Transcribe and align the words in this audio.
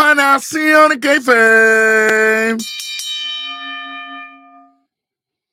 A 0.00 0.14
Nación 0.14 0.98
Keife. 0.98 2.56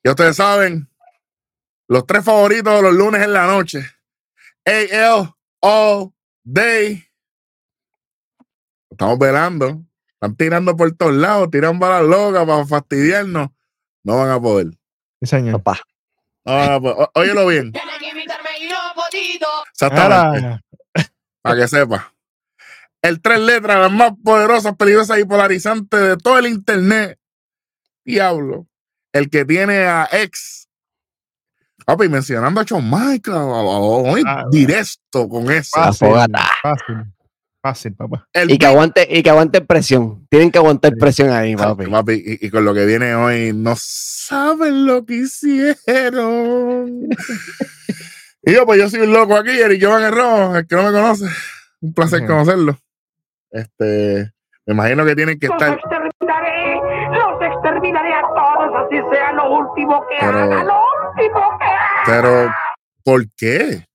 Ya 0.03 0.11
ustedes 0.11 0.35
saben, 0.35 0.89
los 1.87 2.07
tres 2.07 2.25
favoritos 2.25 2.73
de 2.73 2.81
los 2.81 2.93
lunes 2.93 3.21
en 3.21 3.33
la 3.33 3.45
noche. 3.45 3.85
AL 4.65 5.35
All 5.59 6.11
Day. 6.43 7.05
Estamos 8.89 9.19
velando. 9.19 9.83
Están 10.13 10.35
tirando 10.35 10.75
por 10.75 10.91
todos 10.93 11.13
lados, 11.13 11.51
tiran 11.51 11.77
balas 11.77 12.03
locas 12.03 12.45
para 12.45 12.65
fastidiarnos. 12.65 13.49
No 14.03 14.17
van 14.17 14.31
a 14.31 14.41
poder. 14.41 14.71
Sí, 15.21 15.27
señor. 15.27 15.61
Papá. 15.61 15.81
No 16.45 16.55
van 16.55 16.71
a 16.71 16.79
poder. 16.79 17.09
Óyelo 17.13 17.45
bien. 17.45 17.71
Tiene 17.71 17.91
que 17.99 18.09
invitarme 18.09 18.49
y 18.59 18.69
Para 21.41 21.55
que 21.55 21.67
sepa. 21.67 22.11
El 23.01 23.21
tres 23.21 23.39
letras, 23.39 23.79
las 23.79 23.91
más 23.91 24.11
poderosas, 24.23 24.75
peligrosas 24.75 25.19
y 25.19 25.25
polarizantes 25.25 25.99
de 25.99 26.17
todo 26.17 26.37
el 26.37 26.47
internet. 26.47 27.17
Diablo. 28.05 28.67
El 29.13 29.29
que 29.29 29.43
tiene 29.45 29.85
a 29.85 30.07
ex. 30.11 30.67
Papi, 31.85 32.07
mencionando 32.09 32.61
a 32.61 32.63
Shawn 32.63 32.89
Michaels. 32.89 33.51
Hoy 33.53 34.23
Ah, 34.25 34.45
directo 34.51 35.27
con 35.27 35.51
eso. 35.51 35.71
Ah, 35.75 35.87
fácil, 35.87 36.07
fogata. 36.07 36.49
fácil. 36.61 36.95
Fácil, 37.63 37.93
papá. 37.95 38.27
El 38.33 38.49
Y 38.51 38.57
que 38.57 38.65
aguante, 38.65 39.07
y 39.09 39.21
que 39.21 39.29
aguante 39.29 39.61
presión. 39.61 40.25
Tienen 40.29 40.49
que 40.51 40.57
aguantar 40.57 40.93
presión 40.97 41.29
ahí, 41.31 41.55
Papi, 41.55 41.85
papi. 41.87 42.13
y, 42.13 42.45
y 42.47 42.49
con 42.49 42.65
lo 42.65 42.73
que 42.73 42.85
viene 42.87 43.13
hoy, 43.13 43.51
no 43.53 43.75
saben 43.77 44.85
lo 44.87 45.05
que 45.05 45.15
hicieron. 45.17 47.07
y 48.43 48.53
yo, 48.53 48.65
pues 48.65 48.79
yo 48.79 48.89
soy 48.89 49.01
un 49.01 49.13
loco 49.13 49.35
aquí, 49.35 49.51
Eric 49.51 49.83
Jovan 49.83 50.03
Herrón, 50.03 50.55
el 50.55 50.65
que 50.67 50.75
no 50.75 50.83
me 50.83 50.91
conoce. 50.91 51.25
Un 51.81 51.93
placer 51.93 52.25
conocerlo. 52.25 52.79
Este, 53.51 54.31
me 54.65 54.73
imagino 54.73 55.05
que 55.05 55.15
tienen 55.15 55.39
que 55.39 55.47
Los 55.47 55.61
estar. 55.61 55.77
exterminaré. 55.77 56.75
Los 57.11 57.41
exterminaré 57.41 58.13
a 58.13 58.21
todos, 58.21 58.85
así 58.85 58.97
sea 59.11 59.33
lo 59.33 59.51
último 59.51 60.05
que 60.09 60.15
Pero- 60.19 60.37
haga. 60.39 60.63
Lo 60.63 60.81
último 61.09 61.41
que 61.59 61.65
haga. 61.65 62.03
Pero, 62.05 62.51
¿por 63.03 63.25
qué? 63.35 63.85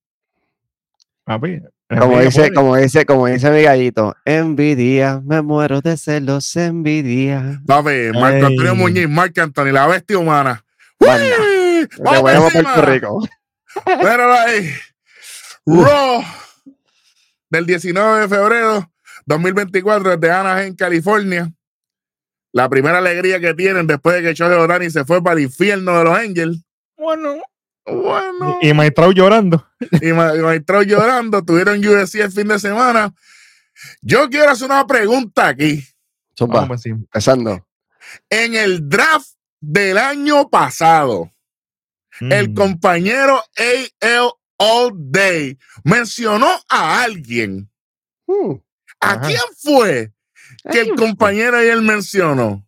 Papi. 1.24 1.62
Como 2.00 2.18
dice, 2.18 2.52
como 2.52 2.74
dice, 2.76 3.06
como 3.06 3.26
dice 3.26 3.48
mi 3.50 3.62
gallito, 3.62 4.16
envidia, 4.24 5.20
me 5.24 5.40
muero 5.40 5.80
de 5.80 5.96
celos, 5.96 6.54
envidia. 6.56 7.60
Papi, 7.64 8.10
Marco 8.12 8.36
Ey. 8.38 8.42
Antonio 8.44 8.74
Muñiz, 8.74 9.08
Marco 9.08 9.40
Anthony, 9.40 9.66
la 9.72 9.86
bestia 9.86 10.18
humana. 10.18 10.64
¡Uy! 10.98 11.86
Te 11.88 12.02
¡Vamos 12.02 12.22
voy 12.22 12.32
a! 12.32 12.40
Puerto 12.50 12.82
Rico. 12.82 13.28
Míralo 13.86 14.32
ahí. 14.32 14.68
Raw 15.66 16.22
del 17.50 17.66
19 17.66 18.20
de 18.22 18.28
febrero 18.28 18.90
2024 19.26 20.16
desde 20.16 20.32
Anaheim, 20.34 20.74
California. 20.74 21.52
La 22.52 22.68
primera 22.68 22.98
alegría 22.98 23.38
que 23.40 23.54
tienen 23.54 23.86
después 23.86 24.16
de 24.16 24.22
que 24.22 24.34
Shohei 24.34 24.58
Otani 24.58 24.90
se 24.90 25.04
fue 25.04 25.22
para 25.22 25.36
el 25.38 25.44
infierno 25.46 25.98
de 25.98 26.04
los 26.04 26.16
Angels. 26.18 26.64
Bueno. 26.96 27.42
Bueno. 27.84 28.58
Y 28.62 28.72
Maestrao 28.72 29.12
llorando. 29.12 29.64
Y 30.00 30.12
Ma- 30.12 30.34
y 30.34 30.38
Maestrao 30.40 30.82
llorando. 30.82 31.44
Tuvieron 31.44 31.78
UFC 31.86 32.16
el 32.16 32.32
fin 32.32 32.48
de 32.48 32.58
semana. 32.58 33.12
Yo 34.00 34.28
quiero 34.30 34.50
hacer 34.50 34.66
una 34.70 34.86
pregunta 34.86 35.48
aquí. 35.48 35.84
Encima. 36.38 36.68
empezando. 36.84 37.66
En 38.30 38.54
el 38.54 38.88
draft 38.88 39.28
del 39.60 39.98
año 39.98 40.48
pasado, 40.48 41.30
el 42.20 42.50
Mm. 42.50 42.54
compañero 42.54 43.42
AL 44.00 44.32
All 44.58 44.92
Day 44.94 45.58
mencionó 45.84 46.48
a 46.68 47.02
alguien. 47.02 47.70
Hmm. 48.26 48.54
¿A 49.00 49.20
quién 49.20 49.40
fue 49.62 50.12
que 50.70 50.80
el 50.80 50.94
compañero 50.94 51.56
ayer 51.58 51.80
mencionó? 51.80 52.64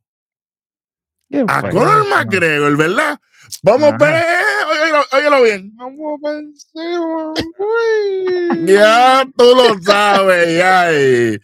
¿quién 1.29 1.47
A? 1.49 1.63
Conor 1.63 2.07
McGregor, 2.09 2.77
¿verdad? 2.77 3.19
Vamos 3.63 3.95
a 3.95 3.97
ver, 3.97 4.25
óyelo, 4.71 5.05
óyelo 5.13 5.43
bien. 5.43 5.73
Vamos 5.77 6.21
pa' 6.23 6.33
encima. 6.35 7.35
Ya 8.67 9.25
tú 9.37 9.45
lo 9.55 9.81
sabes, 9.83 10.57
ya. 10.59 10.93
eh. 10.93 11.39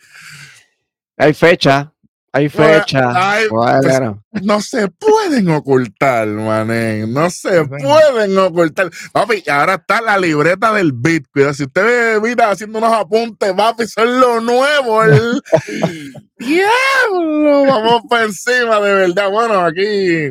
Hay 1.16 1.32
fecha, 1.32 1.93
hay 2.36 2.48
fecha. 2.48 3.12
Ay, 3.14 3.46
Bueno, 3.48 4.22
No 4.42 4.60
se 4.60 4.88
pueden 4.88 5.48
ocultar, 5.50 6.26
mané. 6.26 7.06
No 7.06 7.30
se 7.30 7.64
pueden 7.64 8.36
ocultar. 8.36 8.90
Papi, 9.12 9.44
ahora 9.48 9.74
está 9.74 10.00
la 10.02 10.18
libreta 10.18 10.72
del 10.72 10.92
Bitcoin. 10.92 11.54
Si 11.54 11.62
usted 11.64 11.84
ve 12.20 12.20
vida 12.28 12.50
haciendo 12.50 12.78
unos 12.78 12.92
apuntes, 12.92 13.52
papi, 13.52 13.86
son 13.86 14.20
lo 14.20 14.40
nuevo. 14.40 15.04
El... 15.04 15.40
Diablo, 16.38 17.64
vamos 17.66 18.02
para 18.08 18.24
encima, 18.24 18.80
de 18.80 18.94
verdad. 18.94 19.30
Bueno, 19.30 19.60
aquí 19.64 20.30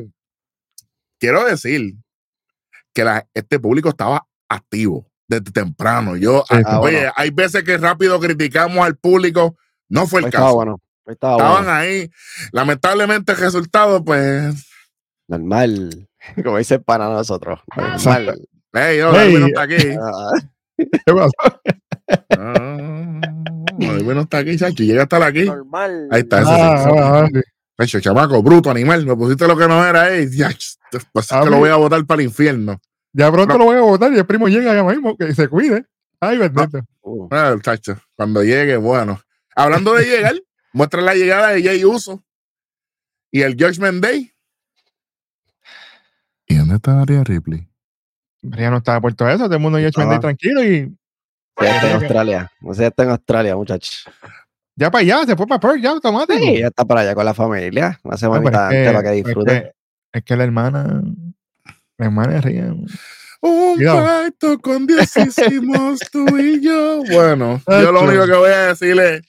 quiero 1.20 1.46
decir 1.46 1.94
que 2.94 3.04
la- 3.04 3.26
este 3.34 3.60
público 3.60 3.90
estaba 3.90 4.28
activo 4.50 5.08
desde 5.28 5.52
temprano. 5.52 6.16
Yo, 6.18 6.44
Sí, 6.50 6.56
oye, 6.58 6.98
bueno. 6.98 7.12
hay 7.16 7.30
veces 7.32 7.64
que 7.64 7.78
rápido 7.78 8.20
criticamos 8.20 8.86
al 8.86 8.98
público. 8.98 9.56
No 9.90 10.06
fue 10.08 10.20
el 10.22 10.26
estaba 10.28 10.46
caso. 10.48 10.56
bueno. 10.56 10.82
Estaba 11.08 11.34
Estaban 11.38 11.64
bueno. 11.66 11.72
ahí. 11.72 12.10
Lamentablemente 12.52 13.32
el 13.34 13.38
resultado, 13.38 14.04
pues, 14.04 14.66
Normal. 15.28 16.08
Como 16.44 16.58
dice 16.58 16.80
para 16.80 17.10
nosotros. 17.10 17.60
Normal. 17.76 18.40
hey, 18.74 18.98
yo, 19.00 19.12
Hey. 19.14 19.36
No 19.40 19.48
está 19.48 19.62
aquí. 19.64 19.76
Ah, 20.00 20.32
¿Qué 20.78 21.14
pasó? 21.14 21.62
Ah, 22.38 23.20
no 23.80 24.22
está 24.22 24.38
aquí, 24.40 24.58
chacho. 24.58 24.84
Llega 24.84 25.04
hasta 25.04 25.26
aquí. 25.26 25.46
normal. 25.46 26.08
Ahí 26.12 26.22
está, 26.22 26.42
ese 26.42 26.50
Ah, 26.52 26.84
sí. 26.84 26.90
ah, 27.00 27.28
ah, 27.78 27.88
sí. 27.88 28.02
Chamaco, 28.02 28.42
bruto, 28.44 28.70
animal. 28.70 29.06
Me 29.06 29.16
pusiste 29.16 29.48
lo 29.48 29.58
que 29.58 29.68
no 29.68 29.86
era 29.86 30.04
ahí. 30.04 30.28
Ya, 30.32 30.50
pues 31.12 31.26
es 31.26 31.32
A 31.32 31.42
que 31.44 31.50
lo 31.50 31.58
voy 31.58 31.70
a 31.70 31.76
botar 31.76 32.04
para 32.06 32.22
el 32.22 32.28
infierno. 32.28 32.80
Ya 33.14 33.32
pronto 33.32 33.54
No. 33.54 33.60
lo 33.60 33.66
voy 33.66 33.78
a 33.78 33.82
votar 33.82 34.12
y 34.12 34.18
el 34.18 34.26
primo 34.26 34.48
llega 34.48 34.74
ya 34.74 34.84
mismo. 34.84 35.16
Que 35.18 35.34
se 35.34 35.48
cuide. 35.48 35.86
Ay, 36.20 36.38
bendito. 36.38 36.80
Uh, 37.02 37.28
Ah, 37.32 37.56
chacho, 37.62 37.98
cuando 38.16 38.44
llegue, 38.44 38.78
bueno. 38.78 39.20
Hablando 39.56 39.94
de 39.94 40.06
llegar, 40.06 40.36
muestra 40.74 41.02
la 41.02 41.16
llegada 41.16 41.50
de 41.50 41.64
Jay 41.64 41.86
Uso 41.86 42.24
y 43.32 43.42
el 43.42 43.54
Judgment 43.54 44.04
Day. 44.04 44.32
¿Y 46.48 46.56
dónde 46.56 46.76
está 46.76 46.94
María 46.96 47.24
Ripley? 47.24 47.68
Ya 48.42 48.70
no 48.70 48.78
estaba 48.78 49.00
puesto 49.02 49.28
eso. 49.30 49.46
Todo 49.46 49.56
el 49.56 49.62
mundo 49.62 49.78
hecho 49.78 50.02
Ah. 50.02 50.20
tranquilo 50.20 50.64
y 50.64 50.94
ya 51.62 51.76
está 51.76 51.88
en 51.90 51.96
Australia. 51.96 52.52
No 52.60 52.74
sé, 52.74 52.82
ya 52.82 52.88
está 52.88 53.04
en 53.04 53.10
Australia, 53.12 53.56
muchachos. 53.56 54.06
ya 54.76 54.92
para 54.92 55.02
allá. 55.02 55.26
Se 55.26 55.36
fue 55.36 55.48
para 55.48 55.60
Perth 55.60 55.82
ya 55.82 55.92
automático. 55.92 56.38
Sí, 56.40 56.60
ya 56.60 56.68
está 56.68 56.84
para 56.84 57.02
allá 57.02 57.16
con 57.16 57.26
la 57.26 57.34
familia. 57.34 58.00
Una 58.04 58.14
No, 58.14 58.18
semanita 58.18 58.68
antes 58.68 58.88
que- 58.88 58.94
para 58.94 59.04
que 59.04 59.10
es 59.20 59.24
disfruten. 59.26 59.62
que- 59.64 59.72
Es 60.14 60.24
que 60.24 60.36
la 60.36 60.44
hermana. 60.44 61.02
La 61.98 62.06
hermana 62.06 62.38
es 62.38 62.44
ría. 62.44 62.66
Un 63.42 63.76
Cuidado. 63.76 64.06
pacto 64.06 64.60
con 64.60 64.86
Dios 64.88 65.16
hicimos 65.18 66.00
tú 66.12 66.38
y 66.38 66.62
yo. 66.62 67.04
Bueno, 67.12 67.62
yo 67.68 67.92
lo 67.92 68.04
único 68.04 68.26
que 68.26 68.34
voy 68.36 68.52
a 68.52 68.68
decirle 68.68 69.16
es 69.16 69.22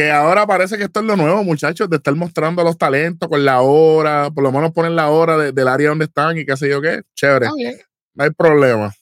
que 0.00 0.10
ahora 0.10 0.46
parece 0.46 0.78
que 0.78 0.84
esto 0.84 1.00
es 1.00 1.06
lo 1.06 1.16
nuevo, 1.16 1.44
muchachos, 1.44 1.88
de 1.90 1.96
estar 1.96 2.14
mostrando 2.14 2.62
los 2.64 2.78
talentos 2.78 3.28
con 3.28 3.44
la 3.44 3.60
hora, 3.60 4.30
por 4.30 4.42
lo 4.44 4.50
menos 4.52 4.72
ponen 4.72 4.96
la 4.96 5.10
hora 5.10 5.36
de- 5.36 5.52
del 5.52 5.68
área 5.68 5.90
donde 5.90 6.06
están 6.06 6.38
y 6.38 6.46
qué 6.46 6.56
sé 6.56 6.68
yo 6.70 6.80
qué. 6.80 7.02
Chévere, 7.14 7.48
no 8.14 8.24
hay 8.24 8.30
problema. 8.30 8.92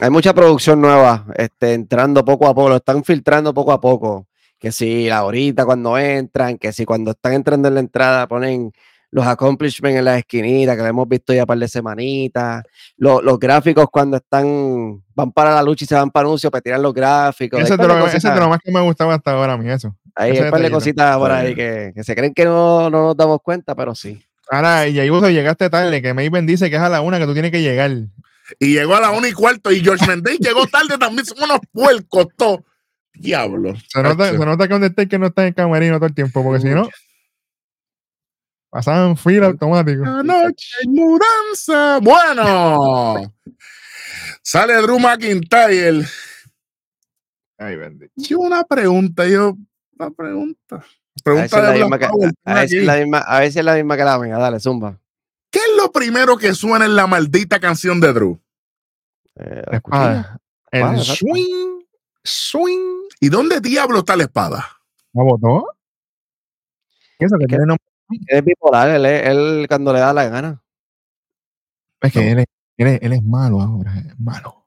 Hay 0.00 0.10
mucha 0.10 0.32
producción 0.32 0.80
nueva 0.80 1.26
este, 1.36 1.74
entrando 1.74 2.24
poco 2.24 2.46
a 2.46 2.54
poco, 2.54 2.68
lo 2.68 2.76
están 2.76 3.02
filtrando 3.02 3.52
poco 3.52 3.72
a 3.72 3.80
poco. 3.80 4.26
Que 4.60 4.70
si 4.72 5.08
ahorita 5.10 5.64
cuando 5.64 5.96
entran, 5.98 6.56
que 6.58 6.72
si 6.72 6.84
cuando 6.84 7.12
están 7.12 7.32
entrando 7.32 7.68
en 7.68 7.74
la 7.74 7.80
entrada 7.80 8.26
ponen 8.28 8.72
los 9.10 9.26
accomplishments 9.26 9.98
en 9.98 10.04
la 10.04 10.18
esquinita, 10.18 10.76
que 10.76 10.82
lo 10.82 10.88
hemos 10.88 11.08
visto 11.08 11.32
ya 11.32 11.42
un 11.42 11.46
par 11.46 11.58
de 11.58 11.68
semanitas. 11.68 12.62
Lo- 12.96 13.22
los 13.22 13.38
gráficos 13.38 13.86
cuando 13.90 14.18
están, 14.18 15.02
van 15.14 15.32
para 15.32 15.54
la 15.54 15.62
lucha 15.62 15.84
y 15.84 15.88
se 15.88 15.94
van 15.94 16.10
para 16.10 16.26
anuncio, 16.26 16.50
para 16.50 16.60
tirar 16.60 16.80
los 16.80 16.92
gráficos. 16.92 17.58
Eso 17.60 17.72
Hay 17.74 17.80
es, 17.80 17.86
lo, 17.88 17.88
lo 18.40 18.48
más 18.48 18.60
que 18.62 18.70
me 18.70 18.80
gustaba 18.80 19.14
hasta 19.14 19.32
ahora 19.32 19.54
a 19.54 19.56
mí, 19.58 19.70
eso. 19.70 19.96
Hay 20.14 20.32
ese 20.32 20.44
un 20.44 20.50
par 20.50 20.60
de 20.60 20.70
cositas 20.70 21.16
por 21.16 21.30
ahí 21.30 21.54
bien. 21.54 21.56
que, 21.56 21.92
que 21.94 22.04
se 22.04 22.14
creen 22.14 22.34
que 22.34 22.44
no, 22.44 22.90
no 22.90 23.04
nos 23.06 23.16
damos 23.16 23.38
cuenta, 23.42 23.74
pero 23.74 23.94
sí. 23.94 24.20
Ahora, 24.50 24.88
y 24.88 24.98
ahí 24.98 25.08
vos 25.10 25.22
llegaste 25.28 25.70
tarde, 25.70 26.02
que 26.02 26.12
Maven 26.14 26.46
dice 26.46 26.68
que 26.70 26.76
es 26.76 26.82
a 26.82 26.88
la 26.88 27.00
una 27.00 27.18
que 27.18 27.26
tú 27.26 27.32
tienes 27.34 27.50
que 27.50 27.62
llegar. 27.62 27.90
Y 28.58 28.72
llegó 28.72 28.94
a 28.94 29.00
la 29.00 29.10
una 29.10 29.28
y 29.28 29.32
cuarto 29.32 29.70
y 29.70 29.80
George 29.80 30.06
Mendes 30.06 30.38
llegó 30.40 30.66
tarde 30.66 30.98
también, 30.98 31.24
son 31.24 31.36
unos 31.42 31.60
puercos 31.72 32.26
todos. 32.36 32.60
Diablo. 33.14 33.74
Se 33.88 34.02
nota, 34.02 34.30
se 34.30 34.38
nota 34.38 34.66
que 34.68 34.72
donde 34.74 34.86
esté 34.88 35.08
que 35.08 35.18
no 35.18 35.26
está 35.26 35.46
en 35.46 35.52
camerino 35.52 35.96
todo 35.96 36.06
el 36.06 36.14
tiempo, 36.14 36.42
porque 36.42 36.60
si 36.60 36.68
no, 36.68 36.88
pasaban 38.70 39.16
fila 39.16 39.46
automático. 39.46 40.04
Anoche 40.04 40.76
mudanza. 40.86 41.98
Bueno. 42.00 43.34
Sale 44.42 44.74
Drew 44.82 44.98
McIntyre. 44.98 46.04
Ay, 47.58 47.76
bendito. 47.76 48.12
Yo 48.16 48.38
una 48.38 48.62
pregunta, 48.64 49.26
yo 49.26 49.56
una 49.98 50.10
pregunta. 50.10 50.76
A 50.76 50.84
Pregunta 51.24 51.46
es 51.46 51.52
la 51.62 51.70
de 51.70 51.72
misma 51.80 51.96
Black 51.96 52.00
que, 52.00 52.08
Power, 52.08 52.32
a 52.44 52.54
ver 52.54 52.68
si 52.68 52.76
es 52.76 52.80
aquí. 52.82 52.86
la 52.86 52.96
misma- 52.96 53.24
a 53.26 53.50
si 53.50 53.58
es 53.58 53.64
la 53.64 53.74
misma 53.74 53.96
que 53.96 54.04
la 54.04 54.18
mía. 54.20 54.38
Dale, 54.38 54.60
zumba. 54.60 54.98
¿Qué 55.50 55.58
es 55.58 55.76
lo 55.76 55.90
primero 55.90 56.36
que 56.36 56.54
suena 56.54 56.84
en 56.84 56.94
la 56.94 57.06
maldita 57.08 57.58
canción 57.58 58.00
de 58.00 58.12
Drew? 58.12 58.40
Eh, 59.34 59.62
La 59.70 59.76
espada. 59.78 60.38
El 60.70 60.80
Espada, 60.82 60.98
swing, 61.02 61.80
swing. 62.22 63.08
¿Y 63.20 63.28
dónde 63.30 63.60
diablo 63.60 63.98
está 64.00 64.16
la 64.16 64.24
espada? 64.24 64.64
¿La 65.12 65.24
botó? 65.24 65.66
Eso 67.18 67.36
que 67.38 67.46
tiene 67.46 67.66
nombre. 67.66 67.84
Es 68.26 68.44
bipolar, 68.44 68.88
él, 68.90 69.04
él 69.06 69.66
cuando 69.68 69.92
le 69.92 70.00
da 70.00 70.12
la 70.12 70.28
gana. 70.28 70.62
Es 72.00 72.12
que 72.12 72.20
No. 72.20 72.26
él, 72.32 72.38
es, 72.40 72.46
él, 72.78 72.86
es, 72.88 73.02
él 73.02 73.12
es 73.12 73.22
malo 73.22 73.60
ahora, 73.60 73.94
es 73.98 74.18
malo. 74.18 74.64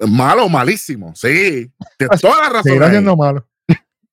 Malo, 0.00 0.48
malísimo. 0.48 1.14
Sí. 1.14 1.72
Tienes 1.96 2.20
toda 2.20 2.36
la 2.42 2.48
razón. 2.48 2.62
Seguirá 2.64 2.86
ahí. 2.86 2.92
siendo 2.92 3.16
malo. 3.16 3.46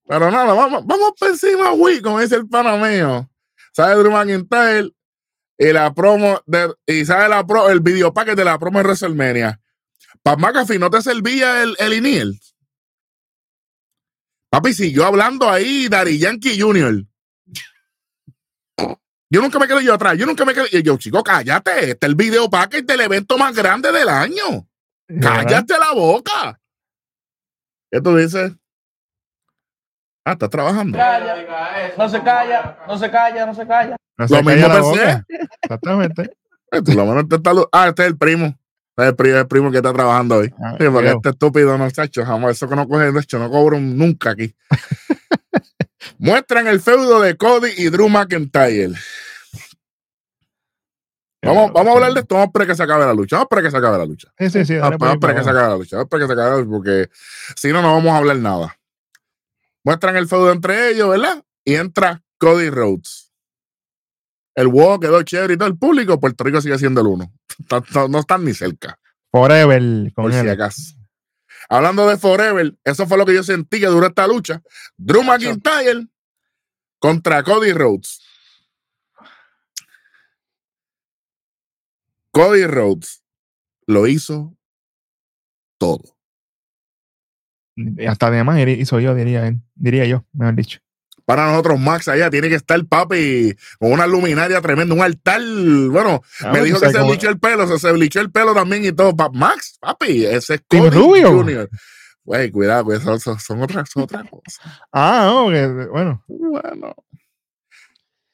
Pero 0.07 0.29
nada, 0.31 0.53
vamos, 0.53 0.85
vamos 0.85 1.13
por 1.19 1.29
encima, 1.29 1.71
güey, 1.71 2.01
como 2.01 2.19
dice 2.19 2.35
el 2.35 2.47
pana 2.47 2.75
mío. 2.77 3.29
¿Sabe 3.71 3.95
Drew 3.95 4.11
McIntyre? 4.11 4.91
Y 5.57 5.71
la 5.71 5.93
promo, 5.93 6.41
de, 6.45 6.73
y 6.85 7.05
sabe 7.05 7.29
la 7.29 7.45
pro, 7.47 7.69
el 7.69 7.79
video 7.79 8.13
packet 8.13 8.35
de 8.35 8.43
la 8.45 8.59
promo 8.59 8.77
de 8.79 8.83
WrestleMania. 8.83 9.59
Pat 10.21 10.37
McAfee, 10.39 10.77
¿no 10.79 10.89
te 10.89 11.01
servía 11.01 11.63
el, 11.63 11.75
el 11.79 11.93
Iniel? 11.93 12.39
Papi, 14.49 14.73
siguió 14.73 15.05
hablando 15.05 15.49
ahí 15.49 15.87
Dari 15.87 16.17
Yankee 16.19 16.59
Jr. 16.59 17.03
Yo 19.29 19.41
nunca 19.41 19.59
me 19.59 19.67
quedo 19.67 19.81
yo 19.81 19.93
atrás, 19.93 20.17
yo 20.17 20.25
nunca 20.25 20.45
me 20.45 20.53
quedo. 20.53 20.65
Y 20.71 20.83
yo, 20.83 20.97
chico, 20.97 21.23
cállate, 21.23 21.91
este 21.91 22.05
es 22.05 22.09
el 22.09 22.15
video 22.15 22.49
packet 22.49 22.85
del 22.85 23.01
evento 23.01 23.37
más 23.37 23.55
grande 23.55 23.91
del 23.91 24.07
año. 24.09 24.67
Cállate 25.21 25.77
la 25.77 25.93
boca. 25.93 26.59
¿Qué 27.91 28.01
tú 28.01 28.15
dices? 28.15 28.51
Ah, 30.25 30.33
estás 30.33 30.49
trabajando. 30.49 30.97
calla, 30.97 31.93
no 31.97 32.09
se 32.09 32.21
calla, 32.23 32.77
no 32.87 32.97
se 32.97 33.11
calla, 33.11 33.45
no 33.45 33.53
se 33.53 33.67
calla. 33.67 33.95
No 34.17 34.25
Lo 34.25 34.27
se 34.27 34.43
mismo 34.43 34.67
calla 34.67 34.81
pensé. 34.81 35.23
Exactamente. 35.61 36.37
Por 36.69 36.95
lo 36.95 37.05
menos 37.05 37.29
te 37.29 37.35
está 37.35 37.51
Ah, 37.71 37.89
este 37.89 38.03
es 38.03 38.07
el 38.09 38.17
primo. 38.17 38.45
Este 38.45 39.03
es 39.03 39.07
el 39.09 39.15
primo, 39.15 39.37
el 39.37 39.47
primo 39.47 39.71
que 39.71 39.77
está 39.77 39.93
trabajando 39.93 40.37
hoy. 40.37 40.53
Ah, 40.59 40.75
Sí, 40.79 40.85
porque 40.91 41.09
este 41.09 41.29
estúpido 41.29 41.77
no 41.77 41.85
está 41.85 42.05
hecho. 42.05 42.25
Jamás 42.25 42.51
eso 42.51 42.67
que 42.67 42.75
no 42.75 42.87
coge, 42.87 43.11
de 43.11 43.19
hecho, 43.19 43.37
no 43.37 43.51
cobro 43.51 43.79
nunca 43.79 44.31
aquí. 44.31 44.55
Muestran 46.17 46.67
el 46.67 46.79
feudo 46.81 47.21
de 47.21 47.35
Cody 47.37 47.71
y 47.77 47.89
Drew 47.89 48.09
McIntyre. 48.09 48.93
Vamos, 51.45 51.71
vamos 51.73 51.91
a 51.91 51.95
hablar 51.95 52.13
de 52.13 52.19
esto. 52.21 52.35
Vamos 52.35 52.45
a 52.45 52.49
esperar 52.49 52.67
que 52.67 52.75
se 52.75 52.83
acabe 52.83 53.05
la 53.05 53.13
lucha. 53.13 53.35
Vamos 53.37 53.43
a 53.43 53.47
esperar 53.47 53.63
que 53.63 53.71
se 53.71 53.77
acabe 53.77 53.97
la 53.97 54.05
lucha. 54.05 54.27
Sí, 54.37 54.49
sí, 54.49 54.65
sí. 54.65 54.75
Vamos 54.75 54.89
dale 54.89 54.97
por 54.97 55.07
a 55.07 55.11
ahí 55.11 55.15
esperar 55.15 55.35
que 55.35 55.41
se 55.41 55.45
para 55.45 55.59
acabe 55.59 55.71
la 55.73 55.77
lucha. 55.77 55.95
Vamos 55.97 56.03
a 56.03 56.05
esperar 56.05 56.21
que 56.21 56.27
se 56.27 56.33
acabe 56.33 56.49
la 56.49 56.57
lucha 56.57 56.71
porque 56.71 57.09
si 57.55 57.71
no, 57.71 57.81
no 57.81 57.93
vamos 57.93 58.11
a 58.11 58.17
hablar 58.17 58.37
nada. 58.37 58.77
Muestran 59.83 60.15
el 60.17 60.27
feudo 60.27 60.51
entre 60.51 60.89
ellos, 60.91 61.09
¿verdad? 61.09 61.43
Y 61.63 61.75
entra 61.75 62.23
Cody 62.37 62.69
Rhodes. 62.69 63.31
El 64.55 64.67
huevo 64.67 64.99
quedó 64.99 65.21
chévere 65.21 65.53
y 65.53 65.57
todo 65.57 65.67
el 65.67 65.77
público. 65.77 66.19
Puerto 66.19 66.43
Rico 66.43 66.61
sigue 66.61 66.77
siendo 66.77 67.01
el 67.01 67.07
uno. 67.07 67.31
No 68.09 68.19
están 68.19 68.43
ni 68.43 68.53
cerca. 68.53 68.99
Forever 69.31 69.81
con 70.13 70.25
por 70.25 70.33
si 70.33 70.39
él. 70.39 70.49
acaso. 70.49 70.81
Hablando 71.69 72.07
de 72.07 72.17
Forever, 72.17 72.75
eso 72.83 73.07
fue 73.07 73.17
lo 73.17 73.25
que 73.25 73.33
yo 73.33 73.43
sentí 73.43 73.79
que 73.79 73.87
duró 73.87 74.07
esta 74.07 74.27
lucha. 74.27 74.61
Drew 74.97 75.23
McIntyre 75.23 76.07
contra 76.99 77.43
Cody 77.43 77.73
Rhodes. 77.73 78.21
Cody 82.35 82.65
Rhodes 82.65 83.23
lo 83.87 84.07
hizo 84.07 84.57
todo. 85.77 86.01
Y 87.77 88.05
Hasta 88.05 88.29
de 88.29 88.43
más 88.43 88.59
hizo 88.67 88.99
yo, 88.99 89.15
diría 89.15 89.47
él. 89.47 89.61
Diría 89.75 90.05
yo, 90.05 90.25
mejor 90.33 90.55
dicho. 90.55 90.79
Para 91.25 91.47
nosotros, 91.49 91.79
Max, 91.79 92.07
allá 92.07 92.29
tiene 92.29 92.49
que 92.49 92.55
estar 92.55 92.83
papi 92.85 93.55
con 93.79 93.91
una 93.93 94.05
luminaria 94.05 94.61
tremenda, 94.61 94.93
un 94.93 95.01
altar. 95.01 95.41
Bueno, 95.89 96.21
Ah, 96.41 96.51
me 96.51 96.61
dijo 96.61 96.79
que 96.79 96.91
se 96.91 97.01
bleachó 97.01 97.29
el 97.29 97.39
pelo, 97.39 97.67
se, 97.67 97.79
se 97.79 97.91
bleachó 97.91 98.19
el 98.21 98.31
pelo 98.31 98.53
también 98.53 98.85
y 98.85 98.91
todo. 98.91 99.15
Pa- 99.15 99.29
Max, 99.33 99.77
papi, 99.79 100.25
ese 100.25 100.55
es 100.55 100.61
Cody 100.67 100.89
Rubio. 100.89 101.31
Jr. 101.31 101.69
Güey, 102.25 102.51
cuidado, 102.51 102.85
pues, 102.85 103.01
son, 103.01 103.19
son, 103.19 103.39
son 103.39 103.61
otras, 103.61 103.89
son 103.89 104.03
otras 104.03 104.29
cosas. 104.29 104.59
Ah, 104.91 105.23
no, 105.31 105.49
que, 105.51 105.87
bueno. 105.87 106.23
Bueno. 106.27 106.95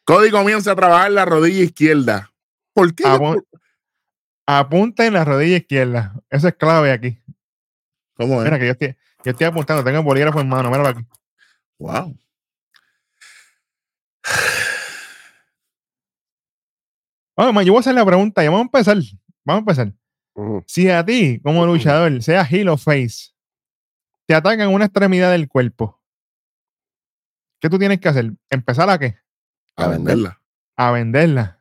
Cody 0.05 0.31
comienza 0.31 0.71
a 0.71 0.75
trabajar 0.75 1.11
la 1.11 1.25
rodilla 1.25 1.63
izquierda. 1.63 2.31
¿Por 2.73 2.93
qué? 2.93 3.03
Ah, 3.05 3.13
yo- 3.13 3.19
bueno. 3.19 3.41
Apunta 4.53 5.05
en 5.05 5.13
la 5.13 5.23
rodilla 5.23 5.55
izquierda. 5.55 6.13
Eso 6.29 6.49
es 6.49 6.55
clave 6.55 6.91
aquí. 6.91 7.17
¿Cómo 8.15 8.41
es? 8.41 8.43
Mira 8.43 8.59
que 8.59 8.65
yo 8.65 8.71
estoy, 8.73 8.97
yo 9.23 9.31
estoy 9.31 9.47
apuntando, 9.47 9.81
tengo 9.81 9.99
el 9.99 10.03
bolígrafo 10.03 10.41
en 10.41 10.49
mano, 10.49 10.69
míralo 10.69 10.89
aquí. 10.89 11.05
Wow. 11.79 12.17
Man, 17.37 17.63
yo 17.63 17.71
voy 17.71 17.77
a 17.77 17.79
hacer 17.79 17.95
la 17.95 18.05
pregunta, 18.05 18.43
ya 18.43 18.49
vamos 18.49 18.65
a 18.65 18.77
empezar. 18.77 18.97
Vamos 19.45 19.59
a 19.59 19.61
empezar. 19.61 19.93
Ujú. 20.33 20.63
Si 20.67 20.89
a 20.89 21.05
ti, 21.05 21.39
como 21.39 21.65
luchador, 21.65 22.21
sea 22.21 22.43
heel 22.43 22.67
o 22.67 22.75
face, 22.75 23.31
te 24.25 24.35
atacan 24.35 24.67
una 24.67 24.83
extremidad 24.83 25.31
del 25.31 25.47
cuerpo, 25.47 25.97
¿qué 27.61 27.69
tú 27.69 27.79
tienes 27.79 28.01
que 28.01 28.09
hacer? 28.09 28.33
¿Empezar 28.49 28.89
a 28.89 28.99
qué? 28.99 29.17
A 29.77 29.87
venderla. 29.87 30.41
A 30.75 30.91
venderla. 30.91 31.60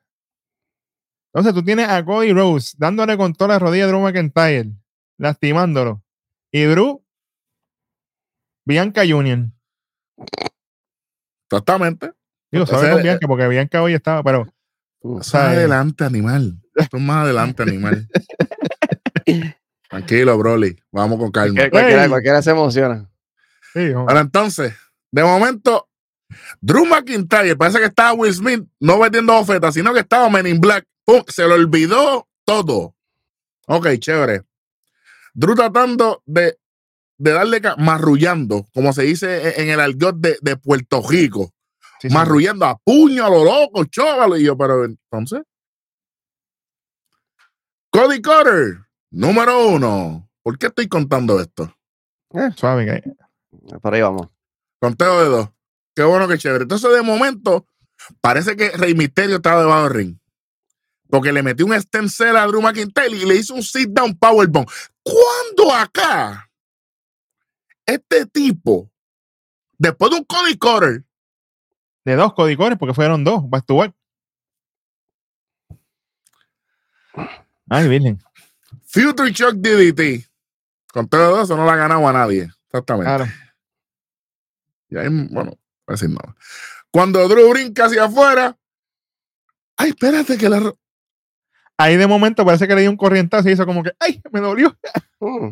Entonces 1.33 1.55
tú 1.55 1.63
tienes 1.65 1.89
a 1.89 2.05
Cody 2.05 2.33
Rose 2.33 2.75
dándole 2.79 3.17
con 3.17 3.33
toda 3.35 3.49
la 3.55 3.59
rodilla 3.59 3.85
a 3.85 3.89
Drew 3.89 4.01
McIntyre, 4.01 4.71
lastimándolo. 5.19 6.03
Y 6.51 6.65
Drew, 6.65 7.05
Bianca 8.67 9.03
Union. 9.03 9.53
Exactamente. 11.49 12.13
Digo, 12.51 12.67
sabe 12.67 12.91
con 12.93 13.03
Bianca, 13.03 13.27
porque 13.29 13.47
Bianca 13.49 13.83
hoy 13.83 13.95
estaba, 13.95 14.23
pero 14.25 14.47
más 15.03 15.27
¿sabes? 15.29 15.59
adelante, 15.59 16.05
animal. 16.05 16.61
Esto 16.75 16.97
es 16.97 17.03
más 17.03 17.25
adelante, 17.25 17.63
animal. 17.63 18.09
Tranquilo, 19.89 20.37
Broly. 20.39 20.77
Vamos 20.93 21.19
con 21.19 21.31
calma. 21.31 21.55
cualquiera, 21.55 21.71
cualquiera- 21.71 22.03
Ey. 22.05 22.09
cualquiera 22.09 22.43
se 22.43 22.51
emociona. 22.51 23.09
sí. 23.73 23.93
Ahora 23.93 24.21
entonces, 24.21 24.75
de 25.13 25.23
momento, 25.23 25.89
Drew 26.61 26.85
McIntyre, 26.87 27.57
parece 27.57 27.79
que 27.79 27.87
estaba 27.87 28.13
Will 28.13 28.33
Smith 28.35 28.65
no 28.81 28.99
vendiendo 28.99 29.37
ofertas, 29.37 29.75
sino 29.75 29.93
que 29.93 30.01
estaba 30.01 30.29
Men 30.31 30.47
in 30.47 30.61
Black. 30.61 30.87
¡Pum! 31.05 31.23
Se 31.29 31.47
le 31.47 31.55
olvidó 31.55 32.29
todo. 32.45 32.95
Ok, 33.67 33.89
chévere. 33.99 34.43
Drew 35.35 35.55
tratando 35.55 36.23
de, 36.27 36.59
de 37.19 37.31
darle, 37.33 37.61
ca- 37.61 37.77
marrullando, 37.77 38.67
como 38.75 38.93
se 38.93 39.03
dice 39.03 39.49
en, 39.57 39.65
en 39.65 39.71
el 39.71 39.81
argot 39.81 40.17
de, 40.17 40.39
de 40.43 40.57
Puerto 40.57 41.03
Rico. 41.09 41.53
Sí, 42.01 42.09
sí. 42.09 42.15
marrullando 42.15 42.65
a 42.67 42.77
puño, 42.79 43.25
a 43.27 43.31
lo 43.31 43.45
loco, 43.45 43.85
chóvalo. 43.85 44.37
Y 44.37 44.45
yo, 44.45 44.57
pero 44.57 44.85
entonces. 44.85 45.43
Cody 47.91 48.23
Cutter, 48.23 48.79
número 49.11 49.69
uno. 49.69 50.29
¿Por 50.43 50.59
qué 50.59 50.67
estoy 50.69 50.89
contando 50.89 51.41
esto? 51.41 51.75
Suave, 52.57 52.87
que- 52.87 53.79
Por 53.81 53.95
ahí 53.95 54.01
vamos. 54.01 54.29
Conteo 54.81 55.21
de 55.23 55.29
dos. 55.29 55.49
Qué 55.95 56.03
bueno, 56.05 56.27
qué 56.29 56.39
chévere. 56.39 56.63
Entonces, 56.63 56.91
de 56.93 57.03
momento, 57.03 57.67
parece 58.21 58.57
que 58.57 58.71
Rey 58.71 58.95
Misterio 58.95 59.37
estaba 59.37 59.61
debajo 59.61 59.85
del 59.85 59.93
ring. 59.95 60.17
Porque 61.11 61.33
le 61.33 61.43
metió 61.43 61.67
un 61.67 61.81
stencil 61.81 62.37
a 62.37 62.47
Drew 62.47 62.63
McIntyre 62.63 63.17
y 63.17 63.27
le 63.27 63.37
hizo 63.37 63.55
un 63.55 63.63
sit 63.63 63.91
down 63.91 64.17
powerbomb. 64.17 64.69
¿Cuándo 65.03 65.75
acá 65.75 66.51
este 67.95 68.27
tipo, 68.27 68.91
después 69.79 70.11
de 70.11 70.19
un 70.19 70.25
Cody 70.25 70.57
Cutter, 70.57 71.05
de 72.05 72.17
dos 72.17 72.33
codicores, 72.35 72.79
porque 72.79 72.95
fueron 72.95 73.25
dos, 73.25 73.49
back 73.49 73.67
to 73.67 73.77
back. 73.77 73.95
Ay, 77.69 77.89
Virgen. 77.89 78.23
Future 78.85 79.31
Shock 79.33 79.57
DDT, 79.57 80.27
conteo 80.93 81.21
de 81.21 81.27
dos, 81.27 81.45
eso 81.45 81.57
no 81.57 81.65
le 81.65 81.73
ha 81.73 81.77
ganado 81.77 82.07
a 82.07 82.13
nadie. 82.13 82.51
Exactamente. 82.67 83.07
Claro. 83.07 83.27
Y 84.89 84.97
ahí, 84.97 85.09
bueno, 85.09 85.29
no 85.31 85.45
voy 85.45 85.59
a 85.89 85.93
decir 85.93 86.11
nada. 86.11 86.35
Cuando 86.91 87.29
Drew 87.29 87.51
brinca 87.51 87.87
hacia 87.87 88.05
afuera, 88.05 88.57
ay, 89.77 89.91
espérate 89.91 90.37
que 90.39 90.49
la, 90.49 90.75
Ahí 91.81 91.97
de 91.97 92.07
momento 92.07 92.45
parece 92.45 92.69
que 92.69 92.75
le 92.75 92.83
dio 92.83 92.91
un 92.91 92.97
corrientazo 92.99 93.49
y 93.49 93.53
hizo 93.53 93.65
como 93.65 93.83
que, 93.83 93.93
¡ay! 94.01 94.21
Me 94.31 94.41
dolió. 94.41 94.77
Mm. 95.19 95.49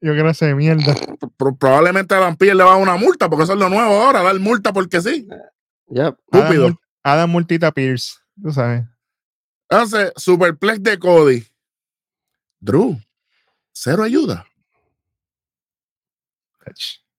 Yo 0.00 0.12
creo 0.12 0.32
que 0.32 0.54
mierda. 0.54 0.94
pro- 1.36 1.54
probablemente 1.54 2.14
a 2.14 2.20
Vampire 2.20 2.54
le 2.54 2.62
va 2.64 2.70
a 2.70 2.74
dar 2.74 2.82
una 2.82 2.96
multa, 2.96 3.28
porque 3.28 3.44
eso 3.44 3.52
es 3.52 3.58
lo 3.58 3.68
nuevo 3.68 3.92
ahora, 3.92 4.22
dar 4.22 4.38
multa 4.40 4.72
porque 4.72 5.02
sí. 5.02 5.28
Yep. 5.88 6.16
Estúpido. 6.32 6.64
Adam, 6.64 6.70
Mul- 6.72 6.80
Adam 7.02 7.30
Multita 7.30 7.72
Pierce. 7.72 8.14
Tú 8.42 8.50
sabes. 8.52 8.84
Entonces, 9.68 10.12
Superplex 10.16 10.82
de 10.82 10.98
Cody. 10.98 11.44
Drew, 12.60 12.98
cero 13.72 14.02
ayuda. 14.02 14.46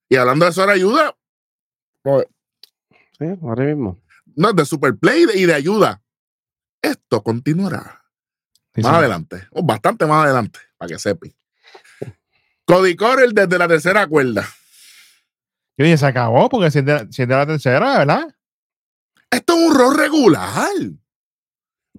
Y 0.10 0.16
hablando 0.16 0.46
de 0.46 0.52
cero 0.52 0.72
ayuda, 0.72 1.16
no, 2.04 2.22
Sí, 3.20 3.26
ahora 3.42 3.64
mismo. 3.66 3.98
no, 4.36 4.52
de 4.54 4.66
Superplay 4.66 5.26
y 5.36 5.46
de 5.46 5.54
ayuda. 5.54 6.02
Esto 6.92 7.22
continuará 7.24 8.02
Sí, 8.76 8.82
más 8.82 8.92
sí. 8.92 8.98
adelante, 8.98 9.48
o 9.52 9.64
bastante 9.64 10.06
más 10.06 10.26
adelante, 10.26 10.60
para 10.78 10.90
que 10.90 11.00
sepan. 11.00 11.34
Cody 12.66 12.96
Corel 12.96 13.34
desde 13.34 13.58
la 13.58 13.68
tercera 13.68 14.06
cuerda. 14.08 14.46
Yo 15.78 15.86
dije, 15.86 15.98
se 15.98 16.06
acabó 16.06 16.50
porque 16.50 16.70
si 16.72 16.80
es 16.80 16.86
de, 16.86 17.08
si 17.12 17.22
es 17.24 17.28
de 17.28 17.36
la 17.36 17.46
tercera, 17.46 18.00
¿verdad? 18.00 18.28
Esto 19.32 19.54
es 19.54 19.60
un 19.70 19.76
rol 19.76 19.98
regular. 19.98 20.68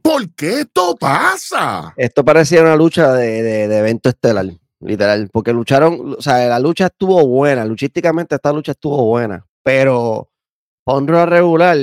¿Por 0.02 0.32
qué 0.34 0.60
esto 0.60 0.96
pasa? 0.96 1.92
Esto 1.96 2.24
parecía 2.24 2.62
una 2.62 2.76
lucha 2.76 3.12
de, 3.12 3.42
de- 3.42 3.68
de 3.68 3.78
evento 3.78 4.08
estelar, 4.08 4.46
literal, 4.80 5.28
porque 5.32 5.52
lucharon, 5.52 6.14
o 6.18 6.22
sea, 6.22 6.46
la 6.48 6.58
lucha 6.60 6.86
estuvo 6.86 7.26
buena, 7.26 7.64
luchísticamente 7.64 8.34
esta 8.36 8.52
lucha 8.52 8.72
estuvo 8.72 9.04
buena, 9.04 9.44
pero 9.62 10.30
para 10.84 10.98
un 10.98 11.08
Raw 11.08 11.26
regular, 11.26 11.76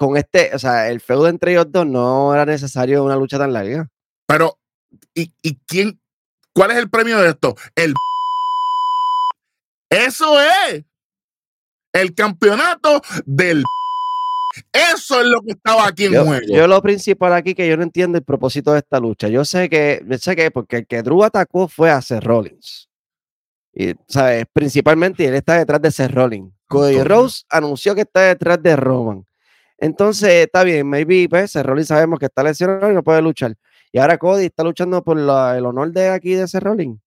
con 0.00 0.16
este, 0.16 0.50
o 0.54 0.58
sea, 0.58 0.88
el 0.88 1.02
feudo 1.02 1.28
entre 1.28 1.52
ellos 1.52 1.70
dos 1.70 1.86
no 1.86 2.32
era 2.32 2.46
necesario 2.46 3.04
una 3.04 3.16
lucha 3.16 3.36
tan 3.36 3.52
larga. 3.52 3.86
Pero, 4.26 4.58
¿y, 5.14 5.30
y 5.42 5.58
quién? 5.66 6.00
¿Cuál 6.54 6.70
es 6.70 6.78
el 6.78 6.88
premio 6.88 7.18
de 7.18 7.28
esto? 7.28 7.54
El. 7.74 7.92
Eso 9.90 10.40
es. 10.40 10.84
El 11.92 12.14
campeonato 12.14 13.02
del. 13.26 13.62
Eso 14.72 15.20
es 15.20 15.26
lo 15.26 15.42
que 15.42 15.52
estaba 15.52 15.86
aquí 15.86 16.06
en 16.06 16.12
Yo, 16.14 16.24
juego. 16.24 16.46
yo 16.48 16.66
lo 16.66 16.80
principal 16.80 17.34
aquí 17.34 17.54
que 17.54 17.68
yo 17.68 17.76
no 17.76 17.82
entiendo 17.82 18.16
el 18.16 18.24
propósito 18.24 18.72
de 18.72 18.78
esta 18.78 19.00
lucha. 19.00 19.28
Yo 19.28 19.44
sé 19.44 19.68
que, 19.68 20.02
yo 20.08 20.16
sé 20.16 20.34
que 20.34 20.50
porque 20.50 20.78
el 20.78 20.86
que 20.86 21.02
Drew 21.02 21.24
atacó 21.24 21.68
fue 21.68 21.90
a 21.90 22.00
Seth 22.00 22.24
Rollins. 22.24 22.88
Y, 23.74 23.92
¿sabes? 24.08 24.46
Principalmente 24.50 25.26
él 25.26 25.34
está 25.34 25.58
detrás 25.58 25.82
de 25.82 25.90
Seth 25.90 26.10
Rollins. 26.10 26.54
Cody. 26.68 27.02
Rose 27.02 27.44
anunció 27.50 27.94
que 27.94 28.00
está 28.00 28.22
detrás 28.22 28.62
de 28.62 28.76
Roman. 28.76 29.26
Entonces, 29.80 30.44
está 30.46 30.62
bien, 30.62 30.86
maybe 30.88 31.26
pues, 31.28 31.54
Rollins 31.54 31.88
sabemos 31.88 32.18
que 32.18 32.26
está 32.26 32.42
lesionado 32.42 32.90
y 32.90 32.94
no 32.94 33.02
puede 33.02 33.22
luchar. 33.22 33.56
Y 33.92 33.98
ahora 33.98 34.18
Cody 34.18 34.44
está 34.44 34.62
luchando 34.62 35.02
por 35.02 35.16
la- 35.18 35.56
el 35.58 35.64
honor 35.66 35.90
de 35.90 36.10
aquí 36.10 36.34
de 36.34 36.46
Rollins. 36.60 37.00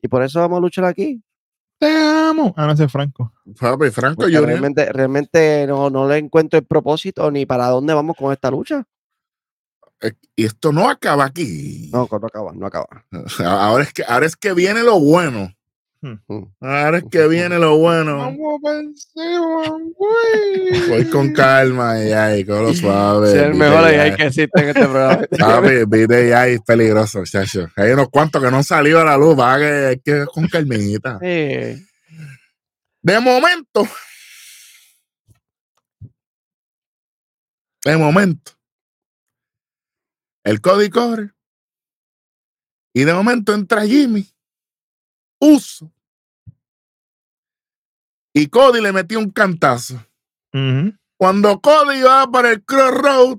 Y 0.00 0.08
por 0.08 0.22
eso 0.22 0.40
vamos 0.40 0.58
a 0.58 0.60
luchar 0.60 0.84
aquí. 0.84 1.22
Te 1.78 1.88
amo. 1.90 2.54
Ah, 2.56 2.66
no 2.66 2.76
sé, 2.76 2.88
Franco. 2.88 3.32
Papi, 3.58 3.90
Franco 3.90 4.22
Porque 4.22 4.32
Junior. 4.34 4.46
realmente, 4.48 4.92
realmente 4.92 5.66
no, 5.66 5.90
no 5.90 6.08
le 6.08 6.18
encuentro 6.18 6.58
el 6.58 6.64
propósito 6.64 7.30
ni 7.30 7.44
para 7.46 7.66
dónde 7.66 7.92
vamos 7.94 8.16
con 8.16 8.32
esta 8.32 8.50
lucha. 8.50 8.84
Y 10.36 10.44
esto 10.44 10.72
no 10.72 10.88
acaba 10.88 11.24
aquí. 11.24 11.90
No, 11.92 12.06
no 12.10 12.26
acaba, 12.26 12.52
no 12.52 12.66
acaba. 12.66 12.86
Ahora 13.38 13.84
es 13.84 13.92
que, 13.92 14.04
ahora 14.06 14.26
es 14.26 14.36
que 14.36 14.52
viene 14.52 14.82
lo 14.82 15.00
bueno. 15.00 15.52
Ahora 16.60 16.98
es 16.98 17.04
que 17.10 17.26
viene 17.28 17.58
lo 17.58 17.78
bueno. 17.78 18.34
Voy 20.88 21.10
con 21.10 21.32
calma, 21.32 22.02
ya, 22.02 22.36
y 22.36 22.44
con 22.44 22.62
lo 22.62 22.74
suave. 22.74 23.32
Sí, 23.32 23.38
el 23.38 23.54
mejor. 23.54 23.84
AI 23.84 24.16
que 24.16 24.26
existe 24.26 24.60
en 24.60 24.68
este 24.68 24.82
programa. 24.82 25.22
Papi, 25.38 25.84
viste, 25.86 26.28
ya 26.28 26.46
es 26.46 26.60
peligroso, 26.62 27.20
muchacho. 27.20 27.68
Hay 27.76 27.92
unos 27.92 28.08
cuantos 28.10 28.42
que 28.42 28.50
no 28.50 28.58
han 28.58 28.64
salido 28.64 29.00
a 29.00 29.04
la 29.04 29.16
luz, 29.16 29.38
va 29.38 29.58
que 29.58 29.64
hay 29.64 29.98
que 30.00 30.26
con 30.26 30.46
calmita. 30.48 31.18
Sí. 31.20 31.86
De 33.02 33.20
momento, 33.20 33.86
de 37.84 37.96
momento, 37.96 38.52
el 40.42 40.60
Cody 40.60 40.88
corre. 40.90 41.30
Y 42.94 43.04
de 43.04 43.12
momento 43.12 43.52
entra 43.52 43.84
Jimmy, 43.84 44.33
Uso. 45.46 45.92
Y 48.32 48.46
Cody 48.46 48.80
le 48.80 48.92
metió 48.92 49.18
un 49.18 49.30
cantazo. 49.30 50.02
Cuando 51.18 51.60
Cody 51.60 52.02
va 52.02 52.26
para 52.30 52.52
el 52.52 52.64
Crossroad, 52.64 53.38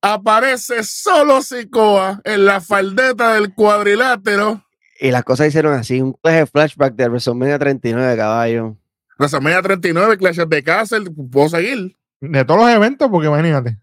aparece 0.00 0.84
solo 0.84 1.42
Sikoa 1.42 2.20
en 2.24 2.44
la 2.44 2.60
faldeta 2.60 3.34
del 3.34 3.52
cuadrilátero. 3.52 4.64
Y 5.00 5.10
las 5.10 5.24
cosas 5.24 5.48
hicieron 5.48 5.74
así, 5.74 6.00
un 6.00 6.16
flashback 6.22 6.94
de 6.94 7.08
WrestleMania 7.08 7.58
39, 7.58 8.16
caballo. 8.16 8.76
WrestleMania 9.18 9.60
39, 9.62 10.18
Clash 10.18 10.40
of 10.40 10.48
the 10.48 10.62
Castle, 10.62 11.10
puedo 11.10 11.48
seguir. 11.48 11.96
De 12.20 12.44
todos 12.44 12.60
los 12.60 12.70
eventos, 12.70 13.10
porque 13.10 13.26
imagínate. 13.26 13.78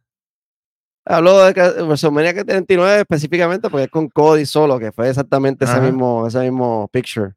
Hablo 1.04 1.40
de 1.46 1.84
WrestleMania 1.84 2.46
39 2.46 3.02
específicamente 3.02 3.70
porque 3.70 3.86
es 3.86 3.92
con 3.92 4.08
Cody 4.08 4.46
solo, 4.46 4.80
que 4.80 4.92
fue 4.92 5.10
exactamente 5.10 5.66
ese 5.66 5.82
mismo, 5.82 6.28
ese 6.28 6.40
mismo 6.42 6.88
picture. 6.94 7.34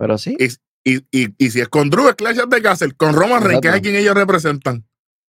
Pero 0.00 0.16
sí, 0.16 0.34
Y, 0.82 0.96
y, 1.12 1.34
y 1.36 1.50
si 1.50 1.60
es 1.60 1.68
con 1.68 1.90
Drew, 1.90 2.08
es 2.08 2.14
Clash 2.14 2.38
of 2.38 2.48
the 2.48 2.62
Castle. 2.62 2.94
Con 2.94 3.12
Roman 3.12 3.42
Reigns, 3.42 3.60
que 3.60 3.68
es 3.68 3.74
a 3.74 3.80
quien 3.80 3.96
ellos 3.96 4.14
representan. 4.14 4.86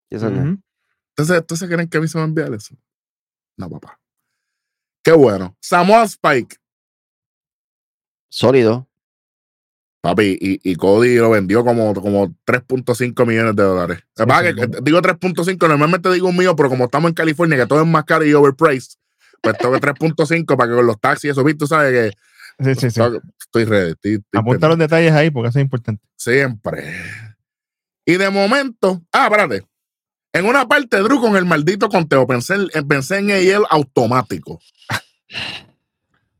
Entonces, 0.09 1.37
¿entonces 1.37 1.69
creen 1.69 1.89
que 1.89 1.97
a 1.97 2.01
mí 2.01 2.07
se 2.07 2.17
me 2.17 2.21
va 2.21 2.25
a 2.25 2.29
enviar 2.29 2.53
eso? 2.53 2.73
No, 3.57 3.69
papá. 3.69 3.99
Qué 5.03 5.11
bueno. 5.11 5.57
Samoa 5.59 6.03
Spike, 6.03 6.55
sólido. 8.29 8.87
papi, 10.01 10.37
y, 10.39 10.71
y 10.71 10.75
Cody 10.75 11.15
lo 11.17 11.31
vendió 11.31 11.65
como, 11.65 11.93
como 11.95 12.27
3.5 12.45 13.25
millones 13.27 13.55
de 13.55 13.63
dólares. 13.63 13.99
Sí, 14.15 14.23
que 14.25 14.49
sí, 14.49 14.55
que 14.55 14.67
bueno. 14.67 14.79
digo 14.83 15.01
3.5, 15.01 15.67
normalmente 15.67 16.09
digo 16.13 16.29
un 16.29 16.37
mío, 16.37 16.55
pero 16.55 16.69
como 16.69 16.85
estamos 16.85 17.09
en 17.09 17.15
California, 17.15 17.57
que 17.57 17.67
todo 17.67 17.81
es 17.81 17.87
más 17.87 18.05
caro 18.05 18.25
y 18.25 18.33
overpriced, 18.33 18.93
pues 19.41 19.57
tengo 19.57 19.75
3.5 19.75 20.55
para 20.55 20.69
que 20.69 20.75
con 20.77 20.85
los 20.87 20.99
taxis 20.99 21.25
y 21.25 21.29
eso, 21.31 21.43
¿viste? 21.43 21.59
Tú 21.59 21.67
sabes 21.67 21.91
que 21.91 22.17
Sí, 22.63 22.75
sí, 22.75 22.89
sí. 22.91 23.01
estoy 23.39 23.65
ready. 23.65 23.91
estoy- 23.91 24.13
estoy 24.15 24.39
Apunta 24.39 24.67
los 24.67 24.77
detalles 24.77 25.11
ahí 25.13 25.29
porque 25.31 25.49
eso 25.49 25.59
es 25.59 25.63
importante. 25.63 26.03
Siempre. 26.15 26.93
Y 28.05 28.17
de 28.17 28.29
momento, 28.29 29.01
ah, 29.11 29.25
espérate. 29.25 29.63
En 30.33 30.45
una 30.45 30.67
parte, 30.67 30.97
Drew 30.97 31.19
con 31.19 31.35
el 31.35 31.45
maldito 31.45 31.89
conteo, 31.89 32.25
pensé, 32.25 32.55
en- 32.73 32.87
pensé 32.87 33.17
en 33.17 33.29
él 33.31 33.63
automático. 33.69 34.59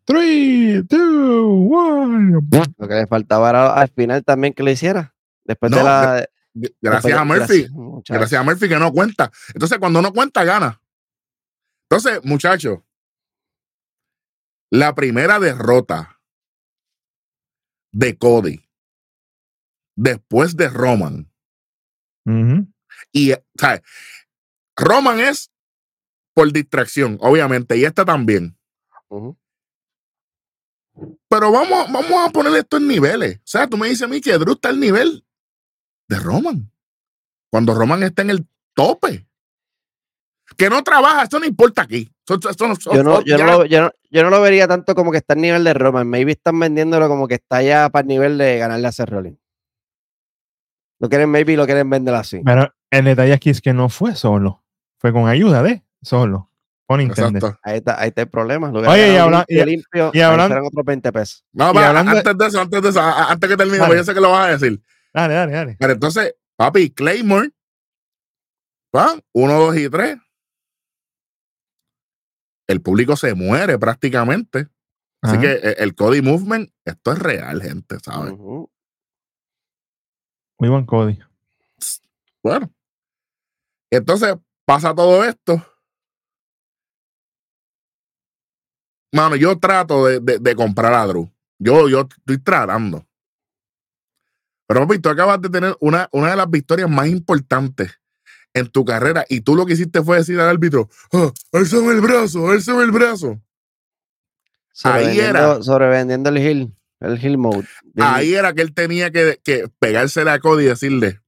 3, 0.06 0.88
2, 0.88 1.00
1. 1.00 2.42
Lo 2.78 2.88
que 2.88 2.94
le 2.96 3.08
faltaba 3.08 3.50
era 3.50 3.74
al 3.74 3.90
final 3.90 4.24
también 4.24 4.54
que 4.54 4.64
lo 4.64 4.72
hiciera. 4.72 5.14
Después 5.46 5.72
de 5.72 5.84
la. 5.84 6.26
Gracias 6.54 7.04
después 7.04 7.14
a 7.14 7.24
Murphy. 7.24 7.62
gracias. 7.68 8.04
Gracias 8.10 8.42
a 8.42 8.44
Murphy 8.44 8.68
que 8.68 8.78
no 8.80 8.92
cuenta. 8.92 9.32
Entonces, 9.54 9.78
cuando 9.78 10.02
no 10.02 10.12
cuenta, 10.12 10.44
gana. 10.44 10.82
Entonces, 11.90 12.20
muchachos, 12.24 12.80
la 14.72 14.96
primera 14.96 15.40
derrota 15.40 16.22
de 17.92 18.18
Cody 18.18 18.68
después 19.96 20.56
de 20.56 20.70
Roman. 20.70 21.32
Y, 23.12 23.34
¿sabes? 23.60 23.82
Roman 24.78 25.20
es 25.20 25.52
por 26.34 26.52
distracción, 26.52 27.18
obviamente, 27.20 27.78
y 27.78 27.84
esta 27.84 28.06
también. 28.06 28.58
Pero 31.28 31.52
vamos, 31.52 31.92
vamos 31.92 32.28
a 32.28 32.30
poner 32.32 32.56
esto 32.56 32.78
en 32.78 32.88
niveles. 32.88 33.38
O 33.38 33.48
sea, 33.48 33.68
tú 33.68 33.78
me 33.78 33.90
dices 33.90 34.04
a 34.04 34.08
mí 34.08 34.22
que 34.22 34.38
Drew 34.38 34.54
está 34.54 34.70
al 34.70 34.80
nivel 34.80 35.26
de 36.08 36.20
Roman. 36.20 36.72
Cuando 37.50 37.74
Roman 37.74 38.04
está 38.04 38.22
en 38.22 38.30
el 38.30 38.48
tope. 38.74 39.28
Que 40.58 40.70
no 40.70 40.82
trabaja, 40.84 41.24
esto 41.24 41.40
no 41.40 41.46
importa 41.46 41.82
aquí. 41.82 42.14
Yo 42.94 43.04
no, 43.04 43.22
yo, 43.24 43.38
no 43.38 43.46
lo, 43.46 43.66
yo, 43.66 43.82
no, 43.82 43.92
yo 44.10 44.24
no 44.24 44.30
lo 44.30 44.42
vería 44.42 44.68
tanto 44.68 44.96
como 44.96 45.12
que 45.12 45.18
está 45.18 45.34
al 45.34 45.42
nivel 45.42 45.64
de 45.64 45.74
Roman. 45.74 46.08
Maybe 46.08 46.32
están 46.32 46.60
vendiéndolo 46.60 47.08
como 47.08 47.28
que 47.28 47.36
está 47.36 47.62
ya 47.62 47.90
para 47.90 48.02
el 48.02 48.08
nivel 48.08 48.38
de 48.38 48.58
ganarle 48.58 48.88
a 48.88 48.92
Seth 48.92 49.10
Rollins. 49.10 49.38
Lo 51.00 51.10
quieren, 51.10 51.30
maybe 51.30 51.56
lo 51.58 51.66
quieren 51.66 51.90
vender 51.90 52.14
así. 52.16 52.42
Pero 52.46 52.74
el 52.92 53.06
detalle 53.06 53.34
aquí 53.34 53.50
es 53.50 53.62
que 53.62 53.74
no 53.74 53.90
fue 53.90 54.16
solo. 54.16 54.64
Fue 55.00 55.12
con 55.12 55.28
ayuda 55.28 55.64
de 55.64 55.84
solo. 56.02 56.48
Nintendo. 56.98 57.38
Exacto. 57.40 57.60
Ahí 57.64 57.78
está, 57.78 58.02
ahí 58.02 58.10
está 58.10 58.22
el 58.24 58.28
problema. 58.30 58.70
Lo 58.70 58.80
Oye, 58.82 59.14
y 59.14 59.16
ganaron 59.16 59.34
habla- 59.34 59.46
limpio, 59.48 59.64
y- 59.64 59.66
limpio, 59.66 60.12
y 60.14 60.20
hablan- 60.20 60.50
serán 60.50 60.66
otros 60.66 60.86
20 60.86 61.12
pesos. 61.14 61.46
No, 61.54 61.66
hablando 61.68 62.12
de- 62.12 62.18
antes 62.18 62.38
de 62.38 62.48
eso, 62.48 62.60
antes 62.62 62.82
de 62.82 62.90
eso, 62.90 63.02
antes 63.02 63.50
que 63.50 63.56
termine, 63.58 63.80
porque 63.80 63.96
yo 63.96 64.04
sé 64.04 64.14
que 64.14 64.20
lo 64.20 64.32
vas 64.32 64.48
a 64.50 64.52
decir. 64.58 64.82
Dale, 65.14 65.34
dale, 65.34 65.54
dale. 65.54 65.78
Pero 65.80 65.94
entonces, 65.94 66.36
papi, 66.58 66.90
Claymore, 66.92 67.52
¿va? 68.96 69.16
Uno, 69.34 69.54
dos 69.58 69.78
y 69.78 69.90
tres. 69.90 70.18
El 72.72 72.82
público 72.82 73.16
se 73.18 73.34
muere 73.36 73.78
prácticamente. 73.78 74.68
Así 75.22 75.36
Ajá. 75.36 75.42
que 75.42 75.52
eh, 75.52 75.76
el 75.80 75.94
Cody 75.94 76.22
Movement, 76.22 76.72
esto 76.86 77.12
es 77.12 77.20
real, 77.20 77.62
gente, 77.62 77.98
¿sabes? 78.00 78.34
Muy 78.34 78.70
buen 80.70 80.86
Cody. 80.86 81.20
Bueno. 82.44 82.72
Entonces 83.92 84.36
pasa 84.66 84.96
todo 84.96 85.24
esto. 85.24 85.64
Mano, 89.14 89.36
yo 89.36 89.58
trato 89.60 90.06
de, 90.06 90.20
de- 90.22 90.40
de 90.40 90.56
comprar 90.56 90.94
a 90.94 91.06
Drew. 91.06 91.30
Yo, 91.60 91.90
yo 91.90 92.08
estoy 92.10 92.38
tratando. 92.40 93.06
Pero 94.68 94.88
papi, 94.88 95.00
tú 95.00 95.10
acabas 95.10 95.42
de 95.42 95.50
tener 95.50 95.76
una, 95.82 96.08
una 96.14 96.30
de 96.32 96.38
las 96.38 96.50
victorias 96.50 96.90
más 96.90 97.08
importantes 97.08 98.00
en 98.54 98.68
tu 98.70 98.84
carrera 98.86 99.26
y 99.30 99.42
tú 99.42 99.56
lo 99.56 99.66
que 99.66 99.74
hiciste 99.74 100.04
fue 100.04 100.18
decir 100.18 100.40
al 100.40 100.50
árbitro, 100.50 100.90
oh, 101.12 101.32
alzame 101.54 101.92
el 101.94 102.02
brazo, 102.02 102.50
alzame 102.50 102.84
el 102.84 102.92
brazo. 102.92 103.42
Ahí 104.84 105.20
era. 105.20 105.62
Sobrevendiendo 105.62 106.30
el 106.30 106.38
hill, 106.38 106.76
el 107.00 107.24
hill 107.24 107.38
mode. 107.38 107.68
Bien- 107.94 108.08
Ahí 108.08 108.34
era 108.34 108.54
que 108.54 108.62
él 108.62 108.74
tenía 108.74 109.12
que, 109.12 109.40
que 109.44 109.70
pegársela 109.80 110.34
a 110.34 110.40
Cody 110.40 110.64
y 110.64 110.68
decirle, 110.68 111.22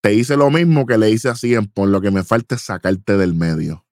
te 0.00 0.12
hice 0.12 0.36
lo 0.36 0.50
mismo 0.50 0.84
que 0.86 0.98
le 0.98 1.10
hice 1.10 1.28
a 1.30 1.34
Cien, 1.34 1.66
por 1.66 1.88
lo 1.88 2.00
que 2.00 2.10
me 2.10 2.24
falta 2.24 2.56
es 2.56 2.62
sacarte 2.62 3.16
del 3.16 3.34
medio. 3.34 3.86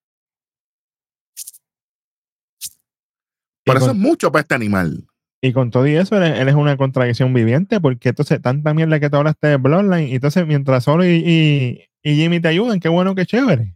Por 3.65 3.77
eso 3.77 3.91
es 3.93 3.97
mucho 3.97 4.31
para 4.33 4.43
este 4.43 4.55
animal. 4.55 5.07
Y 5.45 5.53
con 5.53 5.71
todo 5.73 5.87
y 5.89 5.97
eso, 5.97 6.17
él, 6.17 6.23
él 6.23 6.49
es 6.49 6.55
una 6.55 6.77
contradicción 6.77 7.35
viviente, 7.35 7.81
porque 7.81 8.11
entonces 8.11 8.41
tanta 8.41 8.73
mierda 8.75 9.01
que 9.01 9.11
tú 9.11 9.17
hablaste 9.17 9.49
de 9.49 9.57
Bloodline, 9.57 10.07
y 10.09 10.15
entonces 10.15 10.47
mientras 10.47 10.85
Solo 10.85 11.05
y, 11.05 11.17
y, 11.17 11.85
y 12.03 12.15
Jimmy 12.15 12.39
te 12.39 12.47
ayudan, 12.49 12.79
qué 12.79 12.89
bueno, 12.89 13.15
qué 13.17 13.27
chévere. 13.27 13.75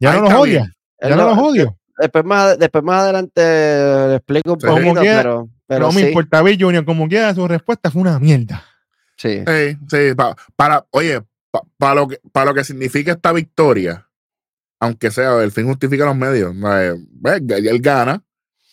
Ya 0.00 0.12
Ahí 0.12 0.18
no 0.20 0.24
los 0.28 0.46
él 0.48 0.62
ya 1.00 1.10
no 1.10 1.16
lo- 1.16 1.28
los 1.34 1.38
odio. 1.38 1.78
Después 1.96 2.24
más, 2.24 2.58
después 2.58 2.82
más 2.82 3.02
adelante 3.04 3.40
le 3.40 4.16
explico 4.16 4.54
un 4.54 4.60
Sí. 4.60 4.66
poquito, 4.66 5.00
pero, 5.00 5.48
pero 5.68 5.86
no 5.86 5.92
me 5.92 6.00
importa, 6.08 6.42
Bill 6.42 6.60
Junior, 6.60 6.84
como 6.84 7.08
quiera, 7.08 7.32
su 7.34 7.46
respuesta 7.46 7.92
fue 7.92 8.02
una 8.02 8.18
mierda. 8.18 8.64
Sí. 9.16 9.44
Sí, 9.46 9.78
sí, 9.88 10.14
pa- 10.16 10.34
para, 10.56 10.84
oye, 10.90 11.20
pa- 11.52 11.62
para 11.78 11.94
lo 11.94 12.08
que, 12.08 12.18
para 12.32 12.46
lo 12.46 12.54
que 12.54 12.64
significa 12.64 13.12
esta 13.12 13.30
victoria, 13.32 14.08
aunque 14.80 15.12
sea, 15.12 15.40
el 15.40 15.52
fin 15.52 15.66
justifica 15.68 16.04
los 16.04 16.16
medios. 16.16 16.52
eh, 16.66 16.94
pues, 17.22 17.40
él 17.48 17.78
gana, 17.80 18.20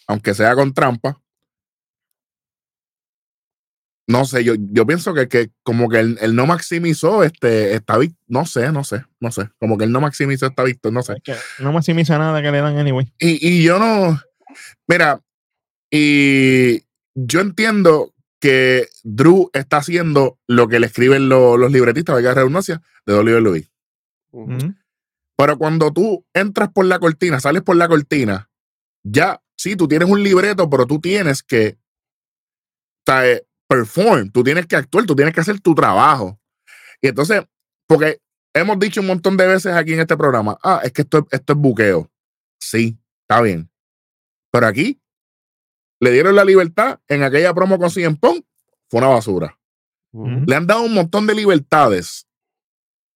aunque 0.08 0.34
sea 0.34 0.56
con 0.56 0.74
trampa. 0.74 1.21
No 4.12 4.26
sé, 4.26 4.44
yo, 4.44 4.56
yo 4.58 4.86
pienso 4.86 5.14
que, 5.14 5.28
que 5.28 5.52
como 5.64 5.88
que 5.90 6.00
él, 6.00 6.18
él 6.22 6.36
no 6.36 6.46
maximizó 6.46 7.24
este, 7.24 7.74
esta 7.76 7.98
victoria. 7.98 8.18
No 8.28 8.46
sé, 8.46 8.72
no 8.72 8.84
sé, 8.84 9.06
no 9.20 9.32
sé. 9.32 9.50
Como 9.60 9.78
que 9.78 9.86
él 9.86 9.92
no 9.92 10.02
maximizó 10.02 10.48
esta 10.48 10.64
victoria, 10.64 10.94
no 10.94 11.02
sé. 11.04 11.14
Es 11.14 11.24
que 11.24 11.64
no 11.64 11.72
maximiza 11.72 12.18
nada 12.18 12.42
que 12.42 12.52
le 12.52 12.60
dan 12.62 12.78
anyway. 12.78 13.12
Y, 13.20 13.48
y 13.48 13.64
yo 13.64 13.80
no. 13.80 14.20
Mira, 14.88 15.22
y 15.90 16.84
yo 17.16 17.40
entiendo 17.42 18.14
que 18.40 18.88
Drew 19.04 19.50
está 19.54 19.78
haciendo 19.78 20.40
lo 20.48 20.68
que 20.68 20.80
le 20.80 20.88
escriben 20.88 21.30
lo- 21.30 21.58
los 21.58 21.72
libretistas, 21.72 22.16
valga 22.16 22.30
la 22.30 22.36
redundancia, 22.36 22.82
de. 23.06 23.14
Ujú. 24.32 24.54
Ujú. 24.54 24.76
Pero 25.38 25.58
cuando 25.58 25.92
tú 25.92 26.26
entras 26.34 26.70
por 26.74 26.86
la 26.86 27.00
cortina, 27.00 27.40
sales 27.40 27.62
por 27.64 27.76
la 27.76 27.88
cortina, 27.88 28.50
ya, 29.04 29.42
sí, 29.56 29.76
tú 29.76 29.88
tienes 29.88 30.10
un 30.10 30.22
libreto, 30.24 30.70
pero 30.70 30.86
tú 30.86 31.00
tienes 31.00 31.44
que 31.44 31.78
o 33.08 33.12
sea, 33.12 33.28
eh, 33.28 33.44
perform, 33.72 34.30
tú 34.32 34.44
tienes 34.44 34.66
que 34.68 34.76
actuar, 34.76 35.06
tú 35.06 35.16
tienes 35.16 35.34
que 35.34 35.40
hacer 35.42 35.60
tu 35.62 35.74
trabajo. 35.74 36.38
Y 37.02 37.08
entonces, 37.08 37.42
porque 37.88 38.20
hemos 38.54 38.78
dicho 38.80 39.00
un 39.02 39.08
montón 39.08 39.38
de 39.38 39.48
veces 39.48 39.74
aquí 39.74 39.94
en 39.94 40.02
este 40.02 40.18
programa, 40.18 40.58
ah, 40.62 40.82
es 40.84 40.92
que 40.92 41.04
esto, 41.04 41.20
es- 41.20 41.26
esto 41.32 41.54
es 41.54 41.60
buqueo. 41.60 42.12
Sí, 42.60 42.98
está 43.22 43.42
bien. 43.42 43.70
Pero 44.52 44.68
aquí 44.68 45.00
le 46.02 46.12
dieron 46.12 46.36
la 46.36 46.44
libertad 46.44 47.00
en 47.08 47.24
aquella 47.24 47.54
promo 47.54 47.80
con 47.80 47.90
CM 47.90 48.18
Punk, 48.18 48.44
fue 48.90 49.00
una 49.00 49.08
basura. 49.08 49.58
Le 50.46 50.56
han 50.56 50.68
dado 50.68 50.82
un 50.82 50.94
montón 50.94 51.26
de 51.26 51.34
libertades 51.34 52.28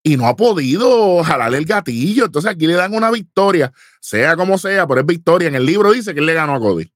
y 0.03 0.15
no 0.15 0.27
ha 0.27 0.35
podido 0.37 1.21
jalarle 1.23 1.57
el 1.57 1.65
gatillo. 1.65 2.25
Entonces 2.25 2.49
aquí 2.51 2.65
le 2.67 2.73
dan 2.75 2.93
una 2.93 3.11
victoria, 3.11 3.73
sea 3.99 4.37
como 4.37 4.57
sea, 4.57 4.87
pero 4.87 5.01
es 5.01 5.05
victoria. 5.05 5.49
En 5.49 5.55
el 5.55 5.65
libro 5.65 5.91
dice 5.91 6.13
que 6.13 6.21
él 6.21 6.25
le 6.25 6.33
ganó 6.33 6.55
a 6.55 6.59
Cody. 6.59 6.89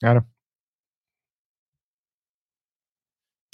Claro. 0.00 0.26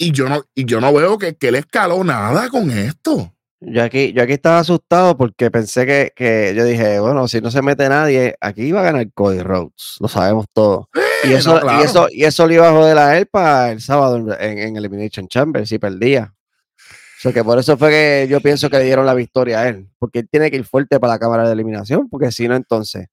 Y 0.03 0.11
yo 0.11 0.27
no, 0.27 0.43
y 0.55 0.65
yo 0.65 0.81
no 0.81 0.91
veo 0.93 1.17
que, 1.17 1.35
que 1.35 1.49
él 1.49 1.55
escaló 1.55 2.03
nada 2.03 2.49
con 2.49 2.71
esto. 2.71 3.33
Yo 3.59 3.83
aquí, 3.83 4.11
yo 4.13 4.23
aquí 4.23 4.33
estaba 4.33 4.57
asustado 4.57 5.15
porque 5.15 5.51
pensé 5.51 5.85
que, 5.85 6.11
que 6.15 6.53
yo 6.55 6.65
dije, 6.65 6.99
bueno, 6.99 7.27
si 7.27 7.39
no 7.41 7.51
se 7.51 7.61
mete 7.61 7.87
nadie, 7.87 8.35
aquí 8.41 8.71
va 8.71 8.79
a 8.79 8.83
ganar 8.85 9.05
Cody 9.13 9.41
Rhodes, 9.43 9.97
lo 9.99 10.07
sabemos 10.07 10.47
todo. 10.51 10.89
Y 11.23 11.33
eso, 11.33 11.53
no, 11.53 11.61
claro. 11.61 11.79
y 11.79 11.83
eso, 11.85 12.07
y 12.09 12.23
eso 12.23 12.47
le 12.47 12.55
iba 12.55 12.67
a 12.67 12.71
joder 12.71 12.97
a 12.97 13.15
él 13.19 13.27
para 13.27 13.71
el 13.71 13.79
sábado 13.81 14.17
en, 14.17 14.31
en- 14.41 14.57
en 14.57 14.77
Elimination 14.77 15.27
Chamber 15.27 15.67
si 15.67 15.77
perdía. 15.77 16.33
O 16.79 17.21
sea 17.21 17.31
que 17.31 17.43
por 17.43 17.59
eso 17.59 17.77
fue 17.77 17.91
que 17.91 18.27
yo 18.27 18.41
pienso 18.41 18.67
que 18.71 18.79
le 18.79 18.85
dieron 18.85 19.05
la 19.05 19.13
victoria 19.13 19.59
a 19.59 19.67
él, 19.67 19.87
porque 19.99 20.19
él 20.19 20.27
tiene 20.31 20.49
que 20.49 20.57
ir 20.57 20.65
fuerte 20.65 20.99
para 20.99 21.13
la 21.13 21.19
cámara 21.19 21.45
de 21.45 21.53
eliminación, 21.53 22.09
porque 22.09 22.31
si 22.31 22.47
no, 22.47 22.55
entonces 22.55 23.05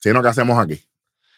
Si 0.00 0.10
no, 0.10 0.20
¿qué 0.22 0.28
hacemos 0.28 0.58
aquí? 0.58 0.84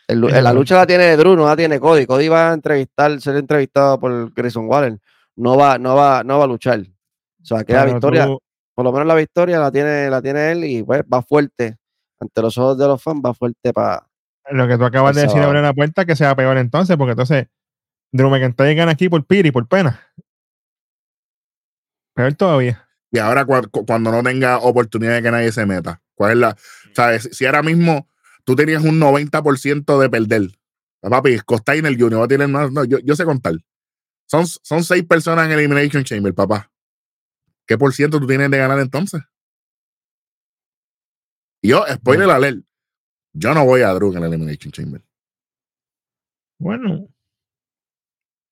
El 0.09 0.21
la 0.21 0.53
lucha 0.53 0.77
la 0.77 0.87
tiene 0.87 1.17
Drew, 1.17 1.37
no 1.37 1.47
la 1.47 1.57
tiene 1.57 1.81
Cody. 1.81 2.07
Cody 2.07 2.29
va 2.29 2.51
a 2.51 2.55
entrevistar, 2.55 3.21
ser 3.21 3.37
entrevistado 3.37 3.99
por 3.99 4.33
Grayson 4.33 4.69
Waller, 4.69 4.99
no 5.37 5.57
va, 5.57 5.79
no 5.79 5.95
va, 5.97 6.23
no 6.25 6.39
va 6.39 6.45
a 6.45 6.49
luchar. 6.49 6.81
O 6.81 7.45
sea, 7.45 7.65
que 7.65 7.73
la 7.73 7.85
victoria, 7.95 8.27
tú- 8.27 8.39
por 8.75 8.85
lo 8.85 8.93
menos 8.93 9.07
la 9.07 9.15
victoria 9.15 9.59
la 9.59 9.71
tiene, 9.73 10.09
la 10.11 10.21
tiene 10.23 10.53
él 10.53 10.65
y 10.65 10.83
pues 10.83 11.03
va 11.03 11.23
fuerte 11.23 11.77
ante 12.21 12.43
los 12.43 12.57
ojos 12.59 12.79
de 12.79 12.87
los 12.87 13.03
fans, 13.03 13.21
va 13.25 13.35
fuerte 13.35 13.73
para. 13.73 14.07
lo 14.51 14.69
que 14.69 14.79
tú 14.79 14.85
acabas 14.85 15.15
de 15.17 15.23
decir 15.23 15.43
abre 15.43 15.61
la 15.63 15.73
puerta 15.75 16.05
que 16.05 16.15
sea 16.17 16.35
peor 16.37 16.57
entonces, 16.59 16.97
porque 16.97 17.13
entonces 17.13 17.47
Drew 18.13 18.31
McIntyre 18.31 18.75
gana 18.75 18.93
aquí 18.93 19.09
por 19.09 19.25
piri, 19.27 19.51
por 19.51 19.67
pena. 19.67 20.01
Peor 22.15 22.35
todavía. 22.35 22.87
Y 23.11 23.19
ahora 23.19 23.45
cu- 23.45 23.85
cuando 23.87 24.11
no 24.11 24.23
tenga 24.23 24.59
oportunidad 24.59 25.15
de 25.15 25.23
que 25.23 25.31
nadie 25.31 25.53
se 25.53 25.67
meta. 25.67 26.01
¿Cuál 26.15 26.33
es 26.33 26.37
la? 26.39 26.57
¿Sabes? 26.95 27.29
Si 27.33 27.45
ahora 27.47 27.63
mismo 27.63 28.09
tú 28.47 28.55
tenías 28.55 28.83
un 28.85 28.99
90% 29.01 29.99
de 29.99 30.09
perder. 30.09 30.51
Papi, 31.01 31.39
Costainer 31.41 31.93
Junior 31.93 32.21
va 32.21 32.25
a 32.25 32.29
tener 32.29 32.49
más. 32.49 32.73
No, 32.73 32.85
yo, 32.85 32.99
yo 33.01 33.15
sé 33.15 33.25
contar. 33.25 33.55
Son, 34.27 34.47
son 34.47 34.83
seis 34.83 35.05
personas 35.05 35.47
en 35.47 35.53
Elimination 35.53 36.05
Chamber, 36.05 36.35
papá. 36.35 36.71
¿Qué 37.67 37.77
por 37.77 37.93
ciento 37.93 38.19
tú 38.21 38.27
tienes 38.27 38.51
de 38.51 38.59
ganar 38.59 38.79
entonces? 38.79 39.21
Y 41.61 41.69
yo, 41.71 41.85
spoiler 41.95 42.31
alert. 42.31 42.65
Yo 43.33 43.53
no 43.53 43.65
voy 43.65 43.83
a 43.83 43.93
Drew 43.93 44.13
en 44.13 44.19
el 44.19 44.25
Elimination 44.25 44.73
Chamber. 44.73 45.03
Bueno. 46.59 47.09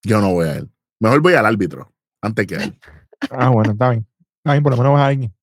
Yo 0.03 0.21
no 0.21 0.33
voy 0.33 0.49
a 0.49 0.57
él. 0.57 0.71
Mejor 1.01 1.23
voy 1.23 1.35
al 1.35 1.47
árbitro 1.47 1.95
antes 2.21 2.47
que 2.47 2.57
a 2.57 2.65
él. 2.65 2.79
Ah, 3.31 3.49
bueno, 3.49 3.73
está 3.73 3.89
bien. 3.89 4.07
Está 4.39 4.53
bien, 4.53 4.63
por 4.63 4.73
lo 4.73 4.77
menos 4.77 4.93
vas 4.93 5.03
a 5.03 5.07
alguien. 5.07 5.35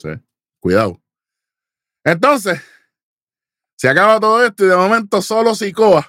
Sí. 0.00 0.08
Cuidado. 0.58 1.00
Entonces, 2.02 2.60
se 3.76 3.88
acaba 3.88 4.20
todo 4.20 4.44
esto 4.44 4.64
y 4.64 4.68
de 4.68 4.76
momento 4.76 5.20
solo 5.22 5.54
Sikoa 5.54 6.08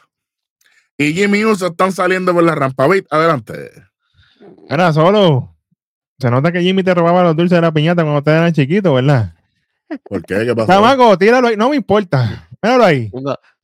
y 0.98 1.14
Jimmy 1.14 1.44
Uso 1.46 1.68
están 1.68 1.92
saliendo 1.92 2.34
por 2.34 2.44
la 2.44 2.56
rampa. 2.56 2.88
Bit, 2.88 3.06
adelante. 3.12 3.72
Era 4.70 4.94
solo. 4.94 5.56
Se 6.20 6.30
nota 6.32 6.52
que 6.52 6.62
Jimmy 6.62 6.84
te 6.84 6.94
robaba 6.94 7.24
los 7.24 7.36
dulces 7.36 7.58
de 7.58 7.62
la 7.62 7.72
piñata 7.72 8.04
cuando 8.04 8.20
ustedes 8.20 8.38
eran 8.38 8.54
chiquitos, 8.54 8.94
¿verdad? 8.96 9.34
¿Por 10.04 10.24
qué? 10.24 10.46
¿Qué 10.46 10.56
pasó? 10.56 10.72
Chamaco, 10.72 11.18
tíralo 11.18 11.48
ahí. 11.50 11.58
No 11.58 11.70
me 11.70 11.76
importa. 11.76 12.48
Míralo 12.62 12.86
ahí. 12.86 13.12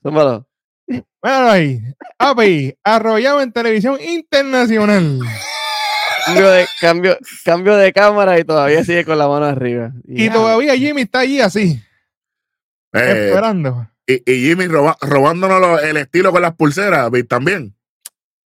Zúmbalo. 0.04 0.46
Míralo 0.88 1.50
ahí. 1.50 1.82
API, 2.20 2.78
arrollado 2.84 3.42
en 3.42 3.52
televisión 3.54 3.98
internacional. 4.02 5.20
Cambio 6.26 6.52
de, 6.52 6.68
cambio, 6.80 7.18
cambio 7.46 7.76
de 7.78 7.94
cámara 7.94 8.38
y 8.40 8.44
todavía 8.44 8.84
sigue 8.84 9.06
con 9.06 9.18
la 9.18 9.28
mano 9.28 9.46
arriba. 9.46 9.92
Y 10.06 10.30
todavía 10.30 10.76
Jimmy 10.76 11.02
está 11.04 11.20
allí 11.20 11.40
así, 11.42 11.82
Eh, 12.94 13.28
esperando. 13.28 13.88
Y, 14.26 14.32
y 14.32 14.47
Jimmy 14.50 14.67
roba- 14.67 14.97
robándonos 15.02 15.60
lo- 15.62 15.80
el 15.80 15.97
estilo 15.97 16.32
con 16.32 16.41
las 16.41 16.56
pulseras, 16.56 17.10
también. 17.28 17.76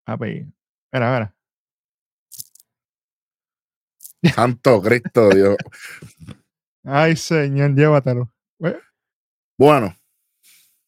API. 0.06 0.46
Mira, 0.92 1.12
mira. 1.12 1.36
Santo 4.34 4.80
Cristo 4.82 5.28
Dios. 5.30 5.56
Ay, 6.84 7.16
señor, 7.16 7.74
llévatelo. 7.74 8.32
Eh, 8.60 8.78
Bueno, 9.58 9.96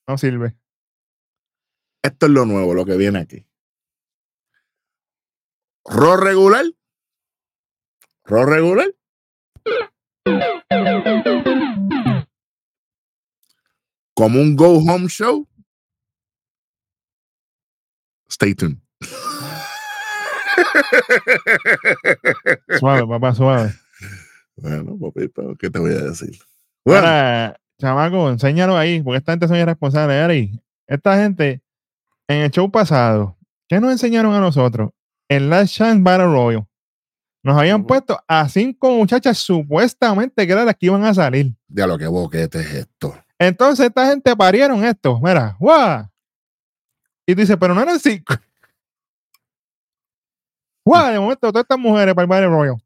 No 0.06 0.16
sirve. 0.18 0.56
esto 2.02 2.26
es 2.26 2.32
lo 2.32 2.44
nuevo, 2.46 2.74
lo 2.74 2.84
que 2.84 2.96
viene 2.96 3.18
aquí. 3.20 3.44
Ro 5.84 6.16
regular. 6.16 6.64
Ro 8.24 8.44
regular. 8.46 8.94
Como 14.18 14.40
un 14.40 14.56
go 14.56 14.78
home 14.80 15.06
show. 15.06 15.46
Stay 18.28 18.52
tuned. 18.52 18.78
Suave, 22.80 23.06
papá, 23.06 23.32
suave. 23.32 23.72
bueno, 24.56 24.98
papito, 24.98 25.54
¿qué 25.56 25.70
te 25.70 25.78
voy 25.78 25.92
a 25.92 26.00
decir? 26.02 26.36
Bueno, 26.84 27.06
Ahora, 27.06 27.60
chamaco, 27.78 28.28
enséñalo 28.28 28.76
ahí, 28.76 29.00
porque 29.02 29.18
esta 29.18 29.32
gente 29.32 29.46
son 29.46 29.56
irresponsables. 29.56 30.20
Ari, 30.20 30.60
esta 30.88 31.16
gente, 31.16 31.62
en 32.26 32.38
el 32.38 32.50
show 32.50 32.68
pasado, 32.72 33.38
¿qué 33.68 33.78
nos 33.80 33.92
enseñaron 33.92 34.34
a 34.34 34.40
nosotros? 34.40 34.90
En 35.28 35.48
Last 35.48 35.74
Chance 35.76 36.02
Battle 36.02 36.26
Royal. 36.26 36.66
Nos 37.44 37.56
habían 37.56 37.84
puesto 37.84 38.18
a 38.26 38.48
cinco 38.48 38.90
muchachas 38.96 39.38
supuestamente 39.38 40.44
que 40.44 40.52
eran 40.52 40.66
las 40.66 40.74
que 40.74 40.86
iban 40.86 41.04
a 41.04 41.14
salir. 41.14 41.54
ya 41.68 41.86
lo 41.86 41.96
que 41.96 42.08
boquete 42.08 42.58
es 42.60 42.74
esto. 42.74 43.14
Entonces, 43.38 43.86
esta 43.86 44.06
gente 44.08 44.34
parieron 44.36 44.84
esto. 44.84 45.18
Mira, 45.22 45.56
¡guau! 45.60 46.08
Y 47.26 47.34
tú 47.34 47.40
dices, 47.40 47.56
pero 47.60 47.74
no 47.74 47.82
eran 47.82 48.00
cinco. 48.00 48.34
¡Guau! 50.84 51.12
De 51.12 51.18
momento, 51.20 51.52
todas 51.52 51.62
estas 51.64 51.78
mujeres 51.78 52.14
para 52.14 52.22
el 52.24 52.28
Battle 52.28 52.46
Royal. 52.48 52.76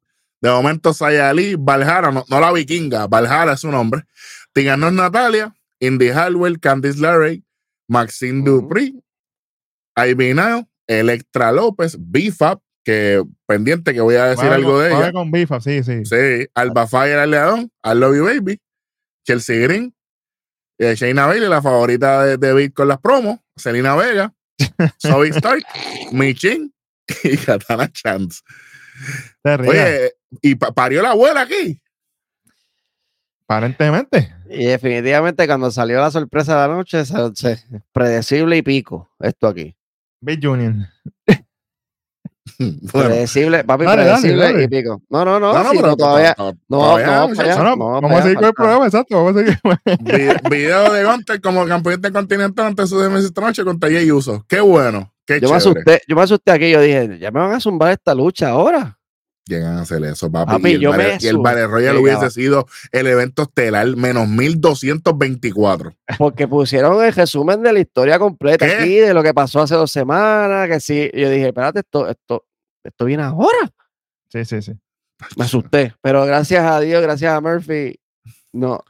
De 0.40 0.50
momento, 0.50 0.92
Sayali, 0.92 1.54
Valhara, 1.56 2.10
no, 2.10 2.24
no 2.28 2.40
la 2.40 2.50
vikinga, 2.52 3.06
Valhara 3.06 3.52
es 3.52 3.60
su 3.60 3.70
nombre. 3.70 4.02
Tiganos 4.52 4.92
Natalia, 4.92 5.54
Indy 5.78 6.08
Hardwell, 6.10 6.58
Candice 6.58 6.98
LeRae, 7.00 7.42
Maxine 7.88 8.40
Ujú. 8.40 8.62
Dupri, 8.62 9.00
Ivy 9.96 10.34
Now, 10.34 10.68
Electra 10.88 11.52
López, 11.52 11.96
Bifab, 11.98 12.58
que 12.84 13.22
pendiente 13.46 13.94
que 13.94 14.00
voy 14.00 14.16
a 14.16 14.24
decir 14.26 14.50
algo 14.50 14.72
con- 14.72 14.82
de 14.82 14.88
suave 14.90 15.04
ella. 15.04 15.12
con 15.12 15.30
bifa, 15.30 15.60
sí, 15.60 15.84
sí. 15.84 16.04
Sí, 16.04 16.48
Alba 16.54 16.88
Fire 16.88 17.18
al 17.20 17.30
León, 17.30 17.70
I 17.84 17.94
Love 17.94 18.16
You 18.16 18.24
Baby, 18.24 18.60
Chelsea 19.24 19.58
Green, 19.60 19.94
eh, 20.82 20.94
Shayna 20.96 21.26
Bailey, 21.26 21.48
la 21.48 21.62
favorita 21.62 22.24
de, 22.24 22.36
de 22.36 22.72
con 22.72 22.88
las 22.88 22.98
promos, 22.98 23.38
Selena 23.56 23.94
Vega, 23.96 24.32
Zoe 25.00 25.28
Stark, 25.28 25.64
Michin 26.12 26.72
y 27.24 27.36
Katana 27.36 27.90
Chance. 27.92 28.40
Oye, 29.70 30.12
y 30.40 30.54
pa- 30.54 30.72
parió 30.72 31.02
la 31.02 31.10
abuela 31.10 31.42
aquí. 31.42 31.80
aparentemente. 33.44 34.34
Y 34.48 34.66
definitivamente 34.66 35.46
cuando 35.46 35.70
salió 35.70 36.00
la 36.00 36.10
sorpresa 36.10 36.60
de 36.62 36.68
la 36.68 36.74
noche, 36.74 37.04
se- 37.04 37.34
se- 37.34 37.64
predecible 37.92 38.56
y 38.56 38.62
pico 38.62 39.10
esto 39.20 39.48
aquí. 39.48 39.76
Big 40.20 40.40
Junior. 40.44 40.74
Bueno, 42.58 43.08
Predecible, 43.10 43.64
papi, 43.64 43.84
Dale, 43.84 44.04
dale, 44.04 44.20
predecible 44.20 44.44
dale. 44.44 44.62
y 44.64 44.68
pico. 44.68 45.02
No, 45.10 45.24
no, 45.24 45.38
no, 45.40 45.52
no, 45.52 45.62
no, 45.64 45.70
pero 45.80 45.96
todavía. 45.96 46.34
No, 46.38 46.52
todavía, 46.68 47.06
no, 47.06 47.22
allá. 47.40 47.56
No, 47.56 47.62
no, 47.64 47.76
No, 47.76 48.00
vamos 48.00 48.12
a 48.12 48.22
seguir 48.22 48.36
con 48.38 48.44
el 48.46 48.52
programa, 48.54 48.86
exacto. 48.86 49.16
Vamos 49.24 49.36
a 49.36 49.38
seguir. 49.40 49.58
Vi- 50.00 50.50
video 50.50 50.92
de 50.92 51.04
Gunter 51.04 51.40
como 51.40 51.66
campeón 51.66 51.94
intercontinental 51.96 52.66
ante 52.66 52.86
su 52.86 52.96
noche 53.40 53.64
contra 53.64 53.88
Jay 53.90 54.10
Uso. 54.10 54.44
Qué 54.48 54.60
bueno, 54.60 55.12
qué 55.24 55.34
Yo 55.40 55.48
me 55.52 55.58
chévere. 55.58 55.80
asusté, 55.80 56.02
yo 56.08 56.16
me 56.16 56.22
asusté 56.22 56.50
aquí, 56.52 56.70
yo 56.70 56.80
dije, 56.80 57.18
ya 57.20 57.30
me 57.30 57.40
van 57.40 57.52
a 57.52 57.60
zumbar 57.60 57.92
esta 57.92 58.14
lucha 58.14 58.48
ahora. 58.50 58.98
Llegan 59.52 59.76
a 59.76 59.82
hacer 59.82 60.02
eso, 60.04 60.30
papi. 60.32 60.52
Papi, 60.52 60.70
y 60.70 60.74
el, 60.74 60.80
yo 60.80 60.90
Battle- 60.90 61.18
y 61.20 61.26
el 61.26 61.38
Battle 61.38 61.66
Royale 61.66 61.98
hubiese 61.98 62.30
sido 62.30 62.66
el 62.90 63.06
evento 63.06 63.42
estelar 63.42 63.86
menos 63.96 64.26
1224. 64.28 65.94
Porque 66.16 66.48
pusieron 66.48 67.04
el 67.04 67.12
resumen 67.12 67.62
de 67.62 67.72
la 67.72 67.80
historia 67.80 68.18
completa 68.18 68.66
¿Qué? 68.66 68.72
aquí, 68.74 68.94
de 68.96 69.12
lo 69.12 69.22
que 69.22 69.34
pasó 69.34 69.60
hace 69.60 69.74
dos 69.74 69.90
semanas, 69.92 70.68
que 70.68 70.80
sí. 70.80 71.10
y 71.12 71.20
Yo 71.20 71.28
dije, 71.28 71.48
espérate, 71.48 71.80
esto, 71.80 72.08
esto, 72.08 72.46
esto 72.82 73.04
viene 73.04 73.24
ahora. 73.24 73.70
Sí, 74.28 74.44
sí, 74.46 74.62
sí. 74.62 74.72
Me 75.36 75.44
asusté. 75.44 75.94
Pero 76.00 76.24
gracias 76.24 76.64
a 76.64 76.80
Dios, 76.80 77.02
gracias 77.02 77.32
a 77.34 77.40
Murphy, 77.40 78.00
no. 78.52 78.82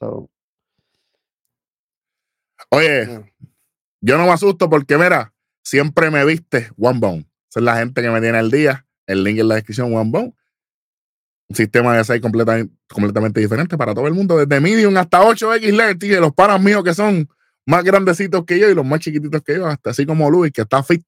So, 0.00 0.30
Oye, 2.70 3.06
no. 3.06 3.24
yo 4.00 4.16
no 4.18 4.24
me 4.24 4.32
asusto 4.32 4.68
porque, 4.70 4.96
mira, 4.96 5.32
siempre 5.62 6.10
me 6.10 6.24
viste 6.24 6.70
One 6.78 6.98
Bone. 6.98 7.26
Esa 7.50 7.60
es 7.60 7.64
la 7.64 7.76
gente 7.76 8.00
que 8.00 8.10
me 8.10 8.20
tiene 8.20 8.38
al 8.38 8.50
día. 8.50 8.86
El 9.06 9.24
link 9.24 9.38
en 9.38 9.48
la 9.48 9.56
descripción, 9.56 9.94
One 9.94 10.10
Bone. 10.10 10.34
Un 11.48 11.56
sistema 11.56 11.96
de 11.96 12.04
6 12.04 12.20
completamente, 12.20 12.74
completamente 12.88 13.40
diferente 13.40 13.76
para 13.76 13.94
todo 13.94 14.06
el 14.06 14.14
mundo, 14.14 14.38
desde 14.38 14.60
medium 14.60 14.96
hasta 14.96 15.22
8X 15.22 15.72
LED, 15.72 16.02
y 16.02 16.08
de 16.08 16.20
los 16.20 16.32
panas 16.32 16.60
míos 16.62 16.82
que 16.82 16.94
son 16.94 17.28
más 17.66 17.84
grandecitos 17.84 18.44
que 18.44 18.58
yo 18.58 18.70
y 18.70 18.74
los 18.74 18.86
más 18.86 19.00
chiquititos 19.00 19.42
que 19.42 19.56
yo, 19.56 19.66
hasta 19.66 19.90
así 19.90 20.06
como 20.06 20.30
Luis, 20.30 20.52
que 20.52 20.62
está 20.62 20.82
fit, 20.82 21.04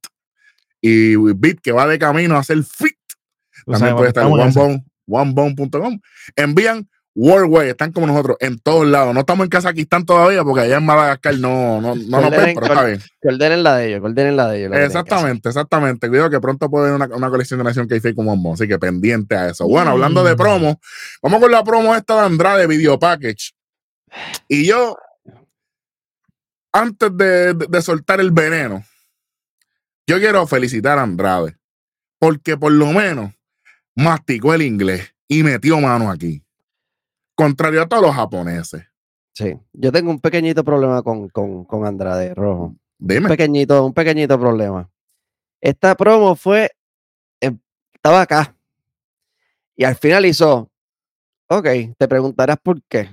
y 0.80 1.16
Bit, 1.16 1.60
que 1.62 1.72
va 1.72 1.86
de 1.86 1.98
camino 1.98 2.36
a 2.36 2.44
ser 2.44 2.62
fit. 2.62 2.98
También 3.64 3.96
puede 3.96 4.08
estar 4.08 4.26
en 4.26 4.32
onebone, 4.32 4.84
onebone.com. 5.06 6.00
Envían 6.36 6.88
Worldwide, 7.16 7.70
están 7.70 7.92
como 7.92 8.08
nosotros 8.08 8.36
en 8.40 8.58
todos 8.58 8.86
lados. 8.86 9.14
No 9.14 9.20
estamos 9.20 9.44
en 9.44 9.50
Kazajistán 9.50 10.04
todavía 10.04 10.42
porque 10.42 10.62
allá 10.62 10.78
en 10.78 10.84
Madagascar 10.86 11.36
no, 11.38 11.80
no, 11.80 11.94
no 11.94 12.20
nos 12.20 12.30
ven, 12.30 12.54
pero 12.54 12.66
está 12.66 12.84
bien. 12.84 13.00
Que 13.22 13.28
ordenen 13.28 13.62
la 13.62 13.76
de 13.76 13.86
ellos, 13.88 14.00
que 14.00 14.06
ordenen 14.06 14.36
la 14.36 14.48
de 14.48 14.58
ellos. 14.66 14.76
Exactamente, 14.76 15.48
exactamente. 15.48 16.08
Cuidado 16.08 16.28
que 16.30 16.40
pronto 16.40 16.68
puede 16.68 16.88
haber 16.90 17.00
una, 17.06 17.16
una 17.16 17.30
colección 17.30 17.58
de 17.58 17.64
Nación 17.64 17.86
que 17.86 18.14
como 18.14 18.32
One 18.32 18.52
así 18.54 18.66
que 18.66 18.78
pendiente 18.80 19.36
a 19.36 19.48
eso. 19.50 19.66
Bueno, 19.68 19.92
hablando 19.92 20.24
de 20.24 20.34
Mm. 20.34 20.38
promo, 20.38 20.80
vamos 21.22 21.40
con 21.40 21.52
la 21.52 21.62
promo 21.62 21.94
esta 21.94 22.14
de 22.20 22.26
Andrade 22.26 22.66
Video 22.66 22.98
Package. 22.98 23.52
Y 24.48 24.66
yo, 24.66 24.96
antes 26.72 27.16
de, 27.16 27.54
de- 27.54 27.66
de 27.68 27.82
soltar 27.82 28.20
el 28.20 28.32
veneno, 28.32 28.84
yo 30.06 30.18
quiero 30.18 30.46
felicitar 30.46 30.98
a 30.98 31.02
Andrade, 31.02 31.56
porque 32.18 32.56
por 32.56 32.72
lo 32.72 32.86
menos 32.92 33.32
masticó 33.96 34.52
el 34.54 34.62
inglés 34.62 35.14
y 35.28 35.42
metió 35.44 35.80
mano 35.80 36.10
aquí. 36.10 36.43
Contrario 37.34 37.82
a 37.82 37.88
todos 37.88 38.02
los 38.02 38.14
japoneses. 38.14 38.84
Sí, 39.32 39.58
yo 39.72 39.90
tengo 39.90 40.10
un 40.10 40.20
pequeñito 40.20 40.62
problema 40.62 41.02
con, 41.02 41.28
con, 41.28 41.64
con 41.64 41.84
Andrade 41.84 42.34
Rojo. 42.34 42.66
Un 42.66 42.78
Dime. 42.98 43.28
pequeñito, 43.28 43.84
un 43.84 43.92
pequeñito 43.92 44.38
problema. 44.38 44.88
Esta 45.60 45.96
promo 45.96 46.36
fue, 46.36 46.70
em, 47.40 47.58
estaba 47.92 48.20
acá. 48.22 48.56
Y 49.76 49.82
al 49.84 49.96
final 49.96 50.24
hizo, 50.24 50.70
ok, 51.48 51.66
te 51.98 52.06
preguntarás 52.08 52.58
por 52.62 52.80
qué. 52.84 53.08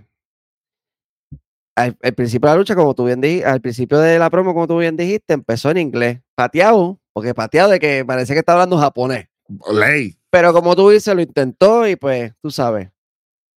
Al, 1.76 1.98
al 2.04 2.14
principio 2.14 2.50
de 2.50 2.54
la 2.54 2.60
lucha, 2.60 2.76
como 2.76 2.94
tú 2.94 3.06
bien 3.06 3.22
dijiste, 3.22 3.48
al 3.48 3.62
principio 3.62 3.98
de 3.98 4.20
la 4.20 4.30
promo, 4.30 4.54
como 4.54 4.68
tú 4.68 4.78
bien 4.78 4.96
dijiste, 4.96 5.34
empezó 5.34 5.72
en 5.72 5.78
inglés. 5.78 6.20
Pateado, 6.36 7.00
porque 7.14 7.34
pateado 7.34 7.72
de 7.72 7.80
que 7.80 8.06
parece 8.06 8.34
que 8.34 8.40
está 8.40 8.54
hablando 8.54 8.78
japonés. 8.78 9.28
Ley. 9.74 10.16
Pero 10.30 10.54
como 10.54 10.76
tú 10.76 10.90
dices, 10.92 11.16
lo 11.16 11.22
intentó 11.22 11.88
y 11.88 11.96
pues, 11.96 12.34
tú 12.42 12.52
sabes. 12.52 12.90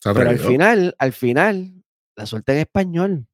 Pero 0.03 0.29
al 0.29 0.39
final, 0.39 0.95
al 0.97 1.13
final, 1.13 1.83
la 2.15 2.25
suelta 2.25 2.53
en 2.53 2.59
español. 2.59 3.27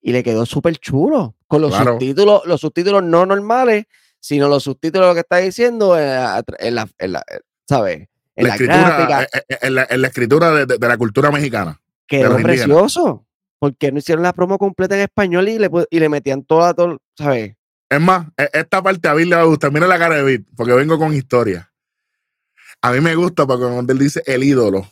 Y 0.00 0.12
le 0.12 0.22
quedó 0.22 0.46
súper 0.46 0.76
chulo. 0.78 1.34
Con 1.46 1.62
los 1.62 1.70
Claro. 1.74 1.92
subtítulos, 1.92 2.42
los 2.46 2.60
subtítulos 2.60 3.02
no 3.02 3.26
normales, 3.26 3.86
sino 4.20 4.48
los 4.48 4.62
subtítulos 4.64 5.08
lo 5.08 5.14
que 5.14 5.20
está 5.20 5.38
diciendo 5.38 5.98
en 5.98 6.06
la, 6.06 6.44
en 6.58 6.74
la- 6.74 6.88
en 6.98 7.12
la- 7.12 7.24
eh, 7.30 7.40
¿sabes? 7.68 8.08
En 8.36 8.44
la 8.44 8.48
la, 8.50 8.54
escritura, 8.54 9.22
eh, 9.22 9.28
eh, 9.48 9.58
en 9.62 9.74
la, 9.74 9.86
en 9.90 10.02
la 10.02 10.08
escritura 10.08 10.50
de, 10.52 10.66
de- 10.66 10.78
de 10.78 10.88
la 10.88 10.96
cultura 10.96 11.30
mexicana. 11.30 11.80
quedó 12.06 12.36
precioso. 12.36 13.24
Porque 13.58 13.90
no 13.90 13.98
hicieron 13.98 14.22
la 14.22 14.32
promo 14.32 14.56
completa 14.56 14.94
en 14.94 15.00
español 15.02 15.48
y 15.48 15.58
le, 15.58 15.68
y 15.90 15.98
le 15.98 16.08
metían 16.08 16.44
toda, 16.44 16.72
todo, 16.74 16.98
¿sabes? 17.16 17.56
Es 17.90 18.00
más, 18.00 18.28
e- 18.36 18.48
esta 18.52 18.80
parte 18.82 19.08
a 19.08 19.14
Bill 19.14 19.30
le 19.30 19.36
va 19.36 19.42
a 19.42 19.46
gustar. 19.46 19.72
Mira 19.72 19.86
la 19.88 19.98
cara 19.98 20.14
de 20.16 20.22
Bill, 20.22 20.46
porque 20.56 20.72
vengo 20.74 20.96
con 20.98 21.12
historia. 21.12 21.72
A 22.80 22.92
mí 22.92 23.00
me 23.00 23.16
gusta 23.16 23.46
porque 23.46 23.64
cuando 23.64 23.92
él 23.92 23.98
dice 23.98 24.22
el 24.26 24.44
ídolo, 24.44 24.86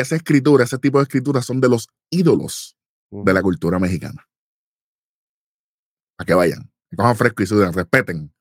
esa 0.00 0.16
escritura, 0.16 0.64
ese 0.64 0.78
tipo 0.78 0.98
de 0.98 1.02
escritura 1.04 1.42
son 1.42 1.60
de 1.60 1.68
los 1.68 1.88
ídolos 2.10 2.76
de 3.10 3.32
la 3.32 3.42
cultura 3.42 3.78
mexicana. 3.78 4.26
A 6.18 6.24
que 6.24 6.34
vayan, 6.34 6.70
que 6.90 6.96
cojan 6.96 7.16
fresco 7.16 7.42
y 7.42 7.46
suden, 7.46 7.72
respeten. 7.72 8.32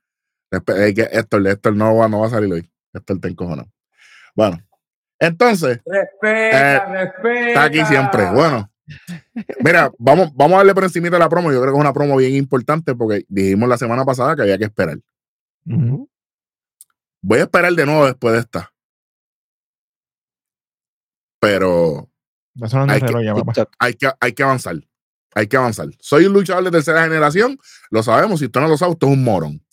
Respe- 0.51 0.87
eh, 0.87 0.93
que 0.93 1.01
Héctor, 1.03 1.45
Héctor 1.47 1.75
no 1.75 1.95
va, 1.95 2.07
no 2.09 2.21
va 2.21 2.27
a 2.27 2.31
salir 2.31 2.51
hoy. 2.51 2.71
Héctor 2.93 3.19
te 3.19 3.27
encojonado. 3.27 3.69
Bueno, 4.35 4.57
entonces, 5.19 5.81
Respeta, 5.85 6.75
Eh, 6.75 7.03
respeta. 7.05 7.47
está 7.49 7.63
aquí 7.65 7.85
siempre. 7.85 8.29
Bueno, 8.31 8.71
mira, 9.63 9.91
vamos, 9.97 10.31
vamos 10.35 10.55
a 10.55 10.57
darle 10.57 10.73
por 10.73 10.83
encima 10.85 11.09
de 11.09 11.19
la 11.19 11.29
promo. 11.29 11.51
Yo 11.51 11.59
creo 11.61 11.73
que 11.73 11.77
es 11.77 11.81
una 11.81 11.93
promo 11.93 12.15
bien 12.17 12.33
importante 12.35 12.95
porque 12.95 13.25
dijimos 13.27 13.67
la 13.69 13.77
semana 13.77 14.05
pasada 14.05 14.35
que 14.35 14.41
había 14.43 14.57
que 14.57 14.65
esperar. 14.65 14.99
Voy 17.21 17.39
a 17.39 17.43
esperar 17.43 17.73
de 17.73 17.85
nuevo 17.85 18.05
después 18.05 18.33
de 18.33 18.39
esta. 18.39 18.71
Pero 21.39 22.09
Hay 22.89 22.99
que- 23.01 23.53
ya, 23.53 23.67
hay 23.79 23.93
que, 23.93 24.09
hay 24.19 24.33
que 24.33 24.43
avanzar. 24.43 24.75
Hay 25.35 25.47
que 25.47 25.57
avanzar. 25.57 25.87
Soy 25.99 26.25
un 26.25 26.33
luchador 26.33 26.63
de 26.63 26.71
tercera 26.71 27.03
generación, 27.03 27.59
lo 27.91 28.01
sabemos. 28.01 28.39
Si 28.39 28.45
usted 28.45 28.59
no 28.59 28.67
lo 28.67 28.77
sabe, 28.77 28.93
usted 28.93 29.07
es 29.07 29.13
un 29.13 29.23
morón. 29.23 29.63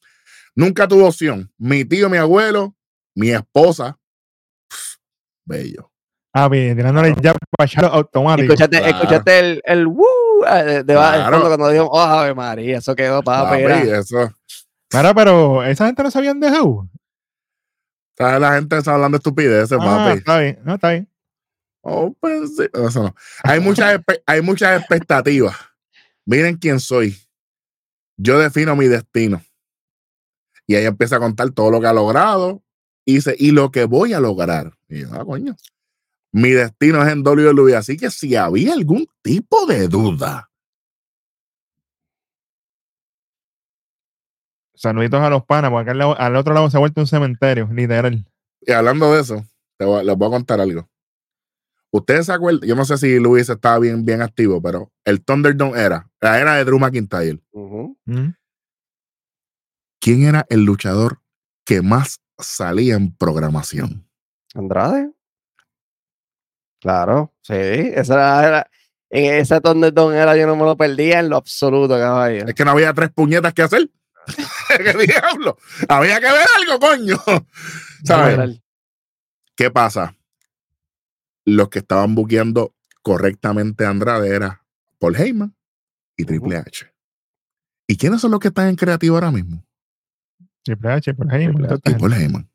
Nunca 0.55 0.87
tuvo 0.87 1.07
opción. 1.09 1.50
Mi 1.57 1.85
tío, 1.85 2.11
mi 2.11 2.18
abuelo, 2.18 2.74
mi 3.14 3.31
esposa. 3.31 3.98
pff, 4.68 4.96
bello. 5.46 5.90
Ah, 6.35 6.48
bien, 6.48 6.77
tirándole 6.77 7.14
ya 7.22 7.35
para 7.57 7.88
automático. 7.88 8.53
Escuchaste, 8.53 8.79
Claro. 8.79 8.96
escuchaste 8.96 9.38
el, 9.38 9.62
el 9.64 9.87
woo 9.87 10.05
ah, 10.46 10.62
de, 10.64 10.83
de 10.83 10.94
Claro. 10.94 11.33
fondo 11.33 11.46
cuando 11.48 11.68
dijo, 11.70 11.85
oh, 11.90 12.00
Ave 12.00 12.35
María, 12.35 12.79
eso 12.79 12.94
quedó 12.94 13.22
para 13.22 13.57
eso. 13.98 14.33
Mira, 14.92 15.14
pero 15.14 15.62
esa 15.64 15.87
gente 15.87 16.03
no 16.03 16.11
habían 16.14 16.40
dejado. 16.40 16.88
¿Sabes? 18.18 18.40
La 18.40 18.55
gente 18.55 18.77
está 18.79 18.94
hablando 18.94 19.16
estupideces, 19.16 19.79
Ah, 19.81 20.07
papi. 20.07 20.18
está 20.18 20.38
bien, 20.40 20.59
no, 20.64 20.74
está 20.74 20.90
bien. 20.90 21.09
Oh, 21.87 22.16
pues 22.18 22.57
sí, 22.57 22.64
eso 22.73 23.03
no. 23.03 23.14
Hay 23.42 23.61
muchas, 23.61 24.01
hay 24.27 24.40
muchas 24.40 24.81
expectativas. 24.81 25.55
Miren 26.25 26.57
quién 26.57 26.81
soy. 26.81 27.16
Yo 28.16 28.38
defino 28.38 28.75
mi 28.75 28.87
destino. 28.87 29.42
Y 30.66 30.77
ella 30.77 30.88
empieza 30.88 31.16
a 31.16 31.20
contar 31.20 31.51
todo 31.51 31.70
lo 31.70 31.81
que 31.81 31.87
ha 31.87 31.92
logrado 31.92 32.62
y, 33.05 33.16
dice, 33.16 33.37
y 33.38 33.51
lo 33.51 33.70
que 33.70 33.85
voy 33.85 34.14
a 34.14 34.20
lograr. 34.20 34.73
Y 34.88 35.01
yo, 35.03 35.09
ah, 35.12 35.25
coño. 35.27 35.55
Mi 36.33 36.51
destino 36.51 37.03
es 37.03 37.12
en 37.12 37.23
WWE. 37.23 37.77
Así 37.77 37.99
que 37.99 38.11
si 38.11 38.35
había 38.35 38.73
algún 38.73 39.07
tipo 39.23 39.66
de 39.66 39.87
duda, 39.88 40.51
Saluditos 44.77 45.20
a 45.20 45.31
los 45.31 45.44
panas, 45.44 45.70
porque 45.70 45.83
acá 45.83 45.92
al, 45.92 45.99
lado- 45.99 46.18
al 46.20 46.37
otro 46.37 46.53
lado 46.53 46.68
se 46.68 46.77
ha 46.77 46.81
vuelto 46.81 47.01
un 47.01 47.07
cementerio, 47.07 47.68
literal. 47.73 48.27
y 48.61 48.73
hablando 48.73 49.12
de 49.14 49.20
eso, 49.20 49.44
te 49.79 49.85
voy- 49.85 50.05
les 50.05 50.16
voy 50.16 50.29
a 50.29 50.31
contar 50.31 50.61
algo. 50.61 50.88
Ustedes 51.96 52.26
se 52.26 52.33
acuerdan, 52.33 52.68
yo 52.68 52.74
no 52.74 52.85
sé 52.85 52.98
si 52.98 53.20
Luis 53.20 53.48
estaba 53.48 53.78
bien, 53.78 54.04
bien 54.04 54.20
activo, 54.20 54.61
pero 54.61 54.90
el 55.04 55.24
Thunderdome 55.24 55.80
era, 55.80 56.11
la 56.20 56.40
era 56.40 56.54
de 56.57 56.64
Drew 56.64 56.80
McIntyre. 56.80 57.38
Mm. 57.52 58.30
¿Quién 60.00 60.24
era 60.24 60.44
el 60.48 60.64
luchador 60.64 61.20
que 61.64 61.83
más 61.83 62.20
salía 62.37 62.96
en 62.96 63.14
programación? 63.16 64.09
Andrade. 64.57 65.12
Claro, 66.80 67.33
sí. 67.42 67.54
Esa 67.54 68.14
era, 68.14 68.46
era- 68.48 68.70
en 69.11 69.35
esa 69.35 69.61
Thunderdome 69.61 70.16
era 70.16 70.37
yo 70.37 70.48
no 70.48 70.57
me 70.57 70.64
lo 70.64 70.76
perdía 70.76 71.20
en 71.20 71.28
lo 71.28 71.37
absoluto, 71.37 71.96
caballo. 71.96 72.44
Es 72.48 72.54
que 72.54 72.64
no 72.64 72.72
había 72.72 72.92
tres 72.92 73.11
puñetas 73.14 73.54
que 73.54 73.62
hacer. 73.62 73.88
¿Qué 74.68 75.07
diablo? 75.07 75.57
Había 75.88 76.18
que 76.18 76.26
ver 76.26 76.46
algo, 76.59 76.80
coño. 76.80 77.16
¿Sabes? 78.04 78.61
¿Qué 79.54 79.70
pasa? 79.70 80.16
Los 81.44 81.68
que 81.68 81.80
estaban 81.80 82.14
buqueando 82.14 82.74
correctamente 83.02 83.85
a 83.85 83.90
Andrade 83.90 84.35
era 84.35 84.64
Paul 84.98 85.16
Heyman 85.16 85.54
y 86.16 86.24
Triple 86.24 86.57
H. 86.57 86.87
¿Y 87.87 87.96
quiénes 87.96 88.20
son 88.20 88.30
los 88.30 88.40
que 88.40 88.48
están 88.48 88.68
en 88.68 88.76
creativo 88.76 89.16
ahora 89.16 89.30
mismo? 89.30 89.64
Triple 90.62 90.92
H, 90.92 91.14
toda 91.14 91.74
esta 91.74 91.90
Y. 91.90 91.94
Paul 91.94 92.14
Heyman. 92.14 92.50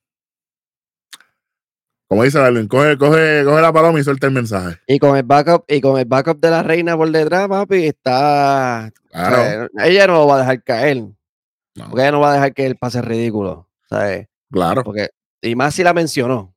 Como 2.07 2.23
dice 2.23 2.39
Darwin, 2.39 2.67
coge, 2.67 2.97
coge, 2.97 3.43
coge 3.45 3.61
la 3.61 3.71
paloma 3.71 3.99
y 3.99 4.03
suelta 4.03 4.25
el 4.25 4.33
mensaje. 4.33 4.79
Y 4.87 4.97
con 4.97 5.15
el 5.15 5.21
backup, 5.21 5.65
y 5.67 5.79
con 5.79 5.99
el 5.99 6.05
backup 6.05 6.39
de 6.39 6.49
la 6.49 6.63
reina 6.63 6.97
por 6.97 7.11
detrás, 7.11 7.47
papi, 7.47 7.85
está. 7.85 8.91
Claro. 9.11 9.35
o 9.35 9.69
sea, 9.77 9.85
ella 9.85 10.07
no 10.07 10.13
lo 10.13 10.27
va 10.27 10.37
a 10.37 10.39
dejar 10.39 10.63
caer. 10.63 10.97
No. 10.97 11.89
Porque 11.89 12.01
ella 12.01 12.11
no 12.11 12.19
va 12.19 12.31
a 12.31 12.33
dejar 12.33 12.53
que 12.55 12.65
él 12.65 12.77
pase 12.77 13.03
ridículo. 13.03 13.69
¿sabes? 13.89 14.27
Claro, 14.51 14.83
Porque, 14.83 15.09
y 15.41 15.55
más 15.55 15.75
si 15.75 15.83
la 15.83 15.93
mencionó. 15.93 16.55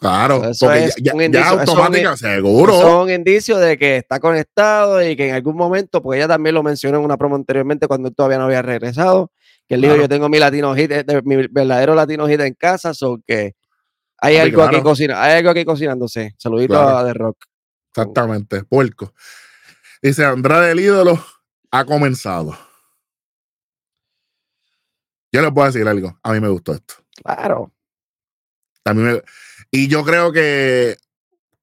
Claro. 0.00 0.44
Eso 0.44 0.66
porque 0.66 0.84
es 0.86 0.94
ya, 0.96 1.12
un 1.14 1.20
ya- 1.20 1.22
ya 1.22 1.26
indicio, 1.26 1.46
eso 1.46 1.62
es 1.62 1.68
un- 1.68 1.76
automática, 1.76 2.16
seguro. 2.16 2.72
Eso 2.74 2.88
es 2.88 3.04
un 3.04 3.10
indicio 3.10 3.58
de 3.58 3.78
que 3.78 3.96
está 3.98 4.18
conectado 4.18 5.02
y 5.06 5.14
que 5.16 5.28
en 5.28 5.34
algún 5.34 5.56
momento, 5.56 6.02
pues 6.02 6.18
ella 6.18 6.28
también 6.28 6.54
lo 6.54 6.62
mencionó 6.62 6.98
en 6.98 7.04
una 7.04 7.16
promo 7.16 7.36
anteriormente 7.36 7.86
cuando 7.86 8.08
él 8.08 8.14
todavía 8.14 8.38
no 8.38 8.44
había 8.46 8.62
regresado, 8.62 9.30
que 9.68 9.74
él 9.76 9.82
dijo, 9.82 9.92
Claro. 9.94 10.02
yo 10.04 10.08
tengo 10.08 10.28
mi 10.28 10.38
latino 10.38 10.74
hit, 10.74 10.90
eh, 10.90 11.04
mi 11.24 11.36
verdadero 11.48 11.94
latino 11.94 12.26
hit 12.26 12.40
en 12.40 12.54
casa, 12.54 12.92
so 12.94 13.18
que 13.26 13.52
hay 14.18 14.36
algo 14.38 14.62
aquí 14.62 14.80
cocina, 14.82 15.22
hay 15.22 15.38
algo 15.38 15.50
aquí 15.50 15.64
cocinándose. 15.64 16.34
Saludito 16.38 16.74
Claro. 16.74 16.98
a 16.98 17.04
The 17.04 17.14
Rock. 17.14 17.36
Exactamente, 17.94 18.64
puerco. 18.64 19.14
Dice 20.02 20.24
Andrade 20.24 20.72
el 20.72 20.80
ídolo 20.80 21.22
ha 21.70 21.84
comenzado. 21.84 22.56
Yo 25.32 25.42
les 25.42 25.52
puedo 25.52 25.66
decir 25.70 25.86
algo. 25.86 26.18
A 26.22 26.32
mí 26.32 26.40
me 26.40 26.48
gustó 26.48 26.72
esto. 26.72 26.94
Claro. 27.22 27.72
A 28.84 28.94
mí 28.94 29.02
me- 29.02 29.22
y 29.70 29.88
yo 29.88 30.04
creo 30.04 30.32
que 30.32 30.96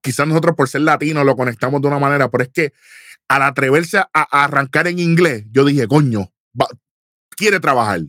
quizás 0.02 0.28
nosotros 0.28 0.56
por 0.56 0.70
ser 0.70 0.82
latinos 0.82 1.26
lo 1.26 1.36
conectamos 1.36 1.82
de 1.82 1.88
una 1.88 2.00
manera, 2.00 2.30
pero 2.30 2.44
es 2.44 2.50
que 2.50 2.74
al 3.28 3.42
atreverse 3.42 3.98
a, 3.98 4.08
a 4.14 4.44
arrancar 4.46 4.88
en 4.88 5.00
inglés, 5.00 5.44
yo 5.52 5.66
dije, 5.66 5.88
coño, 5.88 6.32
va- 6.60 6.68
quiere 7.30 7.60
trabajar. 7.60 8.00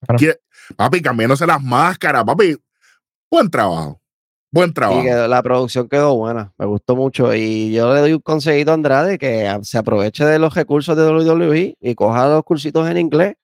Claro. 0.00 0.18
Quiere- 0.18 0.40
papi, 0.76 1.00
cambiándose 1.02 1.46
las 1.46 1.62
máscaras, 1.62 2.24
papi, 2.24 2.56
buen 3.30 3.50
trabajo. 3.50 4.00
Buen 4.52 4.72
trabajo. 4.72 5.02
Y 5.02 5.28
la 5.28 5.42
producción 5.42 5.88
quedó 5.88 6.16
buena, 6.16 6.52
me 6.56 6.66
gustó 6.66 6.96
mucho. 6.96 7.34
Y 7.34 7.72
yo 7.74 7.92
le 7.92 8.00
doy 8.00 8.12
un 8.14 8.20
consejito 8.20 8.70
a 8.70 8.74
Andrade 8.74 9.18
que 9.18 9.54
se 9.62 9.76
aproveche 9.76 10.24
de 10.24 10.38
los 10.38 10.54
recursos 10.54 10.96
de 10.96 11.04
WWE 11.06 11.76
y 11.80 11.94
coja 11.94 12.28
los 12.28 12.42
cursitos 12.44 12.88
en 12.88 12.96
inglés. 12.96 13.34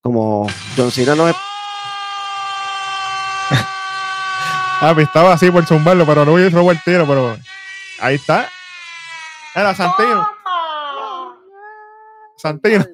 Como 0.00 0.46
John 0.76 0.90
Cena 0.92 1.14
no 1.16 1.28
es. 1.28 1.34
Ah, 4.80 4.94
estaba 4.96 5.32
así 5.32 5.50
por 5.50 5.64
zumbarlo, 5.66 6.06
pero 6.06 6.24
no 6.24 6.34
hubiese 6.34 6.50
robado 6.50 6.70
el 6.72 6.82
tiro, 6.84 7.06
pero 7.06 7.36
ahí 8.00 8.14
está. 8.14 8.48
Era 9.54 9.74
Santino. 9.74 10.26
Santino. 12.36 12.84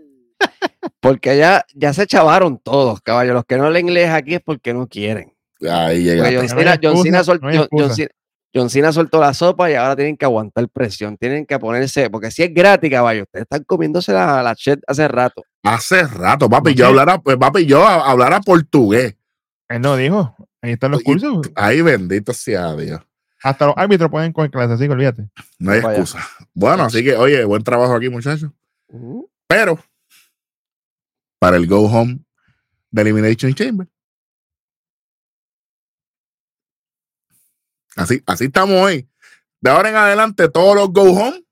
Porque 1.01 1.37
ya, 1.37 1.65
ya 1.75 1.93
se 1.93 2.07
chavaron 2.07 2.59
todos, 2.59 3.01
caballos. 3.03 3.35
Los 3.35 3.45
que 3.45 3.59
no 3.59 3.69
leen 3.71 3.89
inglés 3.89 4.11
aquí 4.11 4.35
es 4.35 4.41
porque 4.45 4.73
no 4.73 4.87
quieren. 4.87 5.35
Ahí 5.71 6.03
llega. 6.03 6.25
John 6.25 6.35
no 6.35 6.41
hay 6.41 6.49
Cena, 6.49 6.79
John 6.83 6.93
excusa, 6.93 7.03
Cena 7.03 7.25
sol- 7.25 7.41
no 7.43 7.49
hay 7.49 7.57
John- 7.59 7.69
John 7.71 7.81
excusa. 7.81 7.95
Cena- 7.97 8.11
John 8.55 8.71
Cena 8.71 8.93
soltó 8.93 9.21
la 9.21 9.35
sopa 9.35 9.71
y 9.71 9.75
ahora 9.75 9.97
tienen 9.97 10.17
que 10.17 10.25
aguantar 10.25 10.67
presión. 10.69 11.17
Tienen 11.19 11.45
que 11.45 11.59
ponerse. 11.59 12.09
Porque 12.09 12.31
si 12.31 12.43
es 12.43 12.55
gratis, 12.55 12.91
caballo, 12.91 13.23
ustedes 13.25 13.43
están 13.43 13.65
comiéndose 13.65 14.13
la, 14.13 14.43
la 14.43 14.55
chet 14.55 14.81
hace 14.87 15.07
rato. 15.09 15.43
Hace 15.63 16.05
rato, 16.07 16.49
papi, 16.49 16.71
¿Por 16.71 16.75
yo 16.75 16.87
hablara, 16.87 17.19
pues, 17.19 17.37
papi, 17.37 17.67
yo 17.67 17.87
hablara 17.87 18.41
portugués. 18.41 19.17
Él 19.69 19.81
no 19.83 19.97
dijo. 19.97 20.35
Ahí 20.65 20.73
están 20.73 20.93
los 20.93 21.03
Y- 21.03 21.05
cursos. 21.05 21.51
Ay, 21.55 21.83
bendito 21.83 22.33
sea 22.33 22.75
Dios. 22.75 23.01
Hasta 23.43 23.67
los 23.67 23.75
árbitros 23.77 24.11
pueden 24.11 24.33
coger 24.33 24.51
clases, 24.51 24.77
así 24.77 24.87
que 24.87 24.93
olvídate. 24.93 25.29
No 25.59 25.73
hay 25.73 25.83
Vaya. 25.83 25.99
excusa. 26.01 26.27
Bueno, 26.55 26.85
así 26.85 27.05
que, 27.05 27.15
oye, 27.17 27.45
buen 27.45 27.63
trabajo 27.63 27.95
aquí, 27.95 28.09
muchachos. 28.09 28.51
Ujú. 28.89 29.31
Pero, 29.47 29.79
para 31.39 31.59
el 31.59 31.67
go 31.67 31.81
home 31.83 32.21
de 32.91 33.03
Elimination 33.03 33.53
Chamber. 33.53 33.87
Así, 37.97 38.23
así 38.27 38.45
estamos 38.47 38.77
hoy. 38.81 39.07
De 39.61 39.71
ahora 39.71 39.91
en 39.91 39.97
adelante, 39.97 40.49
todos 40.49 40.75
los 40.75 40.91
go 40.91 41.03
home 41.13 41.45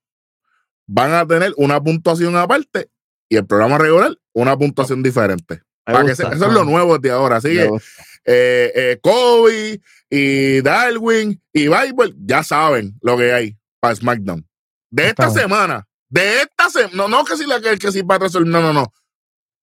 van 0.86 1.12
a 1.12 1.26
tener 1.26 1.52
una 1.58 1.78
puntuación 1.82 2.34
aparte 2.36 2.90
y 3.28 3.36
el 3.36 3.46
programa 3.46 3.76
regular 3.76 4.16
una 4.32 4.56
puntuación 4.56 5.02
diferente. 5.02 5.62
Me 5.86 5.92
Para 5.92 6.04
que 6.06 6.10
gusta, 6.12 6.30
se- 6.30 6.36
eso 6.36 6.46
es 6.46 6.52
lo 6.52 6.64
nuevo 6.64 6.98
de 6.98 7.10
ahora. 7.10 7.36
Así 7.36 7.48
que 7.54 7.66
gusta. 7.66 7.86
Eh, 8.24 8.72
eh, 8.74 8.98
Kobe 9.02 9.80
y 10.08 10.60
Darwin 10.60 11.40
y 11.52 11.68
Bible 11.68 12.14
ya 12.18 12.42
saben 12.42 12.96
lo 13.00 13.16
que 13.16 13.32
hay 13.32 13.56
para 13.80 13.94
SmackDown. 13.94 14.46
De 14.90 15.08
esta 15.08 15.30
semana, 15.30 15.88
de 16.08 16.42
esta 16.42 16.70
semana, 16.70 16.94
no, 16.94 17.08
no 17.08 17.24
que 17.24 17.36
si 17.36 17.46
la 17.46 17.60
que, 17.60 17.78
que 17.78 17.92
si 17.92 18.02
para 18.02 18.24
resolver, 18.24 18.48
no, 18.48 18.60
no, 18.60 18.72
no. 18.72 18.92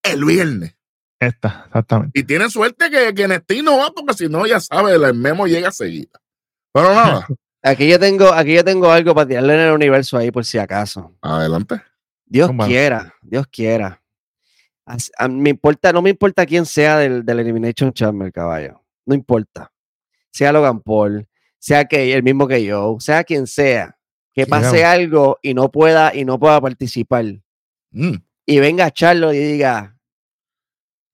El 0.02 0.26
viernes. 0.26 0.76
Esta, 1.20 1.66
exactamente. 1.68 2.20
Y 2.20 2.24
tiene 2.24 2.50
suerte 2.50 2.90
que, 2.90 3.14
que 3.14 3.28
Nestí 3.28 3.62
no 3.62 3.78
va, 3.78 3.92
porque 3.92 4.14
si 4.14 4.30
no, 4.30 4.46
ya 4.48 4.60
sabe, 4.60 4.94
el 4.94 5.14
memo 5.14 5.46
llega 5.46 5.72
seguida. 5.72 6.20
Pero 6.72 6.94
nada, 6.96 7.28
Aquí 7.62 7.90
yo 7.90 8.00
tengo, 8.00 8.32
aquí 8.34 8.56
yo 8.56 8.64
tengo 8.64 8.90
algo 8.90 9.14
para 9.14 9.28
tirarle 9.28 9.54
en 9.56 9.60
el 9.60 9.74
universo 9.74 10.18
ahí 10.18 10.32
por 10.32 10.46
si 10.46 10.58
acaso. 10.58 11.14
adelante. 11.22 11.82
Dios 12.26 12.52
quiera, 12.66 13.14
Dios 13.22 13.48
quiera. 13.48 13.99
As- 14.90 15.12
a- 15.18 15.28
me 15.28 15.52
importa, 15.52 15.94
no 15.94 16.02
me 16.02 16.10
importa 16.10 16.46
quién 16.46 16.66
sea 16.66 16.98
del, 16.98 17.24
del 17.24 17.40
Elimination 17.40 17.94
Chamber, 17.94 18.32
caballo. 18.32 18.84
No 19.06 19.14
importa. 19.16 19.72
Sea 20.32 20.52
Logan 20.52 20.80
Paul, 20.82 21.28
sea 21.60 21.86
que 21.86 22.14
el 22.14 22.24
mismo 22.24 22.48
que 22.48 22.64
yo, 22.64 22.98
sea 23.00 23.24
quien 23.24 23.46
sea, 23.48 23.98
que 24.34 24.46
Sí, 24.46 24.50
pase 24.50 24.86
algo 24.86 25.38
y 25.42 25.54
no 25.54 25.70
pueda 25.72 26.14
y 26.16 26.26
no 26.26 26.40
pueda 26.40 26.60
participar. 26.62 27.26
Mm, 27.92 28.16
Y 28.46 28.60
venga 28.60 28.90
Charlo 28.92 29.32
y 29.34 29.38
diga, 29.38 29.96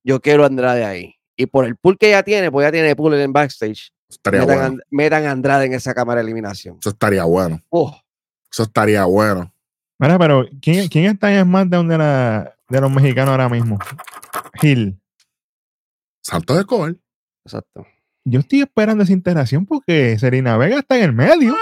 yo 0.03 0.21
quiero 0.21 0.43
a 0.43 0.47
Andrade 0.47 0.85
ahí. 0.85 1.15
Y 1.37 1.47
por 1.47 1.65
el 1.65 1.75
pool 1.75 1.97
que 1.97 2.11
ya 2.11 2.23
tiene, 2.23 2.51
pues 2.51 2.65
ya 2.65 2.71
tiene 2.71 2.95
pool 2.95 3.13
en 3.15 3.21
el 3.21 3.31
backstage, 3.31 3.91
estaría 4.09 4.41
metan, 4.41 4.55
bueno. 4.55 4.65
And- 4.67 4.81
metan 4.89 5.25
a 5.25 5.31
Andrade 5.31 5.65
en 5.65 5.73
esa 5.73 5.93
cámara 5.93 6.21
de 6.21 6.25
eliminación. 6.25 6.77
Eso 6.79 6.89
estaría 6.91 7.23
bueno. 7.25 7.61
Uf, 7.69 7.91
Eso 8.51 8.63
estaría 8.63 9.03
bueno. 9.05 9.51
Mira, 9.99 10.17
pero 10.19 10.45
¿quién, 10.61 10.87
quién 10.87 11.05
está 11.05 11.33
en 11.33 11.45
SmackDown 11.45 11.87
de, 11.87 11.97
la, 11.97 12.54
de 12.69 12.81
los 12.81 12.91
mexicanos 12.91 13.31
ahora 13.31 13.49
mismo? 13.49 13.77
Gil. 14.61 14.99
Santos 16.21 16.57
de 16.57 16.65
Cover. 16.65 16.95
exacto. 17.45 17.85
Yo 18.27 18.39
estoy 18.39 18.61
esperando 18.61 19.03
esa 19.03 19.13
integración 19.13 19.65
porque 19.67 20.17
Serena 20.17 20.57
Vega 20.57 20.79
está 20.79 20.97
en 20.97 21.03
el 21.03 21.13
medio. 21.13 21.55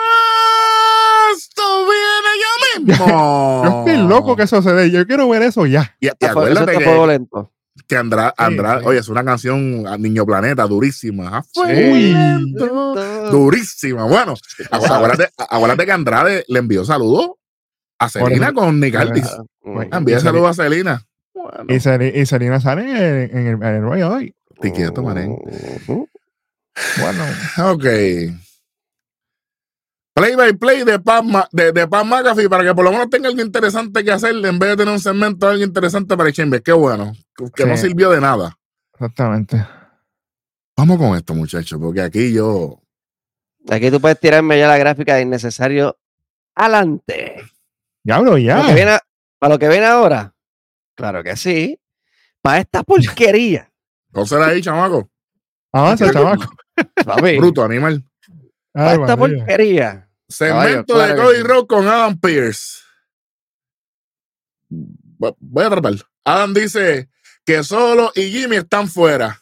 Esto 1.36 1.86
viene 1.86 2.88
ya 2.96 2.96
mismo. 2.98 3.08
Yo 3.66 3.80
estoy 3.80 4.08
loco 4.08 4.36
que 4.38 4.44
eso 4.44 4.62
se 4.62 4.72
dé. 4.74 4.90
Yo 4.92 5.06
quiero 5.06 5.28
ver 5.28 5.42
eso 5.42 5.66
ya. 5.66 5.96
Y, 6.00 6.08
y 6.08 6.26
acuérdate 6.26 6.78
que, 6.78 7.08
lento. 7.08 7.52
que 7.88 7.98
Andra, 7.98 8.34
Andra- 8.38 8.80
sí. 8.80 8.86
oye, 8.86 9.00
es 9.00 9.10
una 9.10 9.26
canción 9.26 9.86
a 9.88 9.98
Niño 9.98 10.26
Planeta 10.26 10.66
durísima. 10.66 11.38
Ah, 11.40 11.44
Uy. 11.58 12.16
Durísima. 13.32 14.06
Bueno, 14.06 14.36
acu- 14.72 14.90
acuérdate, 14.96 15.30
acuérdate 15.38 15.86
que 15.86 15.92
Andrade 15.92 16.46
le 16.48 16.60
envió 16.60 16.86
saludos 16.86 17.32
a 18.00 18.10
Selena 18.10 18.54
con 18.54 18.80
Bueno, 18.80 19.90
mm. 19.92 19.94
Envía 19.96 20.20
saludos 20.20 20.60
a 20.60 20.64
Selena. 20.64 21.06
Bueno, 21.34 21.66
Y, 21.68 21.80
Serena 22.26 22.60
sale 22.60 22.82
en 22.84 22.96
el, 22.98 23.32
en 23.32 23.48
el, 23.48 23.54
en 23.56 23.76
el 23.76 23.82
Royal 23.82 24.12
hoy. 24.12 24.36
te 24.60 24.72
quieto, 24.72 25.02
manín. 25.04 25.32
Ujú. 25.32 26.10
Bueno, 27.00 27.26
Ok. 27.72 27.86
Play 30.16 30.36
by 30.36 30.54
play 30.54 30.84
de 30.84 31.00
Pam, 31.00 31.28
Ma- 31.32 31.50
de, 31.52 31.72
de 31.72 31.88
Pam 31.88 32.08
McAfee 32.08 32.48
para 32.48 32.64
que 32.64 32.76
por 32.76 32.86
lo 32.86 32.92
menos 32.92 33.10
tenga 33.10 33.30
algo 33.30 33.42
interesante 33.42 34.04
que 34.04 34.12
hacer 34.12 34.36
en 34.46 34.60
vez 34.60 34.70
de 34.70 34.78
tener 34.78 34.94
un 34.94 35.00
segmento 35.00 35.48
algo 35.50 35.64
interesante 35.64 36.16
para 36.16 36.30
el 36.30 36.36
Chamber. 36.36 36.62
Qué 36.62 36.72
bueno. 36.72 37.14
Que 37.56 37.66
no 37.66 37.76
sirvió 37.78 38.12
de 38.12 38.22
nada. 38.22 38.56
exactamente. 38.94 39.66
Vamos 40.78 40.98
con 40.98 41.16
esto, 41.16 41.34
muchachos, 41.34 41.80
porque 41.82 42.02
aquí 42.02 42.32
yo. 42.32 42.80
Aquí 43.70 43.90
tú 43.90 44.00
puedes 44.00 44.20
tirarme 44.20 44.60
ya 44.60 44.68
la 44.68 44.78
gráfica 44.78 45.16
de 45.16 45.24
innecesario 45.24 45.98
adelante. 46.54 47.42
Diablo, 48.04 48.32
Para, 48.32 48.38
lo 48.38 48.38
que 48.38 48.68
ya. 48.70 48.74
viene, 48.76 48.92
a- 48.92 49.02
para 49.40 49.54
lo 49.54 49.60
que 49.60 49.68
viene 49.70 49.86
ahora. 49.86 50.34
Claro 50.96 51.24
que 51.24 51.36
sí. 51.36 51.80
Para 52.42 52.60
esta 52.60 52.84
porquería. 52.84 53.72
¿Cómo 54.12 54.26
será 54.26 54.48
ahí, 54.48 54.62
chamaco? 54.62 55.10
Avanza, 55.72 56.12
chavaco. 56.12 56.54
papi, 57.06 57.38
Bruto, 57.38 57.64
animal. 57.64 58.04
para 58.74 58.94
esta 58.94 59.16
María. 59.16 59.38
porquería. 59.38 60.10
Segmento 60.28 60.94
claro 60.94 61.30
de 61.30 61.42
Cody. 61.42 61.44
Rock 61.48 61.70
con 61.70 61.88
Adam 61.88 62.20
Pierce. 62.20 62.80
Voy 64.70 65.64
a 65.64 65.70
tratar. 65.70 65.94
Adam 66.26 66.54
dice 66.54 67.10
que 67.46 67.64
solo 67.64 68.12
y 68.16 68.32
Jimmy 68.32 68.58
están 68.58 68.88
fuera. 68.88 69.40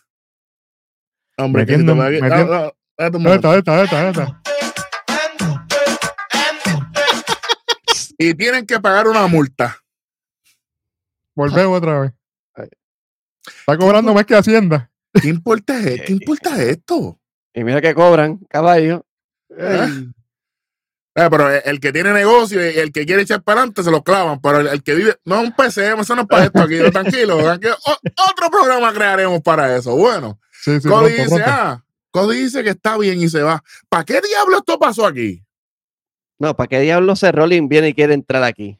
Hombre, 1.38 1.64
Metiendo- 1.64 1.96
me- 1.96 2.10
metiendo- 2.22 2.76
está, 2.98 3.58
está. 3.84 4.41
Y 8.22 8.34
tienen 8.36 8.66
que 8.66 8.80
pagar 8.80 9.08
una 9.08 9.28
multa. 9.28 9.78
Volvemos 11.36 11.78
otra 11.78 12.00
vez. 12.02 12.12
Está 13.46 13.78
cobrando 13.78 14.14
más 14.14 14.26
que 14.26 14.36
Hacienda. 14.36 14.92
¿Qué 15.20 15.28
importa, 15.30 15.80
es- 15.80 16.02
¿qué 16.02 16.14
importa 16.14 16.62
esto? 16.62 17.20
Y 17.54 17.64
mira 17.64 17.82
que 17.82 17.94
cobran, 17.94 18.38
caballo. 18.50 19.06
Eh, 21.14 21.30
pero 21.30 21.50
el, 21.50 21.62
el 21.66 21.80
que 21.82 21.92
tiene 21.92 22.14
negocio 22.14 22.64
y 22.66 22.78
el 22.78 22.92
que 22.94 23.06
quiere 23.06 23.24
echar 23.24 23.42
para 23.44 23.60
adelante 23.62 23.84
se 23.84 23.92
lo 23.92 24.02
clavan, 24.04 24.40
pero 24.40 24.60
el, 24.62 24.68
el 24.68 24.82
que 24.84 24.96
vive, 24.96 25.18
no 25.26 25.42
es 25.42 25.48
un 25.50 25.54
PCM, 25.54 26.00
eso 26.02 26.16
no 26.16 26.22
es 26.22 26.28
para 26.30 26.46
esto 26.46 26.62
aquí, 26.62 26.78
tranquilo, 26.92 27.38
tranquilo. 27.44 27.76
O- 27.86 28.30
otro 28.30 28.50
programa 28.50 28.94
crearemos 28.94 29.42
para 29.42 29.76
eso. 29.76 29.96
Bueno, 29.98 30.40
Sí, 30.52 30.80
sí, 30.80 30.88
Cody 30.88 31.14
pronto, 31.16 31.24
dice, 31.24 31.28
pronto. 31.30 31.46
ah, 31.48 31.84
Cody 32.12 32.38
dice 32.44 32.64
que 32.64 32.70
está 32.70 32.98
bien 32.98 33.20
y 33.22 33.28
se 33.28 33.42
va. 33.42 33.62
¿Para 33.90 34.06
qué 34.06 34.22
diablo 34.22 34.60
esto 34.60 34.80
pasó 34.80 35.06
aquí? 35.06 35.44
No, 36.42 36.56
¿para 36.56 36.68
qué 36.68 36.80
diablos 36.80 37.22
ese 37.22 37.32
Rolling 37.32 37.68
viene 37.70 37.90
y 37.90 37.94
quiere 37.94 38.16
entrar 38.16 38.42
aquí? 38.44 38.80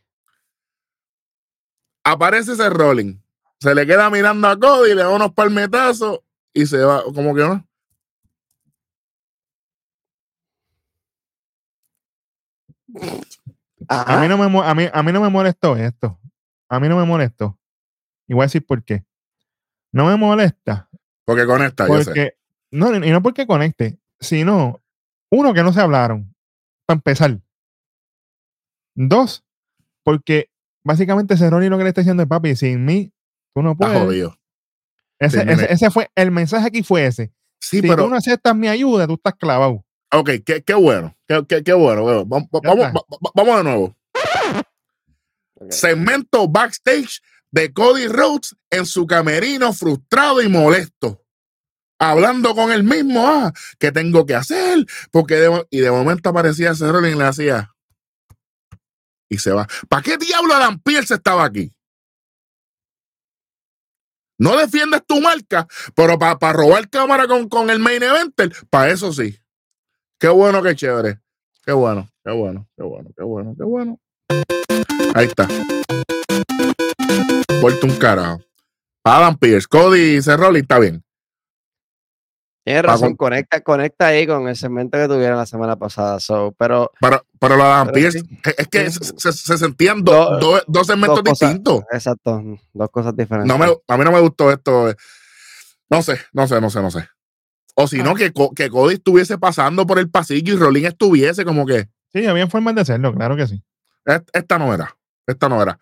Aparece 2.04 2.54
ese 2.54 2.68
Rolling, 2.72 3.20
se 3.60 3.76
le 3.76 3.86
queda 3.86 4.10
mirando 4.10 4.48
a 4.48 4.60
Cody, 4.60 4.96
le 4.96 5.04
da 5.04 5.10
unos 5.10 5.32
palmetazos 5.34 6.22
y 6.56 6.66
se 6.66 6.80
va, 6.80 7.04
como 7.04 7.36
que 7.36 7.44
no. 7.44 7.64
A 13.88 14.20
mí, 14.20 14.28
no 14.28 14.40
me, 14.40 14.66
a, 14.66 14.74
mí, 14.74 14.88
a 14.92 15.04
mí 15.04 15.12
no 15.12 15.22
me 15.22 15.30
molestó 15.30 15.78
esto. 15.78 16.20
A 16.68 16.80
mí 16.80 16.90
no 16.90 16.98
me 16.98 17.06
molestó. 17.06 17.60
Y 18.28 18.34
voy 18.34 18.42
a 18.42 18.46
decir 18.46 18.66
por 18.66 18.84
qué. 18.84 19.06
No 19.92 20.08
me 20.08 20.16
molesta 20.16 20.90
Porque 21.26 21.46
conecta, 21.46 21.88
yo 21.88 22.00
sé. 22.00 22.06
porque, 22.06 22.34
no, 22.72 22.96
y 22.96 23.12
no 23.12 23.22
porque 23.22 23.46
conecte, 23.46 24.00
sino, 24.20 24.82
uno, 25.30 25.54
que 25.54 25.62
no 25.62 25.72
se 25.72 25.82
hablaron, 25.82 26.34
para 26.88 26.96
empezar. 26.96 27.40
Dos, 28.96 29.44
porque 30.04 30.50
básicamente 30.84 31.34
ese 31.36 31.50
Ronnie 31.50 31.70
lo 31.70 31.78
que 31.78 31.84
le 31.84 31.90
está 31.90 32.02
diciendo 32.02 32.24
es, 32.24 32.30
papi, 32.30 32.56
sin 32.56 32.84
mí, 32.86 33.12
tú 33.56 33.62
no 33.62 33.72
Está 33.74 33.86
puedes. 33.88 34.02
jodido. 34.02 34.38
Ese, 35.20 35.38
Sí, 35.38 35.44
ese- 35.48 35.56
nene. 35.62 35.68
ese 35.72 35.92
fue, 35.92 36.10
el 36.16 36.32
mensaje 36.32 36.68
aquí 36.68 36.84
fue 36.84 37.06
ese. 37.06 37.32
Sí, 37.60 37.80
si 37.80 37.88
pero, 37.88 38.04
tú 38.04 38.10
no 38.10 38.16
aceptas 38.16 38.56
mi 38.56 38.68
ayuda, 38.68 39.06
tú 39.08 39.14
estás 39.14 39.36
clavado. 39.36 39.86
ok, 40.14 40.30
qué, 40.46 40.62
qué 40.64 40.74
bueno. 40.74 41.16
Qué, 41.28 41.46
qué- 41.48 41.64
qué 41.64 41.74
bueno. 41.74 42.02
bueno. 42.04 42.26
Vamos, 42.26 42.50
va- 42.52 43.58
de 43.58 43.64
nuevo. 43.64 43.96
Segmento 45.70 46.48
backstage 46.48 47.22
de 47.52 47.72
Cody 47.72 48.08
Rhodes 48.08 48.56
en 48.70 48.86
su 48.86 49.06
camerino 49.06 49.74
frustrado 49.74 50.42
y 50.42 50.48
molesto. 50.50 51.24
Hablando 52.00 52.56
con 52.56 52.72
él 52.72 52.84
mismo, 52.84 53.28
ah, 53.28 53.54
¿qué 53.78 53.92
tengo 53.92 54.26
que 54.26 54.34
hacer? 54.34 54.80
Porque 55.12 55.36
de, 55.36 55.68
y 55.70 55.82
de 55.82 55.92
momento 55.92 56.30
aparecía 56.30 56.72
ese 56.72 56.86
y 56.88 57.16
le 57.16 57.24
hacía. 57.24 57.71
Y 59.32 59.38
se 59.38 59.52
va. 59.54 59.66
¿Para 59.88 60.04
qué 60.04 60.18
diablo 60.18 60.54
Adam 60.54 60.78
Pierce 60.82 61.14
estaba 61.14 61.46
aquí? 61.46 61.74
No 64.38 64.58
defiendes 64.58 65.06
tu 65.08 65.22
marca, 65.22 65.66
pero 65.96 66.20
para 66.20 66.52
robar 66.52 66.90
cámara 66.90 67.28
con, 67.28 67.48
con 67.48 67.70
el 67.70 67.80
main 67.80 68.04
eventer, 68.04 68.52
para 68.70 68.92
eso 68.92 69.14
sí. 69.14 69.40
Qué 70.20 70.28
bueno, 70.28 70.62
qué 70.62 70.76
chévere. 70.76 71.22
Qué 71.66 71.72
bueno, 71.72 72.10
qué 72.26 72.32
bueno, 72.34 72.68
qué 72.76 72.84
bueno, 72.84 73.10
qué 73.16 73.24
bueno, 73.24 73.56
qué 73.58 73.64
bueno. 73.64 74.00
Ahí 75.16 75.28
está. 75.28 75.48
Vuelto 77.62 77.88
un 77.88 77.96
carajo. 77.98 78.42
Adam 79.06 79.38
Pierce, 79.38 79.68
Cody 79.70 80.22
Cerroli 80.22 80.60
está 80.60 80.78
bien. 80.78 81.06
Tienes 82.64 82.84
razón, 82.84 83.16
conecta, 83.16 83.62
conecta 83.62 84.08
ahí 84.08 84.28
con 84.28 84.48
el 84.48 84.56
segmento 84.56 84.98
que 84.98 85.08
tuvieron 85.08 85.38
la 85.38 85.48
semana 85.48 85.76
pasada. 85.78 86.20
So, 86.20 86.54
pero 86.58 86.92
Pero, 87.02 87.26
pero 87.40 87.58
lo 87.58 87.64
de 87.64 87.70
Adam 87.70 87.88
Pero 87.88 87.96
Pierce, 87.96 88.20
sí. 88.20 88.40
es, 88.46 88.56
es 88.60 88.68
que 88.68 88.92
Sí. 88.92 89.00
se, 89.18 89.32
se- 89.32 89.34
se 89.34 89.58
sentían 89.58 90.04
do- 90.04 90.14
Dos- 90.14 90.40
do- 90.40 90.64
dos 90.68 90.88
segmentos 90.88 91.24
dos 91.24 91.32
cosas- 91.34 91.50
distintos. 91.50 91.84
exacto, 91.92 92.44
dos 92.74 92.90
cosas 92.92 93.16
diferentes. 93.18 93.48
No 93.48 93.58
me, 93.58 93.66
a 93.88 93.98
mí 93.98 94.04
no 94.04 94.12
me 94.12 94.20
gustó 94.20 94.52
esto. 94.52 94.94
No 95.90 96.02
sé, 96.04 96.20
no 96.34 96.48
sé, 96.48 96.62
no 96.62 96.70
sé, 96.70 96.82
no 96.82 96.92
sé. 96.92 97.08
O 97.76 97.88
si 97.88 98.04
no, 98.04 98.14
que, 98.16 98.32
que 98.56 98.70
Cody 98.70 98.94
estuviese 98.96 99.38
pasando 99.38 99.88
por 99.88 99.98
el 99.98 100.10
pasillo 100.12 100.54
y 100.54 100.58
Rolín 100.58 100.86
estuviese 100.86 101.44
como 101.46 101.66
que. 101.66 101.90
Sí, 102.14 102.26
había 102.28 102.48
formas 102.48 102.76
de 102.76 102.82
hacerlo, 102.82 103.14
claro 103.14 103.36
que 103.36 103.48
sí. 103.48 103.64
"Et- 104.06 104.30
Esta 104.34 104.60
no 104.60 104.74
era. 104.74 104.96
Esta 105.26 105.50
no 105.50 105.62
era. 105.62 105.80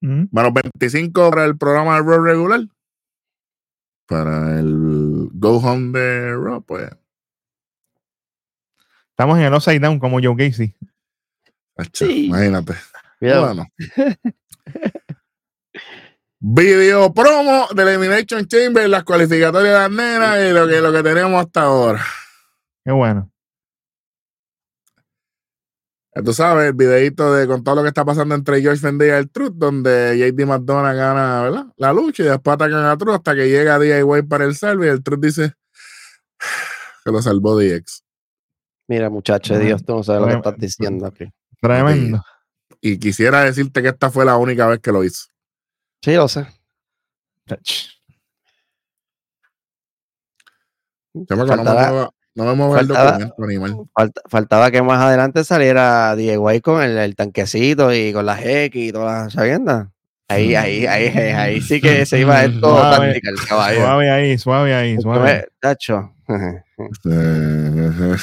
Menos 0.00 0.52
25 0.52 1.30
para 1.30 1.44
el 1.44 1.56
programa 1.56 1.94
de 1.96 2.02
Raw 2.02 2.22
regular. 2.22 2.60
Para 4.10 4.58
el 4.58 5.28
Go 5.34 5.58
Home 5.58 5.96
de 5.96 6.32
Raw, 6.34 6.60
pues. 6.62 6.90
Estamos 9.10 9.38
en 9.38 9.44
el 9.44 9.54
upside 9.54 9.78
down 9.78 10.00
como 10.00 10.18
Joe 10.20 10.34
Gacy. 10.36 10.74
acho, 11.76 12.06
Sí. 12.06 12.26
Imagínate. 12.26 12.74
Cuidado. 13.20 13.46
Bueno. 13.46 13.68
Video 16.40 17.14
promo 17.14 17.68
de 17.72 17.82
Elimination 17.84 18.48
Chamber, 18.48 18.88
las 18.88 19.04
cualificatorias 19.04 19.74
de 19.74 19.78
las 19.78 19.90
nenas 19.92 20.38
y 20.40 20.52
lo 20.52 20.66
que, 20.66 20.80
lo 20.80 20.92
que 20.92 21.02
tenemos 21.04 21.44
hasta 21.44 21.62
ahora. 21.62 22.04
Qué 22.84 22.90
bueno. 22.90 23.29
Tú 26.12 26.32
sabes, 26.32 26.66
el 26.66 26.72
videito 26.72 27.32
de 27.32 27.46
con 27.46 27.62
todo 27.62 27.76
lo 27.76 27.82
que 27.82 27.88
está 27.88 28.04
pasando 28.04 28.34
entre 28.34 28.60
George 28.60 28.80
Fender 28.80 29.08
y 29.08 29.10
el 29.12 29.30
Truth, 29.30 29.52
donde 29.54 30.18
JD 30.18 30.44
McDonough 30.44 30.96
gana 30.96 31.42
¿verdad? 31.42 31.66
la 31.76 31.92
lucha 31.92 32.24
y 32.24 32.26
después 32.26 32.54
atacan 32.54 32.84
a 32.84 32.96
Truth 32.96 33.14
hasta 33.14 33.34
que 33.36 33.48
llega 33.48 33.78
DIY 33.78 34.22
para 34.22 34.44
el 34.44 34.56
salve 34.56 34.86
y 34.86 34.90
el 34.90 35.04
Truth 35.04 35.20
dice 35.20 35.54
que 37.04 37.12
lo 37.12 37.22
salvó 37.22 37.56
DX. 37.56 38.04
Mira, 38.88 39.08
muchacho 39.08 39.54
Bueno, 39.54 39.66
Dios, 39.66 39.84
tú 39.84 39.94
no 39.94 40.02
sabes 40.02 40.22
lo 40.22 40.26
que 40.26 40.34
estás 40.34 40.58
diciendo 40.58 41.06
aquí. 41.06 41.32
Tremendo. 41.60 42.24
Y 42.80 42.98
quisiera 42.98 43.44
decirte 43.44 43.80
que 43.82 43.88
esta 43.88 44.10
fue 44.10 44.24
la 44.24 44.36
única 44.36 44.66
vez 44.66 44.80
que 44.80 44.90
lo 44.90 45.04
hizo. 45.04 45.26
Sí, 46.02 46.14
lo 46.14 46.26
sé. 46.26 46.46
No 51.14 51.36
me 51.36 51.56
mueva, 51.56 52.10
no 52.34 52.44
me 52.44 52.54
mueva 52.54 52.80
el 52.80 52.86
documento, 52.88 53.34
animal. 53.42 53.76
Falta- 53.94 54.20
faltaba 54.28 54.70
que 54.70 54.82
más 54.82 55.00
adelante 55.02 55.44
saliera 55.44 56.14
DIY 56.16 56.60
con 56.60 56.82
el, 56.82 56.96
el 56.98 57.14
tanquecito 57.16 57.92
y 57.92 58.12
con 58.12 58.24
las 58.26 58.40
X 58.44 58.82
y 58.88 58.92
todas 58.92 59.24
las 59.24 59.32
sabiendas. 59.32 59.88
Ahí, 60.28 60.54
ahí, 60.54 60.86
ahí, 60.86 61.08
ahí, 61.08 61.30
ahí 61.32 61.60
sí 61.60 61.80
que 61.80 62.06
se 62.06 62.20
iba 62.20 62.38
a 62.38 62.42
ver 62.42 62.60
todo 62.60 62.78
Suave. 62.78 63.06
táctica 63.08 63.30
el 63.30 63.48
caballo. 63.48 63.80
Suave 63.80 64.10
ahí, 64.10 64.38
suave 64.38 64.74
ahí, 64.74 64.96
suave. 65.00 65.48
tacho, 65.60 66.12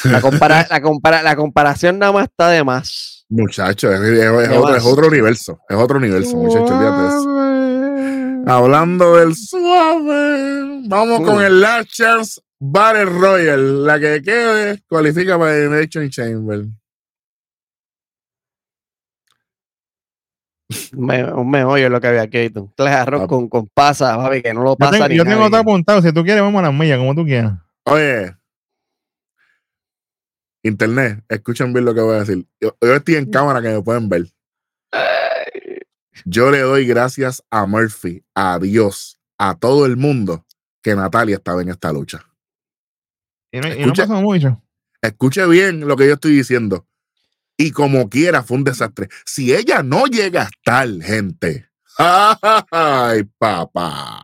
La, 0.06 0.22
compara- 0.22 0.68
la, 0.72 0.82
compara- 0.82 1.22
la 1.22 1.36
comparación 1.36 2.00
nada 2.00 2.12
más 2.14 2.24
está 2.26 2.50
de 2.50 2.64
más. 2.64 3.26
Muchacho, 3.30 3.92
es, 3.92 4.00
es- 4.00 4.20
es 4.20 4.50
¿Qué 4.50 4.58
otro, 4.58 4.62
más? 4.72 4.78
es 4.78 4.86
otro 4.86 5.08
universo. 5.08 5.60
Es 5.68 5.76
otro 5.78 5.98
universo, 5.98 6.38
muchacho. 6.38 6.64
olvídate 6.64 7.02
de 7.02 7.08
eso. 7.10 8.50
Hablando 8.50 9.18
del 9.18 9.36
suave, 9.36 10.82
vamos 10.88 11.20
con 11.22 11.40
Mm. 11.40 11.42
el 11.42 11.60
Last 11.62 11.90
Chance 11.90 12.42
Battle 12.60 13.06
Royal. 13.06 13.86
La 13.86 14.00
que 14.00 14.22
quede 14.22 14.82
cualifica 14.88 15.38
para 15.38 15.56
el 15.58 15.70
Nation 15.72 16.10
Chamber. 16.10 16.66
Un 20.94 21.06
me- 21.06 21.32
un 21.34 21.50
meollo 21.50 21.90
lo 21.90 22.02
que 22.02 22.08
había 22.08 22.28
clase 22.30 22.50
de 22.78 22.88
arroz 22.90 23.28
con, 23.28 23.48
con 23.48 23.68
pasas, 23.68 24.18
papi, 24.18 24.42
que 24.42 24.54
no 24.54 24.64
lo 24.64 24.72
Yo 24.72 24.76
pasa 24.78 24.92
tengo, 24.92 25.08
ni 25.08 25.16
yo 25.18 25.24
tengo 25.24 25.38
nadie. 25.38 25.50
todo 25.52 25.62
apuntado. 25.62 26.02
Si 26.02 26.12
tú 26.12 26.24
quieres, 26.24 26.42
vamos 26.44 26.60
a 26.60 26.64
las 26.64 26.74
millas, 26.74 26.98
como 26.98 27.16
tú 27.16 27.24
quieras. 27.24 27.54
Oye, 27.86 28.36
Internet, 30.64 31.24
escuchen 31.30 31.72
bien 31.72 31.86
lo 31.86 31.94
que 31.94 32.02
voy 32.02 32.16
a 32.16 32.20
decir. 32.20 32.46
Yo, 32.60 32.76
yo 32.82 32.96
estoy 32.96 33.16
en 33.16 33.32
cámara 33.32 33.62
que 33.62 33.70
me 33.70 33.82
pueden 33.82 34.10
ver. 34.10 34.26
Yo 36.26 36.52
le 36.52 36.60
doy 36.60 36.86
gracias 36.86 37.42
a 37.50 37.66
Murphy, 37.66 38.26
a 38.36 38.60
Dios, 38.60 39.18
a 39.38 39.56
todo 39.58 39.86
el 39.86 39.96
mundo 39.96 40.46
que 40.84 40.96
Natalia 40.96 41.36
estaba 41.38 41.62
en 41.62 41.70
esta 41.70 41.94
lucha. 41.94 42.26
Y 43.52 43.60
no, 43.60 43.68
y 43.68 43.72
no 43.72 43.76
Escucha- 43.94 44.08
pasó 44.08 44.22
mucho. 44.22 44.62
Escuche 45.02 45.46
bien 45.48 45.88
lo 45.88 45.96
que 45.96 46.08
yo 46.08 46.14
estoy 46.14 46.32
diciendo. 46.36 46.88
Y 47.58 47.72
como 47.72 48.10
quiera, 48.10 48.44
fue 48.44 48.58
un 48.58 48.64
desastre. 48.64 49.10
Si 49.26 49.54
ella 49.54 49.82
no 49.84 50.06
llega 50.06 50.44
a 50.44 50.46
estar, 50.46 50.88
gente. 51.02 51.68
Ay, 51.98 53.24
papá. 53.38 54.24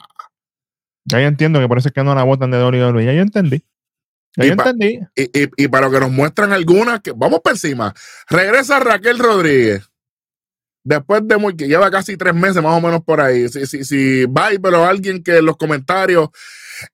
Ya 1.05 1.19
yo 1.19 1.27
entiendo 1.27 1.59
que 1.59 1.67
por 1.67 1.77
eso 1.77 1.89
es 1.89 1.93
que 1.93 2.03
no 2.03 2.15
la 2.15 2.23
votan 2.23 2.51
de 2.51 2.63
WWE. 2.63 3.05
Ya 3.05 3.13
yo 3.13 3.21
entendí. 3.21 3.65
Ya 4.36 4.45
Y 4.45 4.49
yo 4.49 4.55
pa- 4.55 4.69
entendí. 4.69 4.99
Y, 5.15 5.23
y- 5.43 5.49
y 5.57 5.67
para 5.67 5.88
lo 5.88 5.91
que 5.93 5.99
nos 5.99 6.12
muestran 6.12 6.51
algunas, 6.53 7.01
que 7.01 7.11
vamos 7.11 7.39
por 7.41 7.53
encima. 7.53 7.93
Regresa 8.30 8.80
Raquel 8.80 9.19
Rodríguez. 9.19 9.89
Después 10.86 11.21
de 11.26 11.38
muy, 11.38 11.55
que 11.55 11.67
lleva 11.67 11.89
casi 11.89 12.17
tres 12.17 12.34
meses 12.36 12.61
más 12.61 12.78
o 12.78 12.82
menos 12.82 13.01
por 13.03 13.21
ahí. 13.21 13.47
Si, 13.49 13.65
si, 13.65 13.84
si 13.86 14.26
va, 14.26 14.49
pero 14.61 14.86
alguien 14.86 15.24
que 15.24 15.38
en 15.38 15.45
los 15.45 15.55
comentarios, 15.57 16.30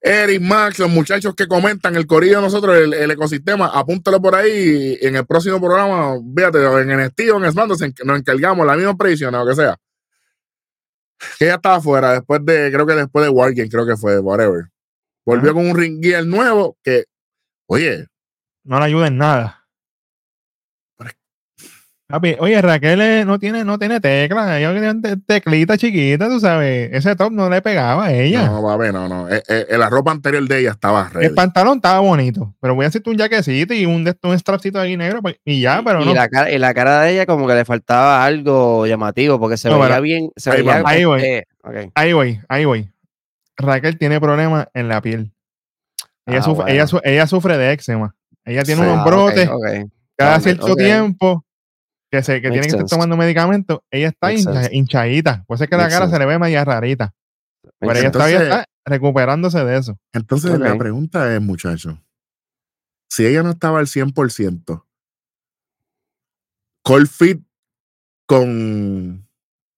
Eric, 0.01 0.41
Max, 0.41 0.79
los 0.79 0.89
muchachos 0.89 1.33
que 1.35 1.47
comentan, 1.47 1.95
el 1.95 2.05
corillo 2.07 2.37
de 2.37 2.41
nosotros, 2.43 2.75
el, 2.77 2.93
el 2.93 3.11
ecosistema, 3.11 3.67
apúntalo 3.67 4.21
por 4.21 4.35
ahí. 4.35 4.97
Y 5.01 5.05
en 5.05 5.15
el 5.17 5.25
próximo 5.25 5.59
programa, 5.59 6.15
fíjate, 6.35 6.59
en 6.81 6.97
NXT 7.05 7.19
o 7.33 7.43
en 7.43 7.51
SmackDown 7.51 7.77
se- 7.77 7.93
nos 8.05 8.19
encargamos 8.19 8.65
la 8.65 8.75
misma 8.75 8.95
predicción 8.95 9.33
o 9.35 9.45
que 9.47 9.55
sea. 9.55 9.75
Que 11.37 11.45
ella 11.45 11.55
estaba 11.55 11.75
afuera 11.75 12.13
después 12.13 12.39
de, 12.45 12.71
creo 12.71 12.85
que 12.85 12.93
después 12.93 13.25
de 13.25 13.29
Wargame, 13.29 13.69
creo 13.69 13.85
que 13.85 13.97
fue, 13.97 14.19
whatever. 14.19 14.65
Volvió 15.25 15.53
con 15.53 15.69
un 15.69 15.77
ring 15.77 16.01
gear 16.01 16.25
nuevo 16.25 16.77
que, 16.83 17.05
oye, 17.67 18.07
No 18.63 18.79
le 18.79 18.85
ayuda 18.85 19.07
en 19.07 19.17
nada. 19.17 19.58
Papi, 22.11 22.35
oye, 22.39 22.59
Raquel 22.59 22.99
eh, 23.01 23.23
no 23.23 23.37
tiene, 23.37 23.63
no 23.63 23.77
tiene 23.77 23.99
tecla. 23.99 24.57
Ella 24.59 24.71
tiene 24.71 24.95
te- 24.99 25.17
teclita 25.17 25.77
chiquita, 25.77 26.27
tú 26.27 26.39
sabes. 26.39 26.89
Ese 26.91 27.15
top 27.15 27.31
no 27.31 27.47
le 27.51 27.61
pegaba 27.61 28.05
a 28.05 28.11
ella. 28.13 28.47
No, 28.47 28.63
va 28.63 28.73
a 28.73 28.77
ver, 28.77 28.91
no, 28.91 29.07
no. 29.07 29.29
Eh, 29.29 29.43
eh, 29.47 29.77
la 29.77 29.91
ropa 29.91 30.09
anterior 30.09 30.47
de 30.47 30.57
ella 30.61 30.71
estaba 30.71 31.07
ready. 31.09 31.27
El 31.27 31.35
pantalón 31.35 31.75
estaba 31.75 31.99
bonito, 31.99 32.55
pero 32.59 32.73
voy 32.73 32.85
a 32.85 32.87
hacerte 32.87 33.11
un 33.11 33.17
jaquecito 33.17 33.75
y 33.75 33.85
un, 33.85 34.11
un 34.23 34.39
strapcito 34.39 34.79
ahí 34.79 34.97
negro 34.97 35.21
pa- 35.21 35.33
y 35.45 35.61
ya, 35.61 35.83
pero 35.85 36.01
y, 36.01 36.05
no. 36.05 36.15
la 36.15 36.27
cara, 36.29 36.51
y 36.51 36.57
la 36.57 36.73
cara 36.73 37.01
de 37.01 37.11
ella 37.13 37.25
como 37.27 37.45
que 37.45 37.53
le 37.53 37.63
faltaba 37.63 38.25
algo 38.25 38.87
llamativo 38.87 39.39
porque 39.39 39.57
se 39.57 39.69
No, 39.69 39.75
veía 39.77 39.89
pero- 39.89 40.01
bien. 40.01 40.31
Se 40.35 40.49
ahí 40.49 40.57
veía, 40.63 40.81
vamos. 40.81 40.89
Ahí 40.91 41.05
voy. 41.05 41.43
Ahí 41.93 42.13
voy, 42.13 42.39
ahí 42.49 42.65
voy. 42.65 42.89
Raquel 43.55 43.99
tiene 43.99 44.19
problemas 44.19 44.65
en 44.73 44.87
la 44.87 44.99
piel. 45.01 45.31
Ella, 46.25 46.39
Ah, 46.39 46.41
sufre, 46.41 46.63
bueno. 46.63 46.69
ella, 46.73 46.87
su- 46.87 47.01
ella 47.03 47.27
sufre 47.27 47.55
de 47.59 47.71
eczema. 47.73 48.15
Ella 48.45 48.63
tiene 48.63 48.81
unos 48.81 48.97
Ah, 48.97 49.01
ok, 49.01 49.05
brotes 49.07 49.47
ok. 49.47 49.91
cada 50.17 50.39
cierto 50.39 50.75
tiempo 50.75 51.45
que, 52.11 52.23
se, 52.23 52.41
que 52.41 52.49
tiene 52.49 52.61
que 52.67 52.67
estar 52.73 52.85
tomando 52.87 53.15
medicamentos. 53.17 53.79
Ella 53.91 54.07
está 54.09 54.31
hincha- 54.33 54.69
hinchadita. 54.71 55.43
Puede 55.47 55.59
ser 55.59 55.69
que 55.69 55.75
la 55.75 55.83
Makes 55.83 55.93
cara 55.95 56.05
sense. 56.05 56.15
se 56.15 56.19
le 56.19 56.25
ve 56.25 56.39
media 56.39 56.65
rarita. 56.65 57.13
Pero 57.79 57.91
ella 57.93 58.05
Entonces- 58.07 58.11
todavía 58.11 58.41
está 58.59 58.65
recuperándose 58.85 59.63
de 59.63 59.77
eso. 59.77 59.99
Entonces 60.13 60.57
la 60.59 60.75
pregunta 60.77 61.33
es, 61.35 61.41
muchachos, 61.41 61.97
si 63.09 63.25
ella 63.25 63.43
no 63.43 63.51
estaba 63.51 63.79
al 63.79 63.87
100%, 63.87 64.85
Cold 66.83 67.07
Fit 67.07 67.43
con, 68.25 69.27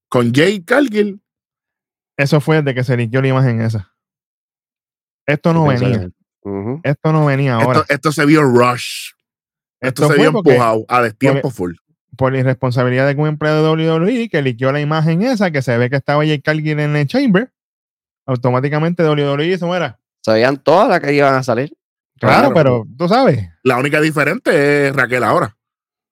con 0.10 0.34
Jay 0.34 0.64
Cargill, 0.64 1.22
Eso 2.18 2.40
fue 2.40 2.62
de 2.62 2.74
que 2.76 2.84
se 2.84 2.96
liqueó 2.98 3.22
la 3.22 3.28
imagen 3.30 3.62
esa. 3.62 3.94
Esto 5.26 5.54
no 5.54 5.66
venía. 5.68 6.10
Esto 6.84 7.12
no 7.14 7.26
venía 7.26 7.56
ahora. 7.56 7.80
esto, 7.82 7.94
esto 7.94 8.12
se 8.12 8.26
vio 8.26 8.44
rush. 8.44 9.12
Esto, 9.80 10.04
Esto 10.06 10.08
se 10.16 10.20
vio 10.22 10.32
porque- 10.32 10.52
empujado 10.52 10.86
a 10.88 11.02
destiempo 11.02 11.50
full. 11.50 11.74
Por 12.22 12.32
la 12.34 12.38
irresponsabilidad 12.38 13.07
de 13.07 13.19
un 13.19 13.28
empleado 13.28 13.76
de 13.76 13.89
WWE 13.89 14.30
que 14.30 14.43
liqueó 14.43 14.72
la 14.72 14.80
imagen 14.80 15.24
esa, 15.24 15.49
que 15.49 15.63
se 15.63 15.76
ve 15.80 15.89
que 15.89 15.95
estaba 15.95 16.24
Jake 16.24 16.43
Cargill 16.43 16.80
en 16.80 16.95
el 16.95 17.07
chamber, 17.07 17.51
automáticamente 18.28 19.03
WWE 19.03 19.57
se 19.57 19.65
muera. 19.65 19.97
Sabían 20.24 20.57
todas 20.57 20.88
las 20.88 20.99
que 20.99 21.13
iban 21.15 21.34
a 21.34 21.41
salir. 21.41 21.76
Claro, 22.19 22.51
Claro. 22.51 22.53
pero 22.53 22.88
tú 22.95 23.07
sabes, 23.07 23.49
La 23.63 23.78
única 23.80 23.99
diferente 23.99 24.89
es 24.89 24.95
Raquel 24.95 25.24
ahora. 25.24 25.57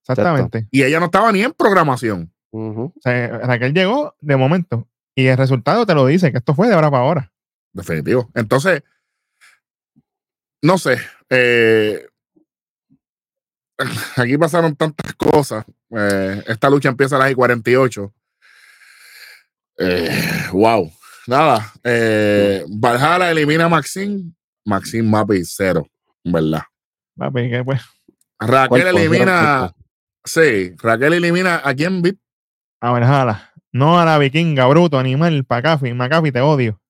exactamente. 0.01 0.68
Y 0.72 0.82
ella 0.82 0.99
no 0.99 1.05
estaba 1.05 1.32
ni 1.32 1.43
en 1.43 1.53
programación. 1.53 2.34
Ujú. 2.49 2.86
O 2.86 3.01
sea, 3.03 3.28
Raquel 3.43 3.76
llegó 3.76 4.16
de 4.20 4.36
momento 4.36 4.88
y 5.14 5.28
el 5.28 5.38
resultado 5.38 5.86
te 5.86 5.93
lo 5.93 6.07
dice, 6.07 6.32
que 6.32 6.39
esto 6.39 6.55
fue 6.55 6.70
de 6.70 6.74
ahora 6.74 6.89
para 6.89 7.03
ahora. 7.03 7.32
Definitivo. 7.72 8.32
Entonces, 8.34 8.82
no 10.64 10.80
sé. 10.80 10.97
eh, 11.30 12.07
aquí 14.16 14.38
pasaron 14.38 14.76
tantas 14.76 15.14
cosas. 15.16 15.66
eh, 15.92 16.44
esta 16.48 16.70
lucha 16.70 16.90
empieza 16.90 17.16
a 17.16 17.20
las 17.20 17.32
y 17.32 17.36
48. 17.36 18.14
Eh, 19.78 20.10
wow. 20.52 20.92
Nada. 21.28 21.72
Eh, 21.84 22.66
Valhalla 22.68 23.32
elimina 23.32 23.66
a 23.66 23.70
Maxine. 23.70 24.32
Maxine 24.66 25.08
Mapi 25.08 25.42
cero. 25.46 25.88
¿Verdad? 26.24 26.64
Papi, 27.18 27.50
que 27.50 27.64
pues, 27.64 27.82
Raquel 28.40 28.82
Cuerpo, 28.82 29.00
elimina. 29.00 29.74
Sí, 30.24 30.74
Raquel 30.78 31.14
elimina 31.14 31.62
a 31.64 31.74
quién, 31.74 32.02
Vit? 32.02 32.20
a 32.82 32.92
ver, 32.94 33.04
jala. 33.04 33.52
No 33.72 34.00
a 34.00 34.06
la 34.06 34.18
vikinga, 34.18 34.66
bruto, 34.68 34.98
animal, 34.98 35.46
Pacafi, 35.46 35.94
Macafi, 35.94 36.32
te 36.32 36.42
odio. 36.42 36.82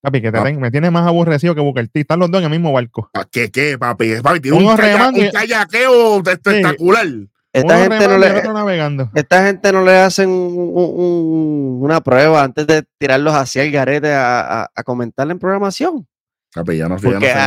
Papi, 0.00 0.22
que 0.22 0.30
te 0.30 0.38
Ah. 0.38 0.44
ten- 0.44 0.60
me 0.60 0.70
tienes 0.70 0.92
más 0.92 1.06
aburrecido 1.06 1.54
que 1.54 1.60
Booker 1.60 1.88
T. 1.88 2.00
Están 2.00 2.20
los 2.20 2.30
dos 2.30 2.38
en 2.40 2.44
el 2.44 2.50
mismo 2.50 2.72
barco. 2.72 3.10
Ah, 3.14 3.24
¿Qué, 3.30 3.50
qué, 3.50 3.76
papi? 3.78 4.20
Papi, 4.22 4.40
tiene 4.40 4.56
Uno 4.58 4.70
un, 4.70 4.76
calla- 4.76 5.08
un 5.08 5.30
kayaqueo 5.30 6.18
espectacular. 6.18 7.06
Esta 7.52 7.76
Uno 7.76 7.82
gente, 7.90 8.08
no 8.08 8.18
le, 8.18 8.30
otro 8.38 8.52
navegando. 8.52 9.10
esta 9.14 9.44
gente 9.46 9.72
no 9.72 9.82
le 9.82 9.96
hacen 9.96 10.28
un- 10.28 10.72
un- 10.74 11.78
una 11.82 12.00
prueba 12.00 12.42
antes 12.44 12.66
de 12.66 12.84
tirarlos 12.98 13.34
hacia 13.34 13.62
el 13.62 13.72
garete 13.72 14.12
a, 14.12 14.62
a, 14.64 14.70
a 14.74 14.82
comentar 14.84 15.28
en 15.30 15.38
programación. 15.38 16.06
Papi, 16.54 16.76
ya 16.76 16.88
no, 16.88 16.96
ya 16.98 17.02
no 17.04 17.10
Porque 17.12 17.30
a- 17.32 17.46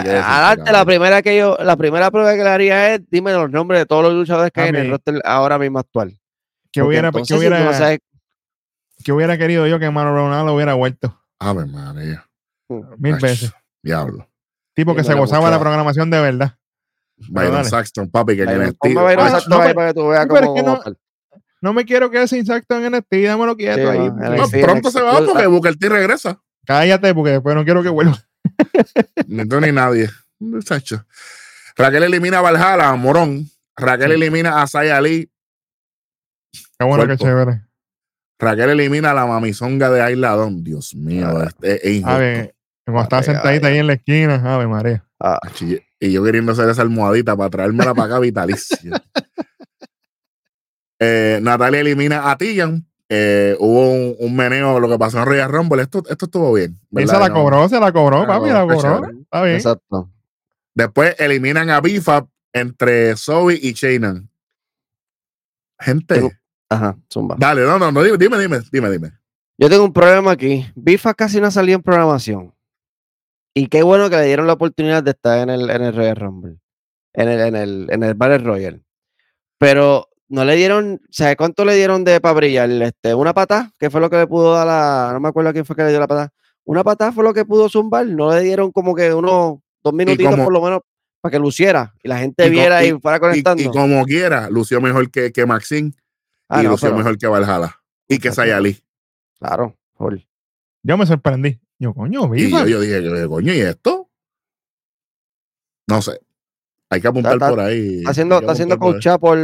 adelante, 0.50 0.72
la 0.72 0.86
primera 0.86 1.22
que 1.22 1.38
yo, 1.38 1.56
la 1.62 1.76
primera 1.78 2.12
prueba 2.12 2.34
que 2.36 2.44
le 2.44 2.50
haría 2.50 2.96
es 2.96 3.02
dime 3.10 3.32
los 3.32 3.50
nombres 3.50 3.80
de 3.82 3.86
todos 3.86 4.04
los 4.04 4.14
luchadores 4.14 4.52
que 4.52 4.62
hay 4.62 4.70
en 4.70 4.76
el 4.76 4.82
Papi. 4.90 4.92
roster 4.92 5.22
ahora 5.24 5.58
mismo 5.58 5.80
actual. 5.80 6.18
Que 6.72 6.82
hubiera, 6.82 7.08
entonces, 7.10 7.28
que 7.38 7.40
si 7.42 7.46
tú 7.48 7.50
no 7.50 7.56
hubiera, 7.62 7.78
sabes- 7.78 8.00
que 9.04 9.12
hubiera 9.14 9.38
querido 9.38 9.68
yo 9.68 9.80
que 9.80 9.90
Mano 9.92 10.14
Ronaldo 10.14 10.54
hubiera 10.54 10.74
vuelto 10.74 11.20
Ave 11.40 11.66
María. 11.66 12.26
Mil 12.98 13.16
Ach, 13.16 13.22
veces. 13.22 13.52
Diablo. 13.84 14.28
Tipo 14.74 14.96
que 14.96 15.04
se 15.04 15.14
gozaba 15.14 15.50
la 15.50 15.60
programación 15.60 16.10
de 16.10 16.20
verdad. 16.22 16.58
Byron. 17.30 17.66
Saxton, 17.66 18.10
papi, 18.10 18.36
que 18.36 18.46
Byron, 18.46 18.76
Ah, 19.20 19.30
Saxton 19.30 20.98
no, 21.62 21.74
me 21.74 21.86
quiero 21.86 22.10
quedar 22.10 22.28
sin 22.28 22.40
exacto 22.40 22.76
en 22.78 22.92
NXT, 22.92 23.14
dámelo 23.28 23.56
quieto 23.56 23.78
Sí, 23.78 23.84
ahí. 23.88 24.00
no, 24.00 24.16
porque- 24.16 24.26
en 24.28 24.36
No, 24.36 24.48
sí, 24.48 24.62
pronto 24.64 24.90
se 24.92 25.02
va 25.02 25.20
porque 25.24 25.46
Booker 25.46 25.76
T 25.76 25.90
regresa. 25.90 26.42
Cállate, 26.66 27.14
porque 27.14 27.32
después 27.34 27.56
no 27.56 27.64
quiero 27.64 27.84
que 27.84 27.90
vuelva. 27.90 28.18
Ni 29.28 29.48
tú 29.48 29.62
ni 29.62 29.72
nadie. 29.72 30.10
Muchacho. 30.40 31.06
Raquel 31.76 32.04
elimina 32.04 32.40
a 32.40 32.42
Valhalla, 32.42 32.90
a 32.90 32.96
Morón. 32.96 33.46
Raquel 33.78 34.12
elimina 34.14 34.62
a 34.62 34.68
Saya 34.68 34.98
Ali. 34.98 35.32
Qué 36.80 36.86
bueno, 36.86 37.16
chévere. 37.16 37.62
Raquel 38.40 38.72
elimina 38.72 39.12
a 39.12 39.14
la 39.14 39.28
mamizonga 39.28 39.90
de 39.92 40.02
Ailadón. 40.02 40.64
Dios 40.64 40.96
mío, 40.96 41.28
Ah. 41.30 41.48
es, 41.62 41.80
es- 41.84 42.00
es 42.00 42.06
A 42.06 42.18
ver, 42.18 42.56
cuando 42.92 43.04
estaba 43.04 43.20
Ave, 43.22 43.34
sentadita 43.34 43.68
ahí 43.68 43.78
en 43.78 43.88
la 43.88 43.94
esquina, 43.94 44.36
ave 44.56 44.68
María. 44.68 45.04
Ah, 45.20 45.40
Ach, 45.42 45.62
y- 45.62 45.80
yo 46.12 46.24
queriendo 46.24 46.52
hacer 46.52 46.68
esa 46.70 46.82
almohadita 46.82 47.36
para 47.38 47.50
traérmela 47.50 47.94
para 47.94 48.08
acá 48.08 48.20
vitalicia. 48.20 48.92
Eh, 51.04 51.40
Natalia 51.42 51.80
elimina 51.82 52.30
a 52.30 52.38
Tigan. 52.38 52.86
Eh, 53.10 53.56
hubo 53.60 53.90
un, 53.92 54.16
un 54.20 54.36
meneo, 54.36 54.80
lo 54.80 54.88
que 54.88 54.98
pasó 55.00 55.18
en 55.20 55.26
Royal 55.26 55.52
Rumble. 55.52 55.82
Esto, 55.82 56.04
esto 56.08 56.26
estuvo 56.26 56.54
bien. 56.54 56.80
Y 56.92 57.08
se 57.08 57.18
la 57.20 57.28
No. 57.28 57.34
cobró, 57.34 57.68
se 57.68 57.80
la 57.80 57.92
cobró, 57.92 58.22
Ah, 58.22 58.28
papi, 58.28 58.50
la 58.52 58.62
cobró. 58.62 59.10
Está 59.10 59.42
bien. 59.44 59.56
exacto. 59.56 60.12
Después 60.76 61.16
eliminan 61.20 61.70
a 61.72 61.82
Bifab 61.82 62.28
entre 62.54 63.16
Zoe 63.18 63.60
y 63.62 63.74
Shayna. 63.74 64.24
Gente, 65.80 66.16
Tengo- 66.16 66.32
Ajá, 66.70 66.96
zumba. 67.12 67.36
dale, 67.38 67.64
no, 67.64 67.80
no, 67.80 67.92
no, 67.92 68.04
dime, 68.04 68.18
dime, 68.18 68.38
dime, 68.38 68.60
dime, 68.72 68.90
dime. 68.92 69.12
Yo 69.58 69.70
tengo 69.70 69.84
un 69.84 69.94
problema 69.94 70.32
aquí. 70.32 70.66
Bifa 70.76 71.14
casi 71.16 71.42
no 71.42 71.50
salió 71.52 71.76
en 71.76 71.82
programación. 71.82 72.54
Y 73.54 73.68
qué 73.68 73.84
bueno 73.84 74.10
que 74.10 74.16
le 74.18 74.26
dieron 74.26 74.48
la 74.48 74.54
oportunidad 74.54 75.04
de 75.04 75.12
estar 75.12 75.40
en 75.40 75.50
el, 75.50 75.70
en 75.70 75.82
el 75.82 75.96
Royal 75.96 76.16
Rumble. 76.16 76.58
En 77.14 77.28
el, 77.28 77.40
en 77.42 77.56
el, 77.56 77.88
en 77.92 78.04
el 78.04 78.14
Battle 78.14 78.38
Royal. 78.40 78.84
Pero 79.58 80.08
no 80.30 80.46
le 80.46 80.56
dieron, 80.56 81.02
¿sabes 81.10 81.36
cuánto 81.36 81.66
le 81.66 81.76
dieron 81.76 82.04
de 82.04 82.22
para 82.22 82.34
brillar? 82.36 82.70
Este, 82.72 83.14
una 83.14 83.34
pata, 83.34 83.72
que 83.78 83.90
fue 83.90 84.00
lo 84.02 84.10
que 84.10 84.18
le 84.18 84.28
pudo 84.28 84.54
dar 84.54 84.68
a. 84.70 85.14
No 85.14 85.20
me 85.20 85.28
acuerdo 85.30 85.50
a 85.50 85.54
quién 85.54 85.66
fue 85.66 85.76
que 85.76 85.84
le 85.84 85.90
dio 85.90 86.00
la 86.00 86.08
pata. 86.08 86.32
Una 86.64 86.84
pata 86.84 87.12
fue 87.12 87.24
lo 87.24 87.34
que 87.34 87.44
pudo 87.46 87.68
zumbar. 87.70 88.06
No 88.08 88.34
le 88.34 88.42
dieron 88.42 88.72
como 88.72 88.96
que 88.96 89.14
unos 89.14 89.60
dos 89.84 89.94
minutitos 89.94 90.32
como- 90.32 90.44
por 90.46 90.54
lo 90.54 90.62
menos 90.62 90.80
para 91.20 91.32
que 91.34 91.40
luciera 91.40 91.94
y 92.02 92.08
la 92.08 92.18
gente 92.20 92.48
y 92.48 92.50
viera 92.50 92.84
y, 92.84 92.90
y- 92.90 93.00
fuera 93.00 93.20
conectando. 93.20 93.62
y 93.62 93.68
como 93.68 94.06
quiera, 94.06 94.50
lució 94.50 94.80
mejor 94.82 95.12
que, 95.12 95.32
que 95.32 95.46
Maxine 95.46 95.92
Ah, 96.50 96.62
y 96.62 96.66
no, 96.66 96.72
lució 96.72 96.88
pero- 96.90 96.98
mejor 96.98 97.18
que 97.18 97.28
Valhalla. 97.28 97.76
Y 98.08 98.18
que. 98.18 98.32
Sayali. 98.32 98.82
Claro, 99.40 99.76
full. 99.96 100.18
Yo 100.84 100.98
me 100.98 101.06
sorprendí. 101.06 101.60
Yo, 101.82 101.96
coño, 101.96 102.26
Y 102.36 102.46
viva. 102.46 102.60
yo, 102.62 102.68
yo 102.68 102.80
dije, 102.82 103.02
¿qué 103.02 103.28
coño, 103.28 103.52
¿y 103.56 103.60
esto? 103.62 104.08
No 105.90 106.00
sé. 106.04 106.20
Hay 106.92 107.02
que 107.02 107.08
apuntar 107.08 107.34
Está- 107.34 107.50
por 107.50 107.60
ahí. 107.60 107.98
Está 107.98 108.12
haciendo, 108.12 108.40
está 108.40 108.52
haciendo 108.52 108.78
por 108.78 109.00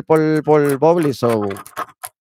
por, 0.06 0.44
por, 0.44 0.78
Bobby, 0.78 1.14
so. 1.14 1.50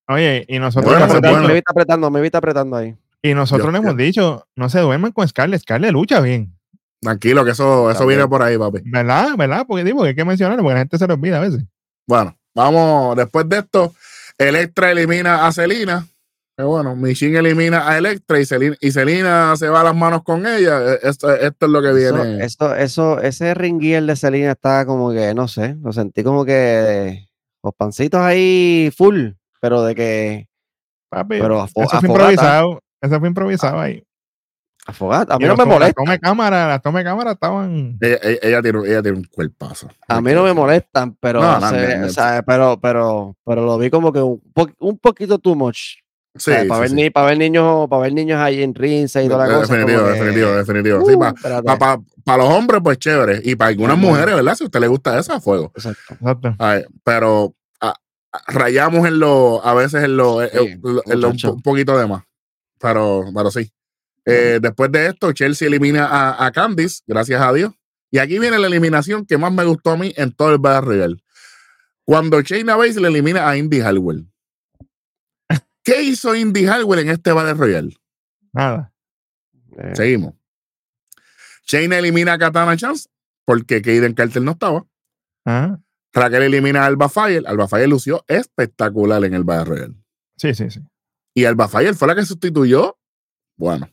Oye, 0.08 0.46
y 0.48 0.58
nosotros, 0.58 0.90
Bueno, 0.90 1.06
le 1.06 1.12
me, 1.12 1.18
hemos 1.18 1.20
pues, 1.20 1.22
dicho, 1.30 1.40
bueno. 1.42 1.54
vi 1.54 1.62
apretando, 1.66 2.10
me 2.10 2.20
vi 2.22 2.30
apretando 2.32 2.76
ahí. 2.76 2.96
y 3.20 3.34
nosotros 3.34 3.70
le 3.72 3.78
hemos 3.78 3.94
dicho, 3.96 4.46
no 4.56 4.70
se 4.70 4.80
duerman 4.80 5.12
con 5.12 5.28
Scarlett. 5.28 5.60
Scarlett 5.60 5.92
lucha 5.92 6.20
bien. 6.20 6.56
Tranquilo, 7.02 7.44
que 7.44 7.50
eso, 7.50 7.90
eso 7.90 8.06
viene 8.06 8.26
por 8.26 8.42
ahí, 8.42 8.56
papi. 8.56 8.80
¿Verdad? 8.86 9.36
¿Verdad? 9.36 9.66
Porque 9.68 9.84
digo 9.84 10.02
que 10.02 10.08
hay 10.08 10.14
que 10.14 10.24
mencionarlo 10.24 10.62
porque 10.62 10.74
la 10.74 10.80
gente 10.80 10.96
se 10.96 11.06
lo 11.06 11.12
olvida 11.14 11.36
a 11.36 11.40
veces. 11.40 11.62
Bueno, 12.06 12.34
vamos, 12.54 13.16
después 13.16 13.46
de 13.50 13.58
esto, 13.58 13.94
Electra 14.38 14.92
elimina 14.92 15.46
a 15.46 15.52
Celina. 15.52 16.06
Que 16.56 16.62
bueno, 16.64 16.96
Michin 16.96 17.36
elimina 17.36 17.86
a 17.86 17.98
Electra 17.98 18.40
y 18.40 18.46
Celina, 18.46 18.76
y 18.80 18.90
Celina 18.90 19.54
se 19.56 19.68
va 19.68 19.82
a 19.82 19.84
las 19.84 19.94
manos 19.94 20.22
con 20.22 20.46
ella. 20.46 20.94
E- 20.94 21.00
Esto, 21.02 21.30
esto 21.34 21.66
es 21.66 21.72
lo 21.72 21.82
que 21.82 21.92
viene. 21.92 22.42
eso, 22.42 22.74
eso, 22.74 23.20
ese 23.20 23.52
ring 23.52 23.78
gear 23.80 24.02
de 24.04 24.16
Selena 24.16 24.52
estaba 24.52 24.86
como 24.86 25.12
que, 25.12 25.34
no 25.34 25.48
sé, 25.48 25.76
lo 25.82 25.92
sentí 25.92 26.22
como 26.24 26.46
que 26.46 27.28
los 27.62 27.74
pancitos 27.74 28.20
ahí 28.22 28.90
full, 28.96 29.32
pero 29.60 29.82
de 29.82 29.94
que 29.94 30.48
Papi, 31.10 31.38
Pero 31.40 31.64
eso 31.64 32.00
fue 32.00 32.08
improvisado. 32.08 32.80
Eso 33.02 33.18
fue 33.20 33.28
improvisado 33.28 33.78
ahí. 33.78 34.02
afogata. 34.86 35.34
A 35.34 35.38
mí 35.38 35.44
Y 35.44 35.48
no 35.48 35.54
me 35.56 35.64
to- 35.64 35.68
Las 35.68 35.78
molesta, 35.78 35.94
toma 35.94 36.12
de 36.12 36.18
cámara, 36.20 36.68
las 36.68 36.82
de 36.94 37.04
cámara 37.04 37.32
estaban. 37.32 37.98
ella, 38.00 38.18
ella- 38.22 38.38
ella 38.42 38.62
tiene, 38.62 38.78
ella 38.88 39.02
tiene 39.02 39.18
un 39.18 39.24
cuerpazo. 39.24 39.88
a 40.08 40.20
mí 40.22 40.32
no 40.32 40.42
me 40.44 40.54
molestan, 40.54 41.14
pero, 41.20 41.40
No, 41.42 41.60
no, 41.60 41.68
se 41.68 41.76
ve- 41.76 41.94
no, 41.96 42.00
no. 42.02 42.06
o 42.06 42.10
sea, 42.10 42.42
pero, 42.46 42.78
pero, 42.80 43.36
pero 43.44 43.64
lo 43.66 43.76
vi 43.78 43.90
como 43.90 44.10
que 44.12 44.20
un 44.20 44.98
poquito 44.98 45.38
too 45.38 45.54
much. 45.54 45.98
Sí, 46.38 46.50
para, 46.50 46.62
sí, 46.62 46.80
ver 46.80 46.88
sí. 46.90 46.94
ni, 46.94 47.10
para 47.10 47.26
ver 47.28 47.38
niños, 47.38 47.88
para 47.88 48.02
ver 48.02 48.12
niños 48.12 48.38
ahí 48.40 48.62
en 48.62 48.74
rinse 48.74 49.24
y 49.24 49.28
toda 49.28 49.46
la 49.46 49.54
cosa. 49.60 49.74
Definitivo, 49.74 50.04
que, 50.06 50.12
definitivo, 50.12 50.50
definitivo. 50.52 50.98
uh, 51.02 51.10
Sí, 51.10 51.16
para 51.16 51.30
espérate. 51.30 52.02
los 52.38 52.48
hombres, 52.48 52.80
pues 52.84 52.98
chévere. 52.98 53.40
Y 53.44 53.54
para 53.56 53.68
algunas 53.68 53.98
mujeres, 53.98 54.34
¿verdad? 54.34 54.54
Si 54.54 54.64
a 54.64 54.66
usted 54.66 54.80
le 54.80 54.88
gusta 54.88 55.18
eso, 55.18 55.32
a 55.32 55.40
fuego. 55.40 55.72
Exacto. 55.74 56.14
Exacto. 56.14 56.54
Ay, 56.58 56.84
pero 57.04 57.54
a- 57.80 57.94
a- 58.32 58.52
rayamos 58.52 59.06
en 59.06 59.18
lo, 59.18 59.64
a 59.64 59.74
veces 59.74 60.02
en 60.04 60.16
lo, 60.16 60.42
en- 60.42 60.50
Sí, 60.50 60.58
en 60.58 60.80
lo- 60.82 61.02
en 61.06 61.20
lo 61.20 61.28
un, 61.30 61.62
poquito 61.62 61.96
de 61.98 62.06
más. 62.06 62.22
Pero, 62.80 63.24
pero 63.34 63.50
sí. 63.50 63.70
Eh, 64.24 64.58
después 64.60 64.90
de 64.90 65.06
esto, 65.06 65.32
Chelsea 65.32 65.68
elimina 65.68 66.06
a, 66.06 66.46
a 66.46 66.50
Candice, 66.50 67.00
gracias 67.06 67.40
a 67.40 67.52
Dios. 67.52 67.72
Y 68.10 68.18
aquí 68.18 68.38
viene 68.38 68.58
la 68.58 68.66
eliminación 68.66 69.24
que 69.26 69.38
más 69.38 69.52
me 69.52 69.64
gustó 69.64 69.90
a 69.92 69.96
mí 69.96 70.12
en 70.16 70.32
todo 70.32 70.52
el 70.52 70.58
Battle 70.58 70.80
Royale. 70.82 71.16
Cuando 72.04 72.40
Shayna 72.40 72.76
Baszler 72.76 73.02
le 73.02 73.08
elimina 73.08 73.48
a 73.48 73.56
Indy 73.56 73.80
Hartwell. 73.80 74.26
¿Qué 75.86 76.02
hizo 76.02 76.34
Indy 76.34 76.66
Hartwell 76.66 76.98
en 76.98 77.10
este 77.10 77.30
Battle 77.32 77.54
Royale? 77.54 77.96
Nada. 78.52 78.92
Eh, 79.78 79.92
Seguimos. 79.94 80.34
Shayna 81.64 81.98
elimina 81.98 82.32
a 82.32 82.38
Katana 82.38 82.76
Chance 82.76 83.08
porque 83.44 83.80
Kaden 83.80 84.12
Carter 84.14 84.42
no 84.42 84.50
estaba. 84.52 84.84
Ajá. 85.44 85.80
Raquel 86.12 86.42
elimina 86.42 86.82
a 86.82 86.86
Alba 86.86 87.08
Fire. 87.08 87.44
Alba 87.46 87.68
Fire 87.68 87.88
lució 87.88 88.24
espectacular 88.26 89.24
en 89.24 89.34
el 89.34 89.44
Battle 89.44 89.64
Royale. 89.64 89.94
Sí, 90.36 90.54
sí, 90.54 90.70
sí. 90.70 90.80
Y 91.34 91.44
Alba 91.44 91.68
Fire 91.68 91.94
fue 91.94 92.08
la 92.08 92.16
que 92.16 92.24
sustituyó, 92.24 92.98
bueno, 93.56 93.88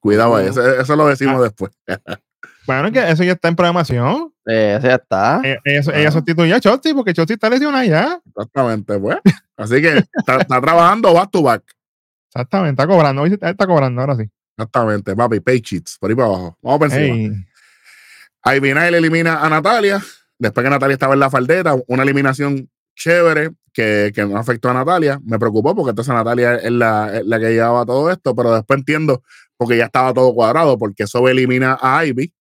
Cuidado 0.00 0.38
eso, 0.38 0.62
eso 0.78 0.96
lo 0.96 1.06
decimos 1.06 1.36
Ah. 1.40 1.42
después. 1.44 1.72
Bueno, 2.66 2.90
que 2.92 3.10
eso 3.10 3.22
ya 3.24 3.32
está 3.32 3.48
en 3.48 3.56
programación. 3.56 4.32
Eh, 4.46 4.76
eso 4.78 4.88
ya 4.88 4.94
está. 4.94 5.40
Ella, 5.44 5.58
ella, 5.64 5.80
Ah. 5.92 5.98
ella 6.00 6.10
sustituyó 6.10 6.56
a 6.56 6.60
Chotzi 6.60 6.94
porque 6.94 7.12
Chotzi 7.14 7.34
está 7.34 7.48
lesionada 7.50 7.84
ya. 7.84 8.20
Exactamente, 8.26 8.98
pues. 8.98 9.18
Así 9.56 9.80
que 9.82 9.98
está, 10.12 10.36
está 10.38 10.60
trabajando 10.60 11.12
back 11.14 11.30
to 11.30 11.42
back. 11.42 11.62
Exactamente, 12.34 12.82
está 12.82 12.86
cobrando. 12.92 13.22
Hoy 13.22 13.32
está, 13.32 13.50
está 13.50 13.66
cobrando, 13.66 14.00
ahora 14.00 14.16
sí. 14.16 14.24
Exactamente, 14.56 15.14
papi, 15.16 15.40
pay 15.40 15.60
cheats, 15.60 15.96
por 15.98 16.10
ahí 16.10 16.16
para 16.16 16.28
abajo. 16.28 16.58
Vamos 16.62 16.78
por 16.78 16.92
encima. 16.92 17.36
Ey, 18.46 18.56
Ivy 18.56 18.74
Nile 18.74 18.98
elimina 18.98 19.40
a 19.40 19.48
Natalia. 19.48 20.00
Después 20.38 20.64
que 20.64 20.70
Natalia 20.70 20.94
estaba 20.94 21.14
en 21.14 21.20
la 21.20 21.30
faldeta, 21.30 21.76
una 21.86 22.02
eliminación 22.02 22.68
chévere 22.96 23.50
que, 23.72 24.12
que 24.14 24.24
no 24.26 24.36
afectó 24.38 24.70
a 24.70 24.74
Natalia. 24.74 25.20
Me 25.24 25.38
preocupó 25.38 25.74
porque 25.74 25.90
entonces 25.90 26.12
Natalia 26.14 26.56
es 26.56 26.70
la, 26.72 27.16
es 27.16 27.24
la 27.26 27.38
que 27.40 27.50
llevaba 27.52 27.84
todo 27.86 28.10
esto, 28.10 28.34
pero 28.34 28.52
después 28.54 28.78
entiendo 28.78 29.22
porque 29.56 29.76
ya 29.76 29.84
estaba 29.86 30.12
todo 30.12 30.34
cuadrado, 30.34 30.76
porque 30.78 31.06
Sobe 31.06 31.30
elimina 31.32 31.78
a 31.80 32.04
Ivy. 32.04 32.32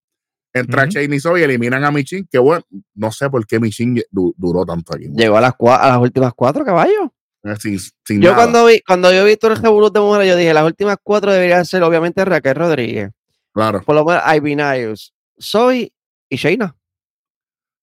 Entra. 0.53 0.85
Shane 0.85 1.15
y 1.15 1.19
Sobe 1.19 1.39
y 1.39 1.43
eliminan 1.43 1.83
a 1.83 1.91
Michin, 1.91 2.27
que 2.31 2.37
bueno, 2.37 2.63
no 2.95 3.11
sé 3.11 3.29
por 3.29 3.45
qué 3.47 3.59
Michin 3.59 4.01
du- 4.11 4.33
duró 4.37 4.65
tanto 4.65 4.95
aquí. 4.95 5.07
Llegó 5.15 5.37
a 5.37 5.41
las, 5.41 5.53
cua- 5.53 5.79
a 5.79 5.89
las 5.89 5.97
últimas 5.97 6.31
cuatro 6.35 6.63
caballos. 6.63 7.09
Eh, 7.43 7.55
Sin, 7.59 7.79
sin 7.79 8.21
Yo 8.21 8.31
nada. 8.31 8.35
cuando 8.43 8.65
vi, 8.67 8.79
cuando 8.81 9.11
yo 9.11 9.25
vi 9.25 9.35
todo 9.35 9.51
el 9.51 9.57
revolú 9.57 9.89
de 9.89 9.99
mujeres, 9.99 10.27
yo 10.29 10.35
dije, 10.37 10.53
las 10.53 10.63
últimas 10.65 10.97
cuatro 11.01 11.31
deberían 11.31 11.65
ser 11.65 11.81
obviamente 11.83 12.23
Raquel 12.23 12.55
Rodríguez. 12.55 13.11
Claro. 13.51 13.81
Por 13.83 13.95
lo 13.95 14.05
menos 14.05 14.21
Ivy 14.35 14.55
Niles, 14.55 15.13
Zoe 15.41 15.91
y 16.29 16.35
Shayna. 16.37 16.75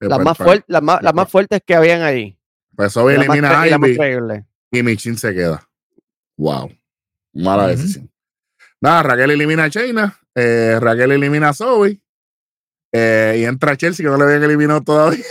Las 0.01 0.17
pues, 0.19 0.25
más, 0.25 0.37
fuertes, 0.39 0.65
las, 0.69 0.83
más, 0.83 1.03
las 1.03 1.13
más 1.15 1.29
fuertes 1.31 1.61
que 1.67 1.75
habían 1.75 2.03
ahí. 2.03 2.39
Pues 2.75 2.97
más 2.97 3.15
elimina 3.15 3.61
a 3.61 3.69
Ivy 3.69 3.99
y 4.73 4.83
Michin 4.83 5.19
se 5.19 5.35
queda. 5.35 5.69
Wow. 6.39 6.73
Mala 7.35 7.67
decisión. 7.67 8.11
Nada, 8.81 9.03
Raquel 9.03 9.33
elimina 9.33 9.65
a 9.65 9.69
Shayna, 9.69 10.17
eh, 10.35 10.79
Raquel 10.81 11.13
elimina 11.13 11.51
a 11.51 11.53
Zoe 11.53 12.01
eh, 12.93 13.37
y 13.39 13.45
entra 13.45 13.77
Chelsea 13.77 14.05
que 14.05 14.11
no 14.11 14.17
le 14.17 14.25
habían 14.25 14.43
eliminado 14.45 14.81
todavía. 14.83 15.25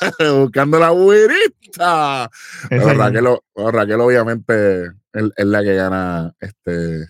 Buscando 0.40 0.78
la. 0.78 0.90
Pero 2.68 2.82
ese- 2.88 2.94
Raquel, 2.94 3.26
o- 3.26 3.44
bueno, 3.54 3.70
Raquel 3.72 4.00
obviamente 4.00 4.86
es, 5.12 5.24
es 5.36 5.46
la 5.46 5.62
que 5.62 5.74
gana 5.74 6.34
este 6.40 7.08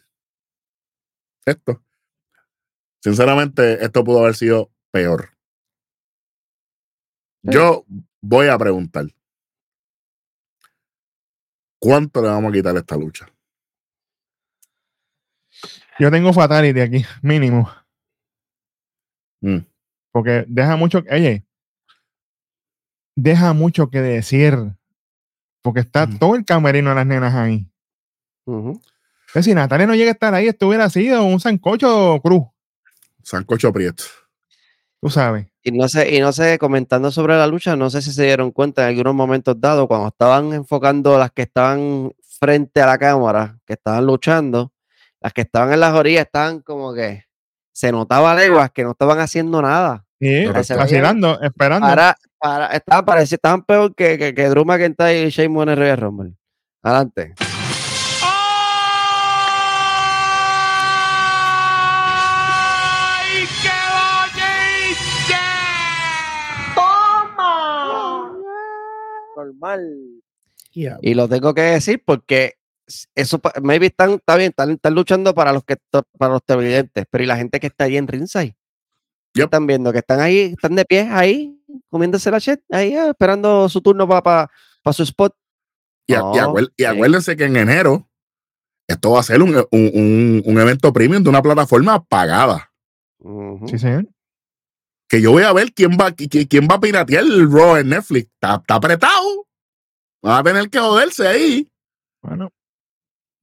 esto. 1.47 1.83
Sinceramente, 3.03 3.83
esto 3.85 4.05
pudo 4.05 4.21
haber 4.21 4.35
sido 4.37 4.71
peor. 4.91 5.31
Sí. 7.45 7.51
Yo 7.53 7.85
voy 8.21 8.49
a 8.49 8.59
preguntar. 8.59 9.07
¿Cuánto 11.79 12.21
le 12.21 12.29
vamos 12.29 12.51
a 12.51 12.53
quitar 12.53 12.77
a 12.77 12.81
esta 12.81 12.97
lucha? 12.97 13.27
Yo 15.99 16.11
tengo 16.11 16.33
Fatality 16.33 16.81
aquí, 16.81 17.05
mínimo. 17.23 17.71
Mm. 19.41 19.59
Porque 20.13 20.45
deja 20.49 20.77
mucho. 20.77 21.03
Oye, 21.11 21.45
deja 23.17 23.53
mucho 23.53 23.91
que 23.91 24.01
decir. 24.01 24.57
Porque 25.63 25.81
está 25.81 26.07
todo 26.07 26.37
el 26.37 26.45
camerino 26.45 26.91
de 26.91 26.97
las 26.97 27.07
nenas 27.07 27.35
ahí. 27.35 27.71
Ujú. 28.47 28.81
Que 29.33 29.43
si 29.43 29.55
Natalia 29.55 29.87
no 29.87 29.95
llega 29.95 30.11
a 30.11 30.13
estar 30.13 30.35
ahí, 30.35 30.49
esto 30.49 30.69
hubiera 30.69 30.89
sido 30.89 31.23
un 31.25 31.39
sancocho 31.39 32.19
cruz. 32.23 32.45
Sancocho 33.23 33.73
Prieto. 33.73 34.05
Tú 35.01 35.11
sabes. 35.11 35.47
Y 35.63 35.73
no 35.73 35.89
sé, 35.89 36.15
y 36.15 36.21
no 36.21 36.33
sé, 36.33 36.59
comentando 36.59 37.11
sobre 37.11 37.37
la 37.37 37.47
lucha, 37.47 37.77
no 37.77 37.91
sé 37.91 38.01
si 38.01 38.13
se 38.13 38.25
dieron 38.25 38.51
cuenta 38.51 38.83
en 38.83 38.89
algunos 38.89 39.15
momentos 39.15 39.61
dados, 39.61 39.87
cuando 39.87 40.09
estaban 40.09 40.53
enfocando 40.55 41.19
las 41.19 41.31
que 41.33 41.43
estaban 41.43 42.13
frente 42.23 42.81
a 42.81 42.87
la 42.87 42.99
cámara, 42.99 43.59
que 43.67 43.75
estaban 43.75 44.07
luchando, 44.07 44.73
las 45.21 45.35
que 45.35 45.43
estaban 45.43 45.73
en 45.73 45.81
las 45.81 45.95
orillas 45.95 46.25
estaban 46.25 46.61
como 46.61 46.95
que 46.95 47.25
se 47.81 47.93
notaba 47.93 48.35
leguas 48.35 48.71
que 48.73 48.85
no 48.85 48.91
estaban 48.91 49.21
haciendo 49.21 49.63
nada. 49.63 50.05
Sí, 50.21 50.45
Correcto. 50.45 50.77
vacilando, 50.77 51.41
esperando. 51.41 51.87
Para, 51.87 52.15
para, 52.39 52.67
estaban, 52.67 53.07
parecía, 53.07 53.37
estaban 53.37 53.65
peor 53.65 53.95
que, 53.95 54.19
que, 54.19 54.35
que 54.35 54.49
Drew 54.51 54.67
McIntyre 54.67 55.23
y 55.23 55.31
Shane 55.31 55.63
en 55.63 55.69
el 55.71 55.79
Royal 55.79 55.97
Rumble. 55.97 56.35
Adelante. 56.83 57.33
¡Ay, 63.23 63.49
qué 63.63 63.71
¡Toma! 66.75 68.37
Normal. 69.37 70.21
Y 70.75 71.15
lo 71.15 71.29
tengo 71.29 71.55
que 71.55 71.63
decir 71.63 72.03
porque 72.05 72.57
eso, 73.15 73.39
pa- 73.39 73.53
maybe 73.63 73.87
están, 73.87 74.13
está 74.13 74.37
bien, 74.37 74.51
están, 74.51 74.71
están 74.71 74.95
luchando 74.95 75.35
para 75.35 75.53
los 75.53 75.65
que 75.65 75.77
para 76.19 76.33
los 76.35 76.45
televidentes, 76.45 77.05
pero 77.11 77.25
y 77.25 77.27
la 77.27 77.37
gente 77.37 77.61
que 77.61 77.67
está 77.69 77.85
ahí 77.85 77.97
en 77.97 78.09
ringside. 78.09 78.55
¿Qué 79.33 79.41
Yep. 79.41 79.45
están 79.47 79.67
viendo? 79.67 79.93
Que 79.93 79.99
están 79.99 80.21
ahí, 80.21 80.39
están 80.57 80.75
de 80.75 80.85
pie 80.85 81.09
ahí, 81.11 81.57
comiéndose 81.89 82.31
la 82.31 82.39
shit, 82.39 82.61
ahí 82.71 82.95
ah, 82.97 83.11
esperando 83.11 83.69
su 83.69 83.81
turno 83.81 84.09
para 84.09 84.51
su 84.93 85.03
spot. 85.05 85.35
Y, 86.07 86.15
y 86.77 86.85
acuérdense 86.85 87.37
que 87.37 87.45
en 87.45 87.57
enero 87.57 88.09
esto 88.89 89.13
va 89.13 89.21
a 89.21 89.23
ser 89.23 89.41
un, 89.43 89.55
un- 89.55 89.65
un- 89.71 90.43
un 90.45 90.59
evento 90.61 90.93
premium 90.93 91.23
de 91.23 91.31
una 91.31 91.43
plataforma 91.43 92.03
pagada. 92.05 92.73
Sí, 93.67 93.79
señor. 93.79 94.09
Que 95.09 95.21
yo 95.21 95.31
voy 95.33 95.43
a 95.45 95.53
ver 95.53 95.73
quién 95.73 95.93
va, 95.93 96.11
qui- 96.11 96.49
quién 96.49 96.67
va 96.69 96.77
a 96.77 96.81
piratear 96.81 97.23
el 97.23 97.51
Raw 97.51 97.77
en 97.77 97.91
Netflix. 97.91 98.29
Está, 98.33 98.57
está 98.57 98.75
apretado. 98.77 99.47
Van 100.23 100.39
a 100.39 100.43
tener 100.43 100.69
que 100.71 100.79
joderse 100.81 101.27
ahí. 101.29 101.71
Bueno, 102.23 102.51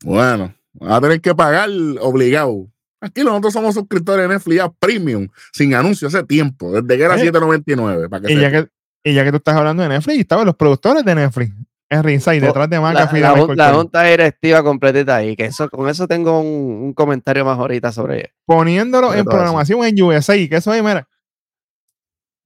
Bueno, 0.04 0.54
van 0.74 0.91
a 0.91 1.02
tener 1.02 1.22
que 1.22 1.34
pagar 1.36 1.70
obligado. 2.02 2.68
Aquí 3.02 3.24
nosotros 3.24 3.54
somos 3.54 3.76
suscriptores 3.76 4.28
de 4.28 4.34
Netflix 4.36 4.58
ya 4.58 4.70
premium, 4.70 5.28
sin 5.54 5.74
anuncio 5.76 6.08
hace 6.08 6.24
tiempo, 6.24 6.72
desde 6.72 6.98
que 6.98 7.04
era 7.04 7.14
Oye, 7.16 7.32
7.99. 7.32 8.10
Para 8.10 8.26
que 8.28 8.34
y 8.34 8.39
ya, 8.39 8.52
que, 8.52 8.68
y 9.04 9.14
ya 9.14 9.24
que 9.24 9.32
tú 9.32 9.38
estás 9.38 9.56
hablando 9.56 9.84
de 9.84 9.89
Netflix, 9.89 10.20
estaban 10.20 10.45
los 10.45 10.56
productores 10.56 11.06
de 11.06 11.14
Netflix 11.16 11.54
en 11.89 12.04
ringside, 12.04 12.43
Oh, 12.43 12.48
detrás 12.48 12.70
de 12.70 12.76
La, 12.78 12.82
McAfee 12.82 13.22
la 13.22 13.34
la 13.34 13.39
Cole. 13.39 13.74
junta 13.74 14.04
directiva 14.04 14.64
completita 14.64 15.16
ahí, 15.18 15.36
que 15.36 15.45
eso, 15.45 15.70
con 15.70 15.88
eso 15.88 16.08
tengo 16.08 16.41
un, 16.41 16.48
un 16.84 16.93
comentario 16.93 17.45
más 17.45 17.58
ahorita 17.60 17.91
sobre 17.91 18.34
Poniéndolo 18.45 19.08
Sobre 19.08 19.20
en 19.20 19.26
todo 19.26 19.32
eso. 19.36 19.38
programación 19.38 19.84
en 19.86 20.02
USA, 20.04 20.34
que 20.34 20.56
eso 20.58 20.72
ahí, 20.72 20.82
mira, 20.82 21.08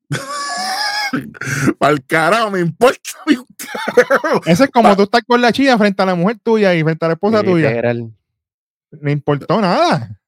Para 1.80 1.94
el 1.94 2.06
carajo, 2.06 2.52
me 2.52 2.60
importa. 2.60 3.00
mi 3.28 3.36
carajo. 3.36 4.42
eso 4.46 4.64
es 4.64 4.70
como 4.72 4.90
Pa- 4.90 4.96
tú 4.96 5.04
estás 5.04 5.22
con 5.28 5.42
la 5.42 5.52
chilla 5.52 5.78
frente 5.78 6.02
a 6.02 6.06
la 6.06 6.16
mujer 6.16 6.38
tuya 6.44 6.74
y 6.76 6.84
frente 6.84 7.06
a 7.06 7.10
la 7.10 7.14
esposa 7.16 7.44
tuya. 7.44 7.70
literal. 7.70 8.12
No 8.92 9.10
importó 9.12 9.60
nada. 9.62 10.20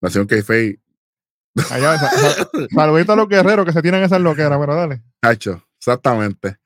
Nación 0.00 0.26
K-Fake, 0.26 0.80
Allá, 1.70 1.98
sa- 1.98 2.10
sa- 2.10 2.48
saludito 2.72 3.12
a 3.12 3.16
los 3.16 3.28
guerreros 3.28 3.66
que 3.66 3.72
se 3.72 3.82
tiran 3.82 4.02
esas 4.02 4.20
loqueras, 4.20 4.58
pero 4.60 4.74
dale. 4.76 5.02
Cacho, 5.20 5.60
exactamente. 5.76 6.56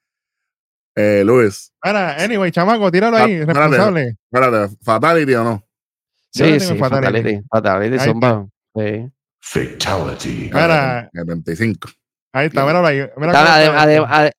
Eh, 0.95 1.23
Luis, 1.25 1.73
Mira, 1.83 2.23
anyway, 2.23 2.51
chamaco, 2.53 2.91
tíralo 2.93 3.17
Ah, 3.17 3.25
ahí, 3.25 3.33
espérate. 3.33 3.61
responsable. 3.71 4.17
espérate, 4.31 4.77
¿Fatality 4.83 5.35
o 5.37 5.45
no? 5.45 5.67
Sí, 6.31 6.43
tengo 6.43 6.61
sí, 6.61 6.77
fatality. 6.79 7.41
fatality. 7.51 7.99
Sí. 7.99 9.11
Fatality. 9.41 10.51
Mira, 10.53 11.11
75. 11.15 11.89
Ahí 12.33 12.47
está. 12.47 12.65
Mira 12.65 12.91
esto. 13.95 14.07
ade- 14.07 14.33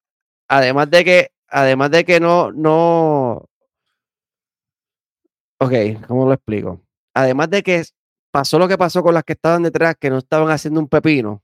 además 0.48 0.90
de 0.90 1.04
que, 1.04 1.28
además 1.50 1.92
de 1.92 2.04
que 2.06 2.20
no, 2.20 2.52
no. 2.52 3.46
Ok, 5.60 5.72
¿cómo 6.08 6.26
lo 6.26 6.34
explico? 6.34 6.82
Además 7.16 7.50
de 7.50 7.64
que 7.64 7.84
pasó 8.32 8.60
lo 8.60 8.68
que 8.68 8.78
pasó 8.78 9.02
con 9.04 9.14
las 9.14 9.24
que 9.24 9.34
estaban 9.34 9.64
detrás, 9.64 9.96
que 10.00 10.10
no 10.10 10.18
estaban 10.18 10.50
haciendo 10.52 10.80
un 10.80 10.88
pepino. 10.90 11.42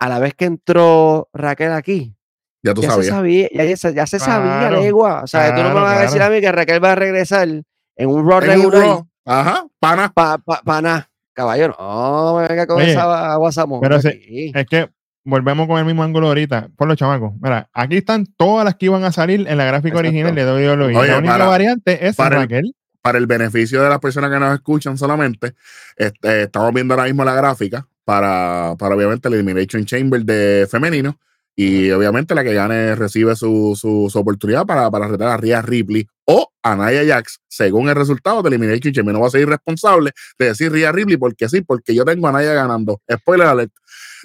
A 0.00 0.08
la 0.08 0.18
vez 0.18 0.34
que 0.34 0.46
entró 0.46 1.28
Raquel 1.32 1.72
aquí, 1.72 2.16
Ya 2.64 2.74
tú 2.74 2.80
ya 2.82 2.88
se 2.90 2.94
sabías. 2.94 3.14
sabía, 3.14 3.48
ya, 3.52 3.76
se- 3.76 3.94
ya 3.94 4.06
se 4.06 4.18
sabía, 4.18 4.58
Claro, 4.68 4.80
legua. 4.80 5.22
O 5.22 5.26
sea, 5.26 5.54
tú 5.54 5.62
no 5.62 5.68
me 5.68 5.72
claro, 5.72 5.86
vas 5.86 5.98
a 5.98 6.02
decir 6.02 6.22
a 6.22 6.30
mí 6.30 6.40
que 6.40 6.50
Raquel 6.52 6.82
va 6.82 6.92
a 6.92 6.96
regresar 6.96 7.48
en 7.48 8.08
un 8.08 8.28
Raw 8.28 8.40
regular. 8.40 9.02
Ajá, 9.24 9.66
pana. 9.78 10.12
para 10.12 10.38
pa, 10.38 10.62
pa 10.62 10.82
nada. 10.82 11.08
Caballo, 11.34 11.68
no 11.78 12.36
me 12.38 12.48
venga 12.48 12.66
con 12.66 12.76
Oye, 12.78 12.90
esa 12.92 13.36
guasamón. 13.36 13.80
pero 13.80 14.00
se- 14.00 14.08
aquí. 14.08 14.52
Es 14.54 14.66
que 14.66 14.90
volvemos 15.24 15.66
con 15.66 15.78
el 15.78 15.84
mismo 15.84 16.02
ángulo 16.02 16.28
ahorita. 16.28 16.68
Por 16.76 16.88
los 16.88 16.96
chamacos. 16.96 17.32
Mira, 17.40 17.68
aquí 17.72 17.96
están 17.98 18.26
todas 18.36 18.64
las 18.64 18.76
que 18.76 18.86
iban 18.86 19.04
a 19.04 19.12
salir 19.12 19.46
en 19.48 19.56
la 19.58 19.64
gráfica 19.64 19.98
Exacto. 19.98 20.08
original 20.08 20.34
de 20.34 20.44
WWE. 20.44 20.96
Oye, 20.96 21.08
la 21.08 21.18
única 21.18 21.32
para- 21.34 21.46
variante 21.46 22.06
es 22.06 22.16
para 22.16 22.36
el- 22.36 22.42
Raquel. 22.42 22.74
Para 23.00 23.18
el 23.18 23.26
beneficio 23.26 23.82
de 23.82 23.88
las 23.88 23.98
personas 23.98 24.30
que 24.30 24.38
nos 24.38 24.54
escuchan 24.54 24.96
solamente, 24.96 25.54
este, 25.96 26.42
estamos 26.42 26.72
viendo 26.72 26.94
ahora 26.94 27.06
mismo 27.06 27.24
la 27.24 27.34
gráfica 27.34 27.84
para, 28.04 28.76
para 28.78 28.94
obviamente 28.94 29.26
el 29.26 29.34
Elimination 29.34 29.84
Chamber 29.84 30.24
de 30.24 30.68
femenino. 30.70 31.18
Y 31.56 31.90
obviamente 31.90 32.34
la 32.34 32.44
que 32.44 32.54
gane 32.54 32.94
recibe 32.94 33.34
su, 33.36 33.76
su, 33.78 34.08
su 34.10 34.18
oportunidad 34.18 34.64
para, 34.64 34.88
para 34.90 35.06
retar 35.08 35.28
a 35.28 35.36
Rhea 35.36 35.60
Ripley 35.60 36.06
o 36.24 36.48
a 36.62 36.76
Nia 36.76 37.04
Jax, 37.04 37.40
según 37.48 37.88
el 37.90 37.94
resultado 37.96 38.40
de 38.40 38.48
Elimination 38.48 38.92
Chamber. 38.94 39.12
No 39.12 39.20
va 39.20 39.26
a 39.26 39.30
ser 39.30 39.42
irresponsable 39.42 40.12
de 40.38 40.46
decir 40.46 40.70
Rhea 40.72 40.92
Ripley 40.92 41.16
porque 41.18 41.48
sí, 41.48 41.60
porque 41.60 41.94
yo 41.96 42.04
tengo 42.04 42.28
a 42.28 42.40
Nia 42.40 42.54
ganando. 42.54 43.02
Spoiler 43.12 43.48
alert. 43.48 43.72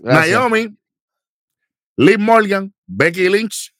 Gracias. 0.04 0.40
Naomi, 0.40 0.78
Liv 1.98 2.20
Morgan, 2.20 2.74
Becky 2.86 3.28
Lynch, 3.30 3.74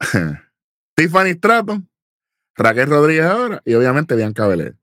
Tiffany 0.96 1.30
Stratton, 1.34 1.88
Raquel 2.56 2.88
Rodríguez 2.88 3.24
ahora 3.24 3.62
y 3.64 3.74
obviamente 3.74 4.16
Bianca 4.16 4.46
Belair. 4.46 4.76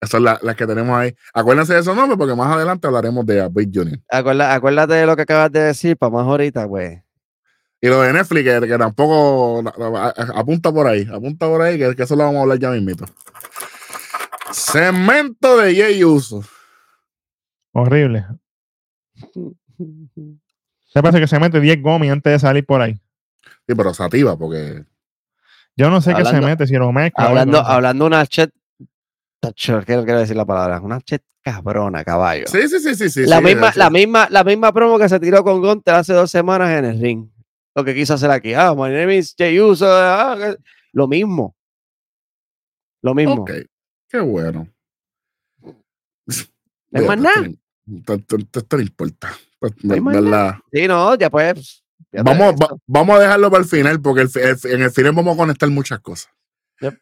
Esas 0.00 0.10
son 0.10 0.24
la- 0.24 0.40
las 0.42 0.56
que 0.56 0.66
tenemos 0.66 0.96
ahí. 0.98 1.14
Acuérdense 1.32 1.74
de 1.74 1.80
esos 1.80 1.94
nombres 1.94 2.18
porque 2.18 2.34
más 2.34 2.52
adelante 2.54 2.86
hablaremos 2.88 3.24
de 3.24 3.48
Big 3.52 3.70
Junior. 3.72 4.00
Acuérdate 4.08 4.94
de 4.94 5.06
lo 5.06 5.14
que 5.14 5.22
acabas 5.22 5.52
de 5.52 5.60
decir, 5.60 5.96
para 5.96 6.10
más 6.10 6.26
ahorita, 6.26 6.66
pues. 6.68 7.00
Y 7.80 7.88
lo 7.88 8.00
de 8.02 8.12
Netflix, 8.12 8.44
que, 8.44 8.66
que 8.68 8.78
tampoco 8.78 9.62
a- 9.68 10.06
a- 10.08 10.40
apunta 10.40 10.72
por 10.72 10.86
ahí, 10.88 11.06
apunta 11.12 11.46
por 11.46 11.62
ahí, 11.62 11.78
que, 11.78 11.94
que 11.94 12.02
eso 12.02 12.16
lo 12.16 12.24
vamos 12.24 12.38
a 12.38 12.42
hablar 12.42 12.58
ya 12.58 12.70
mismito. 12.70 13.04
Segmento 14.50 15.56
de 15.58 15.74
Jay 15.76 16.02
Uso. 16.04 16.42
Horrible. 17.72 18.26
Se 20.92 21.00
parece 21.02 21.20
que 21.20 21.26
se 21.26 21.38
mete 21.38 21.60
10 21.60 21.80
gomis 21.82 22.10
antes 22.10 22.32
de 22.32 22.38
salir 22.38 22.66
por 22.66 22.80
ahí. 22.82 22.94
Sí, 23.66 23.74
pero 23.76 23.94
sativa, 23.94 24.36
porque 24.36 24.84
Yo 25.76 25.88
no 25.90 26.00
sé 26.00 26.14
qué 26.14 26.24
se 26.24 26.40
mete, 26.40 26.66
si 26.66 26.74
lo 26.74 26.92
mezcla. 26.92 27.26
Hablando, 27.26 27.58
algo. 27.58 27.70
hablando 27.70 28.06
una 28.06 28.26
chat. 28.26 28.50
Tacho, 29.40 29.82
quiero, 29.84 30.04
quiero 30.04 30.20
decir 30.20 30.36
la 30.36 30.44
palabra. 30.44 30.80
Una 30.80 31.00
chat 31.00 31.22
cabrona, 31.40 32.04
caballo. 32.04 32.44
sí, 32.46 32.68
sí, 32.68 32.78
sí, 32.78 32.94
sí, 32.94 33.10
sí. 33.10 33.26
la, 33.26 33.38
sí, 33.38 33.44
misma, 33.44 33.72
sí. 33.72 33.78
la, 33.78 33.90
misma, 33.90 34.28
la 34.30 34.44
misma 34.44 34.72
promo 34.72 34.98
que 34.98 35.08
se 35.08 35.18
tiró 35.18 35.42
con 35.42 35.60
Gunter 35.60 35.94
hace 35.94 36.12
dos 36.12 36.30
semanas 36.30 36.70
en 36.78 36.84
el 36.84 37.00
ring. 37.00 37.28
Lo 37.74 37.82
que 37.84 37.94
quiso 37.94 38.14
hacer 38.14 38.30
aquí. 38.30 38.52
Ah, 38.54 38.74
my 38.74 38.90
name 38.90 39.16
is 39.16 39.34
Jay 39.36 39.58
Uso. 39.58 39.86
ah, 39.88 40.36
lo 40.92 41.08
mismo. 41.08 41.56
Lo 43.02 43.14
mismo. 43.14 43.42
Ok, 43.42 43.50
qué 44.08 44.20
bueno. 44.20 44.68
Es 46.92 47.06
más 47.06 47.18
nada. 47.18 47.48
Esto- 47.96 48.14
esto- 48.14 48.58
esto 48.60 48.76
no 48.76 48.82
importa. 48.82 49.32
Pues, 49.70 50.02
¿verdad? 50.04 50.56
Sí, 50.72 50.88
no, 50.88 51.14
ya 51.16 51.30
pues. 51.30 51.84
ya 52.12 52.22
Vamos, 52.22 52.54
va- 52.54 52.76
vamos 52.86 53.16
a 53.16 53.20
dejarlo 53.20 53.50
para 53.50 53.62
el 53.62 53.68
final, 53.68 54.00
porque 54.02 54.22
el 54.22 54.30
el 54.34 54.58
en 54.72 54.82
el 54.82 54.90
final 54.90 55.12
vamos 55.12 55.34
a 55.34 55.38
conectar 55.38 55.68
muchas 55.70 56.00
cosas. 56.00 56.30
Yep. 56.80 56.98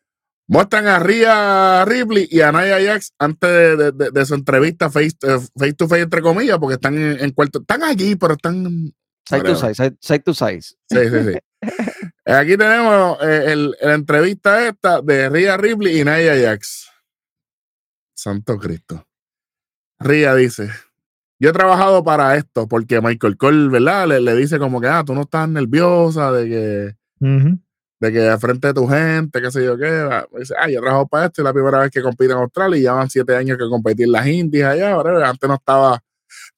Muestran 0.47 0.87
a 0.89 0.99
Rhea 0.99 1.85
Ripley 1.87 2.29
y 2.31 2.41
a 2.41 2.53
Nia 2.53 2.79
Jax 2.85 3.15
antes 3.19 3.49
de, 3.51 3.77
de- 3.77 3.93
de- 3.93 4.11
de 4.11 4.27
su 4.27 4.35
entrevista 4.35 4.91
face, 4.91 5.17
eh, 5.23 5.39
face 5.57 5.73
to 5.75 5.89
face, 5.89 6.03
entre 6.03 6.21
comillas, 6.23 6.59
porque 6.59 6.75
están 6.75 6.95
en, 6.99 7.19
en 7.21 7.31
cuarto. 7.31 7.61
Están 7.61 7.83
allí, 7.85 8.17
pero 8.17 8.35
están. 8.35 8.93
Side 9.29 9.43
to 9.43 9.55
side, 9.57 9.75
side, 9.75 9.97
side 10.01 10.21
to 10.21 10.35
side. 10.35 10.61
Sí, 10.63 10.77
sí, 10.91 11.33
sí. 11.33 11.39
Aquí 12.27 12.57
tenemos 12.57 13.17
eh, 13.23 13.45
el- 13.53 13.77
la 13.81 13.95
entrevista 13.95 14.67
esta 14.69 15.01
de 15.01 15.29
Rhea 15.29 15.57
Ripley 15.57 16.01
y 16.01 16.05
Nia 16.05 16.35
Jax. 16.43 16.89
Santo 18.15 18.59
Cristo. 18.59 19.07
Rhea 19.99 20.35
dice, 20.35 20.71
yo 21.41 21.51
he 21.51 21.53
trabajado 21.53 22.05
para 22.05 22.37
esto 22.37 22.69
porque 22.69 23.01
Michael 23.01 23.37
Cole, 23.37 23.69
¿verdad? 23.69 24.07
Le, 24.07 24.21
le 24.21 24.37
dice 24.37 24.59
como 24.59 24.81
que, 24.81 24.87
ah, 24.89 25.03
tú 25.05 25.15
no 25.15 25.23
estás 25.23 25.49
nerviosa 25.49 26.31
de 26.33 26.49
que, 26.49 26.95
Ujú. 27.27 27.59
de 28.01 28.13
que 28.13 28.39
frente 28.39 28.69
de 28.69 28.75
tu 28.75 28.87
gente, 28.87 29.41
qué 29.43 29.51
sé 29.51 29.65
yo 29.65 29.77
qué. 29.77 30.07
Dice, 30.39 30.55
ah, 30.61 30.69
yo 30.69 30.79
he 30.79 30.81
trabajado 30.83 31.07
para 31.09 31.27
esto, 31.27 31.43
es 31.43 31.45
la 31.45 31.53
primera 31.53 31.79
vez 31.81 31.91
que 31.91 32.03
compito 32.03 32.33
en 32.35 32.39
Australia 32.39 32.79
y 32.79 32.83
ya 32.83 32.93
van 32.93 33.11
siete 33.11 33.35
años 33.35 33.59
que 33.59 33.69
competí 33.69 34.03
en 34.05 34.13
las 34.13 34.27
Indias 34.27 34.73
allá, 34.75 34.97
whatever. 34.97 35.25
Antes 35.25 35.49
no 35.49 35.55
estaba 35.57 36.01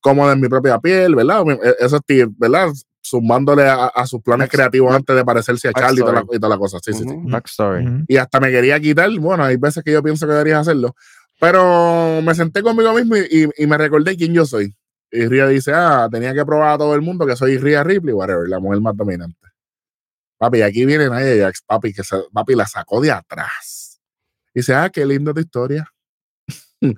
cómodo 0.01 0.33
en 0.33 0.41
mi 0.41 0.49
propia 0.49 0.79
piel, 0.79 1.15
¿verdad? 1.15 1.43
E- 1.51 1.77
Eso 1.81 2.01
es, 2.07 2.27
¿verdad? 2.37 2.69
Sumándole 3.05 3.67
a, 3.69 3.87
a 3.87 4.07
sus 4.07 4.21
planes 4.23 4.45
Backstory. 4.47 4.57
creativos 4.59 4.95
antes 4.95 5.17
de 5.17 5.25
parecerse 5.25 5.69
a 5.69 5.73
Charlie 5.73 6.01
y 6.01 6.05
toda, 6.05 6.13
la, 6.13 6.25
y 6.31 6.37
toda 6.39 6.49
la 6.51 6.59
cosa. 6.59 6.79
Sí, 6.83 6.93
sí, 6.93 7.05
sí. 7.05 7.15
Ujú, 7.15 7.29
Backstory. 7.31 7.87
Ujú. 7.87 8.05
Y 8.09 8.17
hasta 8.17 8.39
me 8.41 8.51
quería 8.51 8.79
quitar. 8.81 9.11
Bueno, 9.19 9.45
hay 9.45 9.57
veces 9.57 9.83
que 9.83 9.93
yo 9.93 10.03
pienso 10.03 10.27
que 10.27 10.33
deberías 10.33 10.61
hacerlo. 10.61 10.95
Pero 11.43 12.23
me 12.23 12.33
senté 12.37 12.63
conmigo 12.63 12.95
mismo 12.95 13.17
y, 13.17 13.27
y- 13.29 13.65
y 13.65 13.67
me 13.67 13.77
recordé 13.77 14.17
quién 14.17 14.33
yo 14.33 14.47
soy. 14.47 14.73
Y 15.11 15.27
Ria 15.27 15.49
dice, 15.49 15.73
ah, 15.75 16.09
tenía 16.11 16.33
que 16.33 16.47
probar 16.47 16.75
a 16.75 16.79
todo 16.79 16.95
el 16.95 17.03
mundo 17.03 17.27
que 17.27 17.35
soy 17.35 17.59
Ria 17.59 17.83
Ripley, 17.83 18.15
whatever, 18.15 18.49
la 18.49 18.61
mujer 18.61 18.81
más 18.81 18.97
dominante. 18.97 19.37
Papi, 20.39 20.59
y 20.59 20.63
aquí 20.63 20.87
viene 20.87 21.09
Nia 21.11 21.47
Jax, 21.47 21.63
papi, 21.67 21.93
que 21.93 22.05
se- 22.05 22.23
papi 22.33 22.55
la 22.55 22.67
sacó 22.69 23.01
de 23.01 23.11
atrás. 23.11 24.01
Dice, 24.55 24.73
ah, 24.73 24.89
qué 24.89 25.05
linda 25.05 25.35
tu 25.35 25.41
historia. 25.41 25.85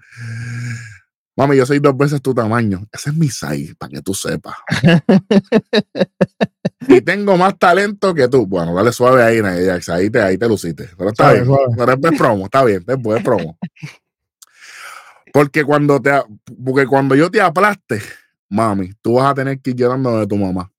Mami, 1.36 1.56
yo 1.56 1.64
soy 1.66 1.80
dos 1.80 1.96
veces 1.96 2.20
tu 2.22 2.32
tamaño. 2.34 2.86
Ese 2.92 3.10
es 3.10 3.16
mi 3.16 3.28
size, 3.28 3.74
para 3.76 3.90
que 3.90 4.02
tú 4.02 4.14
sepas. 4.14 4.54
y 6.88 7.00
tengo 7.00 7.36
más 7.38 7.58
talento 7.58 8.14
que 8.14 8.28
tú. 8.28 8.46
Bueno, 8.46 8.72
dale 8.74 8.92
suave 8.92 9.22
ahí, 9.22 9.40
Nia 9.42 9.72
Jax. 9.72 9.88
Ahí 9.88 10.10
te, 10.10 10.20
ahí 10.20 10.36
te 10.38 10.46
luciste. 10.48 10.90
Pero 10.96 11.10
está 11.10 11.24
Suave, 11.24 11.34
bien. 11.40 11.46
suave. 11.46 11.74
Pero 11.76 11.92
es 11.92 11.98
es 12.12 12.18
promo, 12.18 12.44
está 12.44 12.64
bien, 12.64 12.84
después 12.86 13.18
es 13.18 13.24
promo. 13.24 13.58
Porque 15.34 15.64
cuando 15.64 16.00
te 16.00 16.12
a- 16.12 16.24
porque 16.64 16.86
cuando 16.86 17.16
yo 17.16 17.28
te 17.28 17.40
aplaste, 17.40 18.00
mami, 18.48 18.92
tú 19.02 19.14
vas 19.14 19.32
a 19.32 19.34
tener 19.34 19.60
que 19.60 19.70
ir 19.70 19.76
llorando 19.76 20.16
de 20.20 20.28
tu 20.28 20.36
mamá. 20.36 20.70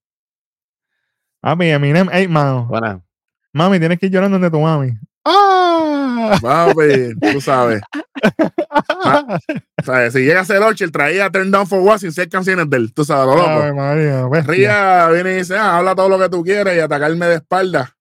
Papi, 1.42 1.66
Eminem, 1.66 2.08
ey, 2.10 2.30
mano. 2.30 2.66
Buena. 2.68 3.04
Mami, 3.52 3.80
tienes 3.80 4.00
que 4.00 4.06
ir 4.06 4.14
llorando 4.14 4.36
donde 4.40 4.50
tu 4.50 4.62
mami. 4.62 4.94
¡Ah! 5.26 6.38
Papi, 6.42 7.20
tú 7.34 7.42
sabes. 7.42 7.82
¿sabes? 9.84 10.14
Si 10.14 10.20
llega 10.20 10.40
a 10.40 10.46
ser 10.46 10.62
8, 10.62 10.86
él 10.86 10.92
traía 10.94 11.30
Turn 11.30 11.52
Down 11.52 11.68
for 11.68 11.82
What 11.82 11.98
sin 11.98 12.14
ser 12.14 12.30
canciones 12.30 12.70
de 12.70 12.78
él. 12.78 12.94
Tú 12.94 13.04
sabes, 13.04 13.26
lo 13.26 13.36
loco. 13.36 13.50
Ave 13.50 13.74
María. 13.74 14.26
Ría 14.44 15.10
viene 15.10 15.34
y 15.34 15.36
dice, 15.40 15.58
ah, 15.58 15.80
habla 15.80 15.96
todo 15.96 16.08
lo 16.08 16.18
que 16.18 16.30
tú 16.30 16.44
quieras 16.46 16.74
y 16.78 16.80
atacarme 16.80 17.26
de 17.26 17.36
espalda. 17.36 17.94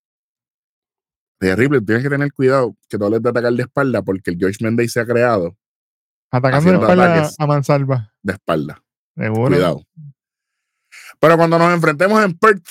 Terrible, 1.41 1.81
tienes 1.81 2.05
que 2.05 2.11
tener 2.11 2.33
cuidado 2.33 2.77
que 2.89 2.97
tú 2.97 3.05
hables 3.07 3.23
de 3.23 3.29
atacar 3.29 3.53
de 3.53 3.63
espalda 3.63 4.03
porque 4.03 4.31
el 4.31 4.39
George 4.39 4.59
Mendes 4.63 4.93
se 4.93 5.01
ha 5.01 5.05
creado 5.05 5.57
Atacando 6.37 6.71
de 6.73 6.79
espalda 6.79 7.31
a 7.39 7.47
mansalva. 7.47 8.13
de 8.23 8.33
espalda. 8.33 8.83
Seguro. 9.17 9.55
Cuidado. 9.55 9.83
Pero 11.21 11.37
cuando 11.37 11.59
nos 11.59 11.73
enfrentemos 11.73 12.25
en 12.25 12.37
Perth 12.37 12.67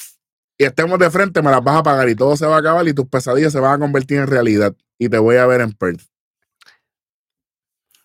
y 0.58 0.66
estemos 0.66 1.00
de 1.00 1.10
frente, 1.10 1.42
me 1.42 1.50
las 1.50 1.64
vas 1.64 1.78
a 1.78 1.84
pagar 1.84 2.10
y 2.10 2.16
todo 2.16 2.36
se 2.36 2.46
va 2.46 2.58
a 2.58 2.60
acabar 2.60 2.86
y 2.88 2.94
tus 2.94 3.08
pesadillas 3.08 3.54
se 3.54 3.60
van 3.62 3.74
a 3.76 3.80
convertir 3.80 4.18
en 4.20 4.28
realidad. 4.28 4.76
Y 5.00 5.08
te 5.08 5.18
voy 5.18 5.38
a 5.38 5.46
ver 5.46 5.62
en 5.62 5.72
Perth. 5.72 6.02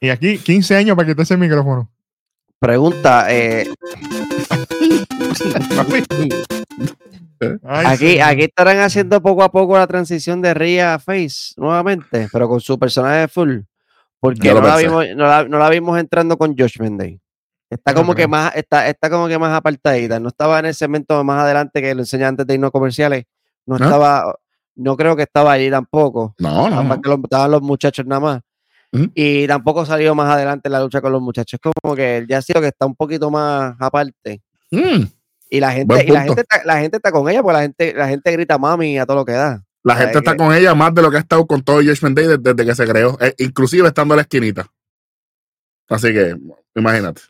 Y 0.01 0.11
aquí 0.11 0.39
15 0.39 0.77
años 0.77 0.97
para 0.97 1.09
quitarse 1.09 1.35
el 1.35 1.41
micrófono. 1.41 1.91
Pregunta, 2.61 3.27
eh, 3.35 3.69
Ay, 7.65 7.87
aquí, 7.87 8.09
sí. 8.13 8.21
aquí 8.21 8.43
estarán 8.45 8.79
haciendo 8.79 9.21
poco 9.23 9.43
a 9.43 9.51
poco 9.51 9.77
la 9.77 9.87
transición 9.87 10.41
de 10.41 10.55
Ria 10.55 10.95
a 10.95 10.99
Face 10.99 11.55
nuevamente, 11.57 12.29
pero 12.33 12.49
con 12.49 12.61
su 12.61 12.79
personaje 12.79 13.27
full. 13.29 13.61
Porque 14.21 14.53
no 14.53 14.61
la, 14.61 14.77
vimos, 14.77 15.05
no, 15.17 15.27
la, 15.27 15.45
no 15.45 15.59
la 15.59 15.69
vimos 15.71 15.99
entrando 15.99 16.37
con 16.37 16.57
Josh 16.57 16.79
Menday. 16.81 17.21
Está 17.71 17.93
como 17.95 18.15
que 18.15 18.27
más, 18.27 18.57
está, 18.57 18.89
está 18.89 19.11
como 19.11 19.29
que 19.29 19.39
más 19.39 19.53
apartadita. 19.53 20.19
No 20.19 20.29
estaba 20.29 20.59
en 20.59 20.67
el 20.67 20.75
segmento 20.75 21.23
más 21.23 21.43
adelante 21.45 21.83
que 21.83 21.95
lo 21.95 22.01
enseñé 22.01 22.25
antes 22.25 22.47
de 22.47 22.55
irnos 22.55 22.71
comerciales. 22.71 23.25
No 23.67 23.77
estaba, 23.77 24.35
no 24.75 24.97
creo 24.97 25.15
que 25.15 25.23
estaba 25.25 25.53
allí 25.53 25.71
tampoco. 25.71 26.35
No, 26.39 26.65
no, 26.65 26.71
Nada 26.71 26.83
más 26.83 26.97
no. 26.99 27.03
que 27.03 27.09
lo- 27.11 27.21
estaban 27.23 27.51
los 27.51 27.63
muchachos 27.63 28.07
nada 28.07 28.21
más. 28.21 28.41
Y 29.15 29.47
tampoco 29.47 29.85
salió 29.85 30.15
más 30.15 30.31
adelante 30.31 30.69
en 30.69 30.73
la 30.73 30.81
lucha 30.81 31.03
con 31.03 31.13
los 31.13 31.21
muchachos. 31.21 31.61
Es 31.63 31.73
como 31.83 31.95
que 31.95 32.25
ya 32.27 32.41
siento 32.41 32.63
que 32.63 32.69
está 32.69 32.87
un 32.87 32.97
poquito 32.97 33.31
más 33.31 33.77
aparte. 33.79 34.41
Mm. 34.71 35.03
Y 35.51 35.61
la 35.61 35.73
gente, 35.73 36.05
y 36.07 36.11
la 36.11 36.21
punto. 36.21 36.35
gente, 36.37 36.41
está, 36.41 36.65
la 36.65 36.81
gente 36.81 36.97
está 36.97 37.13
con 37.13 37.29
ella, 37.29 37.43
porque 37.43 37.53
la 37.57 37.63
gente, 37.63 37.95
la 37.95 38.09
gente 38.09 38.33
grita 38.33 38.57
mami 38.57 38.99
a 38.99 39.05
todo 39.05 39.19
lo 39.19 39.25
que 39.27 39.33
da. 39.33 39.63
La 39.85 39.95
gente 39.97 40.19
está 40.19 40.37
con 40.37 40.55
ella 40.55 40.75
más 40.75 40.93
de 40.95 41.03
lo 41.03 41.11
que 41.11 41.17
ha 41.17 41.21
estado 41.21 41.47
con 41.47 41.63
todo 41.63 41.77
Josh 41.77 42.03
Mendes 42.03 42.27
desde, 42.29 42.39
desde 42.43 42.67
que 42.67 42.75
se 42.75 42.87
creó, 42.87 43.17
eh, 43.21 43.35
inclusive 43.39 43.89
estando 43.89 44.15
en 44.15 44.17
la 44.17 44.23
esquinita. 44.23 44.67
Así 45.89 46.13
que, 46.13 46.37
imagínate. 46.75 47.23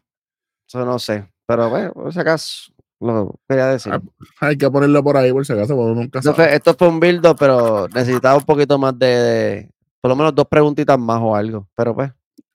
Eso 0.68 0.84
no 0.84 0.98
sé. 0.98 1.28
Pero 1.46 1.70
bueno, 1.70 1.92
por 1.92 2.12
si 2.12 2.18
acaso, 2.20 2.72
lo 3.00 3.34
quería 3.48 3.68
decir. 3.68 3.92
Ah, 3.92 4.00
Hay 4.40 4.56
que 4.56 4.68
ponerlo 4.70 5.02
por 5.02 5.16
ahí 5.16 5.32
por 5.32 5.46
si 5.46 5.52
acaso, 5.52 5.76
porque 5.76 5.94
nunca 6.00 6.20
sabe. 6.22 6.34
fue, 6.36 6.54
esto 6.54 6.74
fue 6.74 6.88
un 6.88 7.00
build 7.00 7.24
pero 7.38 7.88
necesitaba 7.88 8.36
un 8.36 8.44
poquito 8.44 8.78
más 8.78 8.98
de, 8.98 9.06
de- 9.06 9.70
por 10.00 10.10
lo 10.10 10.16
menos 10.16 10.34
dos 10.34 10.46
preguntitas 10.46 10.98
más 10.98 11.20
o 11.22 11.34
algo. 11.36 11.68
Pero 11.76 11.94
pues, 11.94 12.10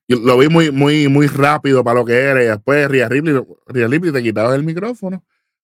Yo 0.08 0.18
lo 0.20 0.38
vi 0.38 0.50
muy, 0.50 0.72
muy, 0.72 1.08
muy 1.08 1.28
rápido 1.28 1.84
para 1.84 2.00
lo 2.00 2.06
que 2.06 2.14
era. 2.20 2.44
Y 2.44 2.48
después 2.48 2.88
Ria 2.90 3.08
Ripley, 3.10 3.42
Rhea 3.68 3.88
Ripley 3.88 4.12
te 4.12 4.22
quitaba 4.24 4.54
el 4.56 4.64
micrófono, 4.64 5.24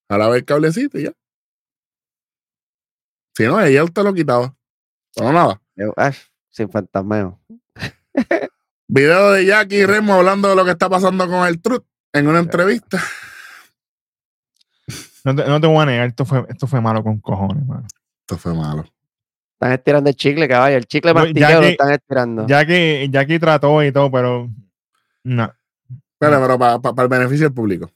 jalaba 0.09 0.37
el 0.37 0.45
cablecito 0.45 0.97
y 0.97 1.03
ya. 1.03 1.13
Si 3.39 3.45
no, 3.45 3.61
ella 3.61 3.85
te 3.85 4.03
lo 4.03 4.13
quitaba. 4.13 4.53
Pero 5.15 5.31
nada. 5.31 5.61
yo, 5.77 5.93
ay, 5.95 6.11
sin 6.49 6.69
fantasmeo. 6.69 7.39
Video 8.89 9.31
de 9.31 9.45
Jackie 9.45 9.85
Remo 9.85 10.15
hablando 10.15 10.49
de 10.49 10.57
lo 10.57 10.65
que 10.65 10.71
está 10.71 10.89
pasando 10.89 11.25
con 11.25 11.47
el 11.47 11.61
Truth 11.61 11.85
en 12.11 12.27
una 12.27 12.39
entrevista. 12.39 13.01
No 15.23 15.35
te, 15.35 15.45
no 15.47 15.61
te 15.61 15.67
voy 15.67 15.77
a 15.83 15.85
negar, 15.85 16.07
esto 16.07 16.25
fue, 16.25 16.45
esto 16.49 16.67
fue 16.67 16.81
malo 16.81 17.01
con 17.01 17.19
cojones, 17.19 17.65
mano. 17.65 17.87
Esto 18.21 18.37
fue 18.37 18.53
malo. 18.53 18.85
Están 19.53 19.71
estirando 19.71 20.09
el 20.09 20.15
chicle, 20.17 20.47
caballo. 20.47 20.75
El 20.75 20.85
chicle 20.85 21.13
No, 21.13 21.19
martillero 21.21 21.61
lo 21.61 21.67
están 21.67 21.91
estirando. 21.91 22.45
Ya 22.47 22.65
que, 22.65 23.07
ya 23.09 23.25
que 23.25 23.39
trató 23.39 23.81
y 23.83 23.93
todo, 23.93 24.11
pero. 24.11 24.49
No. 25.23 25.53
Pero, 26.17 26.41
pero 26.41 26.81
para 26.81 27.03
el 27.03 27.09
beneficio 27.09 27.45
del 27.45 27.53
público. 27.53 27.89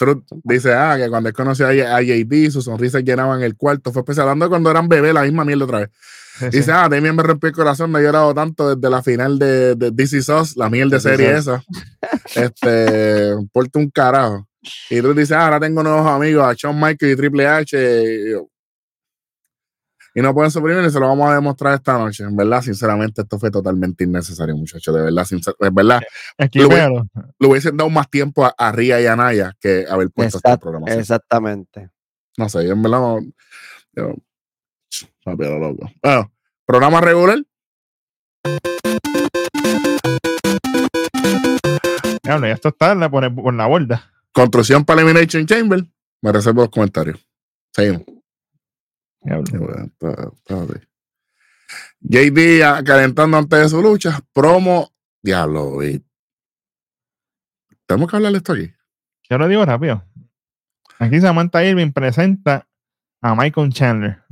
Truth 0.00 0.24
dice, 0.44 0.72
ah, 0.72 0.96
que 0.96 1.10
cuando 1.10 1.28
él 1.28 1.34
conoció 1.34 1.66
a, 1.66 1.96
a 1.96 2.00
JD, 2.00 2.50
sus 2.50 2.64
sonrisas 2.64 3.04
llenaban 3.04 3.42
el 3.42 3.54
cuarto. 3.54 3.92
Fue 3.92 4.00
especial 4.00 4.28
hablando 4.28 4.48
cuando 4.48 4.70
eran 4.70 4.88
bebés, 4.88 5.12
la 5.12 5.24
misma 5.24 5.44
mierda 5.44 5.64
otra 5.64 5.78
vez. 5.80 5.90
Sí, 6.38 6.46
sí. 6.50 6.56
Dice, 6.56 6.72
ah, 6.72 6.88
Damien 6.88 7.14
me 7.14 7.22
rompió 7.22 7.48
el 7.48 7.54
corazón, 7.54 7.92
no 7.92 7.98
he 7.98 8.02
llorado 8.02 8.32
tanto 8.32 8.74
desde 8.74 8.90
la 8.90 9.02
final 9.02 9.38
de, 9.38 9.74
de 9.74 9.92
This 9.92 10.14
Is 10.14 10.28
Us, 10.30 10.56
la 10.56 10.70
miel 10.70 10.88
de 10.88 11.00
serie 11.00 11.36
esa. 11.36 11.62
Este, 12.34 13.34
porta 13.52 13.78
un 13.78 13.90
carajo. 13.90 14.48
Y 14.88 15.02
tú 15.02 15.12
dices, 15.12 15.32
ah, 15.32 15.44
ahora 15.44 15.60
tengo 15.60 15.82
nuevos 15.82 16.06
amigos, 16.06 16.46
a 16.46 16.54
Shawn 16.54 16.80
Michaels 16.80 17.12
y 17.12 17.16
Triple 17.16 17.46
H. 17.46 17.76
Y 17.76 18.30
yo, 18.30 18.48
y 20.14 20.20
no 20.22 20.34
pueden 20.34 20.50
suprimir 20.50 20.84
y 20.84 20.90
se 20.90 20.98
lo 21.00 21.06
vamos 21.08 21.28
a 21.30 21.34
demostrar 21.34 21.74
esta 21.74 21.98
noche. 21.98 22.24
En 22.24 22.36
verdad, 22.36 22.62
sinceramente, 22.62 23.22
esto 23.22 23.38
fue 23.38 23.50
totalmente 23.50 24.04
innecesario, 24.04 24.56
muchachos. 24.56 24.94
De 24.94 25.02
verdad, 25.02 25.24
sincer- 25.24 25.54
es 25.58 25.74
verdad, 25.74 26.00
Esquivero. 26.36 27.06
le 27.38 27.46
hubiesen 27.48 27.76
dado 27.76 27.90
más 27.90 28.08
tiempo 28.10 28.44
a, 28.44 28.54
a 28.56 28.72
Ria 28.72 29.00
y 29.00 29.06
a 29.06 29.14
Naya 29.16 29.52
que 29.60 29.86
haber 29.88 30.10
puesto 30.10 30.38
esta 30.38 30.54
Exact- 30.54 30.60
programación. 30.62 31.00
exactamente. 31.00 31.90
No 32.36 32.48
sé, 32.48 32.66
yo 32.66 32.72
en 32.72 32.82
verdad 32.82 32.98
no. 33.00 33.20
Yo, 33.94 34.14
papi, 35.24 35.44
lo 35.44 35.58
loco. 35.58 35.90
Bueno, 36.02 36.32
programa 36.66 37.00
regular. 37.00 37.38
Ya 42.22 42.36
esto 42.52 42.68
está 42.68 42.94
la- 42.94 43.10
por, 43.10 43.24
el- 43.24 43.34
por 43.34 43.52
la 43.54 43.66
borda. 43.66 44.12
Construcción 44.32 44.84
para 44.84 45.02
Elimination 45.02 45.46
Chamber. 45.46 45.84
Me 46.22 46.32
reservo 46.32 46.62
los 46.62 46.70
comentarios. 46.70 47.18
Seguimos. 47.74 48.02
Ah, 49.22 49.42
calentando 52.84 53.36
antes 53.36 53.60
de 53.60 53.68
su 53.68 53.82
lucha. 53.82 54.20
Promo. 54.32 54.90
Diablo, 55.22 55.78
Tenemos 57.86 58.10
que 58.10 58.16
hablar 58.16 58.32
de 58.32 58.38
esto 58.38 58.54
aquí. 58.54 58.72
Yo 59.28 59.38
lo 59.38 59.48
digo 59.48 59.64
rápido. 59.64 60.04
Aquí 60.98 61.20
Samantha 61.20 61.64
Irving 61.64 61.92
presenta 61.92 62.66
a 63.20 63.34
Michael 63.34 63.72
Chandler. 63.72 64.22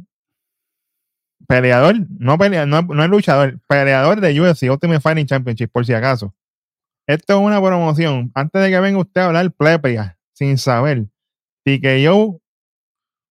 Peleador, 1.46 1.96
no, 2.18 2.36
pelea, 2.36 2.66
no, 2.66 2.82
no 2.82 3.02
es 3.02 3.08
luchador, 3.08 3.58
peleador 3.66 4.20
de 4.20 4.38
UFC 4.38 4.64
Ultimate 4.70 5.00
Fighting 5.00 5.26
Championship, 5.26 5.70
por 5.72 5.86
si 5.86 5.94
acaso. 5.94 6.34
Esto 7.06 7.34
es 7.34 7.40
una 7.40 7.60
promoción. 7.60 8.30
Antes 8.34 8.62
de 8.62 8.68
que 8.68 8.80
venga 8.80 8.98
usted 8.98 9.22
a 9.22 9.26
hablar 9.26 9.50
plebeya, 9.52 10.18
sin 10.34 10.58
saber, 10.58 11.06
TKO 11.64 12.42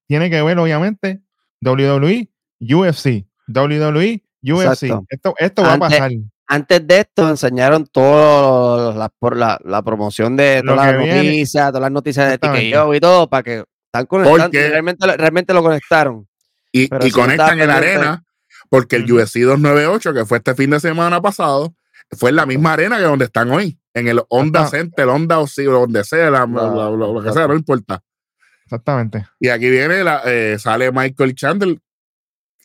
tiene 0.08 0.32
que 0.32 0.42
ver, 0.42 0.58
obviamente, 0.58 1.22
WWE, 1.62 2.30
UFC. 2.60 3.26
WWE, 3.48 4.24
UFC. 4.44 4.84
Exacto. 4.84 5.06
Esto, 5.10 5.36
esto 5.38 5.62
va 5.64 5.70
a 5.70 5.74
Antes- 5.74 5.90
pasar. 5.90 6.12
Antes 6.50 6.88
de 6.88 7.00
esto 7.02 7.28
enseñaron 7.30 7.86
toda 7.88 8.96
la, 8.96 9.10
por 9.10 9.36
la, 9.36 9.60
la 9.66 9.82
promoción 9.82 10.38
de 10.38 10.62
todas 10.66 10.78
las 10.94 10.98
viene. 10.98 11.16
noticias, 11.24 11.68
todas 11.68 11.82
las 11.82 11.92
noticias 11.92 12.30
de. 12.30 12.38
TKO 12.38 12.96
y 12.96 13.00
todo, 13.02 13.30
para 13.30 13.44
que 13.44 13.64
están 13.88 14.06
conectando. 14.06 14.50
Realmente, 14.54 15.06
lo- 15.08 15.18
realmente 15.18 15.54
lo 15.54 15.62
conectaron. 15.62 16.26
Y, 16.72 16.84
y 16.84 16.90
si 17.02 17.12
conectan 17.12 17.60
en 17.60 17.68
la 17.68 17.76
arena. 17.78 18.24
Porque 18.70 18.96
el. 18.98 19.12
UFC 19.12 19.40
298, 19.42 20.14
que 20.14 20.26
fue 20.26 20.38
este 20.38 20.56
fin 20.56 20.70
de 20.70 20.80
semana 20.80 21.22
pasado, 21.22 21.76
fue 22.12 22.30
en 22.30 22.38
la 22.38 22.46
misma 22.46 22.74
arena 22.74 22.96
que 22.98 23.04
donde 23.04 23.26
están 23.26 23.50
hoy. 23.52 23.78
En 23.94 24.08
el 24.08 24.22
Honda. 24.30 24.68
Center, 24.68 25.08
Honda 25.08 25.40
o 25.40 25.48
donde 25.58 26.04
sea, 26.06 26.30
la- 26.30 26.46
No, 26.48 26.74
la- 26.76 26.90
lo, 26.90 27.14
lo 27.14 27.22
que 27.24 27.34
sea, 27.34 27.46
no 27.48 27.56
importa. 27.56 28.02
Exactamente. 28.68 29.26
Y 29.40 29.48
aquí 29.48 29.70
viene, 29.70 30.04
la, 30.04 30.22
eh, 30.26 30.60
sale 30.60 30.92
Michael 30.92 31.34
Chandler, 31.36 31.80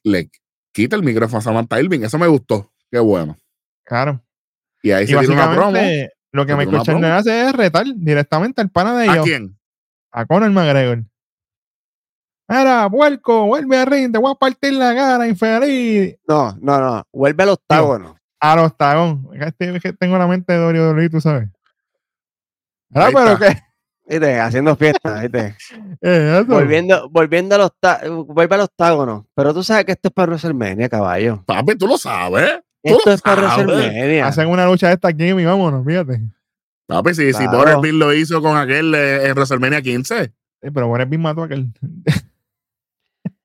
le 0.03 0.29
quita 0.73 0.97
el 0.97 1.05
micrófono 1.05 1.39
a 1.39 1.43
Samantha 1.43 1.81
Irving. 1.81 2.01
Eso 2.03 2.19
me 2.19 2.27
gustó. 2.27 2.73
Qué 2.91 2.99
bueno. 2.99 3.37
Claro. 3.85 4.21
Y 4.83 4.91
ahí 4.91 5.05
Y 5.05 5.07
se 5.07 5.17
tiene 5.19 5.35
una 5.35 5.55
promo. 5.55 5.73
básicamente 5.73 6.13
lo 6.33 6.45
que 6.47 6.57
Michael 6.57 6.83
Chandler 6.83 7.11
promo. 7.11 7.15
hace 7.21 7.47
es 7.47 7.53
retar 7.53 7.87
directamente 7.95 8.61
al 8.61 8.71
pana 8.71 8.99
de 8.99 9.09
¿A 9.09 9.13
ellos, 9.13 9.25
quién? 9.27 9.57
a 10.11 10.27
Conor 10.27 10.51
McGregor. 10.51 11.05
Mira, 12.49 12.91
puerco, 12.91 13.47
vuelve 13.47 13.77
a 13.79 13.85
ring, 13.85 14.11
te 14.13 14.19
voy 14.19 14.33
a 14.33 14.35
partir 14.35 14.73
la 14.73 14.93
cara, 14.95 15.29
infeliz. 15.29 16.17
No, 16.27 16.57
no, 16.61 16.81
no. 16.81 17.05
Vuelve 17.13 17.45
al 17.45 17.49
octágono. 17.51 18.19
Al 18.41 18.73
este- 19.41 19.79
que 19.81 19.93
tengo 19.93 20.19
la 20.19 20.27
mente 20.27 20.53
de 20.53 20.59
WWE, 20.59 21.09
tú 21.09 21.21
sabes. 21.21 21.49
Ah, 22.93 23.07
Ahí 23.07 23.15
pero 23.15 23.33
está. 23.35 23.55
que. 23.55 23.61
¿Viste? 24.13 24.39
Haciendo 24.41 24.77
fiesta. 24.77 25.21
¿viste? 25.21 25.57
eh, 26.03 26.45
volviendo, 26.47 27.09
volviendo 27.09 27.55
al 27.55 27.63
octa- 27.63 28.01
vuelve 28.27 28.55
al 28.55 28.61
octágono. 28.63 29.27
Pero 29.35 29.55
tú 29.55 29.63
sabes 29.63 29.85
que 29.87 29.93
esto 29.93 30.09
es 30.09 30.15
para 30.15 30.29
WrestleMania, 30.33 30.89
caballo. 30.89 31.43
Papi, 31.47 31.77
tú 31.77 31.87
lo 31.87 31.97
sabes. 31.97 32.61
Tú 32.85 32.91
Esto 32.97 33.03
lo 33.07 33.13
es 33.15 33.23
para 33.23 33.49
sabes. 33.49 33.67
WrestleMania. 33.67 34.27
Hacen 34.27 34.49
una 34.49 34.67
lucha 34.67 34.89
de 34.89 34.95
esta 34.95 35.09
aquí 35.09 35.25
y 35.25 35.45
vámonos, 35.45 35.85
fíjate. 35.87 36.21
Papi, 36.87 37.15
si, 37.15 37.33
si 37.33 37.39
Claro. 37.45 37.59
Border 37.59 37.77
Bill 37.81 37.99
lo 37.99 38.13
hizo 38.13 38.43
con 38.43 38.57
aquel 38.57 38.95
eh, 38.95 39.27
en 39.29 39.33
WrestleMania 39.35 39.81
15. 39.81 40.21
Eh, 40.25 40.33
pero 40.75 40.89
bueno, 40.89 41.07
bien 41.07 41.23
mató 41.23 41.43
a 41.43 41.47
aquel. 41.47 41.69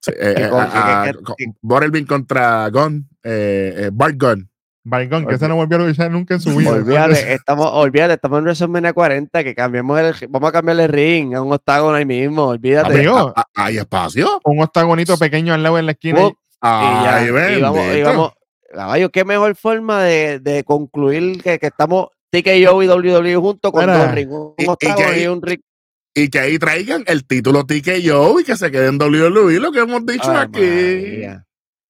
Sí, 0.00 0.12
eh, 0.16 0.34
eh, 0.38 0.50
a- 0.52 1.02
a- 1.02 1.88
Bill 1.90 2.06
contra 2.06 2.68
Gunn, 2.70 3.08
eh, 3.24 3.74
eh, 3.76 3.90
Bart 3.92 4.14
Gunn. 4.18 4.48
Balcón, 4.84 5.26
que 5.26 5.34
ese 5.34 5.48
no 5.48 5.56
volvió 5.56 5.76
a 5.76 5.80
luchar 5.86 6.10
nunca 6.10 6.34
en 6.34 6.40
su 6.40 6.56
vida. 6.56 6.70
Olvídate, 6.70 7.32
estamos, 7.34 7.68
olvídate, 7.72 8.14
estamos 8.14 8.38
en 8.38 8.44
WrestleMania 8.44 8.92
40, 8.92 9.44
que 9.44 9.54
cambiemos 9.54 9.98
el, 10.00 10.14
vamos 10.28 10.48
a 10.48 10.52
cambiar 10.52 10.80
el 10.80 10.88
ring 10.88 11.34
a 11.34 11.42
un 11.42 11.52
octágono 11.52 11.94
ahí 11.94 12.06
mismo, 12.06 12.44
olvídate. 12.46 12.94
Amigo, 12.94 13.32
Ah, 13.36 13.44
¿Hay 13.54 13.78
espacio? 13.78 14.40
un 14.44 14.62
octagonito 14.62 15.18
pequeño 15.18 15.52
al 15.52 15.62
lado 15.62 15.78
en 15.78 15.86
la 15.86 15.92
esquina. 15.92 16.20
Y 16.20 16.32
ya, 16.62 17.16
Ay, 17.16 17.28
y 17.28 17.60
vamos, 17.60 17.96
y 17.96 18.02
vamos, 18.02 18.32
caballo, 18.72 19.10
qué 19.10 19.24
mejor 19.24 19.54
forma 19.56 20.02
de, 20.02 20.40
de 20.40 20.64
concluir 20.64 21.42
que, 21.42 21.58
que 21.58 21.66
estamos 21.66 22.08
TKO 22.30 22.82
y 22.82 22.88
WWE 22.88 23.36
juntos 23.36 23.72
con 23.72 23.82
Mira, 23.86 23.98
dos 23.98 24.14
rings, 24.14 24.32
un 24.32 24.54
octágono 24.68 25.16
y, 25.16 25.26
un 25.26 25.42
ring. 25.42 25.60
Y 26.14 26.28
que 26.30 26.40
ahí 26.40 26.58
traigan 26.58 27.04
el 27.06 27.26
título 27.26 27.64
TKO 27.64 28.40
y 28.40 28.44
que 28.44 28.56
se 28.56 28.70
queden 28.70 28.98
WWE, 29.00 29.60
lo 29.60 29.70
que 29.70 29.80
hemos 29.80 30.04
dicho 30.04 30.30
Ay, 30.30 30.36
aquí. 30.38 30.60
María. 30.60 31.44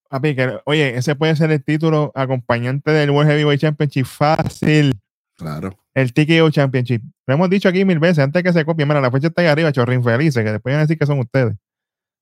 Papi, 0.09 0.35
que, 0.35 0.59
oye, 0.65 0.97
ese 0.97 1.15
puede 1.15 1.37
ser 1.37 1.51
el 1.51 1.63
título 1.63 2.13
acompañante 2.15 2.91
del 2.91 3.11
World 3.11 3.31
Heavyweight 3.31 3.61
Championship 3.61 4.07
fácil. 4.07 4.99
Claro. 5.37 5.77
El 5.95 6.13
TKO 6.13 6.51
Championship. 6.51 7.03
Lo 7.27 7.35
hemos 7.35 7.51
dicho 7.51 7.69
aquí 7.69 7.85
mil 7.85 7.99
veces 7.99 8.21
antes 8.21 8.43
que 8.43 8.53
se 8.53 8.65
copien. 8.65 8.89
Mira, 8.89 9.01
la 9.01 9.11
fecha 9.11 9.29
está 9.29 9.43
ahí 9.43 9.49
arriba, 9.49 9.71
chorrín 9.71 10.03
felices, 10.03 10.43
que 10.43 10.53
después 10.53 10.73
van 10.73 10.81
a 10.81 10.85
decir 10.85 10.99
que 10.99 11.07
son 11.07 11.19
ustedes. 11.19 11.55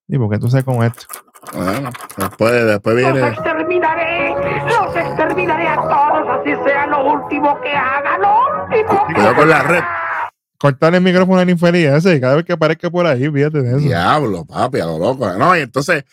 Sí, 0.09 0.19
porque 0.19 0.39
tú 0.39 0.49
sabes 0.49 0.67
es 0.67 0.93
esto. 0.93 1.07
Bueno, 1.55 1.91
después, 2.17 2.67
después 2.67 2.97
Los 3.03 3.13
viene. 3.13 3.29
exterminaré, 3.29 4.35
los 4.69 4.97
exterminaré 4.97 5.69
a 5.69 5.77
todos, 5.77 6.41
así 6.41 6.55
sea 6.65 6.87
lo 6.87 7.13
último 7.13 7.61
que 7.61 7.71
haga, 7.71 8.19
lo 8.19 8.65
último 8.65 9.07
que 9.07 9.15
Cuidado 9.15 9.35
con 9.35 9.49
la 9.49 9.63
red. 9.63 9.83
Cortar 10.59 10.95
el 10.95 11.03
micrófono 11.03 11.39
al 11.39 11.51
infeliz 11.51 11.87
ese, 11.87 12.21
cada 12.21 12.37
vez 12.37 12.45
que 12.45 12.53
aparezca 12.53 12.91
por 12.91 13.07
ahí, 13.07 13.31
fíjate 13.31 13.63
de 13.63 13.71
eso. 13.71 13.79
Diablo, 13.79 14.45
papi, 14.45 14.81
a 14.81 14.87
lo 14.87 14.99
loco. 14.99 15.31
No, 15.35 15.57
y 15.57 15.61
entonces, 15.61 16.05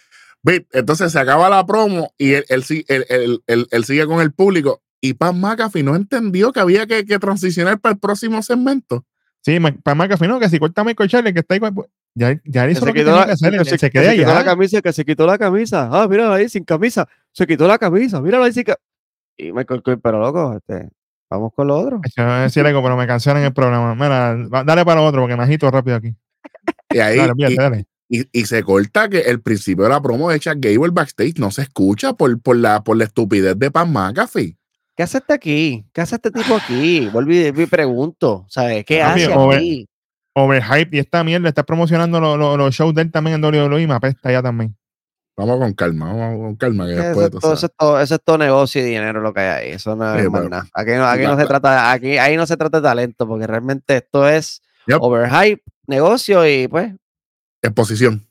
entonces 0.45 1.11
se 1.11 1.19
acaba 1.19 1.49
la 1.49 1.65
promo 1.65 2.13
y 2.17 2.33
él, 2.33 2.45
él, 2.49 2.63
sí- 2.63 2.85
él- 2.87 3.05
él- 3.09 3.43
él- 3.47 3.67
él 3.71 3.85
sigue 3.85 4.05
con 4.05 4.21
el 4.21 4.31
público. 4.33 4.81
Y 5.01 5.13
Pam 5.15 5.39
McAfee 5.39 5.83
no 5.83 5.95
entendió 5.95 6.51
que 6.53 6.59
había 6.61 6.85
que, 6.87 7.05
que 7.05 7.19
transicionar 7.19 7.79
para 7.79 7.93
el 7.93 7.99
próximo 7.99 8.41
segmento. 8.41 9.05
Sí, 9.41 9.57
para 9.83 9.95
McAfee, 9.95 10.27
no, 10.29 10.39
que 10.39 10.47
si 10.47 10.59
corta 10.59 10.83
Michael 10.85 11.09
Charlie, 11.09 11.33
que 11.33 11.41
está 11.41 11.55
igual. 11.57 11.73
pues, 11.73 11.89
Ya, 12.15 12.39
ya 12.45 12.69
hizo 12.69 12.81
se 12.81 12.85
lo 12.85 12.93
que 12.93 12.99
quitó 12.99 13.09
tenía 13.11 13.19
la- 13.21 13.25
que 13.25 13.31
hacer, 13.33 13.51
que 13.51 13.57
él 13.57 13.65
se- 13.65 13.77
se 13.77 13.89
que 13.89 13.99
queda 13.99 14.11
se 14.11 14.17
quitó 14.17 14.33
la 14.33 14.43
camisa, 14.45 14.81
que 14.81 14.93
se 14.93 15.03
quitó 15.05 15.25
la 15.25 15.37
camisa. 15.37 15.89
Ah, 15.91 16.07
mira 16.07 16.33
ahí, 16.33 16.47
sin 16.47 16.63
camisa. 16.63 17.07
Se 17.33 17.45
quitó 17.45 17.67
la 17.67 17.77
camisa, 17.77 18.21
míralo 18.21 18.43
ahí 18.45 18.53
sin 18.53 18.63
ca- 18.63 18.77
Y 19.35 19.51
Michael 19.51 19.81
Cole, 19.83 19.97
pero 19.97 20.19
loco, 20.19 20.55
este, 20.55 20.89
vamos 21.29 21.51
con 21.55 21.67
lo 21.67 21.77
otro. 21.79 21.99
Yo 22.15 22.23
iba 22.23 22.39
a 22.39 22.43
decir 22.43 22.65
algo, 22.65 22.81
pero 22.83 22.95
me 22.95 23.07
cancionan 23.07 23.43
el 23.43 23.51
programa. 23.53 23.95
Mira, 23.95 24.63
dale 24.63 24.85
para 24.85 25.01
otro, 25.01 25.21
porque 25.21 25.35
me 25.35 25.43
agito 25.43 25.69
rápido 25.71 25.97
aquí. 25.97 26.15
Y 26.91 26.99
ahí 26.99 27.17
Dale, 27.17 27.33
y, 27.35 27.55
dale. 27.55 27.85
Y- 28.22 28.30
y 28.32 28.45
se 28.45 28.64
corta 28.64 29.09
que 29.09 29.20
el 29.22 29.41
principio 29.41 29.84
de 29.86 29.89
la 29.91 30.01
promo 30.01 30.30
de 30.30 30.39
Chad 30.39 30.57
Gable 30.59 30.91
backstage 30.91 31.38
no 31.39 31.51
se 31.51 31.64
escucha 31.64 32.14
por, 32.14 32.39
por, 32.41 32.55
la, 32.57 32.84
por 32.84 32.97
la 32.97 33.05
estupidez 33.05 33.57
de 33.57 33.72
Pam 33.72 33.91
McAfee. 33.91 34.57
¿Qué 34.95 35.03
hace 35.03 35.18
este 35.18 35.34
aquí? 35.34 35.86
¿Qué 35.91 36.01
hace 36.01 36.16
este 36.16 36.30
tipo 36.32 36.55
aquí? 36.55 37.09
Vuelvo 37.11 37.32
y, 37.32 37.47
y 37.47 37.66
pregunto, 37.66 38.45
¿sabes? 38.49 38.86
¿Qué 38.86 39.01
hace 39.01 39.28
over- 39.34 39.57
aquí? 39.57 39.88
Overhype 40.36 40.97
y 40.97 40.99
esta 40.99 41.24
mierda 41.24 41.47
está 41.49 41.64
promocionando 41.64 42.20
lo- 42.20 42.38
lo- 42.38 42.57
los 42.57 42.74
shows 42.76 42.93
de 42.95 43.03
él 43.03 43.11
también 43.11 43.36
en 43.36 43.41
WWE 43.43 43.82
y 43.82 43.88
me 43.88 43.93
apesta 43.95 44.32
ya 44.32 44.41
también. 44.41 44.76
Vamos 45.36 45.57
con 45.59 45.74
calma, 45.74 46.14
vamos 46.14 46.38
con 46.39 46.55
calma. 46.57 46.86
Que 46.86 46.93
Eso 46.93 47.03
después, 47.03 47.26
es, 47.26 47.32
todo, 47.41 47.53
eso, 47.53 47.66
es 47.66 47.72
todo, 47.76 47.99
eso 48.01 48.16
es 48.16 48.22
todo 48.24 48.38
negocio 48.38 48.82
y 48.82 48.86
dinero 48.86 49.20
lo 49.22 49.34
que 49.34 49.39
hay 49.41 49.47
ahí. 49.68 49.72
Eso 49.74 49.95
no 49.95 50.14
es 50.16 50.24
Sí, 50.24 50.30
nada. 50.32 50.68
Aquí 50.74 50.91
no, 50.91 51.05
aquí 51.07 51.24
no 51.24 51.38
se 51.39 51.45
trata, 51.47 51.91
aquí, 51.91 52.18
ahí 52.20 52.38
no 52.38 52.45
se 52.45 52.55
trata 52.57 52.78
de 52.80 52.84
talento, 52.88 53.28
porque 53.28 53.47
realmente 53.47 53.95
esto 53.97 54.28
es 54.30 54.61
Yep. 54.86 54.97
overhype, 55.01 55.64
negocio 55.88 56.47
y 56.47 56.68
pues 56.68 56.93
Exposición. 57.64 58.24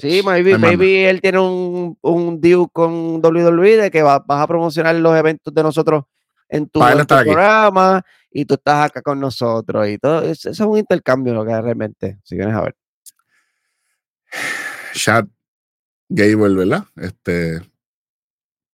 Sí, 0.00 0.22
maybe, 0.24 0.56
maybe 0.56 1.10
él 1.10 1.20
tiene 1.20 1.40
un, 1.40 1.98
un 2.00 2.40
deal 2.40 2.66
con 2.72 3.20
WWE 3.20 3.76
de 3.76 3.90
que 3.90 4.02
va- 4.02 4.20
vas 4.24 4.40
a 4.42 4.46
promocionar 4.46 4.94
los 4.94 5.16
eventos 5.16 5.52
de 5.52 5.62
nosotros 5.64 6.04
en 6.48 6.68
tu, 6.68 6.78
Para 6.78 6.92
él 6.92 7.00
en 7.00 7.06
tu 7.06 7.14
estar 7.14 7.18
aquí. 7.18 7.30
programa 7.32 8.02
y 8.30 8.44
tú 8.44 8.54
estás 8.54 8.86
acá 8.86 9.02
con 9.02 9.18
nosotros 9.18 9.88
y 9.88 9.98
todo. 9.98 10.22
Eso, 10.22 10.50
es 10.50 10.60
un 10.60 10.78
intercambio 10.78 11.34
lo 11.34 11.44
que 11.44 11.50
es 11.52 11.60
realmente, 11.60 12.20
si 12.22 12.36
vienes 12.36 12.54
a 12.54 12.60
ver. 12.62 12.76
Chat 14.94 15.26
Gable, 16.08 16.54
¿verdad? 16.54 16.84
Este 16.96 17.60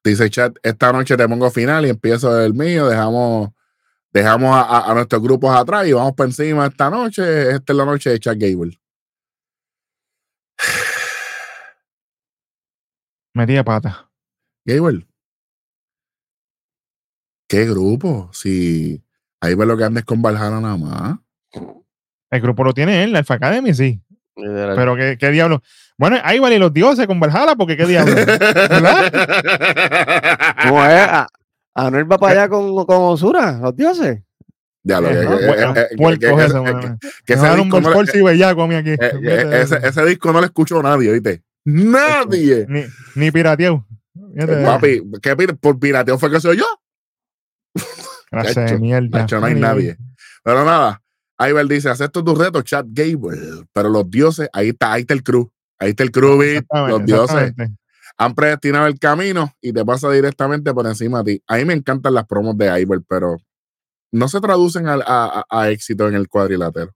dice 0.05 0.30
chat, 0.30 0.55
esta 0.62 0.93
noche 0.93 1.16
te 1.16 1.28
pongo 1.28 1.51
final 1.51 1.84
y 1.87 1.91
empiezo 1.91 2.41
el 2.43 2.55
mío, 2.55 2.87
dejamos, 2.89 3.51
dejamos 4.12 4.55
a, 4.55 4.61
a- 4.62 4.91
a 4.91 4.95
nuestros 4.95 5.20
grupos 5.22 5.55
atrás 5.57 5.87
y 5.87 5.93
vamos 5.93 6.12
por 6.12 6.26
encima 6.26 6.66
esta 6.66 6.91
noche. 6.91 7.51
Esta 7.53 7.72
es 7.72 7.76
la 7.76 7.84
noche 7.84 8.11
de 8.11 8.20
Chat 8.20 8.37
Gable. 8.39 8.78
Metía 13.34 13.64
pata. 13.64 14.11
Gable. 14.64 15.07
¿Qué 17.48 17.64
grupo? 17.66 18.30
Si 18.32 19.02
ahí 19.40 19.54
ve 19.54 19.66
lo 19.66 19.76
que 19.76 19.84
andes 19.84 20.04
con 20.04 20.20
Valhalla 20.22 20.61
nada 20.61 20.76
más. 20.76 21.18
El 22.30 22.40
grupo 22.40 22.64
lo 22.64 22.74
tiene 22.74 23.04
él, 23.04 23.12
la 23.12 23.20
Alpha 23.20 23.34
Academy, 23.34 23.72
sí. 23.72 24.00
Literal. 24.34 24.74
Pero 24.76 24.96
qué, 24.96 25.16
qué 25.18 25.30
diablo. 25.30 25.62
Bueno, 25.96 26.18
ahí 26.24 26.38
vale 26.40 26.59
los 26.59 26.72
dioses 26.72 27.07
con 27.07 27.20
Valhalla, 27.20 27.54
porque 27.54 27.76
qué 27.76 27.86
diablo. 27.86 28.14
¿Verdad? 28.14 29.12
¿Cómo 30.68 30.84
es? 30.84 31.00
A- 31.09 31.28
Anuel 31.74 32.11
va 32.11 32.18
para 32.18 32.32
allá 32.42 32.48
con, 32.48 32.74
con 32.86 32.96
Osura, 33.02 33.52
los 33.59 33.76
dioses. 33.76 34.22
Ya 34.87 35.01
lo 35.01 35.09
que, 35.09 35.18
Ajá, 35.18 35.39
que- 35.39 35.47
bueno, 35.47 35.74
que- 35.74 37.34
ese 37.34 37.57
disco 37.57 37.80
no 37.80 38.03
le- 38.03 38.22
bellaco 38.22 38.62
a 38.62 38.68
mí 38.68 38.74
aquí. 38.76 38.91
eh, 38.91 38.99
eh, 39.01 39.66
ese, 39.82 40.05
disco 40.05 40.32
no 40.32 40.39
lo 40.39 40.47
escuchó 40.47 40.80
nadie, 40.80 41.12
¿viste? 41.12 41.43
Nadie. 41.64 42.66
Ni, 42.68 42.84
ni 43.16 43.30
de 44.47 44.62
eso. 44.62 44.64
Papi, 44.64 45.03
¿qué 45.20 45.34
por 45.61 45.80
pirateo 45.80 46.16
fue 46.18 46.30
que 46.30 46.39
soy 46.39 46.59
yo? 46.59 46.66
Clase 48.30 48.61
de 48.61 48.78
mierda. 48.78 49.26
No 49.41 49.47
hay 49.47 49.55
nadie. 49.57 49.97
Pero 50.45 50.64
nada, 50.64 51.03
Iber 51.41 51.66
dice, 51.66 51.91
acepto 51.91 52.22
tu 52.22 52.37
reto, 52.37 52.62
Chad 52.62 52.87
Gable. 52.89 53.64
Pero 53.72 53.89
los 53.89 54.09
dioses, 54.09 54.49
ahí 54.53 54.68
está, 54.68 54.93
ahí 54.93 55.01
está 55.01 55.14
el 55.14 55.24
crew. 55.24 55.51
Ahí 55.80 55.91
está 55.91 56.05
el 56.05 56.12
crew, 56.12 56.41
Los 56.89 57.05
dioses 57.05 57.53
han 58.18 58.34
predestinado 58.34 58.87
el 58.87 58.99
camino 58.99 59.53
y 59.61 59.72
te 59.72 59.84
pasa 59.84 60.11
directamente 60.11 60.72
por 60.72 60.87
encima 60.87 61.22
de 61.24 61.34
ti. 61.34 61.43
A 61.49 61.57
mí 61.57 61.64
me 61.64 61.74
encantan 61.74 62.14
las 62.14 62.24
promos 62.26 62.57
de 62.57 62.80
Iber, 62.80 63.01
pero 63.09 63.37
no 64.16 64.28
se 64.28 64.40
traducen 64.40 64.88
al- 64.88 65.02
a, 65.06 65.44
a- 65.48 65.60
a 65.62 65.70
éxito 65.70 66.08
en 66.08 66.14
el 66.14 66.28
cuadrilátero. 66.28 66.92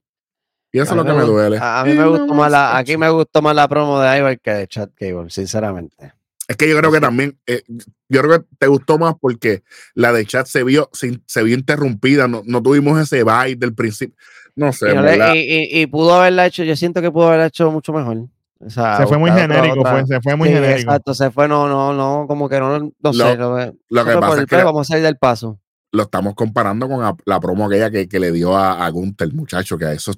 Y 0.73 0.79
eso 0.79 0.91
es 0.91 0.97
lo 0.97 1.03
que 1.05 1.13
me 1.13 1.23
duele. 1.23 1.57
A, 1.57 1.81
a 1.81 1.83
mí 1.85 1.91
me 1.91 1.97
no, 2.03 2.11
gustó 2.11 2.33
más 2.33 2.51
la, 2.51 2.77
aquí 2.77 2.95
me 2.97 3.09
gustó 3.09 3.41
más 3.41 3.55
la 3.55 3.67
promo 3.67 3.99
de 3.99 4.17
Ivar 4.17 4.39
que 4.39 4.51
de 4.51 4.67
Chad 4.67 4.89
Gable, 4.97 5.29
sinceramente. 5.29 6.13
Es 6.47 6.57
que 6.57 6.67
yo 6.69 6.77
creo 6.77 6.91
que 6.91 6.99
también, 6.99 7.37
eh, 7.45 7.61
yo 8.09 8.21
creo 8.21 8.39
que 8.39 8.45
te 8.57 8.67
gustó 8.67 8.97
más 8.97 9.15
porque 9.19 9.63
la 9.93 10.11
de 10.11 10.25
chat 10.25 10.47
se 10.47 10.63
vio, 10.63 10.89
se, 10.91 11.21
se 11.25 11.43
vio 11.43 11.55
interrumpida, 11.55 12.27
no, 12.27 12.41
no 12.45 12.61
tuvimos 12.61 12.99
ese 12.99 13.23
vibe 13.23 13.55
del 13.57 13.73
principio. 13.73 14.15
No 14.55 14.73
sé, 14.73 14.91
Y, 14.91 14.97
le- 14.97 15.37
y- 15.37 15.77
y- 15.77 15.81
y 15.81 15.87
pudo 15.87 16.13
haberla 16.15 16.45
hecho, 16.45 16.63
yo 16.63 16.75
siento 16.75 17.01
que 17.01 17.09
pudo 17.11 17.27
haberla 17.27 17.45
hecho 17.47 17.71
mucho 17.71 17.93
mejor. 17.93 18.17
O 18.59 18.69
sea, 18.69 18.97
Se 18.97 19.07
fue 19.07 19.17
muy 19.17 19.31
genérico, 19.31 19.79
otra- 19.79 19.91
fue, 19.93 20.05
se 20.07 20.21
fue 20.21 20.35
muy 20.35 20.49
Sí, 20.49 20.53
genérico. 20.55 20.79
Exacto, 20.91 21.13
se 21.13 21.31
fue, 21.31 21.47
no, 21.47 21.67
no, 21.69 21.93
no, 21.93 22.27
como 22.27 22.47
que 22.49 22.59
no, 22.59 22.79
no 22.79 22.91
Lo- 23.01 23.13
sé. 23.13 23.37
Lo, 23.37 23.57
eso 23.59 23.73
lo 23.89 24.05
que 24.05 24.13
pasa 24.17 24.33
es 24.35 24.39
que 24.41 24.55
pelo, 24.55 24.65
vamos 24.65 24.87
a 24.87 24.93
salir 24.93 25.03
del 25.03 25.17
paso. 25.17 25.57
Lo 25.91 26.03
estamos 26.03 26.35
comparando 26.35 26.87
con 26.87 27.01
la, 27.01 27.15
la 27.25 27.39
promo 27.39 27.65
aquella 27.65 27.89
que, 27.91 28.07
que 28.07 28.19
le 28.19 28.31
dio 28.31 28.55
a, 28.55 28.85
a 28.85 28.89
Gunther, 28.89 29.33
muchacho, 29.33 29.77
que 29.77 29.85
a 29.85 29.93
eso 29.93 30.13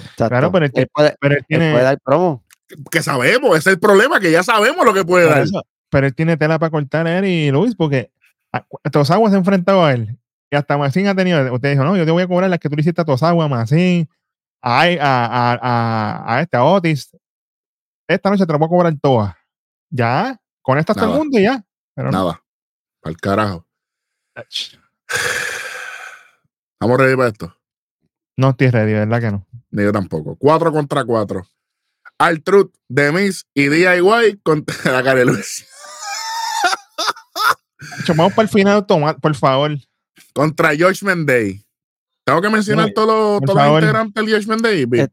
Exacto. 0.00 0.28
Claro, 0.28 0.52
pero 0.52 0.66
él 0.66 0.88
puede, 0.92 1.16
Pero 1.20 1.34
él 1.34 1.40
él 1.40 1.46
tiene, 1.48 1.72
puede 1.72 1.84
dar 1.84 1.98
promo. 2.00 2.44
que 2.90 3.02
sabemos, 3.02 3.50
ese 3.50 3.70
es 3.70 3.74
el 3.74 3.80
problema, 3.80 4.20
que 4.20 4.30
ya 4.30 4.42
sabemos 4.42 4.84
lo 4.84 4.94
que 4.94 5.04
puede 5.04 5.26
dar. 5.28 5.42
eso- 5.42 5.62
pero 5.90 6.06
él 6.06 6.14
tiene 6.14 6.36
tela 6.36 6.58
para 6.58 6.70
cortar 6.70 7.06
a 7.06 7.18
él 7.18 7.24
y 7.24 7.50
Luis, 7.50 7.74
porque 7.74 8.10
a- 8.52 8.62
cu- 8.62 8.78
Tosagua 8.92 9.28
se 9.30 9.36
ha 9.36 9.38
enfrentado 9.38 9.84
a 9.84 9.92
él. 9.92 10.16
Y 10.50 10.56
hasta 10.56 10.76
Macín 10.78 11.06
ha 11.08 11.14
tenido. 11.14 11.52
Usted 11.52 11.72
dijo, 11.72 11.84
no, 11.84 11.96
yo 11.96 12.04
te 12.04 12.10
voy 12.10 12.22
a 12.22 12.28
cobrar 12.28 12.48
las 12.48 12.58
que 12.58 12.68
tú 12.68 12.76
le 12.76 12.80
hiciste 12.82 13.00
a 13.00 13.04
Tosagua, 13.04 13.44
a, 13.46 13.48
a, 14.62 14.82
a, 14.90 15.52
a, 15.60 16.34
a 16.36 16.40
este, 16.42 16.56
a 16.56 16.64
Otis. 16.64 17.10
Esta 18.08 18.30
noche 18.30 18.46
te 18.46 18.52
lo 18.52 18.58
voy 18.58 18.66
a 18.66 18.68
cobrar 18.70 18.94
todas. 19.00 19.34
Ya, 19.90 20.38
con 20.62 20.78
esto 20.78 20.92
hasta 20.92 21.04
el 21.04 21.10
Nada. 21.10 21.18
mundo 21.18 21.38
y 21.38 21.42
ya. 21.42 21.62
Pero 21.94 22.10
no. 22.10 22.18
Nada, 22.18 22.42
al 23.02 23.16
carajo. 23.16 23.66
Vamos 26.80 26.98
ready 26.98 27.16
para 27.16 27.28
esto. 27.28 27.54
No 28.36 28.50
estoy 28.50 28.70
ready, 28.70 28.92
¿verdad 28.92 29.20
que 29.20 29.30
no? 29.32 29.46
Ni 29.70 29.82
yo 29.82 29.92
tampoco. 29.92 30.36
Cuatro 30.36 30.72
contra 30.72 31.04
cuatro. 31.04 31.46
Altruth, 32.18 32.74
Demis 32.88 33.46
y 33.54 33.68
DIY 33.68 34.40
contra 34.42 34.74
la 34.92 35.02
Karen 35.02 35.28
Luis. 35.28 35.66
Vamos 38.08 38.32
para 38.32 38.44
el 38.44 38.48
final, 38.48 38.86
toma, 38.86 39.16
por 39.16 39.34
favor. 39.34 39.76
Contra 40.34 40.70
Josh 40.78 41.02
Day. 41.02 41.64
Tengo 42.24 42.40
que 42.42 42.48
mencionar 42.48 42.90
todos 42.94 43.40
los, 43.42 43.74
integrantes 43.74 44.24
del 44.24 44.34
Josh 44.34 44.60
Day. 44.60 44.84
Vic? 44.84 45.00
Eh, 45.00 45.10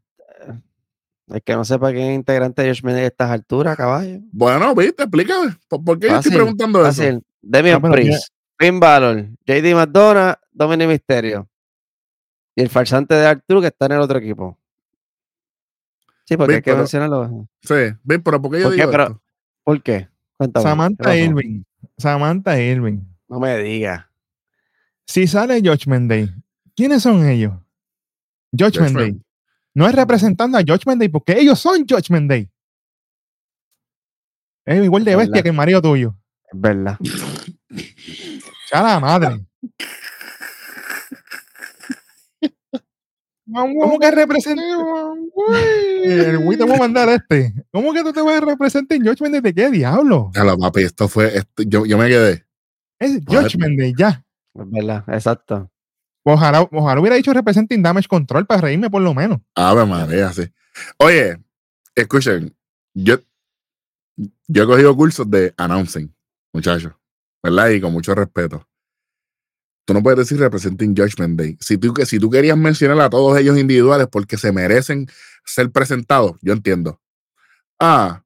El 1.27 1.41
que 1.41 1.55
no 1.55 1.63
sepa 1.63 1.91
quién 1.91 2.09
es 2.09 2.15
integrante 2.15 2.61
de 2.61 2.69
Josh 2.69 2.83
Mendes 2.83 3.03
a 3.03 3.07
estas 3.07 3.31
alturas, 3.31 3.77
caballo. 3.77 4.19
Bueno, 4.31 4.75
viste, 4.75 5.03
explícame. 5.03 5.55
¿Por, 5.67 5.83
por 5.83 5.99
qué 5.99 6.09
yo 6.09 6.15
estoy 6.15 6.31
Fácil, 6.31 6.33
preguntando 6.33 6.79
eso? 6.81 6.87
Fácil. 6.89 7.23
Demian 7.41 7.75
No, 7.75 7.81
pero 7.81 7.93
Priest, 7.93 8.27
Finn 8.57 8.79
Balor, 8.79 9.27
JD 9.45 9.73
McDonough, 9.75 10.35
Dominic 10.51 10.87
Mysterio. 10.87 11.49
Y 12.55 12.61
el 12.61 12.69
farsante 12.69 13.13
de 13.15 13.25
Arturo 13.27 13.59
que 13.61 13.67
está 13.67 13.85
en 13.87 13.91
el 13.93 13.99
otro 13.99 14.17
equipo. 14.17 14.57
Sí, 16.25 16.37
porque 16.37 16.47
Ven, 16.53 16.55
hay 16.55 16.61
que 16.61 16.71
pero- 16.71 16.77
mencionarlo. 16.77 17.47
Sí, 17.61 17.73
ven, 18.03 18.23
pero 18.23 18.41
¿por 18.41 18.51
qué 18.51 18.59
yo 18.59 18.63
¿Por 18.65 18.71
qué? 18.75 18.81
digo 18.81 18.91
Pero- 18.91 19.03
esto? 19.03 19.21
¿Por 19.63 19.83
qué? 19.83 20.09
Cuéntame. 20.37 20.63
¿qué 20.63 20.69
Samantha? 20.69 21.17
Irving. 21.17 21.63
Samantha 21.97 22.59
Irving. 22.61 22.99
No 23.27 23.39
me 23.39 23.57
digas. 23.57 24.05
Si 25.05 25.27
sale 25.27 25.59
Judgment 25.61 26.09
Day, 26.09 26.29
¿quiénes 26.75 27.03
son 27.03 27.27
ellos? 27.27 27.53
Judgment 28.51 28.75
Judgment. 28.75 28.97
Day. 29.17 29.21
No 29.73 29.87
es 29.87 29.93
representando 29.93 30.57
a 30.57 30.61
Judgment 30.61 30.99
Day 30.99 31.09
porque 31.09 31.37
ellos 31.37 31.59
son 31.59 31.85
Judgment 31.87 32.29
Day. 32.29 32.49
Es 34.65 34.83
igual 34.83 35.03
de 35.03 35.11
Es 35.11 35.17
bestia 35.17 35.31
verdad. 35.33 35.43
que 35.43 35.49
el 35.49 35.55
marido 35.55 35.81
tuyo. 35.81 36.15
Es 36.51 36.59
verdad. 36.59 36.97
Ya 38.71 38.81
la 38.81 38.99
madre. 38.99 39.45
¿Cómo 43.47 43.99
que 43.99 44.11
representa? 44.11 44.61
El 46.03 46.39
güey 46.39 46.57
te 46.57 46.63
voy 46.63 46.75
a 46.75 46.79
mandar 46.79 47.09
este. 47.09 47.53
¿Cómo 47.71 47.93
que 47.93 48.03
tú 48.03 48.11
te 48.11 48.21
vas 48.21 48.41
a 48.41 48.45
representar 48.45 48.97
en 48.97 49.05
Judgment 49.05 49.33
Day 49.33 49.41
de 49.41 49.53
qué 49.53 49.69
diablo? 49.69 50.31
Ya 50.33 50.43
lo, 50.43 50.57
papi, 50.57 50.81
esto 50.83 51.07
fue. 51.07 51.37
esto- 51.37 51.63
yo, 51.63 51.85
yo 51.85 51.97
me 51.97 52.07
quedé. 52.07 52.45
Es 52.99 53.19
Joder. 53.25 53.43
Judgment 53.43 53.79
Day, 53.79 53.93
ya. 53.97 54.23
Es 54.53 54.69
verdad. 54.71 55.03
Exacto. 55.07 55.69
Ojalá, 56.23 56.61
ojalá 56.71 56.99
hubiera 56.99 57.15
dicho 57.17 57.33
Representing 57.33 57.83
Damage 57.83 58.07
Control 58.07 58.47
para 58.47 58.61
reírme 58.61 58.89
por 58.89 59.01
lo 59.01 59.13
menos. 59.13 59.39
Ave 59.53 59.85
María, 59.85 60.33
sí. 60.33 60.43
Oye, 60.97 61.37
escuchen, 61.93 62.55
yo, 62.95 63.17
yo 64.47 64.63
he 64.63 64.65
cogido 64.65 64.95
cursos 64.95 65.29
de 65.29 65.53
announcing, 65.55 66.11
muchachos, 66.51 66.93
¿verdad? 67.45 67.69
Y 67.69 67.79
con 67.81 67.93
mucho 67.93 68.15
respeto. 68.15 68.67
Tú 69.85 69.93
no 69.93 70.01
puedes 70.01 70.17
decir 70.17 70.39
representing 70.39 70.95
Judgment 70.95 71.39
Day. 71.39 71.57
Si 71.61 71.77
tú, 71.77 71.93
si 72.05 72.17
tú 72.19 72.29
querías 72.29 72.57
mencionar 72.57 72.99
a 73.01 73.09
todos 73.09 73.37
ellos 73.37 73.55
individuales 73.57 74.07
porque 74.11 74.35
se 74.37 74.51
merecen 74.51 75.07
ser 75.45 75.69
presentados, 75.71 76.37
yo 76.41 76.53
entiendo. 76.53 76.99
Ah, 77.79 78.23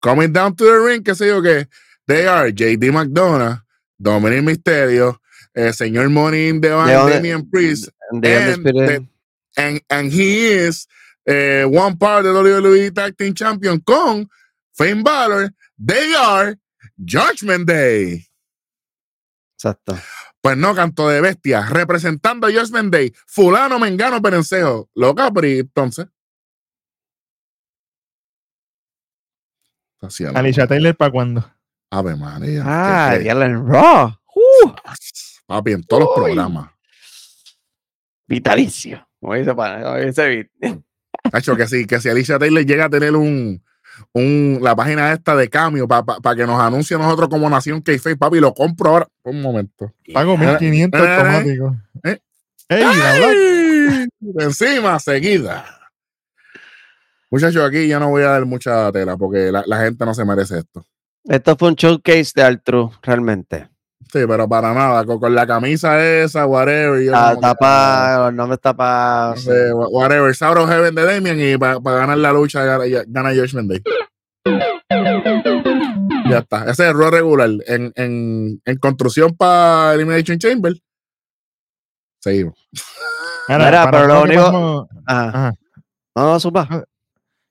coming 0.00 0.30
down 0.32 0.54
to 0.54 0.64
the 0.64 0.78
ring, 0.78 1.02
qué 1.02 1.14
sé 1.14 1.26
yo 1.28 1.40
qué. 1.40 1.68
They 2.06 2.26
are 2.26 2.52
JD 2.52 2.90
McDonough, 2.92 3.62
Dominic 3.98 4.42
Mysterio, 4.44 5.20
eh, 5.54 5.72
señor 5.72 6.10
Money 6.10 6.48
in 6.48 6.60
the 6.60 6.68
Bank, 6.68 6.90
Damian 7.14 7.48
Priest, 7.48 7.88
And 8.12 8.22
Undisputed- 8.64 9.08
and, 9.56 9.80
and 9.88 10.12
he 10.12 10.48
is 10.48 10.86
eh, 11.26 11.64
one 11.64 11.96
part 11.96 12.26
of 12.26 12.34
the 12.34 12.42
WWE 12.42 12.94
Tag 12.94 13.16
Team 13.16 13.32
Champion 13.34 13.80
con 13.80 14.28
Finn 14.76 15.02
Balor. 15.02 15.50
They 15.78 16.14
are 16.14 16.56
Judgment 17.02 17.66
Day. 17.66 18.26
Exacto. 19.60 19.94
Pues 20.40 20.56
no, 20.56 20.74
canto 20.74 21.06
de 21.10 21.20
bestia, 21.20 21.66
representando 21.66 22.46
a 22.46 22.50
Judgment 22.50 22.90
Day, 22.90 23.12
fulano, 23.26 23.78
mengano, 23.78 24.22
perencejo. 24.22 24.88
Loca, 24.94 25.30
pero 25.30 25.46
¿y 25.46 25.58
entonces. 25.58 26.06
La 30.00 30.40
Alicia. 30.40 30.66
Taylor, 30.66 30.96
¿para 30.96 31.10
cuándo? 31.10 31.44
Ave 31.90 32.16
María. 32.16 32.62
Ah, 32.64 33.18
ya 33.18 33.32
en 33.32 33.68
Raw. 33.68 34.14
Uh, 34.34 34.72
papi, 35.46 35.72
en 35.72 35.84
todos 35.84 36.04
los 36.04 36.14
programas. 36.14 36.70
vitalicio. 38.26 39.06
Como 39.20 39.34
dice, 39.34 39.54
para, 39.54 39.82
como 39.82 39.96
dice 39.96 40.26
Vit. 40.26 40.50
Hacho, 41.34 41.54
que 41.54 41.66
sí, 41.66 41.86
que 41.86 42.00
si 42.00 42.08
Alicia 42.08 42.38
Taylor 42.38 42.64
llega 42.64 42.86
a 42.86 42.90
tener 42.90 43.14
un, 43.14 43.62
un 44.12 44.58
la 44.62 44.74
página 44.74 45.12
esta 45.12 45.36
de 45.36 45.48
cambio 45.48 45.86
para 45.88 46.34
que 46.36 46.46
nos 46.46 46.60
anuncie 46.60 46.96
a 46.96 46.98
nosotros 46.98 47.28
como 47.28 47.48
Nación 47.48 47.80
k 47.80 47.92
papi, 48.18 48.40
lo 48.40 48.52
compro 48.54 48.90
ahora. 48.90 49.08
Un 49.22 49.40
momento. 49.40 49.92
Pago 50.12 50.36
1500 50.36 51.00
eh, 51.00 51.08
automático. 51.08 51.76
eh. 52.04 52.18
Encima, 54.38 54.98
seguida. 54.98 55.64
Muchachos, 57.30 57.62
aquí 57.66 57.88
yo 57.88 57.98
no 58.00 58.10
voy 58.10 58.22
a 58.22 58.30
dar 58.30 58.44
mucha 58.44 58.90
tela 58.92 59.16
porque 59.16 59.52
la, 59.52 59.64
la 59.66 59.80
gente 59.84 60.04
no 60.04 60.14
se 60.14 60.24
merece 60.24 60.58
esto. 60.58 60.84
Esto 61.24 61.56
fue 61.56 61.68
un 61.68 61.74
showcase 61.74 62.32
de 62.34 62.42
Altru, 62.42 62.90
realmente. 63.02 63.69
Sí, 64.12 64.18
pero 64.26 64.48
para 64.48 64.74
nada, 64.74 65.04
con, 65.04 65.20
con 65.20 65.34
la 65.34 65.46
camisa 65.46 66.04
esa, 66.04 66.44
whatever. 66.46 67.00
yo 67.00 67.12
Está 67.12 67.28
como 67.28 67.40
que, 67.40 67.46
tapada, 67.46 68.24
los 68.26 68.34
nombres 68.34 68.58
no 68.58 68.70
tapados. 68.70 69.42
sé, 69.42 69.72
wha- 69.72 69.88
whatever. 69.88 70.34
Sabro 70.34 70.66
Heaven 70.66 70.94
de 70.94 71.04
Damian 71.04 71.38
y 71.40 71.56
para 71.56 71.78
ganar 71.78 72.18
la 72.18 72.32
lucha 72.32 72.64
gana, 72.64 72.86
ya- 72.86 73.04
gana 73.06 73.30
Judgment 73.30 73.70
Day. 73.70 73.82
Ya 76.28 76.38
está. 76.38 76.62
Ese 76.62 76.70
es 76.70 76.88
el 76.90 76.94
rol 76.94 77.12
regular. 77.12 77.50
En, 77.66 77.92
en, 77.96 78.60
en 78.64 78.76
construcción 78.78 79.36
para 79.36 79.94
Elimination 79.94 80.38
Chamber. 80.38 80.74
Seguimos. 82.20 82.54
Mira, 83.48 83.64
Mira, 83.66 83.84
para 83.84 83.90
pero 84.02 84.06
lo 84.14 84.22
único- 84.22 84.42
pasó- 84.42 84.88
Ajá. 85.06 85.28
Ajá. 85.28 85.54
No, 86.16 86.32
no, 86.32 86.40
supa. 86.40 86.84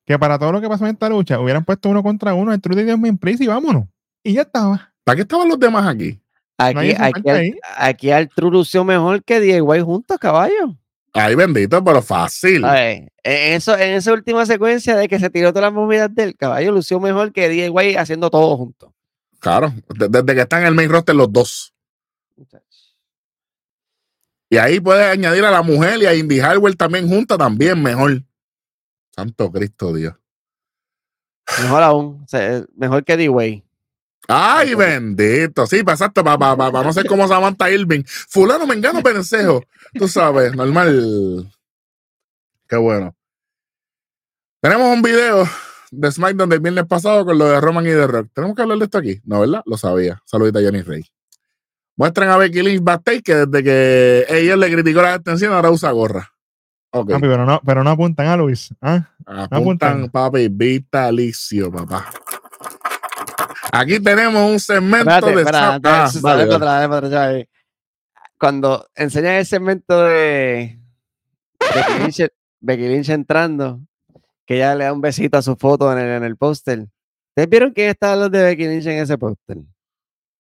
que 0.05 0.19
para 0.19 0.37
todo 0.39 0.51
lo 0.51 0.59
que 0.61 0.67
pasó 0.67 0.85
en 0.85 0.91
esta 0.91 1.07
lucha, 1.09 1.39
hubieran 1.39 1.63
puesto 1.63 1.89
uno 1.89 2.03
contra 2.03 2.33
uno, 2.33 2.51
el 2.53 2.61
Trudy 2.61 2.83
Dios 2.83 2.99
me 2.99 3.13
Priest 3.15 3.41
y 3.43 3.47
vámonos. 3.47 3.85
Y 4.23 4.33
ya 4.33 4.41
estaba. 4.41 4.91
¿Para 5.03 5.15
qué 5.15 5.21
estaban 5.21 5.47
los 5.47 5.59
demás 5.59 5.87
aquí? 5.87 6.19
Aquí, 6.59 6.91
se 6.91 6.97
aquí, 7.03 7.29
ahí. 7.29 7.51
aquí 7.77 8.11
Altru 8.11 8.51
lució 8.51 8.83
mejor 8.83 9.23
que 9.23 9.39
DIY 9.39 9.81
juntos, 9.81 10.17
caballo. 10.19 10.75
Ay, 11.13 11.33
bendito, 11.35 11.83
pero 11.83 12.01
fácil. 12.01 12.63
Ay, 12.65 13.07
en, 13.23 13.53
eso, 13.53 13.75
en 13.77 13.93
esa 13.93 14.13
última 14.13 14.45
secuencia 14.45 14.95
de 14.95 15.07
que 15.07 15.19
se 15.19 15.29
tiró 15.29 15.51
todas 15.51 15.63
las 15.71 15.73
movidas 15.73 16.13
del 16.13 16.35
caballo, 16.35 16.71
lució 16.71 16.99
mejor 16.99 17.31
que 17.31 17.49
DIY 17.49 17.95
haciendo 17.95 18.29
todo 18.29 18.55
junto. 18.57 18.93
Claro, 19.39 19.73
de- 19.97 20.09
desde 20.09 20.35
que 20.35 20.41
están 20.41 20.61
en 20.61 20.67
el 20.67 20.75
main 20.75 20.89
roster 20.89 21.15
los 21.15 21.31
dos. 21.31 21.73
Y 24.51 24.57
ahí 24.57 24.79
puedes 24.79 25.05
añadir 25.05 25.45
a 25.45 25.51
la 25.51 25.61
mujer 25.61 25.99
y 26.01 26.05
a 26.07 26.15
Indy 26.15 26.39
Harwell 26.39 26.75
también 26.75 27.07
junta, 27.07 27.37
también 27.37 27.81
mejor. 27.81 28.23
Santo 29.15 29.51
Cristo 29.51 29.93
Dios. 29.93 30.15
Mejor 31.61 31.83
aún, 31.83 32.27
sea, 32.27 32.63
mejor 32.75 33.03
que 33.03 33.17
D-Way. 33.17 33.63
Ay, 34.31 34.75
bendito. 34.75 35.65
Sí, 35.65 35.83
pasaste 35.83 36.23
para 36.23 36.83
no 36.83 36.93
ser 36.93 37.07
como 37.07 37.27
Samantha 37.27 37.71
Irving. 37.71 38.03
Fulano, 38.05 38.67
me 38.67 38.75
engano, 38.75 39.01
pensejo. 39.01 39.63
Tú 39.93 40.07
sabes, 40.07 40.55
normal. 40.55 41.51
Qué 42.67 42.75
bueno. 42.75 43.15
Tenemos 44.61 44.93
un 44.95 45.01
video 45.01 45.47
de 45.89 46.11
SmackDown 46.11 46.47
del 46.47 46.59
viernes 46.59 46.85
pasado 46.85 47.25
con 47.25 47.39
lo 47.39 47.45
de 47.45 47.59
Roman 47.59 47.87
y 47.87 47.89
de 47.89 48.05
Rock. 48.05 48.27
¿Tenemos 48.31 48.55
que 48.55 48.61
hablar 48.61 48.77
de 48.77 48.85
esto 48.85 48.99
aquí? 48.99 49.19
No, 49.23 49.39
¿verdad? 49.39 49.63
Lo 49.65 49.77
sabía. 49.77 50.21
Saludita 50.25 50.59
a 50.59 50.61
Johnny 50.61 50.83
Rey. 50.83 51.03
Muestran 51.95 52.29
a 52.29 52.37
Becky 52.37 52.61
Lynch 52.61 52.83
backstage 52.83 53.23
que 53.23 53.33
desde 53.33 53.63
que 53.63 54.25
ella 54.29 54.55
le 54.57 54.71
criticó 54.71 55.01
la 55.01 55.15
extensión 55.15 55.53
ahora 55.53 55.71
usa 55.71 55.89
gorra. 55.89 56.31
Ok. 56.91 57.09
Papi, 57.09 57.21
pero 57.21 57.47
no, 57.47 57.61
pero 57.65 57.83
no 57.83 57.89
apuntan 57.89 58.27
a 58.27 58.37
Luis. 58.37 58.75
¿ah? 58.79 59.09
Apuntan, 59.25 59.59
apuntan. 59.59 60.09
papi, 60.09 60.49
vitalicio, 60.49 61.71
papá. 61.71 62.11
Aquí 63.71 63.99
tenemos 63.99 64.49
un 64.51 64.59
segmento 64.59 65.09
Espérate, 65.09 65.35
de 65.35 65.41
antes- 65.41 65.91
Ah, 65.91 66.09
vale, 66.21 66.45
vale. 66.45 66.59
para 66.59 66.85
atrás, 67.07 67.11
ya. 67.11 67.45
Cuando 68.39 68.87
enseñan 68.95 69.33
el 69.35 69.45
segmento 69.45 70.03
de 70.05 70.79
Becky 71.59 71.99
Lynch, 72.03 72.31
Becky 72.61 72.87
Lynch 72.87 73.09
entrando, 73.09 73.81
que 74.45 74.55
ella 74.55 74.75
le 74.75 74.85
da 74.85 74.93
un 74.93 75.01
besito 75.01 75.37
a 75.37 75.41
su 75.41 75.55
foto 75.55 75.91
en 75.91 75.99
el, 75.99 76.09
en 76.17 76.23
el 76.23 76.37
póster. 76.37 76.79
¿Ustedes 77.29 77.49
vieron 77.49 77.71
quién 77.73 77.89
estaba 77.89 78.15
los 78.15 78.31
de 78.31 78.41
Becky 78.43 78.65
Lynch 78.67 78.85
en 78.87 78.97
ese 79.03 79.17
póster? 79.17 79.57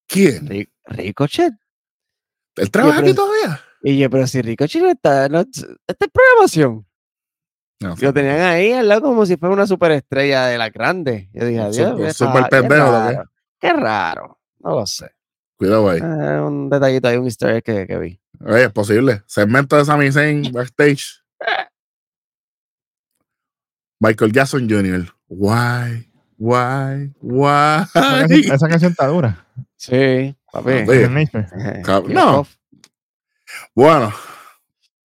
¿Quién? 0.07 0.47
Ri- 0.47 0.69
Ricochet. 0.85 1.53
¿Él 2.55 2.71
trabaja 2.71 2.99
aquí 3.01 3.13
todavía? 3.13 3.61
Y 3.83 3.97
yo, 3.99 4.09
pero 4.09 4.25
si 4.27 4.41
Ricochet 4.41 4.81
no 4.81 4.89
está, 4.89 5.29
no, 5.29 5.41
esta 5.41 5.65
es 5.87 6.11
programación. 6.11 6.85
No, 7.81 7.95
Lo 7.99 8.13
tenían 8.13 8.41
ahí 8.41 8.73
al 8.73 8.87
lado 8.89 9.01
como 9.01 9.25
si 9.25 9.37
fuera 9.37 9.53
una 9.55 9.65
superestrella 9.65 10.47
de 10.47 10.57
la 10.57 10.69
grande. 10.69 11.29
Yo 11.33 11.45
dije, 11.45 11.61
adiós. 11.61 12.17
Qué 12.17 12.25
pendejo, 12.49 12.91
¿lo 12.91 13.07
qué? 13.07 13.13
raro, 13.13 13.29
Qué 13.59 13.73
raro. 13.73 14.39
No 14.59 14.75
lo 14.75 14.85
sé. 14.85 15.11
Cuidado 15.55 15.89
ahí. 15.89 15.99
Eh, 15.99 16.39
un 16.41 16.69
detallito 16.69 17.07
ahí, 17.07 17.17
un 17.17 17.25
easter 17.25 17.55
egg 17.55 17.63
que, 17.63 17.87
que 17.87 17.97
vi. 17.97 18.19
Oye, 18.45 18.65
es 18.65 18.71
posible. 18.71 19.23
Segmento 19.27 19.77
de 19.77 19.85
Sami 19.85 20.11
Zayn 20.11 20.51
backstage. 20.51 21.23
Michael 23.99 24.31
Jackson 24.31 24.69
Jr. 24.69 25.13
Why? 25.27 26.09
Why? 26.37 27.13
Why? 27.21 27.83
Esa 27.93 28.19
canción, 28.19 28.53
esa 28.55 28.67
canción 28.69 28.91
está 28.91 29.07
dura. 29.07 29.45
Sí, 29.75 30.35
papi. 30.51 30.85
Nature. 30.85 31.47
Eh, 31.57 31.83
no. 32.09 32.47
Bueno, 33.75 34.13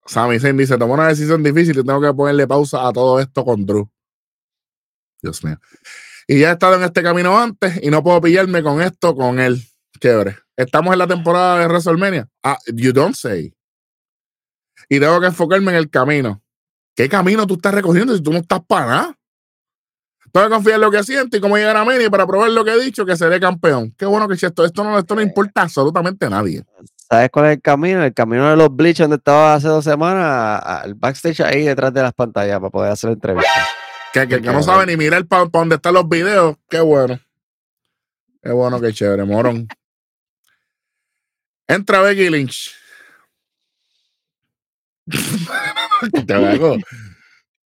Sami 0.07 0.39
Zayn 0.39 0.57
dice: 0.57 0.77
Tomó 0.79 0.95
una 0.95 1.09
decisión 1.09 1.43
difícil 1.43 1.79
y 1.79 1.85
tengo 1.85 2.01
que 2.01 2.13
ponerle 2.13 2.47
pausa 2.47 2.87
a 2.87 2.93
todo 2.93 3.21
esto 3.21 3.45
con 3.45 3.65
Drew. 3.65 3.89
Dios 5.23 5.43
mío. 5.45 5.59
Y 6.27 6.41
ya 6.41 6.51
he 6.51 6.53
estado 6.53 6.77
en 6.77 6.83
este 6.85 7.03
camino 7.03 7.39
antes 7.39 7.81
y 7.83 7.91
no 7.91 8.03
puedo 8.03 8.21
pillarme 8.21 8.63
con 8.63 8.81
esto 8.81 9.15
con 9.15 9.41
él. 9.41 9.63
Chévere. 10.01 10.39
Estamos 10.57 10.93
en 10.93 10.99
la 10.99 11.07
temporada 11.07 11.61
de 11.61 11.67
WrestleMania. 11.67 12.29
Ah, 12.43 12.59
you 12.73 12.93
don't 12.93 13.15
say. 13.15 13.55
Y 14.89 15.01
tengo 15.01 15.21
que 15.21 15.27
enfocarme 15.27 15.73
en 15.73 15.79
el 15.79 15.91
camino. 15.91 16.43
¿Qué 16.95 17.09
camino 17.09 17.47
tú 17.47 17.55
estás 17.55 17.75
recogiendo 17.75 18.15
si 18.15 18.23
tú 18.23 18.33
no 18.33 18.39
estás 18.39 18.61
para 18.67 18.87
nada? 18.87 19.19
Tengo 20.33 20.49
que 20.49 20.55
confiar 20.55 20.77
en 20.77 20.81
lo 20.81 20.91
que 20.91 21.03
siento 21.05 21.37
y 21.37 21.41
cómo 21.41 21.57
llegar 21.57 21.77
a 21.77 21.85
Mania 21.85 22.11
para 22.11 22.27
probar 22.27 22.51
lo 22.51 22.65
que 22.65 22.73
he 22.73 22.81
dicho, 22.81 23.07
que 23.07 23.17
seré 23.17 23.39
campeón. 23.39 23.95
Qué 23.97 24.05
bueno 24.05 24.27
que 24.29 24.35
esto, 24.35 24.65
esto, 24.65 24.83
no, 24.83 24.99
esto 24.99 25.15
no 25.15 25.23
importa 25.23 25.63
absolutamente 25.63 26.27
a 26.27 26.31
nadie. 26.31 26.65
¿Sabes 27.09 27.29
cuál 27.31 27.47
es 27.47 27.53
el 27.53 27.63
camino? 27.63 28.03
El 28.03 28.15
camino 28.15 28.49
de 28.49 28.57
los 28.57 28.75
Bleach 28.75 28.99
donde 28.99 29.17
estaba 29.17 29.55
hace 29.55 29.69
dos 29.69 29.85
semanas, 29.85 30.61
al 30.65 30.95
backstage 30.95 31.41
ahí 31.41 31.65
detrás 31.65 31.93
de 31.93 32.03
las 32.03 32.15
pantallas 32.15 32.59
para 32.59 32.71
poder 32.71 32.93
hacer 32.93 33.11
entrevistas. 33.11 33.69
Que, 34.13 34.27
que, 34.27 34.41
que 34.41 34.53
no 34.53 34.59
Qué 34.59 34.63
sabe 34.63 34.87
ni 34.87 34.97
mirar 34.97 35.27
para 35.27 35.45
donde 35.45 35.75
están 35.77 35.95
los 35.95 36.09
videos. 36.09 36.57
Qué 36.69 36.81
bueno. 36.81 37.21
Qué 38.43 38.53
bueno, 38.53 38.81
qué 38.81 38.93
chévere, 38.93 39.25
morón. 39.25 39.69
Entra 41.67 42.01
Becky 42.01 42.31
Lynch. 42.31 42.75
Te 46.27 46.35
hago. 46.35 46.77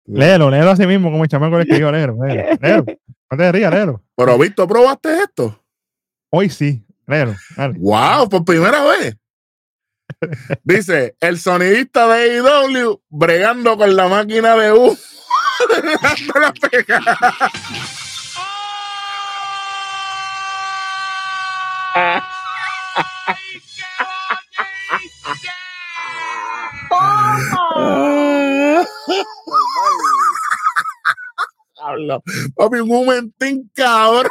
Léelo, 0.06 0.50
léelo 0.50 0.72
así 0.72 0.88
mismo 0.88 1.12
como 1.12 1.24
el 1.24 1.30
chamaco 1.30 1.58
le 1.58 1.64
escribió, 1.64 1.92
léelo, 1.92 2.18
léelo, 2.26 2.58
léelo. 2.62 2.86
No 3.30 3.38
te 3.38 3.52
rías, 3.52 3.74
léelo. 3.74 4.04
Pero, 4.16 4.38
Víctor, 4.38 4.68
¿probaste 4.68 5.22
esto? 5.22 5.62
Hoy 6.30 6.50
sí, 6.50 6.86
léelo. 7.06 7.36
Dale. 7.56 7.76
¡Wow! 7.78 8.30
Por 8.30 8.46
primera 8.46 8.84
vez. 8.86 9.18
Dice, 10.64 11.16
el 11.20 11.40
sonidista 11.40 12.08
de 12.08 12.40
AEW 12.40 13.02
bregando 13.10 13.78
con 13.78 13.96
la 13.96 14.08
máquina 14.08 14.56
de 14.56 14.74
U. 14.74 14.98
Pegada. 16.72 17.52
Habla. 31.80 32.20
Papi, 32.56 32.80
un 32.80 32.88
momentín, 32.88 33.72
cabrón. 33.74 34.30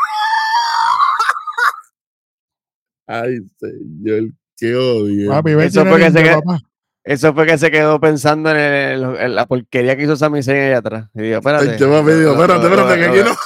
Ay, 3.07 3.39
señor, 3.59 4.31
qué 4.57 4.75
odio. 4.75 5.31
Papi, 5.31 5.53
Eso 5.53 5.85
fue 5.87 5.99
que 5.99 6.11
se 6.11 6.21
el 6.21 6.27
qued- 6.27 6.35
papá. 6.43 6.59
Eso 7.05 7.35
fue 7.35 7.47
que 7.47 7.57
se 7.59 7.71
quedó 7.71 8.01
pensando 8.01 8.51
en, 8.51 8.57
el- 8.57 9.17
en 9.17 9.35
la 9.37 9.47
porquería 9.47 9.97
que 9.97 10.03
hizo 10.05 10.17
Sami 10.17 10.43
Zayn 10.43 10.65
allá 10.65 10.79
atrás. 10.79 11.09
Y 11.15 11.23
digo, 11.23 11.37
espérate. 11.39 11.71
Ay, 11.71 11.79
yo 11.79 12.03
me 12.03 12.15
digo, 12.15 12.35
lo- 12.35 12.43
espérate, 12.43 12.65
espérate, 12.67 12.99
que 12.99 13.05
aquí 13.07 13.19
no. 13.19 13.37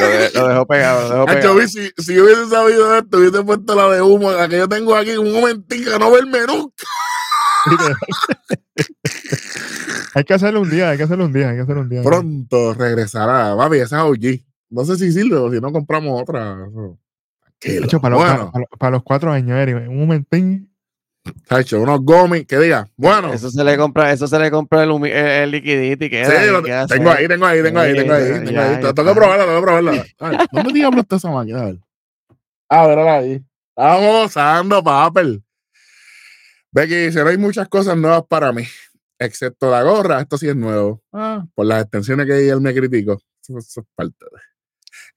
Lo, 0.00 0.08
de- 0.08 0.30
lo 0.34 0.48
dejó 0.48 0.66
pegado, 0.66 1.08
lo 1.08 1.14
dejó 1.14 1.26
pegado. 1.26 1.54
vi, 1.54 1.68
si, 1.68 1.90
si 1.96 2.14
yo 2.14 2.24
hubiese 2.24 2.48
sabido 2.48 2.96
esto, 2.96 3.18
hubiese 3.18 3.42
puesto 3.44 3.74
la 3.76 3.88
de 3.94 4.02
humo, 4.02 4.32
la 4.32 4.48
que 4.48 4.58
yo 4.58 4.68
tengo 4.68 4.96
aquí, 4.96 5.16
un 5.16 5.32
momentito, 5.32 5.92
que 5.92 5.98
no 5.98 6.10
verme 6.10 6.40
nunca. 6.46 6.84
hay 10.14 10.24
que 10.24 10.34
hacerlo 10.34 10.60
un 10.62 10.70
día, 10.70 10.90
hay 10.90 10.96
que 10.96 11.02
hacerlo 11.04 11.26
un 11.26 11.32
día, 11.32 11.50
hay 11.50 11.56
que 11.56 11.62
hacerlo 11.62 11.82
un 11.82 11.88
día. 11.88 12.02
Pronto 12.02 12.74
regresará. 12.74 13.54
Papi, 13.56 13.76
esa 13.78 13.98
es 13.98 14.02
OG. 14.04 14.40
No 14.70 14.84
sé 14.84 14.96
si 14.96 15.12
sirve 15.12 15.36
o 15.36 15.50
si 15.52 15.60
no 15.60 15.72
compramos 15.72 16.20
otra. 16.20 16.56
Hacho, 17.84 18.00
para, 18.00 18.14
los, 18.16 18.24
bueno, 18.24 18.50
para, 18.52 18.64
para- 18.66 18.78
para 18.78 18.90
los 18.92 19.02
cuatro 19.02 19.32
años, 19.32 19.56
Eric, 19.58 19.88
un 19.88 19.98
momentín. 19.98 20.72
Hacho, 21.48 21.80
unos 21.80 22.00
gomis, 22.02 22.46
que 22.46 22.56
diga. 22.58 22.88
Bueno, 22.96 23.32
Eso 23.32 23.50
se 23.50 23.64
le 23.64 23.76
compra, 23.76 24.12
eso 24.12 24.28
se 24.28 24.38
le 24.38 24.48
compra 24.50 24.84
el, 24.84 24.90
el, 24.90 25.04
el 25.06 25.50
liquidito 25.50 26.04
y 26.04 26.10
queda. 26.10 26.26
sí, 26.86 26.94
tengo 26.94 27.10
ahí, 27.10 27.26
tengo 27.26 27.46
ahí, 27.46 27.62
tengo 27.62 27.80
ahí, 27.80 27.94
tengo 27.96 28.12
ahí, 28.12 28.22
tengo 28.32 28.50
ya, 28.52 28.76
ahí. 28.76 28.80
Tengo 28.94 29.08
que 29.08 29.14
probarla, 29.14 29.44
tengo 29.44 29.56
que 29.58 29.62
probarla. 29.62 30.04
¿Dónde 30.52 30.72
diablos 30.72 31.00
está 31.02 31.16
esa 31.16 31.30
máquina? 31.30 31.60
A 31.62 31.64
ver. 31.64 31.78
Ah, 32.68 32.86
verá 32.86 33.14
ahí. 33.16 33.42
Estamos 33.76 34.22
gozando, 34.22 34.84
papel. 34.84 35.42
Becky 36.70 36.94
dice, 37.06 37.22
no 37.24 37.30
hay 37.30 37.38
muchas 37.38 37.68
cosas 37.68 37.96
nuevas 37.96 38.22
para 38.28 38.52
mí, 38.52 38.62
excepto 39.18 39.70
la 39.70 39.82
gorra, 39.82 40.20
esto 40.20 40.36
sí 40.38 40.48
es 40.48 40.56
nuevo. 40.56 41.02
Ah, 41.12 41.44
por 41.54 41.66
las 41.66 41.82
extensiones 41.82 42.26
que 42.26 42.48
él 42.48 42.60
me 42.60 42.74
criticó. 42.74 43.14
Eso, 43.42 43.58
eso 43.58 43.80
es 43.80 43.86
parte 43.94 44.24
de. 44.26 44.38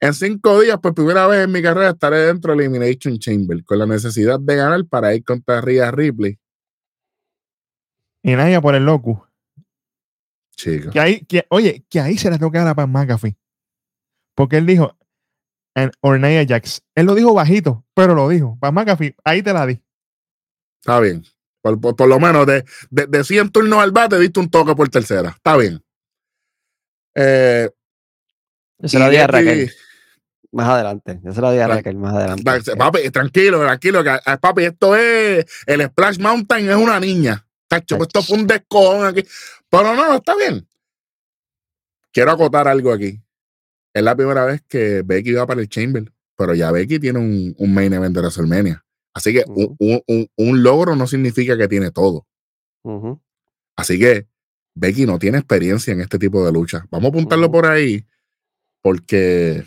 En 0.02 0.14
cinco 0.14 0.62
días, 0.62 0.80
por 0.80 0.93
primera 0.93 1.28
vez 1.28 1.43
en 1.43 1.52
mi 1.52 1.62
carrera, 1.62 1.89
estaré 1.89 2.20
dentro 2.20 2.52
del 2.52 2.62
Elimination 2.62 3.20
Chamber, 3.20 3.64
con 3.66 3.80
la 3.80 3.86
necesidad 3.86 4.39
de 4.39 4.56
ganar 4.56 4.86
para 4.86 5.14
ir 5.14 5.24
contra 5.26 5.60
Rhea 5.60 5.91
Ripley. 5.91 6.39
Y 8.24 8.34
nadie 8.36 8.62
por 8.62 8.76
el 8.76 8.86
loco. 8.86 9.28
Chicos. 10.56 10.91
Que 10.93 11.00
ahí, 11.00 11.26
que, 11.26 11.45
oye, 11.50 11.86
que 11.89 12.00
ahí 12.00 12.18
se 12.18 12.30
le 12.30 12.38
toca 12.38 12.62
a 12.62 12.66
la 12.66 12.76
Pan 12.76 12.91
McAfee. 12.91 13.38
Porque 14.36 14.58
él 14.58 14.66
dijo, 14.66 14.97
en 15.76 15.91
Ornaya 16.02 16.45
Jax. 16.47 16.82
Él 16.95 17.06
lo 17.06 17.16
dijo 17.16 17.34
bajito, 17.34 17.86
pero 17.93 18.16
lo 18.16 18.28
dijo. 18.30 18.58
Pan 18.60 18.74
McAfee, 18.74 19.16
ahí 19.26 19.41
te 19.41 19.52
la 19.54 19.66
di. 19.66 19.82
Está 20.82 21.00
bien. 21.02 21.24
Por, 21.62 21.80
por- 21.80 21.95
por 21.97 22.08
lo 22.08 22.20
menos 22.22 22.45
de, 22.47 22.64
de, 22.89 23.06
de 23.08 23.24
100 23.24 23.50
turnos 23.52 23.80
al 23.80 23.91
bate, 23.91 24.18
diste 24.18 24.39
un 24.39 24.50
toque 24.50 24.76
por 24.76 24.88
tercera. 24.88 25.30
Está 25.32 25.58
bien. 25.58 25.84
Eh, 27.16 27.70
se 28.86 28.97
la 28.97 29.10
di 29.10 29.18
a 29.18 29.28
Raquel 29.28 29.70
más 30.52 30.68
adelante. 30.70 31.20
Yo 31.24 31.32
se 31.34 31.41
la 31.41 31.52
di 31.52 31.60
a 31.60 31.68
Raquel 31.68 31.97
más 31.97 32.14
adelante. 32.16 32.43
Papi, 32.78 33.10
tranquilo, 33.12 33.60
tranquilo. 33.60 34.04
Que, 34.04 34.10
ah, 34.26 34.38
papi, 34.39 34.66
esto 34.66 34.95
es. 34.95 35.45
El 35.66 35.82
Splash 35.88 36.20
Mountain 36.20 36.70
es 36.70 36.76
una 36.76 37.00
niña. 37.00 37.45
Cacho, 37.68 37.97
esto 38.02 38.22
fue 38.24 38.38
un 38.38 38.47
descojón 38.47 39.06
aquí. 39.06 39.24
Pero 39.70 39.95
no, 39.95 40.16
está 40.16 40.36
bien. 40.36 40.68
Quiero 42.12 42.32
acotar 42.32 42.68
algo 42.68 42.91
aquí. 42.91 43.22
Es 43.93 44.04
la 44.04 44.16
primera 44.16 44.45
vez 44.45 44.62
que 44.68 45.04
Becky 45.04 45.34
va 45.34 45.45
para 45.45 45.62
el 45.62 45.70
Chamber. 45.70 46.12
Pero 46.36 46.54
ya 46.56 46.72
Becky 46.72 47.00
tiene 47.00 47.20
un, 47.20 47.54
un 47.58 47.74
main 47.74 47.93
event 47.93 48.16
de 48.16 48.22
WrestleMania. 48.22 48.84
Así 49.14 49.34
que 49.34 49.43
un, 49.47 49.76
un- 49.80 50.02
un- 50.08 50.28
un 50.38 50.64
logro 50.64 50.95
no 50.95 51.06
significa 51.06 51.58
que 51.58 51.68
tiene 51.68 51.91
todo. 51.91 52.26
Así 53.76 54.00
que 54.00 54.28
Becky 54.76 55.06
no 55.06 55.20
tiene 55.20 55.38
experiencia 55.39 55.91
en 55.93 56.02
este 56.02 56.18
tipo 56.18 56.45
de 56.45 56.52
lucha. 56.52 56.86
Vamos 56.89 57.08
a 57.08 57.10
apuntarlo 57.10 57.52
por 57.52 57.66
ahí, 57.66 58.06
porque 58.82 59.66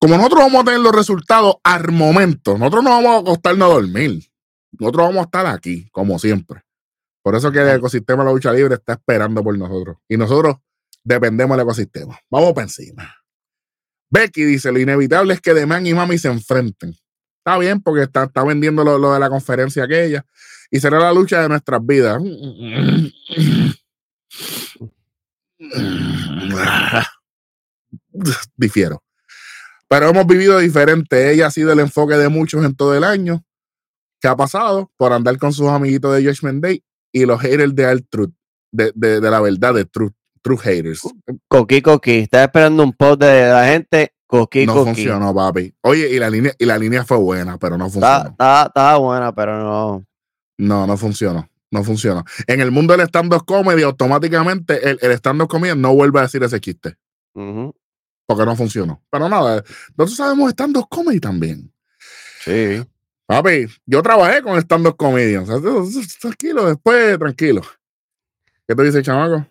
como 0.00 0.16
nosotros 0.16 0.40
vamos 0.40 0.62
a 0.62 0.64
tener 0.64 0.80
los 0.80 0.94
resultados 0.94 1.56
al 1.62 1.92
momento, 1.92 2.56
nosotros 2.56 2.82
no 2.82 2.90
vamos 2.90 3.16
a 3.16 3.18
acostarnos 3.18 3.70
a 3.70 3.74
dormir. 3.74 4.24
Nosotros 4.72 5.06
vamos 5.08 5.20
a 5.20 5.24
estar 5.24 5.46
aquí, 5.46 5.88
como 5.90 6.18
siempre. 6.18 6.62
Por 7.22 7.36
eso 7.36 7.52
que 7.52 7.58
el 7.58 7.68
ecosistema 7.68 8.22
de 8.22 8.28
la 8.28 8.32
lucha 8.32 8.52
libre 8.52 8.76
está 8.76 8.94
esperando 8.94 9.44
por 9.44 9.56
nosotros. 9.58 9.98
Y 10.08 10.16
nosotros 10.16 10.56
dependemos 11.04 11.54
del 11.56 11.64
ecosistema. 11.64 12.18
Vamos 12.30 12.54
para 12.54 12.64
encima. 12.64 13.14
Becky 14.08 14.42
dice, 14.44 14.72
lo 14.72 14.78
inevitable 14.78 15.34
es 15.34 15.40
que 15.40 15.52
The 15.52 15.66
Man 15.66 15.86
y 15.86 15.92
Mami 15.92 16.16
se 16.16 16.28
enfrenten. 16.28 16.96
Está 17.38 17.58
bien, 17.58 17.82
porque 17.82 18.04
está, 18.04 18.24
está 18.24 18.42
vendiendo 18.42 18.82
lo, 18.82 18.98
lo 18.98 19.12
de 19.12 19.20
la 19.20 19.28
conferencia 19.28 19.84
aquella. 19.84 20.24
Y 20.70 20.80
será 20.80 20.98
la 20.98 21.12
lucha 21.12 21.42
de 21.42 21.48
nuestras 21.50 21.84
vidas. 21.84 22.22
Difiero. 28.56 29.02
Pero 29.88 30.08
hemos 30.08 30.26
vivido 30.26 30.58
diferente. 30.58 31.32
Ella 31.32 31.46
ha 31.48 31.50
sido 31.50 31.72
el 31.72 31.80
enfoque 31.80 32.14
de 32.16 32.28
muchos 32.28 32.64
en 32.64 32.74
todo 32.74 32.94
el 32.94 33.04
año. 33.04 33.44
que 34.20 34.28
ha 34.28 34.36
pasado? 34.36 34.90
Por 34.96 35.12
andar 35.12 35.38
con 35.38 35.52
sus 35.52 35.68
amiguitos 35.68 36.14
de 36.14 36.24
Judgment 36.24 36.62
Day 36.62 36.84
y 37.12 37.24
los 37.26 37.40
haters 37.40 37.74
de 37.74 37.86
Alt 37.86 38.06
Truth. 38.10 38.32
De, 38.72 38.92
de, 38.94 39.20
de 39.20 39.30
la 39.30 39.40
verdad, 39.40 39.74
de 39.74 39.84
Truth. 39.84 40.12
True 40.42 40.56
haters. 40.58 41.02
Coqui, 41.48 41.82
coqui. 41.82 42.20
Estaba 42.20 42.44
esperando 42.44 42.82
un 42.82 42.92
post 42.94 43.20
de 43.20 43.50
la 43.50 43.66
gente. 43.66 44.14
Coqui, 44.26 44.64
No 44.64 44.72
coqui. 44.74 44.86
funcionó, 44.94 45.34
papi. 45.34 45.74
Oye, 45.82 46.08
y 46.08 46.18
la 46.18 46.30
línea, 46.30 46.54
y 46.58 46.64
la 46.64 46.78
línea 46.78 47.04
fue 47.04 47.18
buena, 47.18 47.58
pero 47.58 47.76
no 47.76 47.90
funcionó. 47.90 48.30
estaba 48.30 48.96
buena, 48.96 49.34
pero 49.34 49.58
no. 49.62 50.06
No, 50.58 50.86
no 50.86 50.96
funcionó. 50.96 51.49
No 51.70 51.84
funcionó. 51.84 52.24
En 52.46 52.60
el 52.60 52.70
mundo 52.70 52.96
del 52.96 53.06
stand-up 53.06 53.44
comedy, 53.44 53.82
automáticamente 53.82 54.90
el, 54.90 54.98
el 55.00 55.12
stand-up 55.12 55.48
comedy 55.48 55.78
no 55.78 55.94
vuelve 55.94 56.18
a 56.18 56.22
decir 56.22 56.42
ese 56.42 56.60
chiste. 56.60 56.96
Porque 57.32 58.44
no 58.44 58.56
funcionó. 58.56 59.02
Pero 59.10 59.28
nada, 59.28 59.62
nosotros 59.96 60.16
sabemos 60.16 60.50
stand-up 60.50 60.88
comedy 60.88 61.20
también. 61.20 61.72
Sí. 62.44 62.84
Papi, 63.26 63.66
yo 63.86 64.02
trabajé 64.02 64.42
con 64.42 64.58
stand-up 64.58 64.96
comedians. 64.96 65.48
O 65.48 65.60
sea, 65.60 66.02
Tranquilo, 66.20 66.66
después, 66.66 67.18
tranquilo. 67.18 67.62
¿Qué 68.66 68.74
te 68.74 68.82
dice, 68.82 69.02
chamaco? 69.02 69.46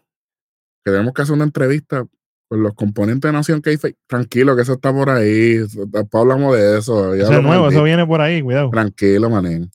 Que 0.83 0.91
tenemos 0.91 1.13
que 1.13 1.21
hacer 1.21 1.35
una 1.35 1.45
entrevista 1.45 2.05
con 2.49 2.63
los 2.63 2.73
componentes 2.73 3.29
de 3.29 3.31
Nación 3.31 3.61
k 3.61 3.71
Tranquilo, 4.07 4.55
que 4.55 4.63
eso 4.63 4.73
está 4.73 4.91
por 4.91 5.09
ahí. 5.09 5.57
Después 5.57 6.09
hablamos 6.13 6.57
de 6.57 6.79
eso. 6.79 7.15
ya 7.15 7.23
Eso 7.23 7.33
es 7.33 7.43
nuevo, 7.43 7.69
eso 7.69 7.83
viene 7.83 8.05
por 8.05 8.19
ahí, 8.19 8.41
cuidado. 8.41 8.69
Tranquilo, 8.71 9.29
manín. 9.29 9.71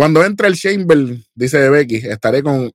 Cuando 0.00 0.24
entre 0.24 0.48
el 0.48 0.54
Chamber, 0.56 0.98
dice 1.34 1.68
Becky, 1.68 1.96
estaré 1.96 2.42
con, 2.42 2.70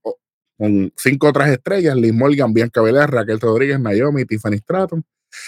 con 0.60 0.94
cinco 0.96 1.30
otras 1.30 1.50
estrellas: 1.50 1.96
Liz 1.96 2.14
Morgan, 2.14 2.54
Bianca 2.54 2.82
Belair, 2.82 3.10
Raquel 3.10 3.40
Rodríguez, 3.40 3.80
Naomi, 3.80 4.26
Tiffany 4.26 4.58
Stratton. 4.60 5.04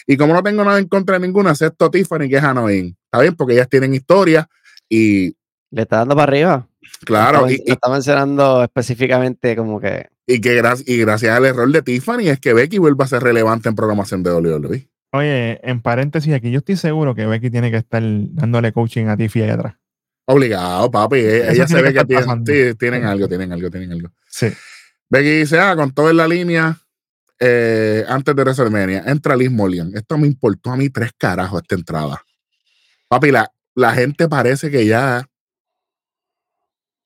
Y 0.07 0.17
como 0.17 0.33
no 0.33 0.41
tengo 0.41 0.63
nada 0.63 0.79
en 0.79 0.87
contra 0.87 1.19
de 1.19 1.27
ninguna, 1.27 1.51
excepto 1.51 1.91
Tiffany, 1.91 2.27
que 2.29 2.37
es 2.37 2.43
Hanoin. 2.43 2.97
Está 3.05 3.21
bien, 3.21 3.35
porque 3.35 3.53
ellas 3.53 3.69
tienen 3.69 3.93
historia 3.93 4.49
y, 4.89 5.35
Le 5.69 5.83
está 5.83 5.97
dando 5.97 6.15
para 6.15 6.23
arriba. 6.31 6.67
claro, 7.05 7.41
Lo 7.41 7.51
y, 7.51 7.53
está, 7.53 7.63
lo 7.67 7.73
está 7.73 7.89
mencionando 7.91 8.63
específicamente 8.63 9.55
como 9.55 9.79
que. 9.79 10.07
y- 10.25 10.41
que 10.41 10.59
gra- 10.59 10.83
y 10.83 10.97
gracias 10.97 11.37
al 11.37 11.45
error 11.45 11.71
de 11.71 11.83
Tiffany 11.83 12.27
es 12.29 12.39
que 12.39 12.53
Becky 12.53 12.79
vuelve 12.79 13.03
a 13.03 13.07
ser 13.07 13.21
relevante 13.21 13.69
en 13.69 13.75
programación 13.75 14.23
de 14.23 14.31
WWE. 14.33 14.89
Oye, 15.13 15.59
en 15.61 15.79
paréntesis 15.83 16.33
aquí, 16.33 16.49
yo 16.49 16.57
estoy 16.57 16.75
seguro 16.75 17.13
que 17.13 17.27
Becky 17.27 17.51
tiene 17.51 17.69
que 17.69 17.77
estar 17.77 18.01
dándole 18.03 18.71
coaching 18.73 19.05
a 19.05 19.15
Tiffy 19.15 19.43
ahí 19.43 19.51
atrás. 19.51 19.75
Obligado, 20.29 20.91
papi. 20.91 21.19
Eso 21.19 21.51
Ella 21.51 21.67
se 21.67 21.73
tiene 21.75 21.81
ve 21.83 21.87
que 21.89 21.93
que 21.93 21.99
estar 21.99 22.07
tiene, 22.07 22.21
pasando. 22.23 22.51
sí, 22.51 22.75
tienen 22.77 23.05
algo, 23.05 23.27
tienen 23.27 23.53
algo, 23.53 23.69
tienen 23.69 23.91
algo. 23.93 24.09
Sí. 24.29 24.47
Becky 25.09 25.29
dice, 25.39 25.59
ah, 25.59 25.75
con 25.75 25.93
todo 25.93 26.09
en 26.09 26.17
la 26.17 26.27
línea, 26.27 26.77
eh, 27.39 28.03
antes 28.07 28.35
de 28.35 28.41
WrestleMania, 28.43 29.03
entra 29.07 29.35
Liz 29.37 29.49
Morgan. 29.51 29.91
Esto 29.95 30.17
me 30.17 30.27
importó 30.27 30.71
a 30.71 30.75
mí 30.77 30.89
tres 30.89 31.11
carajos 31.17 31.61
esta 31.61 31.75
entrada. 31.75 32.21
Papi, 33.07 33.31
la, 33.31 33.49
la 33.75 33.93
gente 33.93 34.27
parece 34.27 34.69
que 34.69 34.85
ya... 34.85 35.25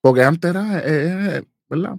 Porque 0.01 0.23
antes 0.23 0.49
era, 0.49 0.79
eh, 0.79 1.37
eh, 1.37 1.43
¿verdad? 1.69 1.95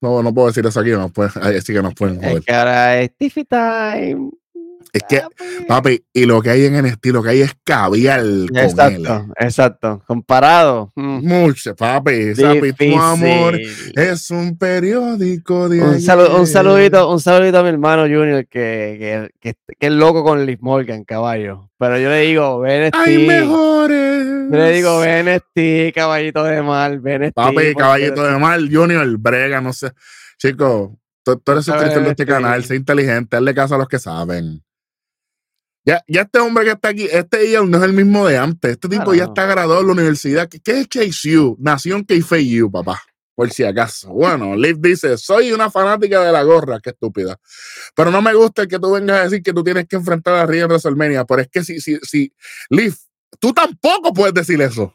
No, 0.00 0.20
no 0.22 0.34
puedo 0.34 0.48
decir 0.48 0.66
eso 0.66 0.80
aquí, 0.80 0.90
no 0.90 1.10
pueden, 1.10 1.32
ahí 1.42 1.60
sí 1.60 1.72
que 1.72 1.80
nos 1.80 1.94
pueden 1.94 2.16
joder. 2.16 2.38
Es 2.38 2.44
que 2.44 2.52
ahora 2.52 3.00
es 3.00 3.16
Tiffy 3.16 3.44
Time. 3.44 4.30
Es 4.96 5.02
que, 5.08 5.18
Ah, 5.18 5.28
pues. 5.36 5.64
papi, 5.66 6.04
y 6.12 6.26
lo 6.26 6.40
que 6.42 6.50
hay 6.50 6.64
en 6.66 6.74
el 6.76 6.86
estilo, 6.86 7.22
que 7.22 7.30
hay 7.30 7.40
es 7.42 7.52
caviar 7.64 8.20
con 8.20 8.28
él. 8.28 8.48
Exacto, 8.54 9.26
exacto. 9.38 10.02
Comparado. 10.06 10.92
mm, 10.94 11.26
Mucho, 11.26 11.74
papi. 11.74 12.34
Papi, 12.34 12.72
tu 12.72 12.98
amor 12.98 13.58
es 13.94 14.30
un 14.30 14.56
periódico 14.58 15.68
de 15.68 15.82
Un, 15.82 15.94
salu- 16.00 16.38
un 16.38 16.46
saludito, 16.46 17.10
un 17.10 17.20
saludito 17.20 17.58
a 17.58 17.62
mi 17.62 17.68
hermano 17.70 18.02
Junior 18.02 18.46
que, 18.46 18.96
que, 18.98 19.30
que, 19.40 19.54
que 19.78 19.86
es 19.86 19.92
loco 19.92 20.22
con 20.24 20.44
Liz 20.46 20.58
Morgan, 20.60 21.04
caballo. 21.04 21.70
Pero 21.78 21.98
yo 21.98 22.08
le 22.08 22.20
digo, 22.20 22.60
ven 22.60 22.90
Hay 22.94 23.26
mejores. 23.26 24.26
Yo 24.50 24.56
le 24.56 24.72
digo, 24.72 25.00
ven 25.00 25.28
este 25.28 25.92
caballito 25.94 26.42
de 26.44 26.62
mal, 26.62 27.00
ven 27.00 27.24
este. 27.24 27.32
Papi, 27.34 27.74
caballito 27.74 28.22
de 28.24 28.38
mal, 28.38 28.68
Junior, 28.72 29.06
brega, 29.18 29.60
no 29.60 29.72
sé. 29.72 29.90
Chico, 30.38 30.98
tú, 31.24 31.36
tú 31.38 31.52
eres 31.52 31.68
A 31.68 31.72
suscriptor 31.72 32.02
de 32.04 32.10
este 32.10 32.22
este- 32.22 32.32
canal, 32.32 32.64
sé 32.64 32.76
inteligente, 32.76 33.36
hazle 33.36 33.54
caso 33.54 33.74
a 33.74 33.78
los 33.78 33.88
que 33.88 33.98
saben. 33.98 34.62
Ya, 35.86 36.02
ya 36.08 36.22
este 36.22 36.40
hombre 36.40 36.64
que 36.64 36.72
está 36.72 36.88
aquí, 36.88 37.04
este 37.10 37.48
Ian 37.48 37.70
no 37.70 37.78
es 37.78 37.84
el 37.84 37.92
mismo 37.92 38.26
de 38.26 38.36
antes. 38.36 38.72
Este 38.72 38.88
tipo 38.88 39.14
ya 39.14 39.24
está 39.24 39.46
graduado 39.46 39.80
en 39.82 39.86
la 39.86 39.92
universidad. 39.92 40.48
¿Qué, 40.48 40.58
qué 40.60 40.80
es 40.80 40.88
KCU? 40.88 41.56
Nación 41.60 42.02
KFU, 42.04 42.70
papá. 42.72 43.00
Por 43.36 43.50
si 43.52 43.62
acaso. 43.64 44.08
Bueno, 44.10 44.56
Liv 44.56 44.78
dice, 44.80 45.16
soy 45.16 45.52
una 45.52 45.70
fanática 45.70 46.22
de 46.24 46.32
la 46.32 46.42
gorra, 46.42 46.80
qué 46.80 46.90
estúpida. 46.90 47.38
Pero 47.94 48.10
no 48.10 48.20
me 48.20 48.34
gusta 48.34 48.66
que 48.66 48.78
tú 48.80 48.90
vengas 48.92 49.20
a 49.20 49.24
decir 49.24 49.42
que 49.42 49.52
tú 49.52 49.62
tienes 49.62 49.86
que 49.86 49.94
enfrentar 49.96 50.34
a 50.34 50.46
Ria 50.46 50.62
en 50.64 50.68
WrestleMania. 50.70 51.24
Pero 51.24 51.42
es 51.42 51.48
que 51.48 51.62
si, 51.62 51.78
si, 51.80 51.98
si, 52.02 52.32
Liv, 52.70 52.94
tú 53.38 53.52
tampoco 53.52 54.12
puedes 54.12 54.34
decir 54.34 54.60
eso. 54.62 54.92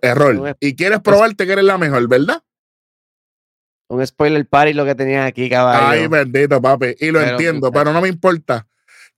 Error. 0.00 0.48
es- 0.48 0.56
Y 0.60 0.76
quieres 0.76 1.00
probarte 1.00 1.46
que 1.46 1.52
eres 1.52 1.64
la 1.64 1.78
mejor, 1.78 2.06
¿verdad? 2.08 2.42
Un 3.92 4.06
spoiler 4.06 4.46
party 4.46 4.72
lo 4.72 4.86
que 4.86 4.94
tenían 4.94 5.26
aquí, 5.26 5.50
caballo. 5.50 5.86
Ay, 5.86 6.06
bendito, 6.06 6.62
papi. 6.62 6.94
Y 6.98 7.10
lo 7.10 7.18
Pero, 7.18 7.30
entiendo, 7.32 7.70
pero 7.70 7.92
no 7.92 8.00
me 8.00 8.08
importa. 8.08 8.66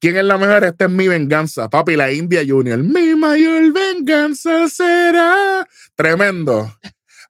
¿Quién 0.01 0.17
es 0.17 0.25
la 0.25 0.37
mejor? 0.37 0.65
Esta 0.65 0.87
es 0.87 0.91
mi 0.91 1.07
venganza. 1.07 1.71
Papi, 1.71 1.95
la 1.95 2.11
India 2.11 2.43
Junior. 2.45 2.77
Mi 2.83 3.15
mayor 3.15 3.73
venganza 3.73 4.69
será. 4.69 5.65
Tremendo. 5.95 6.75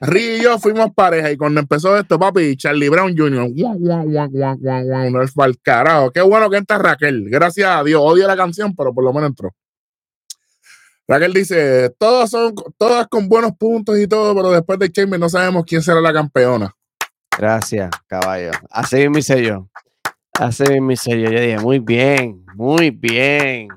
Ri 0.01 0.37
y 0.37 0.43
yo 0.43 0.59
fuimos 0.59 0.95
pareja 0.95 1.31
y 1.31 1.37
cuando 1.37 1.61
empezó 1.61 1.99
esto, 1.99 2.19
papi, 2.19 2.57
Charlie 2.57 2.89
Brown 2.89 3.15
Jr. 3.15 3.51
Guau, 3.53 3.79
guau, 3.79 4.05
guau, 4.05 4.29
guau, 4.31 4.57
guau, 4.57 4.85
guau, 4.85 5.11
no 5.11 5.23
es 5.23 5.33
pa'l 5.33 5.55
carajo. 5.61 6.11
Qué 6.13 6.23
bueno 6.23 6.49
que 6.49 6.57
entra 6.57 6.79
Raquel. 6.79 7.29
Gracias 7.29 7.69
a 7.69 7.85
Dios. 7.85 8.01
Odio 8.03 8.27
la 8.27 8.39
canción, 8.39 8.75
pero 8.75 8.95
por 8.95 9.05
lo 9.05 9.13
menos 9.13 9.29
entró. 9.29 9.55
Raquel 11.07 11.35
dice, 11.35 11.91
todas 11.99 12.31
son, 12.31 12.55
todas 12.79 13.07
con 13.09 13.29
buenos 13.29 13.53
puntos 13.59 13.99
y 13.99 14.07
todo, 14.07 14.35
pero 14.35 14.51
después 14.51 14.79
de 14.79 14.91
Chamber 14.91 15.21
no 15.21 15.29
sabemos 15.29 15.65
quién 15.67 15.83
será 15.83 16.01
la 16.01 16.15
campeona. 16.15 16.75
Gracias, 17.37 17.91
caballo. 18.07 18.53
Así 18.71 18.97
mismo 18.97 19.19
hice 19.19 19.45
yo. 19.45 19.69
Así 20.39 20.65
mismo 20.65 20.93
hice 20.93 21.21
yo. 21.21 21.31
Yo 21.31 21.41
dije, 21.41 21.59
muy 21.59 21.79
bien, 21.79 22.45
muy 22.55 22.91
bien. 22.91 23.69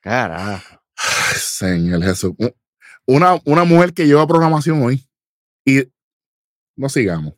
Carajo. 0.00 0.80
Ay, 0.96 1.36
Señor 1.38 2.02
Jesús. 2.02 2.32
Una, 3.06 3.40
una 3.44 3.64
mujer 3.64 3.92
que 3.92 4.06
lleva 4.06 4.26
programación 4.26 4.82
hoy. 4.82 5.06
Y 5.64 5.84
no 6.76 6.88
sigamos. 6.88 7.34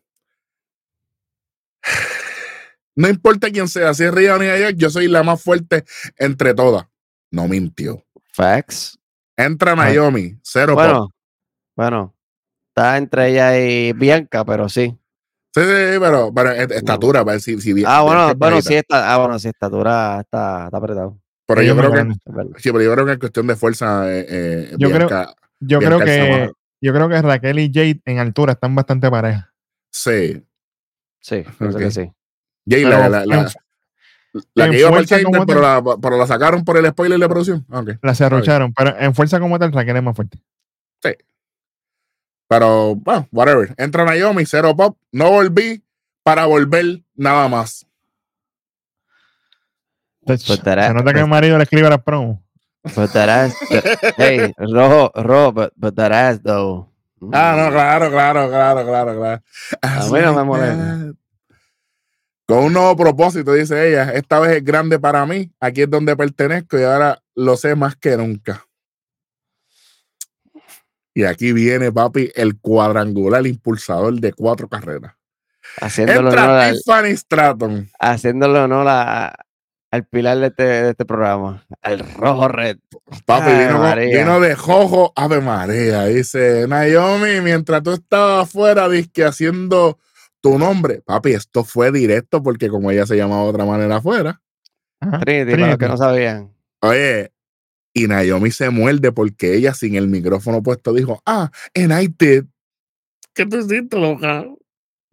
No 2.94 3.08
importa 3.08 3.50
quién 3.50 3.68
sea, 3.68 3.94
si 3.94 4.04
es 4.04 4.12
Río 4.12 4.38
ni 4.38 4.46
ayer, 4.46 4.74
yo 4.76 4.90
soy 4.90 5.08
la 5.08 5.22
más 5.22 5.42
fuerte 5.42 5.84
entre 6.16 6.52
todas. 6.54 6.86
No 7.30 7.48
mintió. 7.48 8.04
Facts. 8.32 8.98
Entra. 9.36 9.74
Naomi, 9.74 10.38
cero 10.42 10.74
pop. 10.74 10.84
Bueno, 10.84 11.14
bueno. 11.74 12.11
Está 12.74 12.96
entre 12.96 13.28
ella 13.28 13.58
y 13.58 13.92
Bianca, 13.92 14.44
pero 14.46 14.66
sí. 14.70 14.96
Sí, 15.54 15.60
sí, 15.60 15.66
sí, 15.66 15.98
pero, 16.00 16.32
pero 16.34 16.50
es- 16.52 16.70
estatura, 16.70 17.20
para 17.20 17.32
ver 17.32 17.40
si, 17.42 17.60
si 17.60 17.74
bien- 17.74 17.86
Ah, 17.86 18.00
bueno, 18.00 18.32
bueno, 18.34 18.62
sí 18.62 18.74
está. 18.74 19.12
Ah, 19.12 19.18
bueno, 19.18 19.38
sí, 19.38 19.48
estatura 19.48 20.20
está, 20.20 20.64
está 20.64 20.76
apretado. 20.78 21.18
Pero 21.46 21.60
Ella 21.60 21.68
yo 21.72 21.76
creo 21.76 21.90
que, 21.90 21.96
grande. 21.96 22.14
sí, 22.56 22.72
pero 22.72 22.82
yo 22.82 22.92
creo 22.94 23.04
que 23.04 23.12
en 23.12 23.18
cuestión 23.18 23.46
de 23.46 23.56
fuerza, 23.56 24.10
eh, 24.10 24.26
eh, 24.26 24.70
Yo 24.78 24.88
creo- 24.88 25.06
Bianca- 25.08 25.34
Yo 25.60 25.78
Bianca 25.80 25.96
creo 26.04 26.06
que 26.06 26.50
yo 26.80 26.92
creo 26.94 27.08
que 27.10 27.22
Raquel 27.22 27.58
y 27.58 27.70
Jade 27.72 28.00
en 28.06 28.18
altura 28.18 28.52
están 28.54 28.74
bastante 28.74 29.10
parejas. 29.10 29.46
sí. 29.90 30.42
Sí, 31.20 31.44
pienso 31.58 31.78
que 31.78 31.84
Ok. 31.86 31.90
sí. 31.92 32.10
Pero 32.68 32.88
la, 32.88 33.08
la, 33.08 33.24
la, 33.26 33.52
la 34.54 34.70
que 34.70 34.80
iba 34.80 35.04
Chamber, 35.04 35.24
como 35.24 35.46
pero 35.46 35.60
la, 35.60 35.80
pero 36.02 36.16
la 36.18 36.26
sacaron 36.26 36.64
por 36.64 36.76
el 36.78 36.86
spoiler 36.88 37.20
de 37.20 37.28
producción. 37.28 37.64
Ah, 37.70 37.78
ok. 37.80 37.90
La 38.02 38.12
cerrucharon, 38.14 38.72
pero 38.72 38.96
en 38.98 39.14
fuerza 39.14 39.38
como 39.38 39.56
tal, 39.58 39.70
Raquel 39.72 39.98
es 39.98 40.02
más 40.02 40.16
fuerte. 40.16 40.38
Pero, 42.52 42.96
bueno, 42.96 43.26
whatever. 43.32 43.74
Entra 43.78 44.04
Naomi, 44.04 44.44
cero 44.44 44.76
pop. 44.76 44.98
No 45.10 45.30
volví 45.30 45.82
para 46.22 46.44
volver 46.44 47.00
nada 47.14 47.48
más. 47.48 47.86
Pues 50.26 50.42
Se 50.42 50.52
nota 50.52 50.74
que 50.76 51.02
pues- 51.02 51.16
el 51.16 51.28
marido 51.28 51.56
le 51.56 51.64
escribe 51.64 51.88
las 51.88 52.02
promos. 52.02 52.40
But 52.94 53.12
that 53.12 53.30
ass, 53.30 53.54
hey, 54.18 54.52
rojo, 54.58 55.10
rojo, 55.14 55.52
but, 55.52 55.72
but 55.76 55.94
that 55.94 56.12
ass 56.12 56.42
though. 56.42 56.90
Ah, 57.32 57.54
no, 57.56 57.70
claro, 57.70 58.10
claro, 58.10 58.48
claro, 58.50 58.84
claro, 58.84 59.16
claro. 59.16 59.42
A 59.80 60.06
mí 60.08 60.20
no 60.20 60.34
me 60.34 60.44
molesta. 60.44 61.12
Con 62.46 62.64
un 62.64 62.72
nuevo 62.74 62.94
propósito, 62.96 63.54
dice 63.54 63.88
ella. 63.88 64.12
Esta 64.12 64.40
vez 64.40 64.58
es 64.58 64.64
grande 64.64 64.98
para 64.98 65.24
mí. 65.24 65.50
Aquí 65.58 65.82
es 65.82 65.90
donde 65.90 66.14
pertenezco 66.16 66.78
y 66.78 66.82
ahora 66.82 67.22
lo 67.34 67.56
sé 67.56 67.76
más 67.76 67.96
que 67.96 68.14
nunca. 68.18 68.66
Y 71.14 71.24
aquí 71.24 71.52
viene, 71.52 71.92
papi, 71.92 72.30
el 72.34 72.58
cuadrangular 72.58 73.46
impulsador 73.46 74.14
de 74.20 74.32
cuatro 74.32 74.68
carreras. 74.68 75.14
Haciéndole 75.80 76.18
honor, 76.20 76.32
Entra 76.38 76.64
al, 76.66 76.74
Tiffany 76.74 77.16
Stratton. 77.16 77.90
haciéndole 78.00 78.58
honor 78.58 78.86
a- 78.88 79.34
al 79.90 80.06
pilar 80.06 80.38
de 80.38 80.46
este, 80.46 80.62
de 80.62 80.90
este 80.90 81.04
programa, 81.04 81.66
al 81.82 81.98
rojo 82.14 82.48
red. 82.48 82.78
Papi, 83.26 83.50
Ay, 83.50 84.08
vino, 84.10 84.40
de 84.40 84.54
Jojo 84.54 85.12
Ave 85.14 85.40
María. 85.42 86.04
Dice, 86.06 86.66
Naomi, 86.66 87.42
mientras 87.42 87.82
tú 87.82 87.92
estabas 87.92 88.48
afuera, 88.48 88.88
disque 88.88 89.22
haciendo 89.22 89.98
tu 90.40 90.58
nombre. 90.58 91.02
Papi, 91.02 91.34
esto 91.34 91.62
fue 91.62 91.92
directo 91.92 92.42
porque 92.42 92.70
como 92.70 92.90
ella 92.90 93.04
se 93.06 93.16
llamaba 93.18 93.42
de 93.44 93.48
otra 93.50 93.64
manera 93.66 93.96
afuera. 93.96 94.40
Ajá, 94.98 95.18
Trinity, 95.20 95.52
para 95.56 95.66
los 95.68 95.78
que 95.78 95.88
no 95.88 95.96
sabían. 95.98 96.54
Oye, 96.80 97.30
y 97.94 98.06
Naomi 98.06 98.50
se 98.50 98.70
muerde 98.70 99.12
porque 99.12 99.54
ella 99.54 99.74
sin 99.74 99.96
el 99.96 100.08
micrófono 100.08 100.62
puesto 100.62 100.92
dijo, 100.92 101.22
ah, 101.26 101.50
and 101.74 101.92
I 101.92 102.08
did. 102.08 102.44
¿Qué 103.34 103.46
te 103.46 103.58
hiciste, 103.58 103.98
loca? 103.98 104.44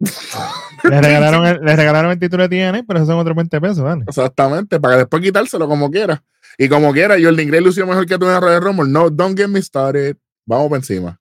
Le 0.84 1.00
regalaron, 1.02 1.46
el, 1.46 1.60
le 1.62 1.76
regalaron 1.76 2.10
el 2.10 2.18
título 2.18 2.48
de 2.48 2.56
TNA, 2.56 2.84
pero 2.84 3.00
eso 3.00 3.06
son 3.06 3.18
otros 3.18 3.36
20 3.36 3.60
pesos, 3.60 3.80
¿vale? 3.80 4.04
Exactamente, 4.08 4.80
para 4.80 4.96
después 4.96 5.22
quitárselo 5.22 5.68
como 5.68 5.90
quiera. 5.90 6.24
Y 6.56 6.68
como 6.68 6.92
quiera, 6.92 7.16
Jordan 7.20 7.48
Gray 7.48 7.62
lució 7.62 7.86
mejor 7.86 8.06
que 8.06 8.18
tú 8.18 8.28
en 8.28 8.40
Royal 8.40 8.62
Rumble. 8.62 8.88
No, 8.90 9.10
don't 9.10 9.36
get 9.36 9.48
me 9.48 9.60
started. 9.60 10.16
Vamos 10.46 10.68
por 10.68 10.78
encima. 10.78 11.20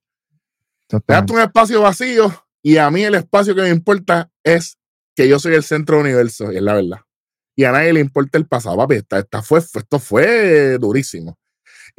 Dejaste 1.07 1.34
un 1.34 1.41
espacio 1.41 1.81
vacío 1.81 2.45
y 2.61 2.77
a 2.77 2.90
mí 2.90 3.03
el 3.03 3.15
espacio 3.15 3.56
que 3.56 3.61
me 3.61 3.69
importa 3.69 4.31
es 4.44 4.77
que 5.15 5.27
yo 5.27 5.40
soy 5.40 5.56
el 5.56 5.64
centro 5.64 5.98
del 5.98 6.06
universo, 6.06 6.52
y 6.52 6.57
es 6.57 6.61
la 6.61 6.73
verdad. 6.73 6.99
Y 7.56 7.65
a 7.65 7.72
nadie 7.72 7.94
le 7.94 7.99
importa 7.99 8.38
el 8.38 8.48
pasado, 8.48 8.77
papi. 8.77 8.95
Esta, 8.95 9.19
esta 9.19 9.41
fue, 9.41 9.60
esto 9.60 9.99
fue 9.99 10.77
durísimo. 10.77 11.38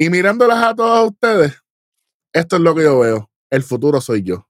Y 0.01 0.09
mirándolas 0.09 0.63
a 0.63 0.73
todos 0.73 1.11
ustedes, 1.11 1.61
esto 2.33 2.55
es 2.55 2.61
lo 2.63 2.73
que 2.73 2.81
yo 2.81 2.97
veo. 3.01 3.29
El 3.51 3.61
futuro 3.61 4.01
soy 4.01 4.23
yo. 4.23 4.47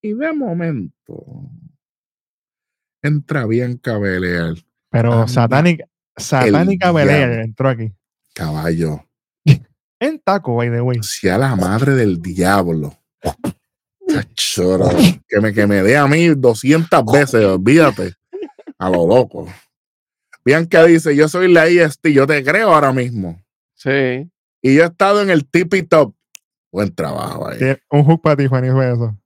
Y 0.00 0.14
de 0.14 0.32
momento 0.32 1.50
entra 3.02 3.44
Bianca 3.44 3.98
Belair, 3.98 4.54
Pero 4.90 5.12
Anda 5.12 5.28
Satánica, 5.28 5.84
Satánica 6.16 6.92
diablo. 6.92 7.42
entró 7.42 7.68
aquí. 7.68 7.92
caballo. 8.34 9.04
En 10.00 10.18
taco, 10.20 10.56
by 10.56 10.70
the 10.70 10.80
way. 10.80 10.98
sea 11.02 11.36
la 11.36 11.54
madre 11.56 11.92
del 11.92 12.22
diablo. 12.22 12.98
Choro, 14.32 14.88
que 15.28 15.40
me, 15.42 15.52
que 15.52 15.66
me 15.66 15.82
dé 15.82 15.98
a 15.98 16.06
mí 16.06 16.28
200 16.28 17.04
veces, 17.04 17.44
olvídate. 17.44 18.14
A 18.78 18.88
lo 18.88 19.06
loco. 19.06 19.46
Bianca 20.42 20.84
dice, 20.84 21.14
yo 21.14 21.28
soy 21.28 21.52
la 21.52 21.68
IST, 21.68 22.06
yo 22.06 22.26
te 22.26 22.42
creo 22.42 22.72
ahora 22.72 22.94
mismo. 22.94 23.44
Sí. 23.74 24.30
Y 24.62 24.74
yo 24.74 24.82
he 24.82 24.86
estado 24.86 25.22
en 25.22 25.30
el 25.30 25.46
tippy 25.48 25.82
top. 25.82 26.14
Buen 26.72 26.94
trabajo 26.94 27.48
ahí. 27.48 27.58
Un 27.90 28.04
hook 28.04 28.22
para 28.22 28.36
Tiffany 28.36 28.70
fue 28.70 28.92
eso. 28.92 29.16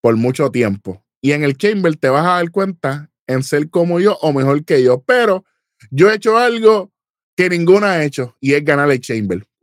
Por 0.00 0.16
mucho 0.16 0.50
tiempo. 0.50 1.02
Y 1.20 1.32
en 1.32 1.44
el 1.44 1.56
chamber 1.56 1.96
te 1.96 2.08
vas 2.08 2.26
a 2.26 2.30
dar 2.34 2.50
cuenta 2.50 3.10
en 3.26 3.42
ser 3.42 3.70
como 3.70 4.00
yo 4.00 4.18
o 4.20 4.32
mejor 4.32 4.64
que 4.64 4.82
yo. 4.82 5.02
Pero 5.02 5.44
yo 5.90 6.10
he 6.10 6.16
hecho 6.16 6.36
algo 6.36 6.90
que 7.36 7.48
ninguna 7.48 7.92
ha 7.92 8.04
hecho 8.04 8.36
y 8.40 8.54
es 8.54 8.64
ganar 8.64 8.90
el 8.90 9.00
chamber. 9.00 9.46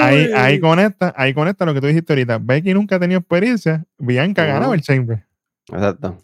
Ahí, 0.00 0.30
ahí 0.34 0.60
conecta, 0.60 1.12
ahí 1.16 1.34
conecta 1.34 1.64
lo 1.64 1.74
que 1.74 1.80
tú 1.80 1.86
dijiste 1.86 2.12
ahorita. 2.12 2.38
Becky 2.38 2.74
nunca 2.74 2.96
ha 2.96 3.00
tenido 3.00 3.20
experiencia. 3.20 3.84
Bianca 3.98 4.42
Ujú. 4.42 4.52
ganaba 4.52 4.74
el 4.74 4.82
Chamber. 4.82 5.24
Exacto. 5.68 6.18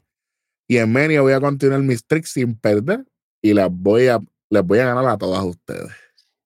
Y 0.69 0.77
en 0.79 0.93
Mania 0.93 1.21
voy 1.21 1.33
a 1.33 1.41
continuar 1.41 1.81
mis 1.81 2.05
tricks 2.07 2.31
sin 2.31 2.55
perder 2.55 3.05
y 3.43 3.53
las 3.55 3.69
voy 3.71 4.09
a, 4.09 4.21
les 4.53 4.63
voy 4.65 4.79
a 4.81 4.85
ganar 4.87 5.07
a 5.07 5.17
todas 5.17 5.43
ustedes. 5.45 5.89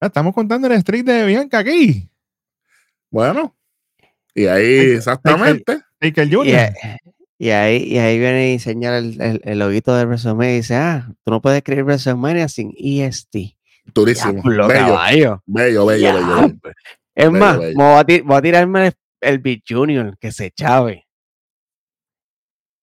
Ah, 0.01 0.07
Estamos 0.07 0.33
contando 0.35 0.69
el 0.69 0.81
streak 0.81 1.05
de 1.05 1.27
Bianca 1.27 1.59
aquí. 1.59 2.09
Bueno, 3.11 3.57
y 4.35 4.47
ahí 4.47 4.91
exactamente. 4.97 5.81
Taker 5.99 6.29
a- 6.55 6.97
y 7.39 7.51
ahí, 7.51 7.83
y 7.85 7.99
ahí 7.99 8.19
viene 8.19 8.55
y 8.55 8.59
señala 8.59 8.99
el, 8.99 9.21
el, 9.21 9.41
el 9.45 9.59
loguito 9.59 9.95
de 9.95 10.05
WrestleMania 10.07 10.53
y 10.53 10.57
dice, 10.57 10.75
ah, 10.77 11.09
tú 11.25 11.31
no 11.33 11.43
puedes 11.43 11.59
escribir 11.59 11.85
WrestleMania 11.85 12.49
sin 12.49 12.73
EST. 12.79 13.57
Durísimo. 13.95 14.43
Bello, 14.43 14.69
caballo. 14.69 15.43
bello, 15.47 15.85
bello, 15.87 16.13
bello, 16.15 16.27
bello. 16.27 16.47
Es 17.15 17.31
Bello, 17.31 17.31
más, 17.33 17.59
bello. 17.59 17.79
me 17.79 17.85
voy, 17.85 18.15
a 18.19 18.23
voy 18.25 18.37
a 18.37 18.43
tirarme 18.43 18.87
el, 18.87 18.93
el 19.21 19.39
Big 19.41 19.63
Junior, 19.69 20.17
que 20.19 20.33
se 20.33 20.51
chave. 20.51 21.06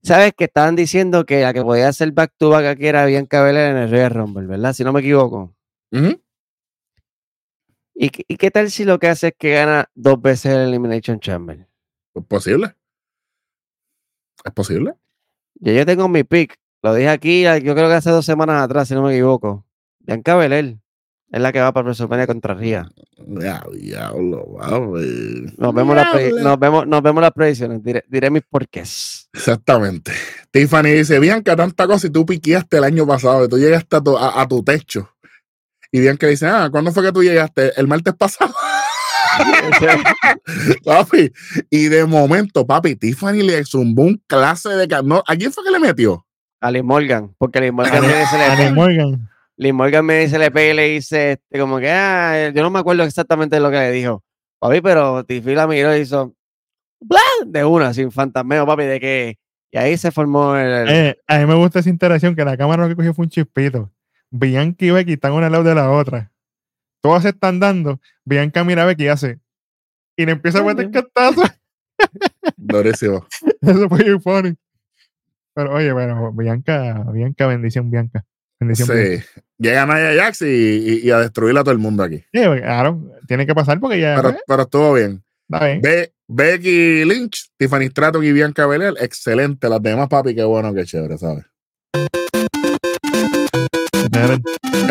¿Sabes 0.03 0.33
que 0.37 0.45
estaban 0.45 0.75
diciendo 0.75 1.25
que 1.25 1.41
la 1.41 1.53
que 1.53 1.61
podía 1.61 1.87
hacer 1.87 2.11
back 2.11 2.33
to 2.37 2.49
back 2.49 2.65
aquí 2.65 2.87
era 2.87 3.05
Bianca 3.05 3.41
Belair 3.41 3.71
en 3.71 3.77
el 3.77 3.89
Royal 3.89 4.11
Rumble, 4.11 4.47
¿verdad? 4.47 4.73
Si 4.73 4.83
no 4.83 4.91
me 4.91 4.99
equivoco. 4.99 5.55
¿Y, 7.95 8.09
qué- 8.09 8.25
y 8.27 8.37
qué 8.37 8.51
tal 8.51 8.69
si 8.69 8.83
lo 8.85 8.99
que 8.99 9.07
hace 9.07 9.27
es 9.29 9.33
que 9.37 9.53
gana 9.53 9.89
dos 9.95 10.21
veces 10.21 10.51
el 10.53 10.67
Elimination 10.67 11.19
Chamber? 11.19 11.67
¿Es 12.15 12.25
posible? 12.25 12.75
¿Es 14.43 14.51
posible? 14.53 14.93
Ya 15.55 15.71
yo 15.73 15.85
tengo 15.85 16.09
mi 16.09 16.23
pick. 16.23 16.55
Lo 16.81 16.93
dije 16.93 17.09
aquí, 17.09 17.43
yo 17.43 17.73
creo 17.75 17.87
que 17.87 17.93
hace 17.95 18.09
dos 18.09 18.25
semanas 18.25 18.61
atrás, 18.61 18.89
si 18.89 18.93
no 18.93 19.03
me 19.03 19.13
equivoco. 19.13 19.65
Bianca 19.99 20.35
Belair 20.35 20.79
es 21.33 21.41
la 21.41 21.51
que 21.51 21.59
va 21.59 21.73
para 21.73 21.85
WrestleMania 21.85 22.27
contra 22.27 22.53
Ria. 22.53 22.87
Ya, 23.17 23.63
diablo, 23.73 24.45
papi. 24.55 25.51
Nos 25.57 25.73
vemos, 25.73 25.95
las 25.95 26.13
nos 26.43 26.59
vemos, 26.59 26.85
nos 26.85 27.01
vemos 27.01 27.21
las 27.23 27.31
predicciones. 27.31 27.83
Diré, 27.83 28.03
diré 28.07 28.29
mis 28.29 28.43
porqués. 28.43 29.29
Exactamente. 29.33 30.11
Tiffany 30.51 30.91
dice, 30.91 31.19
Bianca, 31.19 31.55
tanta 31.55 31.87
cosa 31.87 32.05
y 32.05 32.11
tú 32.11 32.23
piqueaste 32.23 32.77
el 32.77 32.83
año 32.83 33.07
pasado 33.07 33.45
y 33.45 33.49
tú 33.49 33.57
llegaste 33.57 33.95
a 33.95 34.01
tu, 34.01 34.15
a, 34.15 34.41
a 34.41 34.47
tu 34.47 34.63
techo. 34.63 35.09
Y 35.91 36.01
Bianca 36.01 36.27
dice, 36.27 36.45
ah, 36.45 36.69
¿cuándo 36.71 36.91
fue 36.91 37.01
que 37.01 37.11
tú 37.11 37.23
llegaste? 37.23 37.71
El 37.77 37.87
martes 37.87 38.13
pasado. 38.13 38.53
papi. 40.85 41.31
Y 41.71 41.85
de 41.87 42.05
momento, 42.05 42.67
papi, 42.67 42.95
Tiffany 42.95 43.41
le 43.41 43.65
zumbó 43.65 44.03
un 44.03 44.21
clase 44.27 44.69
de... 44.69 44.87
No, 45.03 45.23
¿A 45.25 45.35
quién 45.35 45.51
fue 45.51 45.63
que 45.63 45.71
le 45.71 45.79
metió? 45.79 46.27
A 46.61 46.69
Liz 46.69 46.83
Morgan, 46.83 47.33
porque 47.39 47.59
Liz 47.59 47.73
Morgan 47.73 48.05
Annie 48.05 48.65
le, 48.65 48.71
Morgan. 48.71 49.32
Liz 49.57 49.73
Morgan 49.73 50.05
me 50.05 50.19
dice, 50.19 50.39
le 50.39 50.49
pega 50.51 50.73
y 50.73 50.75
le 50.75 50.83
dice, 50.89 51.31
este, 51.33 51.59
como 51.59 51.77
que, 51.79 51.89
ah, 51.91 52.49
yo 52.53 52.61
no 52.63 52.69
me 52.71 52.79
acuerdo 52.79 53.03
exactamente 53.03 53.59
lo 53.59 53.69
que 53.69 53.77
le 53.77 53.91
dijo. 53.91 54.23
Papi, 54.59 54.81
pero 54.81 55.23
Tiffy 55.25 55.53
la 55.55 55.67
miró 55.67 55.95
y 55.95 56.01
hizo, 56.01 56.33
¡bla! 56.99 57.19
de 57.45 57.63
una, 57.65 57.93
sin 57.93 58.11
fantasmeo, 58.11 58.65
papi, 58.65 58.83
de 58.83 58.99
que, 58.99 59.37
y 59.71 59.77
ahí 59.77 59.97
se 59.97 60.11
formó 60.11 60.55
el, 60.55 60.67
el- 60.67 60.89
Eh, 60.89 61.17
a 61.27 61.37
mí 61.39 61.45
me 61.45 61.55
gusta 61.55 61.79
esa 61.79 61.89
interacción 61.89 62.35
que 62.35 62.45
la 62.45 62.57
cámara 62.57 62.83
lo 62.83 62.89
que 62.89 62.95
cogió 62.95 63.13
fue 63.13 63.25
un 63.25 63.29
chispito. 63.29 63.91
Bianca 64.31 64.85
y 64.85 64.91
Becky 64.91 65.13
están 65.13 65.33
una 65.33 65.45
al 65.47 65.51
lado 65.51 65.63
de 65.63 65.75
la 65.75 65.91
otra. 65.91 66.31
Todas 67.01 67.23
se 67.23 67.29
están 67.29 67.59
dando. 67.59 67.99
Bianca 68.23 68.63
mira 68.63 68.83
a 68.83 68.85
Becky 68.85 69.03
y 69.03 69.07
hace. 69.09 69.39
Y 70.15 70.25
le 70.25 70.31
empieza 70.31 70.59
a 70.59 70.63
meter 70.63 70.89
cantazos. 70.89 71.51
Durísimo. 72.57 73.25
Eso 73.61 73.89
fue 73.89 74.03
muy 74.09 74.19
funny. 74.19 74.55
Pero 75.53 75.73
oye, 75.75 75.91
bueno, 75.93 76.31
Bianca, 76.33 77.05
Bianca, 77.11 77.45
bendición, 77.47 77.91
Bianca. 77.91 78.25
Bendición. 78.65 78.87
Sí. 78.87 79.23
Llega 79.57 79.85
Naya 79.85 80.23
Jax 80.23 80.41
y, 80.41 80.45
y- 80.45 80.99
y 81.07 81.11
a 81.11 81.19
destruir 81.19 81.57
a 81.57 81.61
todo 81.63 81.71
el 81.71 81.77
mundo 81.79 82.03
aquí. 82.03 82.17
Sí, 82.33 82.41
claro, 82.41 83.01
tiene 83.27 83.45
que 83.45 83.53
pasar 83.55 83.79
porque 83.79 83.99
ya 83.99 84.15
Pero, 84.15 84.29
pues, 84.31 84.43
pero 84.47 84.61
estuvo 84.63 84.93
bien. 84.93 85.23
está 85.49 85.65
bien. 85.65 85.81
Be- 85.81 86.13
Becky 86.27 87.05
Lynch, 87.05 87.51
Tiffany 87.57 87.87
Stratton 87.89 88.23
y 88.23 88.31
Bianca 88.31 88.65
Belair, 88.65 88.95
excelente. 88.99 89.69
Las 89.69 89.81
demás, 89.81 90.07
papi, 90.09 90.33
qué 90.33 90.43
bueno, 90.43 90.73
qué 90.73 90.83
chévere, 90.85 91.17
¿sabes? 91.17 91.45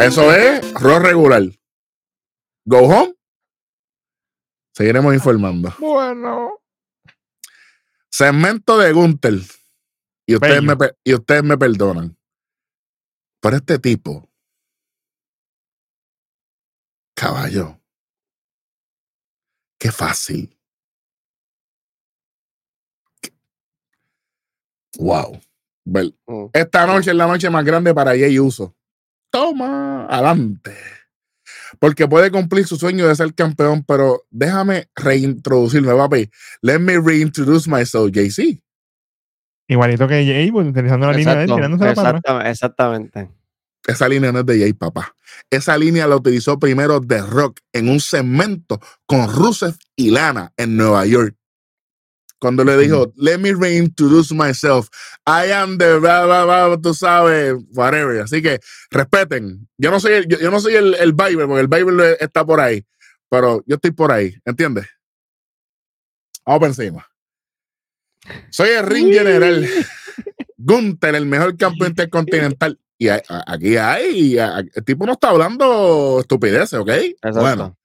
Eso 0.00 0.32
es 0.34 0.72
Raw 0.74 0.98
regular. 1.00 1.42
Go 2.64 2.78
home. 2.80 3.14
Seguiremos 4.74 5.14
informando. 5.14 5.74
Bueno. 5.78 6.58
Segmento 8.10 8.78
de 8.78 8.92
Gunther. 8.92 9.34
Y 10.26 10.34
ustedes, 10.36 10.60
Bello. 10.64 10.76
me, 10.78 10.90
y 11.04 11.14
ustedes 11.14 11.42
me 11.42 11.58
perdonan. 11.58 12.16
Pero 13.42 13.56
este 13.56 13.78
tipo. 13.78 14.30
Caballo. 17.16 17.78
Qué 19.78 19.90
fácil. 19.90 20.56
Wow. 24.98 25.40
Vel- 25.84 26.16
Mm. 26.26 26.46
Esta 26.52 26.86
noche 26.86 27.10
es 27.10 27.16
la 27.16 27.26
noche 27.26 27.50
más 27.50 27.64
grande 27.64 27.92
para 27.92 28.12
Jay 28.12 28.38
Uso. 28.38 28.76
Toma, 29.32 30.06
adelante. 30.06 30.76
Porque 31.80 32.06
puede 32.06 32.30
cumplir 32.30 32.66
su 32.66 32.76
sueño 32.76 33.08
de 33.08 33.16
ser 33.16 33.34
campeón, 33.34 33.82
pero 33.84 34.24
déjame 34.30 34.88
reintroducirme, 34.94 35.94
papi. 35.94 36.30
Let 36.60 36.78
me 36.78 37.00
reintroduce 37.00 37.68
myself, 37.68 38.12
JC. 38.12 38.62
Igualito 39.72 40.06
que 40.06 40.24
Jay, 40.24 40.50
pues, 40.50 40.68
utilizando 40.68 41.06
la 41.06 41.12
línea 41.12 41.34
de 41.34 41.44
él, 41.44 41.54
tirándose 41.54 41.84
la 41.84 41.90
atrás. 41.90 42.14
exactamente, 42.14 42.50
exactamente. 42.50 43.30
Esa 43.86 44.08
línea 44.08 44.30
no 44.30 44.40
es 44.40 44.46
de 44.46 44.60
Jay, 44.60 44.72
papá. 44.72 45.14
Esa 45.50 45.76
línea 45.76 46.06
la 46.06 46.16
utilizó 46.16 46.58
primero 46.58 47.00
The 47.00 47.22
Rock 47.22 47.60
en 47.72 47.88
un 47.88 48.00
segmento 48.00 48.80
con 49.06 49.32
Rusev 49.32 49.74
y 49.96 50.10
Lana 50.10 50.52
en 50.56 50.76
Nueva 50.76 51.04
York. 51.06 51.34
Cuando 52.38 52.64
le 52.64 52.76
dijo, 52.76 53.12
let 53.16 53.38
me 53.38 53.52
reintroduce 53.54 54.34
myself. 54.34 54.88
I 55.26 55.52
am 55.52 55.78
the 55.78 55.98
blah, 55.98 56.24
blah, 56.24 56.44
blah, 56.44 56.76
tú 56.76 56.92
sabes, 56.92 57.54
whatever. 57.72 58.20
Así 58.20 58.42
que 58.42 58.58
respeten. 58.90 59.68
Yo 59.78 59.90
no 59.90 60.00
soy 60.00 60.14
el, 60.14 60.26
yo, 60.28 60.38
yo 60.38 60.50
no 60.50 60.60
soy 60.60 60.74
el, 60.74 60.94
el 60.94 61.12
Bible, 61.12 61.46
porque 61.46 61.60
el 61.60 61.68
Bible 61.68 62.16
está 62.20 62.44
por 62.44 62.60
ahí. 62.60 62.84
Pero 63.30 63.62
yo 63.66 63.76
estoy 63.76 63.92
por 63.92 64.10
ahí, 64.10 64.34
¿entiendes? 64.44 64.86
Vamos 66.44 66.58
por 66.58 66.68
encima. 66.68 67.11
Soy 68.50 68.70
el 68.70 68.86
ring 68.86 69.12
general. 69.12 69.66
Gunther, 70.56 71.14
el 71.14 71.26
mejor 71.26 71.56
campeón 71.56 71.90
intercontinental. 71.90 72.78
Y 72.98 73.08
a- 73.08 73.22
aquí 73.46 73.76
hay, 73.76 74.38
a- 74.38 74.58
el 74.58 74.84
tipo 74.84 75.06
no 75.06 75.12
está 75.12 75.30
hablando 75.30 76.18
estupideces, 76.20 76.78
¿ok? 76.78 76.88
Exacto. 76.88 77.40
Bueno, 77.40 77.76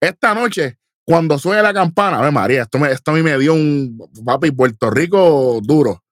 esta 0.00 0.34
noche, 0.34 0.78
cuando 1.04 1.38
suene 1.38 1.62
la 1.62 1.72
campana, 1.72 2.18
a 2.18 2.22
ver, 2.22 2.32
María, 2.32 2.62
esto, 2.62 2.78
me, 2.78 2.90
esto 2.90 3.10
a 3.12 3.14
mí 3.14 3.22
me 3.22 3.38
dio 3.38 3.54
un 3.54 3.98
papi 4.24 4.50
Puerto 4.50 4.90
Rico 4.90 5.60
duro. 5.62 6.02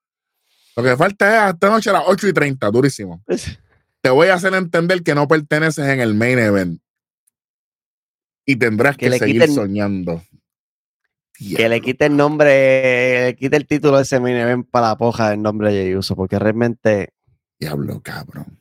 Lo 0.76 0.82
que 0.82 0.96
falta 0.96 1.48
es 1.48 1.54
esta 1.54 1.68
noche 1.70 1.90
a 1.90 1.94
las 1.94 2.02
8 2.06 2.28
y 2.28 2.32
30, 2.32 2.70
durísimo. 2.70 3.22
Te 4.00 4.10
voy 4.10 4.28
a 4.28 4.34
hacer 4.34 4.54
entender 4.54 5.02
que 5.02 5.14
no 5.14 5.26
perteneces 5.28 5.86
en 5.88 6.00
el 6.00 6.14
main 6.14 6.38
event. 6.38 6.80
Y 8.46 8.56
tendrás 8.56 8.96
que, 8.96 9.06
Que 9.06 9.10
le 9.10 9.18
seguir 9.18 9.42
quiten- 9.42 9.54
soñando. 9.54 10.22
Que 11.56 11.68
le 11.68 11.80
quite 11.80 12.06
el 12.06 12.16
nombre, 12.16 13.24
le 13.26 13.36
quite 13.36 13.56
el 13.56 13.66
título 13.66 13.96
de 13.96 14.02
ese 14.02 14.16
event 14.16 14.68
para 14.70 14.88
la 14.88 14.96
poja 14.96 15.30
del 15.30 15.42
nombre 15.42 15.72
de 15.72 15.82
Jey 15.84 15.94
Uso, 15.96 16.14
porque 16.16 16.38
realmente 16.38 17.12
Diablo, 17.58 18.00
cabrón. 18.02 18.58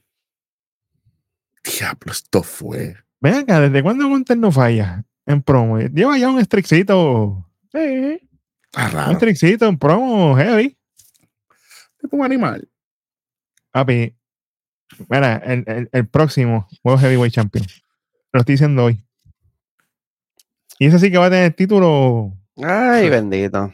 Diablo, 1.63 2.11
esto 2.11 2.43
fue. 2.43 2.95
Ven 3.19 3.35
acá, 3.35 3.59
¿desde 3.59 3.83
cuándo 3.83 4.07
Gunter 4.07 4.37
no 4.37 4.51
falla 4.51 5.03
en 5.25 5.41
promo? 5.41 5.79
Lleva 5.79 6.17
ya 6.17 6.29
un 6.29 6.43
strixito, 6.43 7.47
Está 7.71 8.85
un 8.87 8.91
raro. 8.91 9.13
strixito 9.15 9.67
en 9.67 9.77
promo 9.77 10.35
heavy. 10.35 10.77
Tipo 11.99 12.17
un 12.17 12.25
animal. 12.25 12.67
Papi, 13.71 14.15
mira, 15.09 15.37
el, 15.37 15.63
el, 15.67 15.89
el 15.91 16.07
próximo 16.07 16.67
World 16.83 17.01
Heavyweight 17.01 17.33
Champion. 17.33 17.65
Lo 18.33 18.39
estoy 18.39 18.53
diciendo 18.53 18.85
hoy. 18.85 19.03
Y 20.79 20.87
ese 20.87 20.99
sí 20.99 21.11
que 21.11 21.17
va 21.17 21.27
a 21.27 21.29
tener 21.29 21.53
título 21.53 22.33
Ay, 22.57 23.09
bendito. 23.09 23.73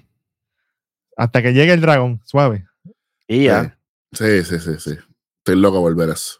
hasta 1.17 1.41
que 1.41 1.53
llegue 1.53 1.73
el 1.73 1.81
dragón, 1.81 2.21
suave. 2.25 2.65
Y 3.27 3.45
ya. 3.45 3.77
Sí, 4.13 4.43
sí, 4.43 4.59
sí, 4.59 4.79
sí. 4.79 4.97
Estoy 5.39 5.55
loco 5.59 5.81
por 5.81 5.95
ver 5.95 6.09
eso. 6.09 6.39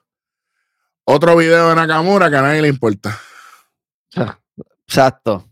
Otro 1.05 1.35
video 1.35 1.69
de 1.69 1.75
Nakamura 1.75 2.29
que 2.29 2.35
a 2.35 2.41
nadie 2.41 2.61
le 2.61 2.67
importa. 2.67 3.17
Exacto. 4.87 5.49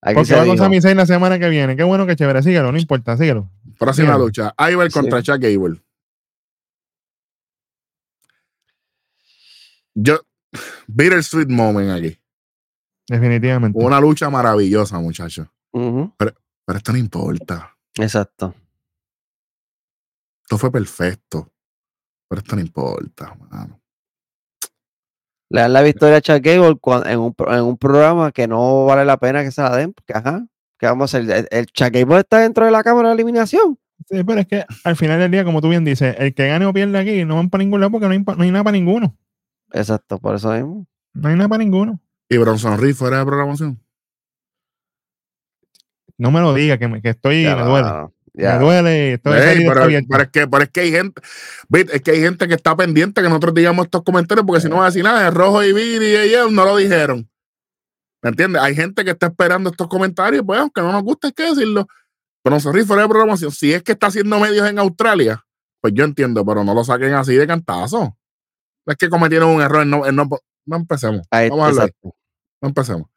Aquí 0.00 0.14
Porque 0.14 0.26
se 0.26 0.36
va 0.36 0.46
con. 0.46 0.58
Sami 0.58 0.80
Zayn 0.80 0.96
la 0.96 1.06
semana 1.06 1.38
que 1.38 1.48
viene. 1.48 1.74
Qué 1.76 1.82
bueno 1.82 2.06
que 2.06 2.16
chévere. 2.16 2.42
Síguelo, 2.42 2.70
no 2.70 2.78
importa, 2.78 3.16
síguelo. 3.16 3.50
Próxima 3.78 4.10
Bien. 4.16 4.20
lucha. 4.20 4.54
Iber 4.58 4.90
contra 4.92 5.18
Sí. 5.20 5.26
Chuck 5.26 5.40
Gable. 5.40 5.80
Yo, 9.94 10.20
bittersweet 10.86 11.48
moment 11.48 11.90
aquí. 11.90 12.18
Definitivamente. 13.08 13.78
Una 13.82 14.00
lucha 14.00 14.28
maravillosa, 14.30 14.98
muchachos. 15.00 15.48
Ujú, 15.72 16.14
Pero 16.18 16.34
esto 16.78 16.92
no 16.92 16.98
importa. 16.98 17.76
Exacto. 17.96 18.54
Esto 20.44 20.58
fue 20.58 20.70
perfecto. 20.72 21.52
Pero 22.28 22.40
esto 22.42 22.56
no 22.56 22.62
importa, 22.62 23.34
mano. 23.50 23.80
Le 25.50 25.60
dan 25.62 25.72
la 25.72 25.80
victoria 25.82 26.16
a 26.18 26.20
Chuck 26.20 26.42
Gable 26.42 26.78
en, 27.06 27.18
un, 27.18 27.32
pro- 27.34 27.54
en 27.54 27.62
un 27.62 27.78
programa 27.78 28.32
que 28.32 28.46
no 28.46 28.84
vale 28.84 29.04
la 29.06 29.16
pena 29.16 29.42
que 29.42 29.50
se 29.50 29.62
la 29.62 29.74
den, 29.74 29.94
porque 29.94 30.12
ajá, 30.12 30.46
¿qué 30.78 30.86
vamos 30.86 31.14
a 31.14 31.18
hacer? 31.18 31.30
El, 31.30 31.48
el 31.50 31.66
Chuck 31.66 31.90
Gable 31.90 32.18
está 32.18 32.38
dentro 32.40 32.66
de 32.66 32.70
la 32.70 32.82
cámara 32.82 33.08
de 33.08 33.14
eliminación. 33.14 33.78
Sí, 34.10 34.22
pero 34.24 34.40
es 34.40 34.46
que 34.46 34.64
al 34.84 34.96
final 34.96 35.18
del 35.18 35.30
día, 35.30 35.44
como 35.44 35.60
tú 35.62 35.68
bien 35.70 35.84
dices, 35.84 36.14
el 36.18 36.34
que 36.34 36.46
gane 36.48 36.66
o 36.66 36.72
pierde 36.72 36.98
aquí 36.98 37.24
no 37.24 37.36
van 37.36 37.48
para 37.50 37.64
ningún 37.64 37.80
lado 37.80 37.90
porque 37.90 38.06
no 38.06 38.12
hay, 38.12 38.18
no 38.22 38.42
hay 38.44 38.50
nada 38.50 38.62
para 38.64 38.76
ninguno. 38.76 39.16
Exacto, 39.72 40.18
por 40.18 40.34
eso 40.34 40.52
mismo. 40.52 40.86
No 41.14 41.28
hay 41.30 41.34
nada 41.36 41.48
para 41.48 41.64
ninguno. 41.64 41.98
Y 42.28 42.36
Bronson 42.36 42.78
Reed 42.78 42.94
fuera 42.94 43.18
de 43.18 43.24
programación. 43.26 43.80
No 46.18 46.30
me 46.30 46.40
lo 46.40 46.52
diga, 46.52 46.78
que, 46.78 46.88
me- 46.88 47.00
que 47.00 47.10
estoy, 47.10 47.44
Ya, 47.44 47.56
me 47.56 47.62
duele. 47.62 47.88
ya. 48.34 48.54
Me 48.54 48.64
duele. 48.64 49.12
Estoy 49.14 49.32
Ey, 49.34 49.38
esa 49.38 49.52
herida 49.52 49.72
pero, 50.08 50.22
es 50.22 50.28
que, 50.30 50.46
pero 50.48 50.62
es 50.64 50.68
que 50.70 50.80
hay 50.80 50.90
gente, 50.90 51.22
es 51.92 52.02
que 52.02 52.10
hay 52.10 52.20
gente 52.20 52.48
que 52.48 52.54
está 52.54 52.76
pendiente 52.76 53.22
que 53.22 53.28
nosotros 53.28 53.54
digamos 53.54 53.84
estos 53.86 54.02
comentarios, 54.02 54.44
porque 54.46 54.60
si 54.60 54.68
no 54.68 54.76
va 54.76 54.82
a 54.84 54.86
decir 54.86 55.04
nada, 55.04 55.22
de 55.24 55.30
Rojo 55.30 55.62
y 55.62 55.72
Viri 55.72 56.06
y 56.06 56.16
ellos 56.16 56.50
no 56.52 56.64
lo 56.64 56.76
dijeron. 56.76 57.30
¿Me 58.22 58.30
entiendes? 58.30 58.60
Hay 58.60 58.74
gente 58.74 59.04
que 59.04 59.12
está 59.12 59.28
esperando 59.28 59.70
estos 59.70 59.86
comentarios, 59.86 60.42
pues 60.44 60.58
aunque 60.58 60.80
no 60.80 60.90
nos 60.90 61.02
gusta, 61.04 61.28
hay 61.28 61.32
que 61.32 61.44
decirlo. 61.44 61.86
Pero 62.42 62.58
sorry, 62.60 62.84
fuera 62.84 63.02
de 63.02 63.08
programación. 63.08 63.52
Si 63.52 63.72
es 63.72 63.82
que 63.82 63.92
está 63.92 64.08
haciendo 64.08 64.40
medios 64.40 64.68
en 64.68 64.78
Australia, 64.78 65.44
pues 65.80 65.94
yo 65.94 66.04
entiendo, 66.04 66.44
pero 66.44 66.64
no 66.64 66.74
lo 66.74 66.82
saquen 66.82 67.14
así 67.14 67.34
de 67.34 67.46
cantazo. 67.46 68.16
Es 68.86 68.96
que 68.96 69.08
cometieron 69.08 69.50
un 69.50 69.62
error. 69.62 69.86
No, 69.86 70.10
no, 70.10 70.28
no 70.66 70.76
empecemos. 70.76 71.26
Ahí, 71.30 71.48
Vamos 71.48 71.66
a 71.66 71.68
hablar. 71.68 71.90
No 72.60 72.68
empecemos. 72.68 73.08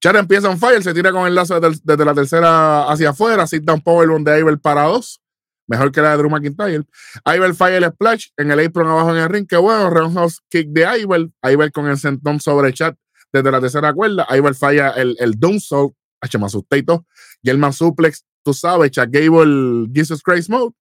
Char 0.00 0.16
empieza 0.16 0.50
en 0.50 0.58
fire, 0.58 0.82
se 0.82 0.94
tira 0.94 1.10
con 1.10 1.26
el 1.26 1.34
lazo 1.34 1.58
desde, 1.58 1.80
desde 1.82 2.04
la 2.04 2.14
tercera 2.14 2.88
hacia 2.88 3.10
afuera, 3.10 3.46
sit 3.46 3.64
down 3.64 3.80
powerbomb 3.80 4.24
de 4.24 4.38
Iber 4.38 4.58
para 4.58 4.84
dos. 4.84 5.20
Mejor 5.68 5.92
que 5.92 6.00
la 6.00 6.12
de 6.12 6.16
Drew 6.16 6.30
McIntyre. 6.30 6.84
Iber 7.26 7.54
fire 7.54 7.82
el 7.82 7.92
splash 7.92 8.28
en 8.38 8.50
el 8.50 8.64
apron 8.64 8.88
abajo 8.88 9.10
en 9.10 9.18
el 9.18 9.28
ring. 9.28 9.46
Qué 9.46 9.56
bueno. 9.56 9.90
Roundhouse 9.90 10.40
kick 10.48 10.68
de 10.68 11.00
Iber. 11.00 11.28
Iber 11.42 11.70
con 11.72 11.86
el 11.88 11.98
sentón 11.98 12.40
sobre 12.40 12.72
chat 12.72 12.96
desde 13.32 13.50
la 13.50 13.60
tercera 13.60 13.92
cuerda. 13.92 14.26
Iber 14.30 14.54
falla 14.54 14.90
el, 14.90 15.14
el 15.18 15.32
Doomsault. 15.38 15.94
H, 16.22 16.38
me 16.38 16.46
asusté 16.46 16.78
y 16.78 16.82
todo. 16.82 17.06
Gelman 17.42 17.72
suplex, 17.72 18.24
tú 18.42 18.54
sabes, 18.54 18.90
Chad 18.90 19.08
Gable 19.10 19.88
Jesus 19.94 20.22
Christ 20.22 20.48
mode. 20.48 20.74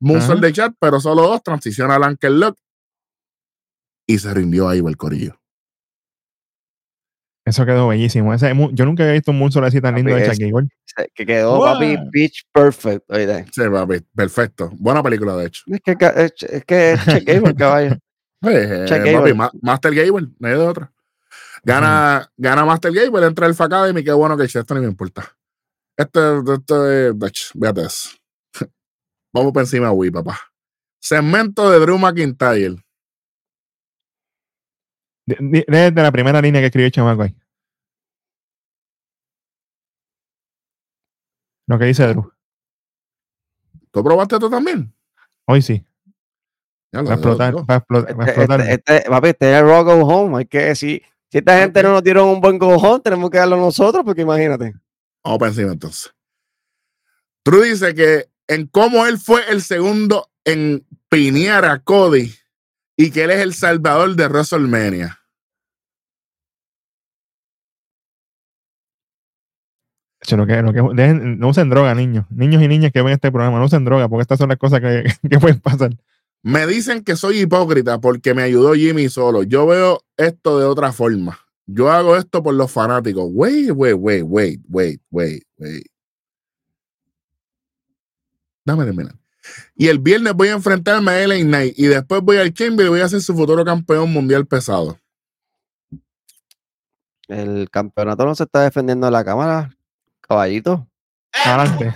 Moonsault 0.00 0.38
Ajá. 0.38 0.46
de 0.46 0.52
chat, 0.52 0.74
pero 0.80 0.98
solo 0.98 1.22
dos. 1.22 1.42
Transiciona 1.42 1.96
al 1.96 2.04
Ankle 2.04 2.30
Lock. 2.30 2.58
Y 4.06 4.18
se 4.18 4.32
rindió 4.32 4.66
a 4.66 4.74
Iber 4.74 4.96
Corillo. 4.96 5.41
Eso 7.44 7.66
quedó 7.66 7.88
bellísimo. 7.88 8.32
Ese 8.32 8.52
yo 8.72 8.84
nunca 8.84 9.02
había 9.02 9.14
visto 9.14 9.32
un 9.32 9.38
mundo 9.38 9.64
así 9.64 9.80
tan 9.80 9.94
Papi, 9.94 10.02
lindo 10.04 10.16
de 10.16 10.30
Chuck 10.30 10.38
Gable. 10.38 10.68
Se- 10.84 11.08
Que 11.14 11.26
quedó, 11.26 11.56
Wow. 11.56 11.64
papi, 11.64 11.96
pitch 12.12 12.42
perfect. 12.52 13.04
oíste. 13.10 13.46
Sí, 13.52 13.62
papi, 13.70 14.00
perfecto. 14.14 14.70
Buena 14.74 15.02
película, 15.02 15.34
de 15.36 15.46
hecho. 15.46 15.62
Es 15.66 15.80
que, 15.80 15.96
es, 16.00 16.32
es 16.42 16.64
que 16.64 16.92
es 16.92 17.04
Chuck 17.04 17.24
Gable, 17.24 17.54
caballo. 17.54 17.96
Eh, 18.44 18.84
Chuck 18.88 18.98
papi, 18.98 19.10
Gable. 19.12 19.34
Ma- 19.34 19.50
Master 19.62 19.94
Gable, 19.94 20.28
no 20.38 20.48
hay 20.48 20.54
de 20.54 20.66
otra. 20.66 20.92
Gana, 21.64 22.28
gana 22.36 22.64
Master 22.64 22.92
Gable, 22.92 23.24
entra 23.26 23.46
el 23.46 23.54
Academy, 23.56 24.02
qué 24.02 24.12
bueno 24.12 24.36
que 24.36 24.44
esto 24.44 24.74
no 24.74 24.80
me 24.80 24.88
importa. 24.88 25.28
Este, 25.96 26.20
este, 26.54 27.08
es- 27.08 27.14
ach, 27.22 27.38
véate 27.54 27.82
eso. 27.82 28.10
Vamos 29.32 29.52
por 29.52 29.62
encima 29.62 29.86
de 29.86 29.92
Wii, 29.92 30.10
papá. 30.10 30.38
Segmento 31.00 31.70
de 31.70 31.78
Drew 31.80 31.98
McIntyre. 31.98 32.76
De- 35.26 35.36
de- 35.40 35.64
Desde 35.68 36.02
la 36.02 36.12
primera 36.12 36.40
línea 36.40 36.60
que 36.60 36.66
escribió 36.66 36.86
el 36.86 36.92
chamaco 36.92 37.22
ahí. 37.22 37.34
Lo 41.66 41.78
que 41.78 41.84
dice 41.86 42.06
Drew. 42.06 42.30
¿Tú 43.90 44.02
probaste 44.02 44.36
esto 44.36 44.50
también? 44.50 44.92
Hoy 45.46 45.62
sí. 45.62 45.84
Ya 46.92 47.00
lo 47.02 47.06
Va 47.08 47.12
a 47.12 47.14
explotar. 47.16 47.54
Va 47.56 47.74
a 47.74 47.76
explotar. 47.78 48.20
Va 48.20 48.24
a 48.24 48.28
Este, 48.28 48.40
explotar. 48.40 48.60
este, 48.68 48.96
este- 48.96 49.10
papi, 49.10 49.28
este 49.28 49.52
es 49.52 49.58
el 49.60 49.66
Raw 49.66 49.84
Go 49.84 49.92
Home. 50.06 50.38
Hay 50.38 50.46
que 50.46 50.58
decir, 50.58 51.02
si 51.30 51.38
esta 51.38 51.58
gente 51.60 51.82
no 51.82 51.92
nos 51.92 52.02
dieron 52.02 52.28
un 52.28 52.40
buen 52.40 52.58
Go 52.58 52.74
Home, 52.76 53.00
tenemos 53.00 53.30
que 53.30 53.38
darlo 53.38 53.56
nosotros, 53.56 54.02
porque 54.04 54.22
imagínate. 54.22 54.74
Vamos 55.24 55.38
por 55.38 55.48
encima 55.48 55.72
entonces. 55.72 56.12
Drew 57.44 57.62
dice 57.62 57.94
que 57.94 58.28
en 58.48 58.66
cómo 58.66 59.06
él 59.06 59.18
fue 59.18 59.42
el 59.50 59.62
segundo 59.62 60.30
en 60.44 60.84
pinear 61.08 61.64
a 61.64 61.78
Cody 61.80 62.34
y 62.96 63.10
que 63.10 63.24
él 63.24 63.30
es 63.30 63.40
el 63.40 63.54
salvador 63.54 64.14
de 64.16 64.28
WrestleMania. 64.28 65.18
Lo 70.30 70.46
que, 70.46 70.62
lo 70.62 70.72
que, 70.72 70.80
dejen- 70.80 71.36
no 71.38 71.48
usen 71.48 71.68
droga, 71.68 71.94
niños. 71.94 72.26
Niños 72.30 72.62
y 72.62 72.68
niñas 72.68 72.92
que 72.92 73.02
ven 73.02 73.12
este 73.12 73.32
programa, 73.32 73.58
no 73.58 73.64
usen 73.64 73.84
droga, 73.84 74.08
porque 74.08 74.22
estas 74.22 74.38
son 74.38 74.48
las 74.48 74.58
cosas 74.58 74.80
que, 74.80 75.04
que 75.28 75.38
pueden 75.38 75.60
pasar. 75.60 75.90
Me 76.44 76.66
dicen 76.66 77.04
que 77.04 77.16
soy 77.16 77.40
hipócrita 77.40 78.00
porque 78.00 78.34
me 78.34 78.42
ayudó 78.42 78.74
Jimmy 78.74 79.08
solo. 79.08 79.42
Yo 79.42 79.66
veo 79.66 80.00
esto 80.16 80.58
de 80.58 80.66
otra 80.66 80.92
forma. 80.92 81.38
Yo 81.66 81.90
hago 81.90 82.16
esto 82.16 82.42
por 82.42 82.54
los 82.54 82.70
fanáticos. 82.70 83.28
Wait, 83.32 83.70
wait, 83.72 83.94
wait, 83.96 84.22
wait, 84.26 84.60
wait, 84.68 85.00
wait, 85.10 85.42
wait. 85.58 85.86
Dame 88.64 88.84
terminar. 88.84 89.14
Y 89.74 89.88
el 89.88 89.98
viernes 89.98 90.32
voy 90.34 90.48
a 90.48 90.52
enfrentarme 90.52 91.10
a 91.12 91.26
LA 91.26 91.36
Knight 91.40 91.74
y 91.78 91.86
después 91.86 92.22
voy 92.22 92.36
al 92.38 92.52
Chamber 92.54 92.86
y 92.86 92.88
voy 92.88 93.00
a 93.00 93.08
ser 93.08 93.20
su 93.20 93.34
futuro 93.34 93.64
campeón 93.64 94.12
mundial 94.12 94.46
pesado. 94.46 94.98
El 97.28 97.68
campeonato 97.70 98.24
no 98.26 98.34
se 98.34 98.44
está 98.44 98.62
defendiendo 98.62 99.06
en 99.06 99.12
la 99.12 99.24
cámara, 99.24 99.70
caballito. 100.20 100.86
Adelante. 101.44 101.94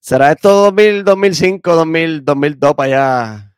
¿Será 0.00 0.32
esto 0.32 0.48
2000, 0.72 1.04
2005, 1.04 1.74
2000, 1.74 2.24
2002 2.24 2.74
para 2.74 2.86
allá? 2.86 3.54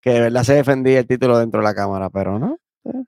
Que 0.00 0.10
de 0.10 0.20
verdad 0.22 0.42
se 0.42 0.54
defendía 0.54 0.98
el 1.00 1.06
título 1.06 1.38
dentro 1.38 1.60
de 1.60 1.64
la 1.64 1.74
cámara, 1.74 2.10
pero 2.10 2.38
no. 2.38 2.58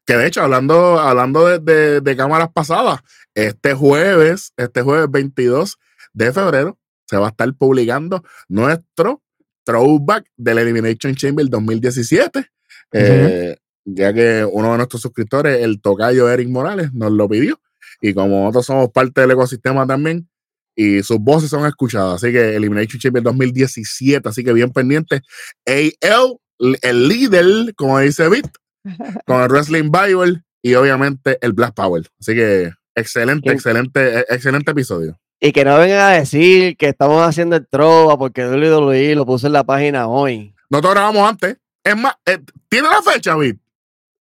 Que 0.06 0.16
de 0.16 0.26
hecho, 0.26 0.42
hablando, 0.42 1.00
hablando 1.00 1.46
de, 1.46 1.58
de- 1.58 2.00
de 2.00 2.16
cámaras 2.16 2.50
pasadas, 2.52 3.00
este 3.34 3.74
jueves, 3.74 4.52
este 4.56 4.82
jueves 4.82 5.10
22 5.10 5.78
de 6.12 6.32
febrero, 6.32 6.78
se 7.06 7.16
va 7.16 7.26
a 7.26 7.30
estar 7.30 7.52
publicando 7.54 8.22
nuestro 8.48 9.22
throwback 9.64 10.26
del 10.36 10.58
Elimination 10.58 11.14
Chamber 11.14 11.48
2017. 11.48 12.46
eh, 12.92 13.56
ya 13.84 14.12
que 14.12 14.44
uno 14.50 14.72
de 14.72 14.76
nuestros 14.78 15.02
suscriptores, 15.02 15.62
el 15.62 15.80
tocayo 15.80 16.28
Eric 16.30 16.48
Morales, 16.48 16.92
nos 16.92 17.12
lo 17.12 17.28
pidió. 17.28 17.60
Y 18.00 18.14
como 18.14 18.40
nosotros 18.40 18.66
somos 18.66 18.90
parte 18.90 19.20
del 19.20 19.32
ecosistema 19.32 19.86
también, 19.86 20.28
y 20.74 21.02
sus 21.02 21.18
voces 21.18 21.50
son 21.50 21.66
escuchadas. 21.66 22.22
Así 22.22 22.32
que 22.32 22.56
Elimination 22.56 22.98
Chamber 22.98 23.22
2017, 23.22 24.28
así 24.28 24.44
que 24.44 24.52
bien 24.52 24.70
pendiente. 24.70 25.22
AL, 25.66 26.38
el 26.82 27.08
líder, 27.08 27.74
como 27.74 27.98
dice 27.98 28.28
Bit, 28.28 28.46
con 29.26 29.42
el 29.42 29.48
Wrestling 29.48 29.90
Bible 29.90 30.42
y 30.62 30.74
obviamente 30.74 31.38
el 31.40 31.52
Black 31.52 31.74
Power. 31.74 32.08
Así 32.18 32.34
que 32.34 32.70
excelente, 32.94 33.50
excelente, 33.50 34.20
excelente 34.32 34.70
episodio. 34.70 35.18
Y 35.40 35.52
que 35.52 35.64
no 35.64 35.78
vengan 35.78 36.00
a 36.00 36.08
decir 36.10 36.76
que 36.76 36.88
estamos 36.88 37.22
haciendo 37.26 37.56
el 37.56 37.66
trova 37.66 38.18
porque 38.18 38.44
WWE 38.46 39.14
lo 39.14 39.24
puso 39.24 39.46
en 39.46 39.54
la 39.54 39.64
página 39.64 40.06
hoy. 40.06 40.54
Nosotros 40.68 40.94
grabamos 40.94 41.28
antes. 41.28 41.56
Es 41.82 41.96
más, 41.96 42.14
eh, 42.26 42.38
¿tiene 42.68 42.88
la 42.88 43.00
fecha, 43.02 43.34
Bit? 43.36 43.58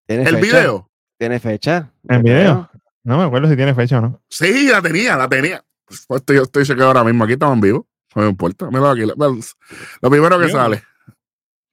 ¿Tiene 0.08 0.24
El 0.24 0.38
fecha? 0.38 0.42
video. 0.60 0.90
¿Tiene 1.20 1.40
fecha? 1.40 1.92
¿El 2.08 2.24
video? 2.24 2.70
No 3.04 3.18
me 3.18 3.26
acuerdo 3.26 3.50
si 3.50 3.56
tiene 3.58 3.76
fecha 3.76 3.98
o 3.98 4.02
no. 4.02 4.22
Sí, 4.30 4.68
la 4.68 4.82
tenía, 4.82 5.18
la 5.18 5.28
tenía. 5.28 5.64
Pues 5.86 6.06
estoy- 6.22 6.38
yo 6.38 6.44
estoy 6.44 6.66
chequeado 6.66 6.88
ahora 6.92 7.04
mismo. 7.04 7.26
Aquí 7.26 7.34
estamos 7.34 7.56
en 7.56 7.62
vivo. 7.62 7.88
No 8.16 8.22
me 8.22 8.30
importa. 8.30 8.68
Míralo 8.68 8.90
aquí. 8.92 9.02
Lo, 9.06 9.16
lo 9.16 10.10
primero 10.10 10.40
que 10.40 10.46
Sí, 10.46 10.52
sale. 10.54 10.84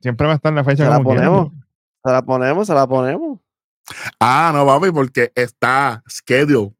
Siempre 0.01 0.27
va 0.27 0.33
a 0.33 0.37
estar 0.37 0.53
la 0.53 0.65
fecha 0.65 0.85
Se 0.85 0.91
la 0.91 0.97
quiera. 0.97 1.05
ponemos. 1.05 1.53
Se 2.05 2.11
la 2.13 2.23
ponemos, 2.23 2.67
se 2.67 2.75
la 2.75 2.87
ponemos. 2.87 3.39
Ah, 4.19 4.51
no, 4.55 4.67
papi, 4.67 4.91
porque 4.91 5.31
está 5.35 6.03
schedule 6.09 6.73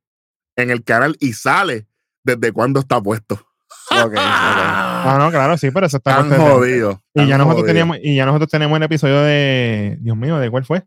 en 0.57 0.71
el 0.71 0.83
canal 0.85 1.17
y 1.21 1.33
sale 1.33 1.87
desde 2.27 2.53
cuando 2.53 2.81
está 2.81 3.01
puesto. 3.01 3.35
Ok. 4.05 4.15
Ah, 4.19 5.17
no, 5.19 5.31
claro, 5.31 5.57
sí, 5.57 5.71
pero 5.71 5.87
eso 5.87 5.97
está 5.99 6.17
Tan 6.17 6.31
jodido. 6.37 7.01
Y 7.15 7.21
tan 7.21 7.29
ya 7.29 7.39
nosotros 7.39 7.61
jodido. 7.63 7.67
teníamos, 7.69 7.99
y 8.03 8.17
ya 8.17 8.27
nosotros 8.27 8.51
tenemos 8.51 8.77
el 8.77 8.83
episodio 8.83 9.21
de, 9.23 9.97
Dios 10.01 10.17
mío, 10.17 10.39
¿de 10.39 10.51
cuál 10.51 10.65
fue? 10.65 10.85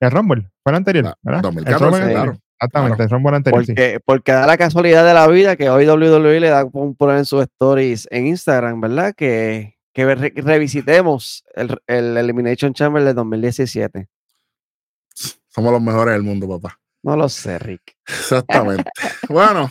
El 0.00 0.10
Rumble, 0.10 0.50
fue 0.62 0.72
el 0.72 0.76
anterior, 0.76 1.06
Ah, 1.06 1.14
¿verdad? 1.22 1.40
2014, 1.42 2.02
el 2.04 2.10
claro. 2.10 2.38
Exactamente, 2.58 3.02
el 3.04 3.10
Rumble 3.10 3.36
anterior, 3.36 3.64
sí. 3.64 3.72
Porque, 3.72 4.00
porque 4.04 4.32
da 4.32 4.46
la 4.46 4.56
casualidad 4.56 5.04
de 5.06 5.14
la 5.14 5.26
vida 5.28 5.56
que 5.56 5.70
hoy 5.70 5.86
WWE 5.86 6.40
le 6.40 6.48
da 6.50 6.64
un 6.70 6.94
poner 6.96 7.18
en 7.18 7.24
sus 7.24 7.42
stories 7.42 8.08
en 8.10 8.26
Instagram, 8.26 8.80
¿verdad? 8.80 9.14
Que, 9.16 9.76
que 9.94 10.14
re- 10.14 10.32
revisitemos 10.36 11.44
el, 11.54 11.78
el 11.86 12.16
Elimination 12.16 12.74
Chamber 12.74 13.04
de 13.04 13.14
2017. 13.14 14.08
Somos 15.48 15.72
los 15.72 15.80
mejores 15.80 16.12
del 16.14 16.22
mundo, 16.22 16.48
papá. 16.48 16.78
No 17.02 17.16
lo 17.16 17.28
sé, 17.28 17.58
Rick. 17.58 17.96
Exactamente. 18.06 18.90
bueno, 19.28 19.70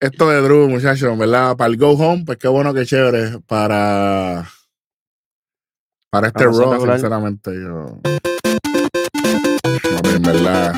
esto 0.00 0.28
de 0.28 0.40
Drew, 0.40 0.68
muchachos, 0.68 1.16
¿verdad? 1.18 1.56
Para 1.56 1.70
el 1.70 1.76
Go 1.76 1.90
Home, 1.90 2.24
pues 2.24 2.38
qué 2.38 2.48
bueno, 2.48 2.72
qué 2.72 2.86
chévere. 2.86 3.40
Para, 3.40 4.48
para 6.10 6.28
este 6.28 6.44
Raw, 6.44 6.72
regular. 6.72 6.96
sinceramente, 6.96 7.50
yo. 7.54 8.00
No, 9.92 10.10
en 10.10 10.22
verdad. 10.22 10.74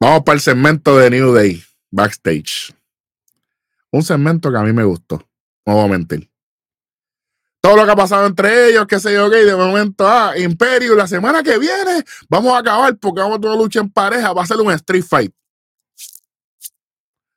Vamos 0.00 0.22
para 0.24 0.34
el 0.34 0.40
segmento 0.40 0.98
de 0.98 1.10
New 1.10 1.32
Day, 1.32 1.62
backstage. 1.90 2.74
Un 3.92 4.02
segmento 4.02 4.50
que 4.50 4.58
a 4.58 4.62
mí 4.62 4.72
me 4.72 4.82
gustó. 4.82 5.24
No 5.64 5.74
voy 5.74 5.84
a 5.84 5.88
mentir. 5.88 6.28
Todo 7.60 7.76
lo 7.76 7.84
que 7.84 7.92
ha 7.92 7.96
pasado 7.96 8.26
entre 8.26 8.70
ellos, 8.70 8.86
qué 8.88 8.98
sé 8.98 9.14
yo, 9.14 9.28
y 9.28 9.44
de 9.44 9.54
momento, 9.54 10.08
ah, 10.08 10.36
Imperio, 10.36 10.96
la 10.96 11.06
semana 11.06 11.44
que 11.44 11.56
viene 11.58 12.02
vamos 12.28 12.52
a 12.54 12.58
acabar 12.58 12.96
porque 12.96 13.20
vamos 13.20 13.38
a 13.38 13.40
tener 13.40 13.56
lucha 13.56 13.78
en 13.78 13.88
pareja, 13.88 14.32
va 14.32 14.42
a 14.42 14.46
ser 14.46 14.56
un 14.56 14.72
street 14.72 15.04
fight. 15.04 15.32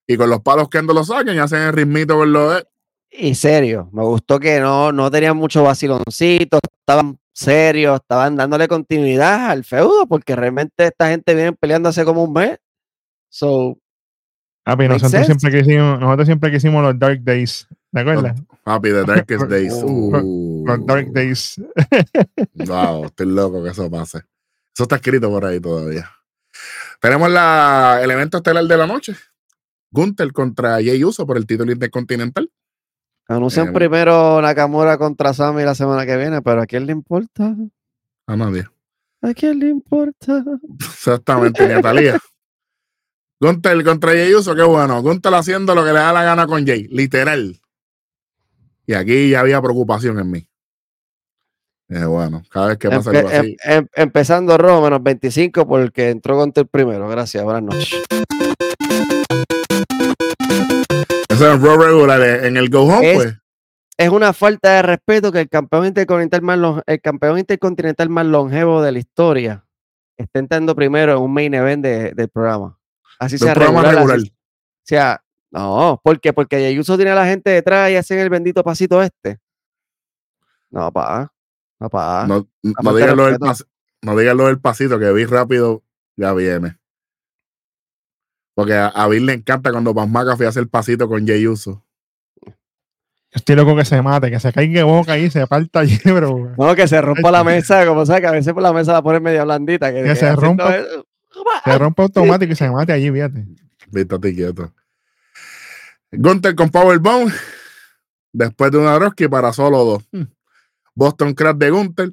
Y 0.07 0.17
con 0.17 0.29
los 0.29 0.41
palos 0.41 0.69
que 0.69 0.77
ando 0.77 0.93
lo 0.93 1.03
saquen 1.03 1.35
y 1.35 1.39
hacen 1.39 1.61
el 1.61 1.73
ritmito 1.73 2.15
con 2.15 2.31
lo 2.31 2.51
de. 2.51 2.67
Y 3.11 3.35
serio, 3.35 3.89
me 3.93 4.03
gustó 4.03 4.39
que 4.39 4.59
no, 4.59 4.91
no 4.91 5.09
tenían 5.09 5.37
mucho 5.37 5.63
vaciloncito, 5.63 6.59
estaban 6.79 7.17
serios, 7.31 7.99
estaban 8.01 8.35
dándole 8.35 8.67
continuidad 8.67 9.49
al 9.51 9.63
feudo, 9.63 10.05
porque 10.07 10.35
realmente 10.35 10.85
esta 10.85 11.09
gente 11.09 11.33
viene 11.33 11.53
peleando 11.53 11.89
hace 11.89 12.03
como 12.03 12.23
un 12.23 12.33
mes. 12.33 12.57
So, 13.29 13.77
Ah, 14.67 14.75
Makes 14.75 14.89
nosotros 14.93 15.25
siempre, 15.27 15.51
quisimos, 15.59 15.99
nosotros 15.99 16.25
siempre 16.25 16.51
quisimos 16.51 16.81
los 16.83 16.97
Dark 16.97 17.23
Days, 17.23 17.67
¿te 17.93 17.99
acuerdas? 17.99 18.41
Papi, 18.63 18.89
The 18.89 19.03
Darkest 19.05 19.43
Days. 19.47 19.73
Uh, 19.73 20.63
Los 20.65 20.85
Dark 20.87 21.11
Days. 21.13 21.61
Wow, 22.65 23.05
estoy 23.05 23.27
loco 23.27 23.63
que 23.63 23.69
eso 23.69 23.89
pase. 23.91 24.19
Eso 24.73 24.83
está 24.83 24.95
escrito 24.95 25.29
por 25.29 25.45
ahí 25.45 25.59
todavía. 25.59 26.09
Tenemos 26.99 27.29
la, 27.29 27.99
el 28.01 28.09
evento 28.09 28.37
estelar 28.37 28.63
de 28.63 28.77
la 28.77 28.87
noche. 28.87 29.15
Gunther 29.91 30.31
contra 30.33 30.73
Jay 30.75 31.03
Uso 31.03 31.25
por 31.25 31.37
el 31.37 31.45
título 31.45 31.71
intercontinental. 31.71 32.51
anuncian 33.27 33.69
Eh, 33.69 33.71
primero 33.71 34.41
Nakamura 34.41 34.97
contra 34.97 35.33
Sami 35.33 35.63
la 35.63 35.75
semana 35.75 36.05
que 36.05 36.17
viene, 36.17 36.41
pero 36.41 36.61
¿a 36.61 36.65
quién 36.65 36.85
le 36.85 36.91
importa? 36.91 37.55
A 38.27 38.35
nadie. 38.35 38.65
¿A 39.21 39.33
quién 39.33 39.59
le 39.59 39.69
importa? 39.69 40.43
Exactamente, 40.79 41.67
Natalia. 41.67 42.19
Gunther 43.39 43.83
contra 43.83 44.11
Jay 44.11 44.33
Uso, 44.33 44.55
qué 44.55 44.63
bueno. 44.63 45.01
Gunther 45.01 45.33
haciendo 45.33 45.75
lo 45.75 45.83
que 45.83 45.91
le 45.93 45.99
da 45.99 46.13
la 46.13 46.23
gana 46.23 46.47
con 46.47 46.65
Jay, 46.65 46.87
literal. 46.89 47.59
Y 48.87 48.93
aquí 48.93 49.29
ya 49.29 49.39
había 49.39 49.61
preocupación 49.61 50.19
en 50.19 50.31
mí. 50.31 50.47
Eh, 51.89 52.05
bueno, 52.05 52.41
cada 52.49 52.67
vez 52.67 52.77
que 52.77 52.89
pasa 52.89 53.11
algo 53.11 53.29
así. 53.29 53.57
em- 53.63 53.77
em- 53.77 53.87
empezando 53.95 54.57
Ro, 54.57 54.81
menos 54.81 55.03
25 55.03 55.67
porque 55.67 56.09
entró 56.09 56.43
el 56.43 56.67
primero. 56.67 57.07
Gracias, 57.07 57.43
buenas 57.43 57.63
noches. 57.63 58.03
Eso 61.35 61.53
es 61.53 61.61
regular. 61.61 62.21
En 62.45 62.57
el 62.57 62.69
Go 62.69 62.81
Home, 62.83 63.11
Es- 63.11 63.15
pues. 63.17 63.37
Es 63.97 64.09
una 64.09 64.33
falta 64.33 64.71
de 64.73 64.81
respeto 64.81 65.31
que 65.31 65.39
el 65.41 65.49
campeón 65.49 65.85
intercontinental 65.85 66.41
más, 66.41 66.57
lon- 66.57 66.83
el 66.85 66.99
campeón 67.01 67.39
intercontinental 67.39 68.09
más 68.09 68.25
longevo 68.25 68.81
de 68.81 68.91
la 68.91 68.99
historia 68.99 69.65
esté 70.17 70.39
entrando 70.39 70.75
primero 70.75 71.13
en 71.13 71.19
un 71.19 71.33
main 71.33 71.53
event 71.53 71.81
de- 71.83 72.11
del 72.13 72.27
programa. 72.27 72.77
Así 73.19 73.37
sea 73.37 73.53
programa 73.53 73.83
regular, 73.83 74.03
así 74.03 74.11
regular. 74.11 74.31
sea, 74.83 75.23
no, 75.51 76.01
¿por 76.03 76.19
qué? 76.19 76.33
Porque 76.33 76.57
Jey 76.57 76.77
Uso 76.77 76.97
tiene 76.97 77.11
a 77.11 77.15
la 77.15 77.25
gente 77.25 77.49
detrás 77.51 77.89
y 77.89 77.95
hacen 77.95 78.19
el 78.19 78.29
bendito 78.29 78.63
pasito 78.63 79.01
este. 79.01 79.39
No, 80.71 80.91
pa. 80.91 81.31
No, 81.79 81.89
pa. 81.89 82.25
No, 82.27 82.45
no 84.01 84.17
digas 84.17 84.35
lo 84.35 84.47
del 84.47 84.59
pasito, 84.59 84.99
que 84.99 85.11
vi 85.13 85.23
rápido, 85.25 85.83
ya 86.17 86.33
viene. 86.33 86.77
Porque 88.55 88.73
a, 88.73 88.87
a 88.87 89.07
Bill 89.07 89.25
le 89.25 89.33
encanta 89.33 89.71
cuando 89.71 89.93
Paz 89.93 90.09
McAfee 90.09 90.47
hace 90.47 90.59
el 90.61 90.69
pasito 90.69 91.07
con 91.07 91.27
Jay 91.27 91.45
Uso. 91.45 91.83
Yo 92.45 92.51
estoy 93.39 93.55
loco 93.57 93.75
que 93.75 93.83
se 93.83 94.01
mate, 94.01 94.31
que 94.31 94.39
se 94.39 94.53
caiga 94.53 94.85
boca 94.85 95.11
ahí, 95.11 95.29
se 95.29 95.45
parta 95.45 95.81
allí, 95.81 95.99
pero 96.03 96.53
No, 96.57 96.73
que 96.75 96.87
se 96.87 97.01
rompa 97.01 97.31
la 97.31 97.43
mesa, 97.43 97.85
como 97.85 98.05
sabes 98.05 98.21
que 98.21 98.27
a 98.27 98.31
veces 98.31 98.53
por 98.53 98.63
la 98.63 98.71
mesa 98.73 98.93
la 98.93 99.03
ponen 99.03 99.21
media 99.21 99.43
blandita. 99.43 99.91
Que, 99.93 100.03
Que 100.03 100.09
que 100.09 100.15
se 100.15 100.35
rompa. 100.35 100.77
eso- 100.77 101.05
se 101.65 101.77
rompe 101.77 102.01
automático 102.01 102.53
y 102.53 102.55
se 102.55 102.69
mate 102.71 102.93
allí, 102.93 103.11
fíjate. 103.11 103.45
Vístate 103.91 104.33
quieto. 104.33 104.71
Gunther 106.11 106.55
con 106.55 106.69
Powerbomb. 106.69 107.29
Después 108.31 108.71
de 108.71 108.77
una 108.77 108.97
Roski 108.99 109.27
para 109.27 109.51
solo 109.51 109.83
dos. 109.83 110.03
Hmm. 110.13 110.23
Boston 110.93 111.33
Crash 111.33 111.55
de 111.57 111.69
Gunther. 111.71 112.11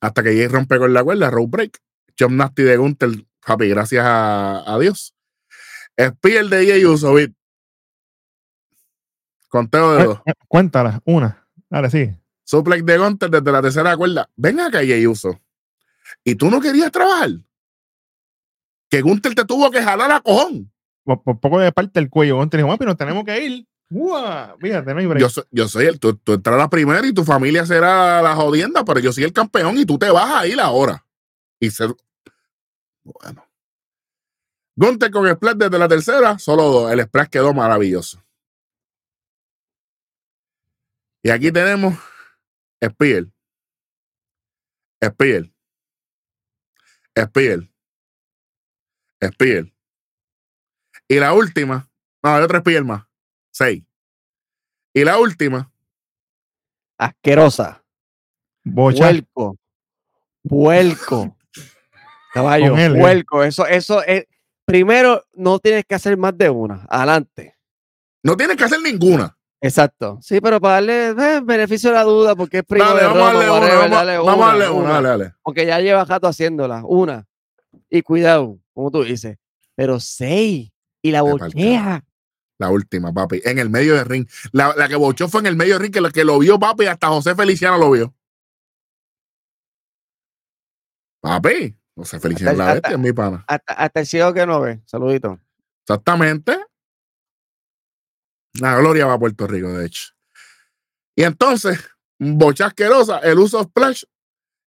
Hasta 0.00 0.22
que 0.22 0.30
Jay 0.30 0.46
rompe 0.48 0.78
con 0.78 0.92
la 0.94 1.04
cuerda. 1.04 1.28
Road 1.30 1.48
Break. 1.48 1.78
Chop 2.16 2.30
Nasty 2.30 2.62
de 2.62 2.76
Gunther. 2.78 3.10
Papi, 3.46 3.68
gracias 3.68 4.04
a, 4.06 4.62
a 4.74 4.78
Dios. 4.78 5.14
Spear 6.08 6.46
de 6.46 6.66
Jay 6.66 6.84
Uso. 6.84 7.14
Bit. 7.14 7.34
Conteo 9.48 9.92
de 9.96 10.04
dos. 10.04 10.18
cu- 10.20 10.24
Cuéntala, 10.48 11.00
una. 11.04 11.46
Dale, 11.68 11.90
sí. 11.90 12.10
Suplex 12.44 12.84
de 12.84 12.98
Gunther 12.98 13.30
desde 13.30 13.52
la 13.52 13.62
tercera 13.62 13.96
cuerda. 13.96 14.28
Ven 14.36 14.60
acá, 14.60 14.78
Jay 14.78 15.06
Uso. 15.06 15.40
¿Y 16.24 16.34
tú 16.34 16.50
no 16.50 16.60
querías 16.60 16.90
trabajar? 16.90 17.30
Que 18.88 19.00
Gunther 19.02 19.34
te 19.34 19.44
tuvo 19.44 19.70
que 19.70 19.82
jalar 19.82 20.10
a 20.10 20.20
cojón. 20.20 20.72
Por, 21.04 21.22
por 21.22 21.38
poco 21.40 21.58
de 21.60 21.72
parte 21.72 22.00
el 22.00 22.10
cuello. 22.10 22.44
Te 22.48 22.56
dijo, 22.56 22.68
"Papi, 22.68 22.84
nos 22.84 22.96
tenemos 22.96 23.24
que 23.24 23.44
ir. 23.44 23.66
¡Uah! 23.90 24.56
Fíjate, 24.60 24.92
no 24.94 25.00
hay 25.00 25.06
break. 25.06 25.20
Yo 25.20 25.28
soy, 25.28 25.44
yo 25.50 25.66
soy 25.68 25.86
el, 25.86 25.98
tú, 25.98 26.14
tú 26.16 26.34
entrarás 26.34 26.68
primero 26.68 27.04
y 27.06 27.12
tu 27.12 27.24
familia 27.24 27.66
será 27.66 28.22
la 28.22 28.34
jodienda, 28.36 28.84
pero 28.84 29.00
yo 29.00 29.12
soy 29.12 29.24
el 29.24 29.32
campeón 29.32 29.78
y 29.78 29.84
tú 29.86 29.98
te 29.98 30.10
vas 30.10 30.30
a 30.32 30.46
ir 30.46 30.60
ahora. 30.60 31.04
Y 31.58 31.70
ser. 31.70 31.94
Bueno. 33.02 33.44
Gunther 34.80 35.10
con 35.10 35.28
Splash 35.30 35.56
desde 35.56 35.78
la 35.78 35.88
tercera, 35.88 36.38
solo 36.38 36.62
dos. 36.62 36.90
El 36.90 37.02
Splash 37.02 37.28
quedó 37.28 37.52
maravilloso. 37.52 38.24
Y 41.22 41.28
aquí 41.28 41.52
tenemos 41.52 41.98
Spear. 42.82 43.26
Spear. 45.04 45.50
Spear. 47.14 47.68
Spear. 49.22 49.72
Y 51.08 51.16
la 51.16 51.34
última, 51.34 51.86
No, 52.22 52.30
hay 52.30 52.42
otro 52.42 52.60
spear 52.60 52.82
más. 52.82 53.04
Seis. 53.50 53.84
Y 54.94 55.04
la 55.04 55.18
última, 55.18 55.70
Asquerosa. 56.96 57.84
Bocha. 58.64 59.10
Puerco. 59.10 59.58
Puerco. 60.42 61.36
Caballo, 62.32 62.74
puerco. 62.74 63.44
Eso, 63.44 63.66
eso 63.66 64.02
es. 64.04 64.24
Primero, 64.70 65.24
no 65.34 65.58
tienes 65.58 65.84
que 65.84 65.96
hacer 65.96 66.16
más 66.16 66.38
de 66.38 66.48
una. 66.48 66.86
Adelante. 66.88 67.56
no 68.22 68.36
tienes 68.36 68.56
que 68.56 68.62
hacer 68.62 68.80
ninguna. 68.80 69.36
Exacto. 69.60 70.18
Sí, 70.22 70.40
pero 70.40 70.60
para 70.60 70.74
darle 70.74 71.08
eh, 71.08 71.40
beneficio 71.42 71.90
de 71.90 71.96
la 71.96 72.04
duda, 72.04 72.36
porque 72.36 72.58
es 72.58 72.64
primo 72.64 72.84
Dale, 72.84 73.00
de 73.00 73.06
vamos 73.08 73.22
a 73.22 73.32
Roma, 73.32 73.44
darle 73.44 73.50
una, 73.50 73.96
dale 73.96 74.18
vamos 74.18 74.44
a 74.44 74.46
darle 74.46 74.70
una, 74.70 74.80
una. 74.80 74.92
dale, 74.92 75.08
dale. 75.08 75.34
Porque 75.42 75.66
ya 75.66 75.80
lleva 75.80 76.04
rato 76.04 76.28
haciéndola. 76.28 76.84
Una. 76.84 77.26
Y 77.90 78.02
cuidado, 78.02 78.60
como 78.72 78.92
tú 78.92 79.02
dices. 79.02 79.38
Pero 79.74 79.98
seis. 79.98 80.70
Y 81.02 81.10
la 81.10 81.22
bochea. 81.22 82.04
La 82.58 82.70
última, 82.70 83.12
papi. 83.12 83.40
En 83.44 83.58
el 83.58 83.70
medio 83.70 83.96
del 83.96 84.04
ring. 84.04 84.28
La, 84.52 84.72
la 84.76 84.86
que 84.86 84.94
bochó 84.94 85.26
fue 85.26 85.40
en 85.40 85.46
el 85.48 85.56
medio 85.56 85.74
del 85.74 85.82
ring, 85.82 85.92
que 85.92 86.00
lo 86.00 86.10
que 86.10 86.24
lo 86.24 86.38
vio, 86.38 86.60
papi, 86.60 86.86
hasta 86.86 87.08
José 87.08 87.34
Feliciano 87.34 87.76
lo 87.76 87.90
vio. 87.90 88.14
Papi, 91.20 91.76
José 92.00 92.18
Feliciano 92.18 92.52
es 92.52 92.58
la 92.58 92.72
bestia, 92.72 92.92
es 92.92 92.98
mi 92.98 93.12
pana. 93.12 93.44
Hasta, 93.46 93.74
hasta 93.74 94.00
el 94.00 94.06
ciego 94.06 94.32
que 94.32 94.46
no 94.46 94.58
ve. 94.62 94.80
Saludito. 94.86 95.38
Exactamente. 95.82 96.58
La 98.54 98.78
gloria 98.78 99.04
va 99.04 99.12
a 99.12 99.18
Puerto 99.18 99.46
Rico, 99.46 99.68
de 99.68 99.84
hecho. 99.84 100.14
Y 101.14 101.24
entonces, 101.24 101.78
bocha 102.18 102.68
asquerosa, 102.68 103.18
el 103.18 103.38
uso 103.38 103.62
splash. 103.62 104.04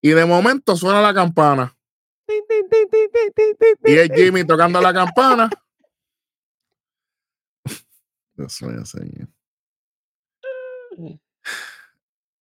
Y 0.02 0.10
de 0.10 0.24
momento 0.24 0.74
suena 0.74 1.00
la 1.00 1.14
campana. 1.14 1.76
Y 3.84 3.92
es. 3.96 4.10
Jimmy 4.12 4.42
tocando 4.44 4.80
la 4.80 4.92
campana. 4.92 5.48
Dios 8.34 8.60
mío, 8.62 8.84
señor. 8.84 9.28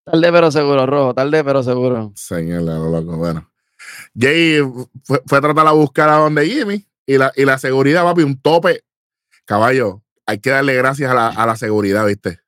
Tarde 0.03 0.31
pero 0.31 0.51
seguro, 0.51 0.87
rojo. 0.87 1.13
Tarde 1.13 1.43
pero 1.43 1.61
seguro. 1.61 2.11
Señor, 2.15 2.63
loco. 2.63 3.17
Bueno. 3.17 3.51
Jay 4.17 4.59
fue, 5.03 5.21
fue 5.25 5.37
a 5.37 5.41
tratar 5.41 5.67
a 5.67 5.71
buscar 5.71 6.09
a 6.09 6.15
donde 6.15 6.47
Jimmy. 6.47 6.85
Y 7.05 7.17
la, 7.17 7.31
y 7.35 7.43
la 7.45 7.57
seguridad, 7.57 8.03
papi, 8.03 8.21
un 8.21 8.39
tope. 8.39 8.83
Caballo, 9.45 10.03
hay 10.27 10.37
que 10.37 10.51
darle 10.51 10.75
gracias 10.75 11.09
a 11.09 11.15
la, 11.15 11.27
a 11.29 11.45
la 11.47 11.55
seguridad, 11.55 12.05
¿viste? 12.05 12.39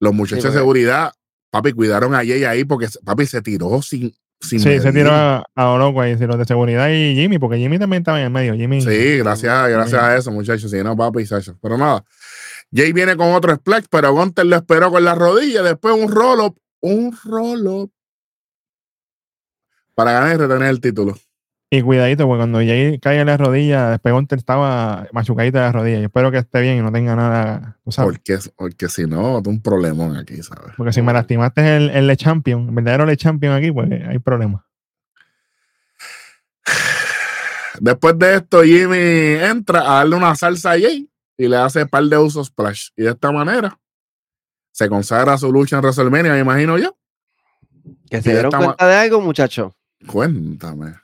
Los 0.00 0.12
muchachos 0.12 0.52
de 0.52 0.58
seguridad, 0.58 1.12
papi, 1.50 1.72
cuidaron 1.72 2.14
a 2.14 2.18
Jay 2.18 2.42
ahí 2.42 2.64
porque, 2.64 2.88
papi, 3.04 3.24
se 3.26 3.40
tiró 3.40 3.80
sin. 3.80 4.12
sin 4.40 4.58
Sí, 4.58 4.80
se 4.80 4.92
tiró 4.92 5.12
a, 5.12 5.44
a 5.54 5.68
Oroco 5.68 6.00
ahí, 6.00 6.16
los 6.16 6.38
de 6.38 6.44
seguridad 6.44 6.88
y 6.90 7.14
Jimmy, 7.14 7.38
porque 7.38 7.56
Jimmy 7.58 7.78
también 7.78 8.02
estaba 8.02 8.18
en 8.18 8.24
el 8.24 8.30
medio. 8.32 8.54
Jimmy. 8.54 8.80
Sí, 8.82 9.18
gracias, 9.18 9.68
gracias 9.70 10.02
a 10.02 10.16
eso, 10.16 10.32
muchachos. 10.32 10.70
Sí, 10.70 10.82
no, 10.82 10.96
papi, 10.96 11.24
Sacho. 11.24 11.56
Pero 11.62 11.78
nada. 11.78 12.04
Jay 12.74 12.92
viene 12.92 13.16
con 13.16 13.32
otro 13.32 13.54
splash, 13.54 13.84
pero 13.88 14.12
Gunter 14.12 14.44
lo 14.44 14.56
esperó 14.56 14.90
con 14.90 15.04
la 15.04 15.14
rodilla. 15.14 15.62
Después 15.62 15.94
un 15.94 16.10
roll-up. 16.10 16.58
Un 16.80 17.16
roll-up. 17.24 17.92
Para 19.94 20.12
ganar 20.12 20.34
y 20.34 20.38
retener 20.38 20.68
el 20.68 20.80
título. 20.80 21.14
Y 21.70 21.82
cuidadito, 21.82 22.26
porque 22.26 22.38
cuando 22.38 22.58
Jay 22.58 23.00
cae 23.00 23.18
en 23.18 23.26
la 23.26 23.36
rodilla, 23.36 23.90
después 23.90 24.14
Gunter 24.14 24.38
estaba 24.38 25.08
machucadito 25.12 25.58
de 25.58 25.64
la 25.64 25.72
rodilla. 25.72 25.98
Yo 25.98 26.04
espero 26.04 26.30
que 26.30 26.38
esté 26.38 26.60
bien 26.60 26.78
y 26.78 26.82
no 26.82 26.92
tenga 26.92 27.16
nada. 27.16 27.78
tú 27.84 27.90
sabes. 27.90 28.12
Porque, 28.12 28.38
porque 28.54 28.88
si 28.88 29.06
no, 29.06 29.38
es 29.38 29.46
un 29.46 29.60
problemón 29.60 30.16
aquí, 30.16 30.40
¿sabes? 30.42 30.72
Porque 30.76 30.92
si 30.92 31.02
me 31.02 31.12
lastimaste 31.12 31.76
el, 31.76 31.90
el 31.90 32.06
Le 32.06 32.16
Champion, 32.16 32.68
el 32.68 32.74
verdadero 32.74 33.06
Le 33.06 33.16
Champion 33.16 33.54
aquí, 33.54 33.72
pues 33.72 33.90
hay 33.90 34.18
problemas. 34.20 34.62
Después 37.80 38.16
de 38.18 38.36
esto, 38.36 38.62
Jimmy 38.62 39.42
entra 39.42 39.80
a 39.80 39.94
darle 39.96 40.16
una 40.16 40.34
salsa 40.36 40.72
a 40.72 40.80
Jay 40.80 41.10
y 41.36 41.48
le 41.48 41.56
hace 41.56 41.86
par 41.86 42.04
de 42.04 42.18
usos 42.18 42.46
splash. 42.46 42.90
Y 42.96 43.02
de 43.02 43.10
esta 43.10 43.32
manera 43.32 43.78
se 44.70 44.88
consagra 44.88 45.36
su 45.38 45.50
lucha 45.50 45.76
en 45.76 45.82
WrestleMania, 45.82 46.32
me 46.32 46.40
imagino 46.40 46.78
yo. 46.78 46.96
Que 48.08 48.22
se 48.22 48.30
dieron 48.30 48.52
cuenta 48.52 48.86
de 48.86 48.94
algo, 48.94 49.20
muchachos. 49.20 49.72
Cuéntame. 50.06 50.94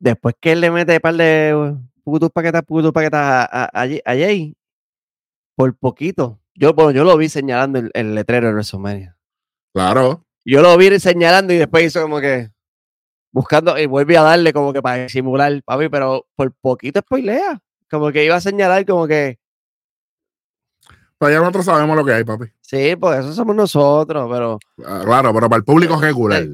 Después 0.00 0.34
que 0.40 0.52
él 0.52 0.60
le 0.60 0.70
mete 0.70 1.00
par 1.00 1.14
de 1.14 1.76
putos 2.04 2.30
paquetas, 2.30 2.62
putos 2.62 2.92
paquetas 2.92 3.20
a, 3.20 3.64
a, 3.64 3.82
a 3.82 3.86
Jay, 4.16 4.56
por 5.54 5.76
poquito. 5.76 6.40
Yo, 6.54 6.72
bueno, 6.74 6.90
yo 6.90 7.04
lo 7.04 7.16
vi 7.16 7.28
señalando 7.28 7.78
el, 7.78 7.90
el 7.94 8.14
letrero 8.14 8.48
de 8.48 8.52
WrestleMania. 8.54 9.16
Claro. 9.74 10.24
Yo 10.44 10.60
lo 10.60 10.76
vi 10.76 10.98
señalando 10.98 11.52
y 11.52 11.58
después 11.58 11.84
hizo 11.84 12.02
como 12.02 12.20
que 12.20 12.50
buscando 13.30 13.78
y 13.78 13.86
vuelve 13.86 14.18
a 14.18 14.22
darle 14.22 14.52
como 14.52 14.72
que 14.72 14.82
para 14.82 15.08
simular, 15.08 15.62
papi, 15.62 15.88
pero 15.88 16.26
por 16.34 16.52
poquito 16.52 17.00
spoilea. 17.00 17.60
Como 17.90 18.10
que 18.10 18.24
iba 18.24 18.36
a 18.36 18.40
señalar 18.40 18.84
como 18.86 19.06
que, 19.06 19.38
Pero 21.18 21.32
ya 21.32 21.38
nosotros 21.38 21.64
sabemos 21.66 21.96
lo 21.96 22.04
que 22.04 22.12
hay, 22.12 22.24
papi. 22.24 22.46
sí, 22.60 22.96
pues 22.96 23.20
eso 23.20 23.32
somos 23.32 23.54
nosotros, 23.54 24.28
pero 24.30 24.58
Ah, 24.84 25.02
Claro, 25.04 25.32
pero 25.32 25.48
para 25.48 25.58
el 25.58 25.64
público 25.64 26.00
regular. 26.00 26.44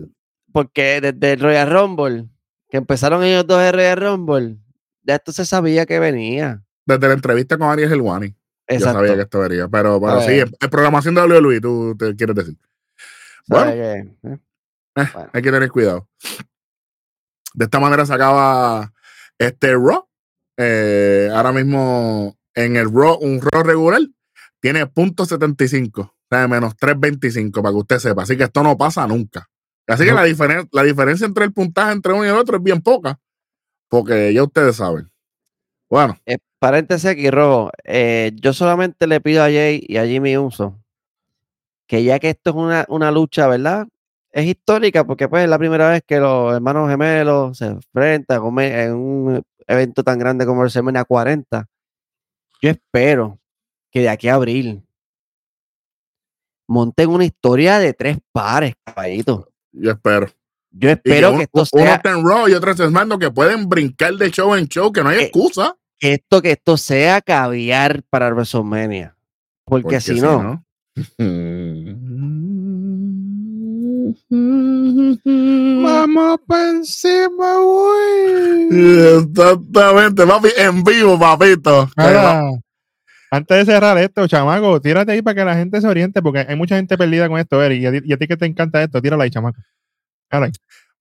Porque 0.53 1.01
desde 1.01 1.33
el 1.33 1.41
Royal 1.41 1.71
Rumble, 1.71 2.27
que 2.69 2.77
empezaron 2.79 3.23
ellos 3.25 3.47
dos 3.47 3.61
en 3.63 3.73
Royal 3.73 3.97
Rumble, 4.01 4.57
ya 5.03 5.17
esto 5.17 5.33
se 5.33 5.45
sabía 5.45 5.87
que 5.87 5.99
venía. 5.99 6.63
Desde 6.87 7.07
la 7.09 7.15
entrevista 7.15 7.57
con 7.59 7.69
Ariel 7.69 7.93
Helwani. 7.93 8.29
Yo 8.29 8.35
Exacto. 8.69 8.99
sabía 8.99 9.15
que 9.17 9.23
esto 9.23 9.39
vería. 9.41 9.69
Pero, 9.69 10.01
pero 10.01 10.13
A 10.13 10.23
sí, 10.23 10.41
en 10.41 10.71
programación 10.71 11.15
de 11.15 11.23
WWE, 11.23 11.61
tú 11.61 11.97
te 11.99 12.15
quieres 12.17 12.37
decir. 12.37 12.57
Bueno, 13.47 13.65
¿Sabe 13.71 13.75
que, 13.77 13.99
eh? 13.99 14.09
Eh, 14.35 14.39
Bueno. 15.15 15.31
hay 15.33 15.43
que 15.43 15.51
tener 15.51 15.71
cuidado. 15.71 16.09
De 17.55 17.65
esta 17.65 17.81
manera 17.81 18.05
se 18.05 18.13
acaba 18.15 18.93
este 19.39 19.73
Raw. 19.75 20.07
Eh, 20.59 21.31
ahora 21.33 21.53
mismo 21.53 22.37
en 22.55 22.77
el 22.77 22.93
Raw, 22.93 23.19
un 23.21 23.41
Raw 23.41 23.63
regular, 23.63 24.01
tiene 24.61 24.87
punto 24.87 25.25
.75, 25.25 26.01
o 26.01 26.13
sea, 26.29 26.49
menos 26.49 26.75
3.25, 26.77 27.63
para 27.63 27.71
que 27.71 27.79
usted 27.79 27.99
sepa. 28.01 28.23
Así 28.25 28.37
que 28.37 28.45
esto 28.45 28.63
no 28.63 28.77
pasa 28.77 29.07
nunca. 29.07 29.49
Así 29.89 30.05
que 30.05 30.13
la, 30.13 30.27
diferen- 30.27 30.69
la 30.73 30.83
diferencia 30.85 31.27
entre 31.27 31.45
el 31.45 31.53
puntaje 31.53 31.93
entre 31.93 32.13
uno 32.13 32.25
y 32.25 32.29
el 32.29 32.35
otro 32.37 32.59
es 32.59 32.63
bien 32.63 32.81
poca, 32.83 33.19
porque 33.89 34.33
ya 34.35 34.43
ustedes 34.45 34.77
saben. 34.77 35.11
Bueno, 35.91 36.17
Eh, 36.27 36.39
paréntesis 36.59 37.07
aquí, 37.11 37.31
Robo. 37.31 37.71
eh, 37.85 38.33
yo 38.37 38.53
solamente 38.53 39.07
le 39.07 39.21
pido 39.21 39.43
a 39.43 39.47
Jay 39.47 39.83
y 39.89 39.97
a 39.97 40.07
Jimmy 40.07 40.37
Uso 40.37 40.79
que 41.87 42.05
ya 42.05 42.19
que 42.19 42.29
esto 42.29 42.51
es 42.51 42.57
una, 42.57 42.85
una 42.91 43.11
lucha, 43.11 43.47
¿verdad? 43.49 43.87
Es 44.31 44.45
histórica 44.45 45.05
porque 45.07 45.27
pues 45.27 45.45
es 45.45 45.49
la 45.49 45.59
primera 45.59 45.89
vez 45.89 46.03
que 46.07 46.19
los 46.21 46.53
hermanos 46.55 46.91
gemelos 46.91 47.57
se 47.57 47.65
enfrentan 47.69 48.43
en 48.59 48.93
un 48.95 49.43
evento 49.67 50.05
tan 50.05 50.19
grande 50.19 50.45
como 50.45 50.65
el 50.65 50.71
Semana 50.71 51.05
40. 51.07 51.67
Yo 52.61 52.69
espero 52.71 53.39
que 53.91 54.01
de 54.01 54.11
aquí 54.11 54.29
a 54.29 54.35
abril 54.35 54.85
monten 56.69 57.09
una 57.09 57.25
historia 57.25 57.79
de 57.79 57.95
tres 57.95 58.19
pares, 58.33 58.75
caballito. 58.85 59.49
Yo 59.81 59.91
espero. 59.93 60.27
Yo 60.71 60.91
Y 60.91 60.97
que 60.97 61.01
espero 61.11 61.31
un- 61.33 61.39
que 61.39 61.45
esto 61.45 61.65
uno 61.73 61.85
sea 61.85 61.95
está 61.97 62.11
en 62.11 62.25
Raw 62.27 62.49
y 62.49 62.53
otro 62.55 62.71
está 62.71 62.85
en 62.85 62.91
SmackDown, 62.91 63.21
que 63.21 63.31
pueden 63.31 63.69
brincar 63.69 64.15
de 64.15 64.31
show 64.31 64.55
en 64.55 64.69
show, 64.69 64.93
que 64.93 65.03
no 65.03 65.09
hay 65.09 65.19
Eh, 65.19 65.23
excusa. 65.25 65.77
que 65.99 66.15
esto, 66.15 66.43
que 66.43 66.53
esto 66.53 66.77
sea 66.77 67.21
caviar 67.23 68.03
para 68.11 68.29
WrestleMania. 68.31 69.17
Porque, 69.65 69.83
porque 69.83 70.01
si 70.01 70.21
no, 70.21 70.65
Vamos 75.83 76.41
para 76.47 76.71
encima, 76.71 77.59
güey. 77.59 78.69
Exactamente, 79.19 80.27
papi, 80.27 80.49
en 80.57 80.83
vivo, 80.85 81.19
papito. 81.19 81.89
Ahora, 81.97 82.43
antes 83.31 83.67
de 83.67 83.73
cerrar 83.73 83.99
esto, 83.99 84.27
chamaco, 84.27 84.81
tírate 84.81 85.13
ahí 85.13 85.23
para 85.23 85.35
que 85.35 85.45
la 85.45 85.55
gente 85.55 85.81
se 85.81 85.87
oriente, 85.87 86.23
porque 86.23 86.47
hay 86.49 86.57
mucha 86.57 86.77
gente 86.77 86.97
perdida 86.97 87.29
con 87.29 87.39
esto, 87.39 87.63
Eric. 87.63 87.83
Y 87.83 87.87
a 87.87 87.93
ti, 87.93 87.99
y 88.05 88.13
a 88.13 88.17
ti 88.17 88.27
que 88.27 88.37
te 88.37 88.47
encanta 88.47 88.83
esto, 88.83 89.01
tírala 89.03 89.25
ahí, 89.25 89.31
chamaco. 89.31 89.61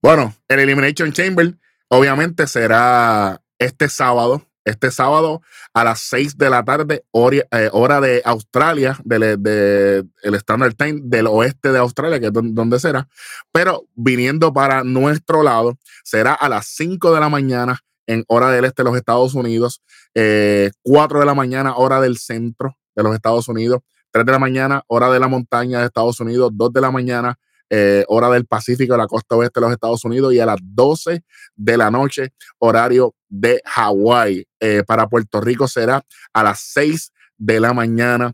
Bueno, 0.02 0.34
el 0.48 0.60
Elimination 0.60 1.12
Chamber 1.12 1.54
obviamente 1.88 2.46
será 2.46 3.40
este 3.58 3.88
sábado, 3.88 4.46
este 4.64 4.90
sábado 4.90 5.42
a 5.74 5.82
las 5.84 6.00
6 6.00 6.36
de 6.38 6.50
la 6.50 6.64
tarde, 6.64 7.04
hora, 7.10 7.38
eh, 7.50 7.68
hora 7.72 8.00
de 8.00 8.22
Australia, 8.24 8.98
del 9.04 9.42
de, 9.42 10.04
el 10.22 10.34
Standard 10.36 10.74
Time 10.74 11.00
del 11.04 11.26
oeste 11.26 11.72
de 11.72 11.78
Australia, 11.78 12.20
que 12.20 12.26
es 12.26 12.32
don- 12.32 12.54
donde 12.54 12.78
será, 12.78 13.08
pero 13.52 13.86
viniendo 13.94 14.52
para 14.52 14.84
nuestro 14.84 15.42
lado, 15.42 15.78
será 16.04 16.34
a 16.34 16.48
las 16.48 16.66
5 16.66 17.12
de 17.12 17.20
la 17.20 17.28
mañana 17.28 17.80
en 18.08 18.24
hora 18.26 18.50
del 18.50 18.64
este 18.64 18.82
de 18.82 18.88
los 18.88 18.96
Estados 18.96 19.34
Unidos, 19.34 19.82
eh, 20.14 20.70
4 20.82 21.20
de 21.20 21.26
la 21.26 21.34
mañana 21.34 21.76
hora 21.76 22.00
del 22.00 22.18
centro 22.18 22.76
de 22.96 23.02
los 23.04 23.14
Estados 23.14 23.46
Unidos, 23.48 23.82
3 24.10 24.26
de 24.26 24.32
la 24.32 24.38
mañana 24.38 24.82
hora 24.88 25.10
de 25.10 25.20
la 25.20 25.28
montaña 25.28 25.80
de 25.80 25.86
Estados 25.86 26.18
Unidos, 26.18 26.50
2 26.54 26.72
de 26.72 26.80
la 26.80 26.90
mañana 26.90 27.38
eh, 27.70 28.04
hora 28.08 28.30
del 28.30 28.46
Pacífico 28.46 28.96
la 28.96 29.06
costa 29.06 29.36
oeste 29.36 29.60
de 29.60 29.66
los 29.66 29.72
Estados 29.72 30.02
Unidos 30.04 30.32
y 30.32 30.40
a 30.40 30.46
las 30.46 30.56
12 30.62 31.22
de 31.54 31.76
la 31.76 31.90
noche, 31.90 32.32
horario 32.58 33.14
de 33.28 33.60
Hawái. 33.64 34.46
Eh, 34.58 34.82
para 34.86 35.06
Puerto 35.06 35.40
Rico 35.42 35.68
será 35.68 36.02
a 36.32 36.42
las 36.42 36.60
6 36.60 37.12
de 37.36 37.60
la 37.60 37.74
mañana, 37.74 38.32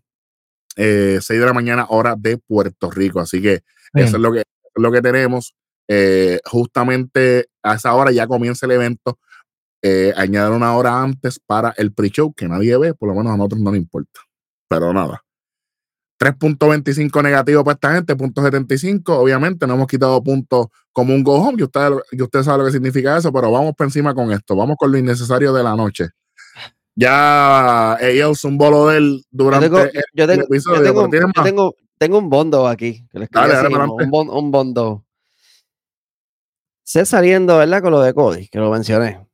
eh, 0.77 1.19
6 1.21 1.41
de 1.41 1.47
la 1.47 1.53
mañana, 1.53 1.87
hora 1.89 2.15
de 2.17 2.39
Puerto 2.39 2.91
Rico. 2.93 3.19
Así 3.19 3.43
que 3.43 3.65
Bien. 3.93 4.07
eso 4.07 4.17
es 4.17 4.23
lo 4.23 4.33
que, 4.33 4.45
lo 4.77 4.93
que 4.93 5.03
tenemos. 5.03 5.55
Eh, 5.87 6.41
justamente 6.47 7.49
a 7.63 7.75
esa 7.75 7.93
hora 7.95 8.11
ya 8.11 8.27
comienza 8.27 8.67
el 8.67 8.73
evento. 8.73 9.19
Eh, 9.87 10.15
añadir 10.17 10.55
una 10.57 10.75
hora 10.75 11.03
antes 11.03 11.39
para 11.39 11.75
el 11.77 11.93
pre-show 11.93 12.33
que 12.33 12.49
nadie 12.49 12.75
ve, 12.79 12.95
por 12.95 13.11
lo 13.11 13.15
menos 13.15 13.35
a 13.35 13.37
nosotros 13.37 13.61
no 13.61 13.71
nos 13.71 13.79
importa. 13.79 14.21
Pero 14.67 14.95
nada. 14.95 15.23
3.25 16.19 17.23
negativo 17.23 17.63
para 17.63 17.75
esta 17.75 17.95
gente, 17.95 18.17
punto 18.17 18.43
75. 18.43 19.19
Obviamente 19.19 19.67
no 19.67 19.75
hemos 19.75 19.87
quitado 19.87 20.23
puntos 20.23 20.69
como 20.91 21.15
un 21.15 21.23
go 21.23 21.35
home, 21.35 21.57
y 21.59 21.65
usted, 21.65 21.91
y 22.13 22.23
usted 22.23 22.43
sabe 22.43 22.59
lo 22.61 22.65
que 22.65 22.73
significa 22.73 23.17
eso, 23.19 23.31
pero 23.31 23.51
vamos 23.51 23.75
por 23.77 23.85
encima 23.87 24.15
con 24.15 24.33
esto. 24.33 24.57
Vamos 24.57 24.77
con 24.79 24.91
lo 24.91 24.97
innecesario 24.97 25.53
de 25.53 25.63
la 25.63 25.77
noche. 25.77 26.09
Ya 26.97 27.99
ellos 28.01 28.43
un 28.45 28.57
bolo 28.57 28.87
de 28.89 28.99
él 28.99 29.25
Yo 29.33 29.45
durante 29.45 29.67
tengo, 29.69 29.81
el, 29.81 29.91
yo 30.15 30.27
tengo, 30.27 30.43
episodio, 30.45 30.79
yo 30.79 30.85
tengo, 30.85 31.11
tiene 31.11 31.27
yo 31.37 31.43
tengo, 31.43 31.75
tengo 31.99 32.19
un 32.19 32.31
bondo 32.31 32.67
aquí. 32.69 33.07
Que 33.11 33.27
Dale, 33.31 33.53
dale, 33.53 33.77
un, 33.77 34.11
bon- 34.11 34.31
un 34.31 34.51
bondo. 34.51 35.05
Sé 36.85 37.05
saliendo, 37.05 37.59
¿verdad? 37.59 37.83
Con 37.83 37.91
lo 37.91 38.01
de 38.01 38.15
Cody, 38.15 38.49
que 38.49 38.59
lo 38.59 38.71
mencioné. 38.71 39.27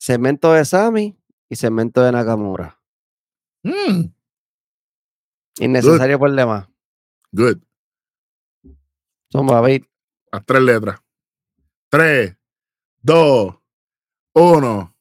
Segmento 0.00 0.52
de 0.54 0.64
Sami 0.64 1.14
y 1.50 1.56
segmento 1.56 2.00
de 2.02 2.10
Nakamura. 2.12 2.80
Mm, 3.62 4.04
Innecesario 5.58 6.18
por 6.18 6.34
demás. 6.34 6.66
good. 7.32 7.58
Son 9.30 9.46
David. 9.46 9.84
Las 10.32 10.46
tres 10.46 10.62
letras. 10.62 11.00
3, 11.90 12.34
2, 13.02 13.56
1. 14.32 14.96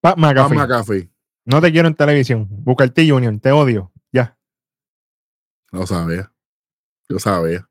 Pat 0.00 0.18
McAfee. 0.18 0.56
McAfee. 0.56 1.12
No 1.44 1.60
te 1.60 1.70
quiero 1.70 1.86
en 1.86 1.94
televisión. 1.94 2.48
Busca 2.50 2.82
el 2.82 2.92
T 2.92 3.08
Junior. 3.08 3.38
Te 3.40 3.52
odio. 3.52 3.92
Ya. 4.10 4.36
No 5.70 5.86
sabía. 5.86 6.32
Yo 7.08 7.18
sabía. 7.20 7.68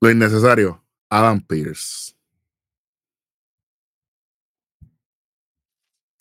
Lo 0.00 0.10
innecesario. 0.10 0.84
Adam 1.08 1.40
Pierce. 1.40 2.13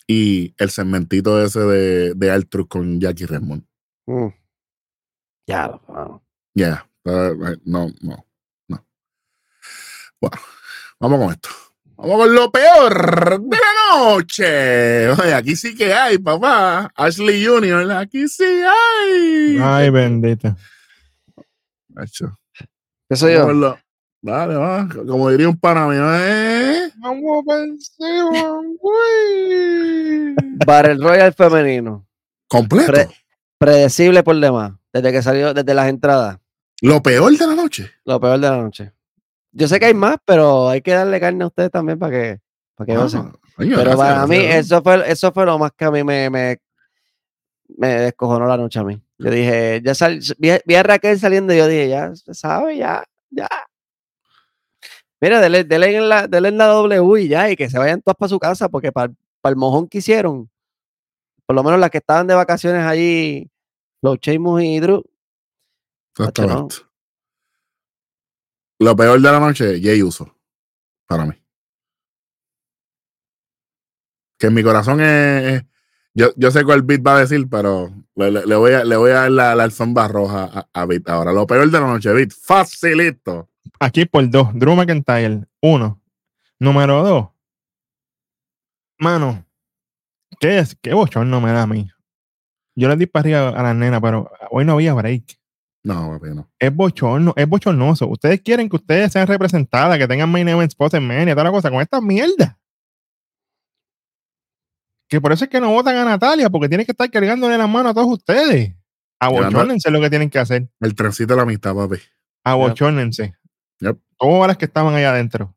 Y 0.08 0.54
el 0.58 0.70
segmentito 0.70 1.42
ese 1.42 1.60
de, 1.62 2.14
de 2.14 2.66
con 2.68 3.00
Jackie 3.00 3.26
Redmond. 3.26 3.66
Mm. 4.06 4.28
Ya, 5.48 5.80
mano. 5.88 6.24
Ya. 6.54 6.88
eh, 7.06 7.58
no, 7.66 7.88
no, 8.02 8.26
no. 8.68 8.86
Bueno, 10.20 10.38
vamos 11.00 11.20
con 11.20 11.32
esto. 11.32 11.50
Vamos 11.98 12.18
con 12.18 12.36
lo 12.36 12.52
peor 12.52 13.42
de 13.42 13.58
la 13.58 13.98
noche. 13.98 15.10
Oye, 15.10 15.34
aquí 15.34 15.56
sí 15.56 15.76
que 15.76 15.94
hay, 15.94 16.18
papá. 16.18 16.92
Ashley 16.96 17.46
Jr., 17.46 17.92
aquí 17.92 18.28
sí 18.28 18.44
hay. 18.44 19.58
Ay, 19.62 19.90
bendita. 19.90 20.58
Macho, 21.90 22.38
¿Qué 23.10 23.16
soy 23.16 23.36
vamos 23.36 23.83
Dale, 24.26 24.56
va. 24.56 24.88
Como 25.06 25.30
diría 25.30 25.50
un 25.50 25.58
pana 25.58 25.86
mío, 25.88 26.02
¿eh? 26.16 26.90
Vamos 26.96 27.44
para 27.46 27.64
encima, 27.64 28.62
güey. 28.80 30.36
Battle 30.66 30.96
Royal 30.96 31.34
femenino. 31.34 32.08
Completo. 32.48 32.92
Pre- 32.94 33.10
predecible 33.58 34.24
por 34.24 34.40
demás. 34.40 34.74
Desde 34.94 35.12
que 35.12 35.22
salió, 35.22 35.54
desde 35.54 35.74
las 35.74 35.90
entradas. 35.90 36.38
Lo 36.82 37.02
peor 37.04 37.38
de 37.38 37.48
la 37.48 37.56
noche. 37.56 37.92
Lo 38.06 38.20
peor 38.22 38.40
de 38.40 38.50
la 38.50 38.58
noche. 38.58 38.94
Yo 39.52 39.68
sé 39.68 39.78
que 39.80 39.88
hay 39.88 39.94
más, 39.94 40.16
pero 40.26 40.70
hay 40.70 40.82
que 40.82 40.92
darle 40.92 41.20
carne 41.20 41.44
a 41.44 41.48
ustedes 41.48 41.70
también 41.72 42.00
para 42.00 42.12
que, 42.12 42.40
para 42.76 42.86
que 42.86 42.94
Ah, 42.94 42.98
coño, 43.58 43.76
Pero 43.76 43.76
gracias, 43.76 43.98
para 43.98 44.28
mí, 44.28 44.38
gracias. 44.38 44.66
eso 44.66 44.82
fue, 44.82 45.12
eso 45.12 45.32
fue 45.34 45.46
lo 45.46 45.60
más 45.60 45.72
que 45.78 45.86
a 45.86 45.92
mí 45.92 46.04
me, 46.04 46.30
me, 46.30 46.58
me 47.78 47.88
descojonó 47.90 48.48
la 48.48 48.58
noche 48.58 48.80
a 48.80 48.84
mí. 48.84 49.02
Yo 49.18 49.30
dije, 49.30 49.82
ya 49.84 49.94
sal, 49.94 50.20
vi, 50.38 50.50
a- 50.52 50.62
vi 50.66 50.76
a 50.76 50.84
Raquel 50.84 51.20
saliendo 51.20 51.54
y 51.54 51.58
yo 51.58 51.68
dije, 51.68 51.90
ya 51.90 52.16
se 52.16 52.34
sabe, 52.34 52.78
ya, 52.78 53.04
ya. 53.30 53.48
Mira, 55.24 55.40
dele 55.40 55.96
en 55.96 56.10
la, 56.10 56.28
en 56.30 56.58
la 56.58 56.66
W 56.68 57.22
y 57.22 57.30
ya, 57.30 57.50
y 57.50 57.56
que 57.56 57.70
se 57.70 57.80
vayan 57.80 58.02
todas 58.02 58.18
para 58.18 58.28
su 58.28 58.38
casa, 58.40 58.68
porque 58.68 58.92
para, 58.92 59.14
el 59.46 59.56
mojón 59.56 59.88
que 59.88 60.00
hicieron, 60.00 60.50
por 61.46 61.56
lo 61.56 61.64
menos 61.64 61.80
las 61.80 61.92
que 61.92 62.00
estaban 62.00 62.28
de 62.28 62.34
vacaciones 62.34 62.86
allí, 62.86 63.50
los 64.02 64.18
Sheamus 64.20 64.64
y 64.64 64.82
Drew, 64.82 64.98
no. 64.98 65.04
Exactamente. 66.28 66.76
Lo 68.80 68.98
peor 68.98 69.22
de 69.22 69.32
la 69.32 69.40
noche, 69.40 69.80
Jay 69.82 70.04
Uso. 70.04 70.36
Para 71.08 71.26
mí. 71.26 71.34
Que 74.38 74.48
en 74.48 74.54
mi 74.56 74.62
corazón 74.62 75.00
es. 75.00 75.54
es- 75.54 75.64
yo, 76.16 76.34
yo 76.36 76.52
sé 76.52 76.66
cuál 76.66 76.82
beat 76.82 77.02
va 77.02 77.16
a 77.16 77.20
decir, 77.22 77.48
pero 77.50 77.94
le, 78.16 78.30
le- 78.30 78.46
le 78.46 78.56
voy, 78.58 78.74
a, 78.74 78.84
le 78.84 78.98
voy 78.98 79.12
a 79.12 79.22
dar 79.22 79.32
la, 79.32 79.56
la 79.56 79.64
alfombra 79.64 80.10
roja 80.10 80.68
a, 80.74 80.82
a 80.82 80.86
Beat. 80.86 81.08
Ahora, 81.08 81.32
lo 81.32 81.48
peor 81.48 81.72
de 81.72 81.80
la 81.80 81.88
noche, 81.88 82.12
Beat. 82.12 82.32
Facilito. 82.34 83.50
Aquí 83.84 84.06
por 84.06 84.30
dos. 84.30 84.48
Drew 84.54 84.76
McIntyre. 84.76 85.46
Uno. 85.62 86.02
Número 86.58 87.04
dos. 87.04 87.28
Mano. 88.98 89.46
¿Qué 90.40 90.60
es? 90.60 90.78
¿Qué 90.82 90.94
bochorno 90.94 91.42
me 91.42 91.52
da 91.52 91.64
a 91.64 91.68
mí? 91.68 91.90
Yo 92.76 92.88
le 92.88 92.96
di 92.96 93.08
para 93.08 93.24
arriba 93.24 93.50
a 93.50 93.62
la 93.62 93.74
nena, 93.74 94.00
pero 94.00 94.32
hoy 94.52 94.64
no 94.64 94.74
había 94.74 94.94
break. 94.94 95.38
No, 95.84 96.12
papi, 96.12 96.34
no. 96.34 96.50
Es 96.58 96.74
bochorno, 96.74 97.34
es 97.36 97.46
bochornoso. 97.46 98.08
Ustedes 98.08 98.40
quieren 98.40 98.70
que 98.70 98.78
ustedes 98.78 99.12
sean 99.12 99.28
representadas, 99.28 99.98
que 99.98 100.08
tengan 100.08 100.32
main 100.32 100.48
event 100.48 100.72
spots 100.72 100.94
en 100.94 101.06
media, 101.06 101.34
toda 101.34 101.44
la 101.44 101.52
cosa, 101.52 101.70
con 101.70 101.82
esta 101.82 102.00
mierda. 102.00 102.58
Que 105.10 105.20
por 105.20 105.34
eso 105.34 105.44
es 105.44 105.50
que 105.50 105.60
no 105.60 105.72
votan 105.72 105.98
a 105.98 106.06
Natalia, 106.06 106.50
porque 106.50 106.70
tienen 106.70 106.86
que 106.86 106.94
estar 106.94 107.12
cargándole 107.12 107.58
la 107.58 107.68
mano 107.68 107.90
a 107.90 107.94
todos 107.94 108.08
ustedes. 108.08 108.74
Abochórnense 109.20 109.92
lo 109.92 110.00
que 110.00 110.10
tienen 110.10 110.30
que 110.30 110.40
hacer. 110.40 110.70
El 110.80 110.96
trencito 110.96 111.34
de 111.34 111.38
la 111.38 111.44
amistad, 111.44 111.76
papi. 111.76 111.98
Abochórnense. 112.46 113.36
Yep. 113.80 113.98
Todas 114.18 114.48
las 114.48 114.58
que 114.58 114.66
estaban 114.66 114.94
ahí 114.96 115.04
adentro. 115.04 115.56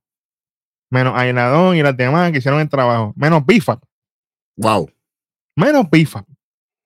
Menos 0.91 1.15
Ailadón 1.19 1.77
y 1.77 1.83
las 1.83 1.97
demás 1.97 2.31
que 2.33 2.39
hicieron 2.39 2.61
el 2.61 2.69
trabajo. 2.69 3.13
Menos 3.17 3.45
Bifa. 3.45 3.79
Wow. 4.57 4.91
Menos 5.57 5.89
Bifa. 5.91 6.25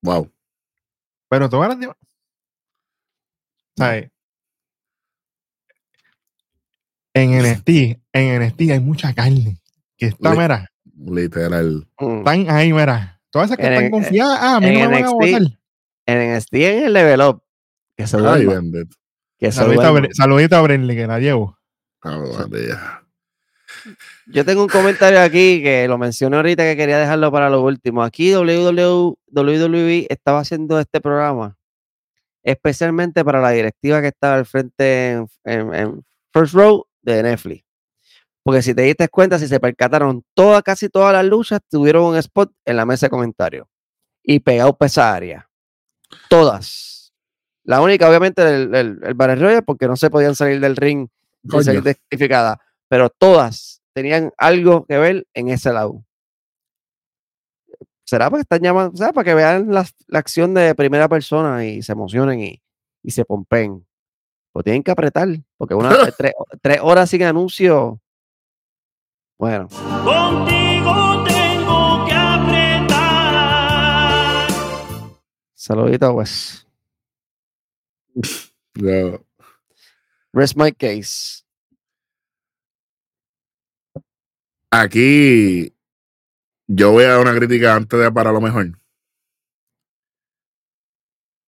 Wow. 0.02 0.30
Pero 1.28 1.48
todas 1.48 1.68
las 1.68 1.78
demás. 1.80 1.96
¿Sabes? 3.76 4.10
En 7.14 7.32
NXT, 7.38 7.68
en 8.12 8.42
NXT 8.42 8.60
hay 8.70 8.80
mucha 8.80 9.12
carne. 9.14 9.58
Que 9.96 10.06
está, 10.06 10.32
Li- 10.32 10.38
mira, 10.38 10.70
Literal. 10.96 11.86
mm, 11.98 12.18
están 12.18 12.50
ahí, 12.50 12.72
mira. 12.72 13.20
Todas 13.30 13.46
esas 13.48 13.58
que 13.58 13.66
En- 13.66 13.72
están 13.72 13.84
en- 13.86 13.90
confiadas, 13.90 14.38
ah, 14.40 14.56
a 14.56 14.60
mí 14.60 14.66
no 14.72 14.80
me 14.80 14.86
van 14.88 15.04
a 15.04 15.10
votar. 15.10 15.42
en 16.06 16.18
NXT 16.36 16.54
en 16.54 16.84
el 16.84 16.92
level 16.92 17.20
up, 17.22 17.42
que 17.96 18.06
se 18.06 18.16
Ay. 18.16 18.46
Que 19.40 19.50
se 19.52 19.58
Saludito 20.12 20.56
a, 20.56 20.62
Brinley, 20.62 20.96
que 20.96 21.06
la 21.06 21.18
llevo. 21.18 21.56
Ah. 22.02 23.02
Yo 24.26 24.44
tengo 24.44 24.62
un 24.62 24.68
comentario 24.68 25.20
aquí 25.20 25.62
que 25.62 25.88
lo 25.88 25.96
mencioné 25.98 26.36
ahorita 26.36 26.62
que 26.62 26.76
quería 26.76 26.98
dejarlo 26.98 27.32
para 27.32 27.48
lo 27.50 27.62
último. 27.62 28.02
Aquí 28.02 28.32
WW 28.32 29.16
WWE 29.32 30.06
estaba 30.10 30.40
haciendo 30.40 30.78
este 30.78 31.00
programa 31.00 31.56
especialmente 32.42 33.24
para 33.24 33.40
la 33.40 33.50
directiva 33.50 34.00
que 34.00 34.08
estaba 34.08 34.34
al 34.36 34.46
frente 34.46 35.12
en, 35.12 35.26
en- 35.44 35.74
en 35.74 36.04
First 36.32 36.54
Row 36.54 36.86
de 37.02 37.22
Netflix. 37.22 37.64
Porque 38.42 38.62
si 38.62 38.74
te 38.74 38.82
diste 38.82 39.08
cuenta, 39.08 39.38
si 39.38 39.46
se 39.46 39.60
percataron, 39.60 40.24
todas, 40.34 40.62
casi 40.62 40.88
todas 40.88 41.12
las 41.12 41.24
luchas 41.26 41.60
tuvieron 41.68 42.04
un 42.04 42.16
spot 42.16 42.50
en 42.64 42.76
la 42.76 42.86
mesa 42.86 43.06
de 43.06 43.10
comentarios 43.10 43.66
y 44.22 44.40
pegado 44.40 44.76
para 44.76 44.86
esa 44.86 45.12
área. 45.14 45.48
Todas. 46.28 46.99
La 47.70 47.80
única, 47.80 48.08
obviamente, 48.08 48.42
el, 48.42 48.74
el, 48.74 48.98
el 49.00 49.14
Battle 49.14 49.36
Royale, 49.36 49.62
porque 49.62 49.86
no 49.86 49.94
se 49.94 50.10
podían 50.10 50.34
salir 50.34 50.58
del 50.58 50.74
ring 50.74 51.06
sin 51.48 51.62
salir 51.62 51.84
descalificadas, 51.84 52.58
pero 52.88 53.10
todas 53.10 53.80
tenían 53.92 54.32
algo 54.38 54.84
que 54.86 54.98
ver 54.98 55.24
en 55.34 55.50
ese 55.50 55.72
lado. 55.72 56.04
¿Será 58.04 58.28
porque 58.28 58.40
están 58.40 58.60
llamando, 58.60 58.96
¿sabes? 58.96 59.14
Para 59.14 59.24
que 59.24 59.34
vean 59.36 59.72
la, 59.72 59.86
la 60.08 60.18
acción 60.18 60.52
de 60.52 60.74
primera 60.74 61.08
persona 61.08 61.64
y 61.64 61.80
se 61.80 61.92
emocionen 61.92 62.40
y, 62.40 62.60
y 63.04 63.12
se 63.12 63.24
pompen. 63.24 63.86
Pues 64.52 64.64
tienen 64.64 64.82
que 64.82 64.90
apretar, 64.90 65.28
porque 65.56 65.76
una, 65.76 65.90
tres, 66.18 66.32
tres 66.60 66.80
horas 66.82 67.08
sin 67.08 67.22
anuncio. 67.22 68.00
Bueno, 69.38 69.68
Contigo 69.68 71.22
tengo 71.24 72.04
que 72.04 72.14
apretar. 72.14 72.98
saludito, 75.54 76.12
pues. 76.14 76.66
Yo- 78.74 79.24
Rest 80.32 80.56
my 80.56 80.72
case. 80.72 81.42
Aquí 84.70 85.74
yo 86.68 86.92
voy 86.92 87.04
a 87.04 87.08
dar 87.10 87.20
una 87.20 87.34
crítica 87.34 87.74
antes 87.74 87.98
de 87.98 88.12
para 88.12 88.30
lo 88.30 88.40
mejor. 88.40 88.78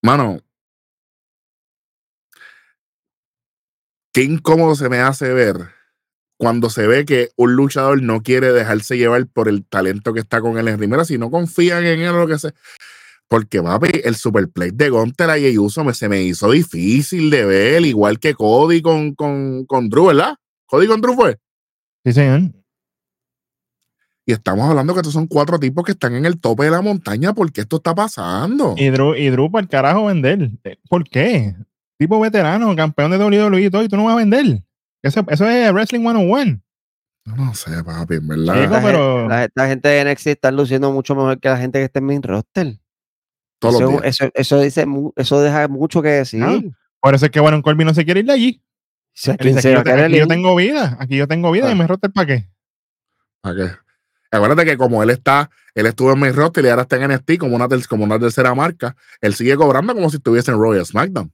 Mano, 0.03 0.41
qué 4.13 4.23
incómodo 4.25 4.75
se 4.75 4.89
me 4.89 4.99
hace 4.99 5.33
ver 5.33 5.71
cuando 6.39 6.71
se 6.71 6.89
ve 6.89 7.05
que 7.05 7.31
un 7.37 7.55
luchador 7.55 8.03
no 8.03 8.23
quiere 8.23 8.53
dejarse 8.53 8.99
llevar 8.99 9.29
por 9.29 9.49
el 9.49 9.65
talento 9.65 10.13
que 10.13 10.19
está 10.19 10.41
con 10.41 10.59
él 10.59 10.67
en 10.67 10.81
Rimera, 10.81 11.05
si 11.05 11.17
no 11.17 11.31
confían 11.31 11.85
en 11.87 12.01
él 12.01 12.09
o 12.09 12.19
lo 12.19 12.27
que 12.27 12.39
sea. 12.39 12.53
Porque, 13.29 13.63
papi, 13.63 13.89
el 14.05 14.15
superplay 14.17 14.71
de 14.73 14.91
Gunter 14.91 15.39
y 15.39 15.57
Uso 15.59 15.85
me, 15.85 15.95
se 15.95 16.09
me 16.09 16.23
hizo 16.23 16.51
difícil 16.51 17.31
de 17.31 17.45
ver, 17.47 17.83
igual 17.87 18.19
que 18.19 18.35
Cody 18.35 18.83
con, 18.83 19.15
con, 19.15 19.65
con 19.67 19.89
Drew, 19.89 20.07
¿verdad? 20.09 20.35
Cody 20.67 20.87
con 20.87 21.01
Drew 21.01 21.15
fue. 21.15 21.39
Sí, 22.05 22.13
señor. 22.13 22.53
Y 24.25 24.33
estamos 24.33 24.69
hablando 24.69 24.93
que 24.95 25.01
estos 25.01 25.15
son 25.15 25.27
cuatro 25.27 25.59
tipos 25.59 25.85
que 25.85 25.93
están 25.93 26.15
en 26.15 26.27
el 26.27 26.39
tope 26.41 26.65
de 26.65 26.71
la 26.71 26.81
montaña 26.81 27.33
porque 27.33 27.63
esto 27.63 27.77
está 27.77 27.95
pasando. 27.95 28.75
Y 28.77 28.89
Drew, 28.91 29.15
y 29.17 29.29
Drew 29.31 29.51
para 29.51 29.63
el 29.63 29.69
carajo 29.69 30.05
vender. 30.07 30.51
¿Por 30.89 31.05
qué? 31.05 31.57
Tipo 31.99 32.21
veterano, 32.21 32.75
campeón 32.77 33.11
de 33.13 33.19
WWE 33.19 33.63
y 33.65 33.71
todo, 33.71 33.83
y 33.83 33.89
tú 33.89 33.97
no 33.97 34.05
vas 34.05 34.15
a 34.15 34.19
vender. 34.19 34.63
Eso, 35.03 35.25
eso 35.29 35.49
es 35.49 35.73
Wrestling 35.73 36.01
101. 36.01 36.61
Yo 37.25 37.37
no 37.37 37.55
sé, 37.55 37.83
papi, 37.85 38.15
en 38.15 38.29
verdad. 38.29 38.63
Chico, 38.63 38.75
La, 38.75 38.83
pero- 38.83 39.19
gente, 39.21 39.29
la- 39.35 39.49
la 39.55 39.69
gente 39.69 39.89
de 39.89 40.05
NXT 40.05 40.27
está 40.29 40.51
luciendo 40.53 40.93
mucho 40.93 41.15
mejor 41.15 41.41
que 41.41 41.49
la 41.49 41.57
gente 41.59 41.79
que 41.79 41.85
está 41.85 41.99
en 42.01 42.07
main 42.07 42.23
roster. 42.23 42.79
Todos 43.63 43.81
los 43.81 43.83
Eso, 43.83 43.91
días. 43.91 44.03
eso, 44.05 44.31
eso 44.35 44.61
dice, 44.61 44.87
eso 45.17 45.41
deja 45.41 45.69
mucho 45.69 46.03
que 46.03 46.09
decir. 46.09 46.43
Ah, 46.43 46.59
Por 47.01 47.15
eso 47.15 47.27
es 47.27 47.31
que 47.31 47.41
bueno, 47.41 47.63
Corbin 47.63 47.87
no 47.87 47.95
se 47.95 48.05
quiere 48.05 48.21
ir 48.21 48.27
de 48.27 48.33
allí. 48.33 48.63
Si 49.15 49.31
dice, 49.33 49.59
aquí, 49.59 49.73
yo, 49.73 49.83
te- 49.85 49.93
aquí 50.05 50.29
tengo 50.29 50.57
vida, 50.57 50.97
aquí 51.01 51.17
yo 51.17 51.29
tengo 51.29 51.51
vida 51.53 51.69
Ah. 51.69 51.73
y 51.73 51.75
me 51.77 51.87
roster 51.87 52.11
para 52.13 52.27
qué. 52.27 52.49
¿Para 53.41 53.57
qué? 53.57 53.71
Acuérdate 54.31 54.65
que 54.65 54.77
como 54.77 55.03
él 55.03 55.11
está, 55.11 55.51
él 55.75 55.87
estuvo 55.87 56.13
en 56.13 56.19
main 56.19 56.35
roster 56.35 56.65
y 56.65 56.69
ahora 56.69 56.83
está 56.83 56.97
en 56.97 57.03
NXT 57.11 57.39
como 57.39 57.55
una, 57.57 57.69
ter- 57.69 57.87
como 57.87 58.05
una 58.05 58.19
tercera 58.19 58.55
marca, 58.55 58.97
él 59.21 59.35
sigue 59.35 59.57
cobrando 59.57 59.95
como 59.95 60.09
si 60.11 60.17
estuviese 60.17 60.51
en 60.51 60.59
Royal 60.59 60.85
SmackDown. 60.87 61.31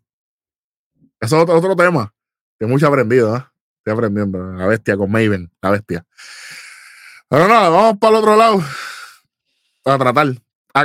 Eso 1.20 1.36
es 1.36 1.42
otro, 1.42 1.56
otro 1.56 1.74
tema. 1.76 2.12
Que 2.58 2.66
mucho 2.66 2.86
aprendido, 2.88 3.36
¿eh? 3.36 3.42
Estoy 3.78 3.92
aprendiendo. 3.94 4.52
La 4.52 4.66
bestia 4.66 4.96
con 4.96 5.10
Maven, 5.10 5.50
la 5.62 5.70
bestia. 5.70 6.04
Pero 7.28 7.46
nada, 7.48 7.68
vamos 7.68 7.98
para 7.98 8.10
el 8.16 8.22
otro 8.22 8.36
lado. 8.36 8.62
Para 9.82 9.98
tratar. 9.98 10.26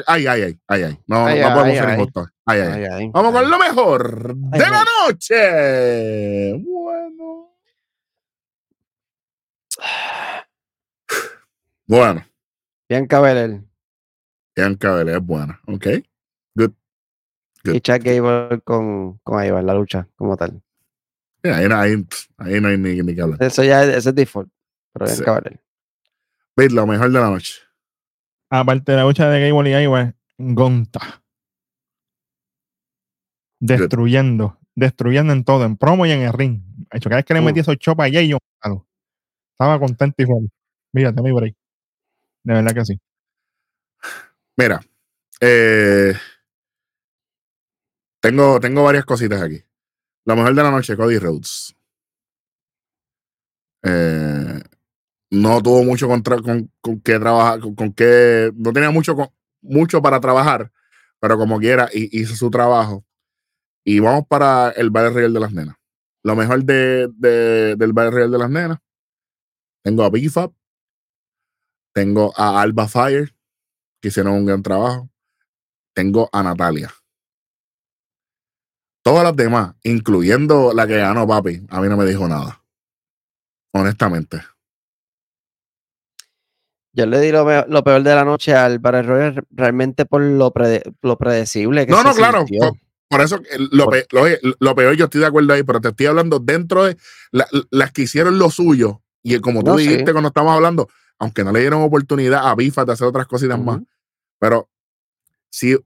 Ay, 0.08 0.26
ay, 0.28 0.42
ay, 0.42 0.60
ay, 0.68 0.84
ay. 0.84 1.00
No, 1.08 1.26
Ay, 1.26 1.40
no 1.42 1.54
podemos 1.54 1.78
ser 1.78 1.90
injustos. 1.90 2.28
Ay, 2.46 2.60
ay. 2.62 3.10
Vamos 3.14 3.32
con 3.34 3.50
lo 3.50 3.58
mejor 3.60 4.36
de 4.36 4.60
la 4.60 4.84
noche. 5.08 6.54
Bueno. 6.64 7.50
Bueno, 11.86 12.26
Bianca 12.90 13.20
Belair 13.20 13.62
Bianca 14.56 14.94
Belair 14.96 15.18
es 15.18 15.24
buena. 15.26 15.60
Ok. 15.68 15.88
y 17.66 17.80
Chad 17.82 18.02
Gable 18.04 18.60
con, 18.62 19.20
con 19.20 19.44
Ivar, 19.44 19.64
la 19.64 19.74
lucha 19.74 20.08
como 20.16 20.36
tal. 20.36 20.62
Sí, 21.44 21.50
ahí, 21.50 21.68
no- 21.68 21.78
ahí, 21.78 22.06
ahí 22.38 22.60
no 22.62 22.68
hay 22.70 22.78
ni, 22.78 23.02
ni 23.02 23.16
que 23.16 23.22
hablar. 23.22 23.42
Eso 23.42 23.64
ya 23.64 23.84
es, 23.84 24.06
es 24.06 24.16
default. 24.16 24.50
Pero 24.94 25.08
Sí. 25.08 25.16
Bianca 25.24 25.34
Belair. 25.42 25.60
Veis, 26.56 26.72
lo 26.72 26.86
mejor 26.88 27.10
de 27.12 27.20
la 27.20 27.30
noche. 27.30 27.62
Aparte 28.56 28.92
de 28.92 28.98
la 29.00 29.04
lucha 29.06 29.28
de 29.30 29.50
Gable 29.50 29.72
y 29.72 29.84
Ivar, 29.84 30.16
Gonta. 30.38 31.24
Destruyendo, 33.60 34.60
destruyendo 34.76 35.34
en 35.34 35.44
todo, 35.44 35.66
en 35.66 35.76
promo 35.76 36.06
y 36.06 36.12
en 36.12 36.22
el 36.22 36.34
ring. 36.34 36.62
De 36.92 37.00
hecho, 37.00 37.10
cada 37.10 37.18
vez 37.18 37.26
que 37.26 37.34
le 37.34 37.42
metí 37.42 37.62
esos 37.62 37.78
chopas 37.78 38.06
allá 38.06 38.22
y 38.22 38.30
yo 38.30 38.38
estaba 39.54 39.80
contento 39.80 40.22
y 40.22 40.26
feliz. 40.28 40.52
Fíjate, 40.94 41.22
mi 41.24 41.32
break. 41.32 41.56
De 42.44 42.54
verdad 42.54 42.76
que 42.76 42.86
sí. 42.86 43.00
Mira, 44.56 44.82
eh, 45.42 46.14
tengo, 48.22 48.60
tengo 48.60 48.84
varias 48.84 49.06
cositas 49.06 49.42
aquí. 49.42 49.64
Lo 50.26 50.36
mejor 50.36 50.54
de 50.54 50.62
la 50.62 50.70
noche, 50.70 50.96
Cody 50.96 51.18
Rhodes. 51.18 51.76
Eh, 53.82 54.63
no 55.34 55.62
tuvo 55.64 55.84
mucho 55.84 56.08
contra- 56.08 56.42
con, 56.42 56.72
con 56.82 57.02
que 57.02 57.20
trabajar, 57.20 57.60
con, 57.76 57.92
que 57.94 58.52
no 58.56 58.72
tenía 58.72 58.92
mucho, 58.92 59.16
con- 59.16 59.30
mucho 59.62 60.02
para 60.02 60.20
trabajar, 60.22 60.72
pero 61.20 61.38
como 61.38 61.60
quiera, 61.60 61.90
hi- 61.92 62.10
hizo 62.12 62.36
su 62.36 62.52
trabajo. 62.52 63.04
Y 63.86 64.00
vamos 64.00 64.26
para 64.28 64.70
el 64.72 64.92
Battle 64.92 65.10
Royale 65.12 65.34
de 65.34 65.40
las 65.40 65.52
nenas. 65.54 65.76
Lo 66.24 66.36
mejor 66.36 66.64
de, 66.64 67.10
de- 67.16 67.76
del 67.76 67.94
Battle 67.94 68.12
Royale 68.12 68.32
de 68.32 68.38
las 68.38 68.50
nenas. 68.50 68.78
Tengo 69.84 70.04
a 70.04 70.10
BFAB. 70.10 70.54
Tengo 71.94 72.34
a 72.38 72.62
Alba 72.62 72.88
Fire 72.88 73.36
que 74.02 74.10
hicieron 74.10 74.34
un 74.34 74.46
gran 74.46 74.64
trabajo. 74.64 75.10
Tengo 75.96 76.30
a 76.32 76.44
Natalia. 76.44 76.92
Todas 79.04 79.24
las 79.24 79.36
demás, 79.36 79.76
incluyendo 79.84 80.74
la 80.74 80.88
que 80.88 80.98
ganó 80.98 81.28
papi, 81.28 81.66
a 81.70 81.82
mí 81.82 81.90
no 81.90 81.98
me 81.98 82.06
dijo 82.06 82.28
nada. 82.28 82.64
Honestamente. 83.74 84.42
Yo 86.94 87.06
le 87.08 87.20
di 87.20 87.32
lo, 87.32 87.44
peor 87.84 88.04
de 88.04 88.16
la 88.16 88.24
noche 88.24 88.54
al 88.54 88.78
Battle 88.80 89.02
Royale 89.04 89.42
realmente 89.52 90.06
por 90.06 90.22
lo, 90.22 90.52
prede- 90.54 90.84
lo 91.02 91.18
predecible 91.18 91.86
que 91.86 91.92
No, 91.92 91.98
se 92.00 92.04
no, 92.04 92.14
claro. 92.14 92.46
Por, 92.46 92.74
por 93.10 93.22
eso, 93.22 93.40
lo, 93.72 93.86
Por- 93.86 93.94
pe- 93.94 94.08
lo, 94.12 94.22
oye, 94.22 94.40
lo 94.60 94.76
peor, 94.76 94.96
yo 94.96 95.06
estoy 95.06 95.22
de 95.22 95.28
acuerdo 95.28 95.54
ahí, 95.54 95.64
pero 95.64 95.82
te 95.82 95.90
estoy 95.90 96.06
hablando 96.06 96.40
dentro 96.40 96.84
de 96.86 96.98
la- 97.32 97.48
las 97.72 97.92
que 97.92 98.04
hicieron 98.04 98.38
lo 98.38 98.50
suyo. 98.52 99.02
Y 99.24 99.40
como 99.40 99.64
tú 99.64 99.72
No, 99.72 99.78
sí. 99.80 99.88
dijiste 99.88 100.12
cuando 100.12 100.28
estábamos 100.28 100.56
hablando, 100.56 100.88
aunque 101.18 101.44
no 101.44 101.52
le 101.52 101.62
dieron 101.62 101.82
oportunidad 101.82 102.48
a 102.48 102.54
Bifa 102.56 102.86
de 102.86 102.94
hacer 102.94 103.08
otras 103.08 103.26
cositas 103.28 103.60
más. 103.60 103.80
Pero 104.40 104.70
si 105.50 105.78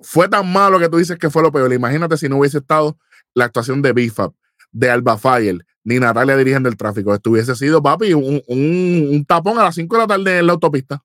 fue 0.00 0.28
tan 0.28 0.52
malo 0.52 0.78
que 0.78 0.88
tú 0.88 0.98
dices 0.98 1.18
que 1.18 1.30
fue 1.30 1.42
lo 1.42 1.50
peor, 1.50 1.72
imagínate 1.72 2.16
si 2.18 2.28
no 2.28 2.36
hubiese 2.38 2.58
estado 2.58 2.98
la 3.34 3.46
actuación 3.46 3.80
de 3.82 3.92
Bifab, 3.92 4.32
de 4.76 4.90
Alba 4.90 5.16
Fire, 5.16 5.64
ni 5.84 5.98
Natalia 5.98 6.36
dirigiendo 6.36 6.68
el 6.68 6.76
tráfico. 6.76 7.14
Esto 7.14 7.30
hubiese 7.30 7.54
sido, 7.54 7.82
papi, 7.82 8.12
un, 8.12 8.42
un- 8.46 9.08
un 9.10 9.24
tapón 9.24 9.58
a 9.58 9.62
las 9.64 9.74
5 9.74 9.96
de 9.96 10.02
la 10.02 10.06
tarde 10.06 10.38
en 10.40 10.46
la 10.46 10.52
autopista. 10.52 11.02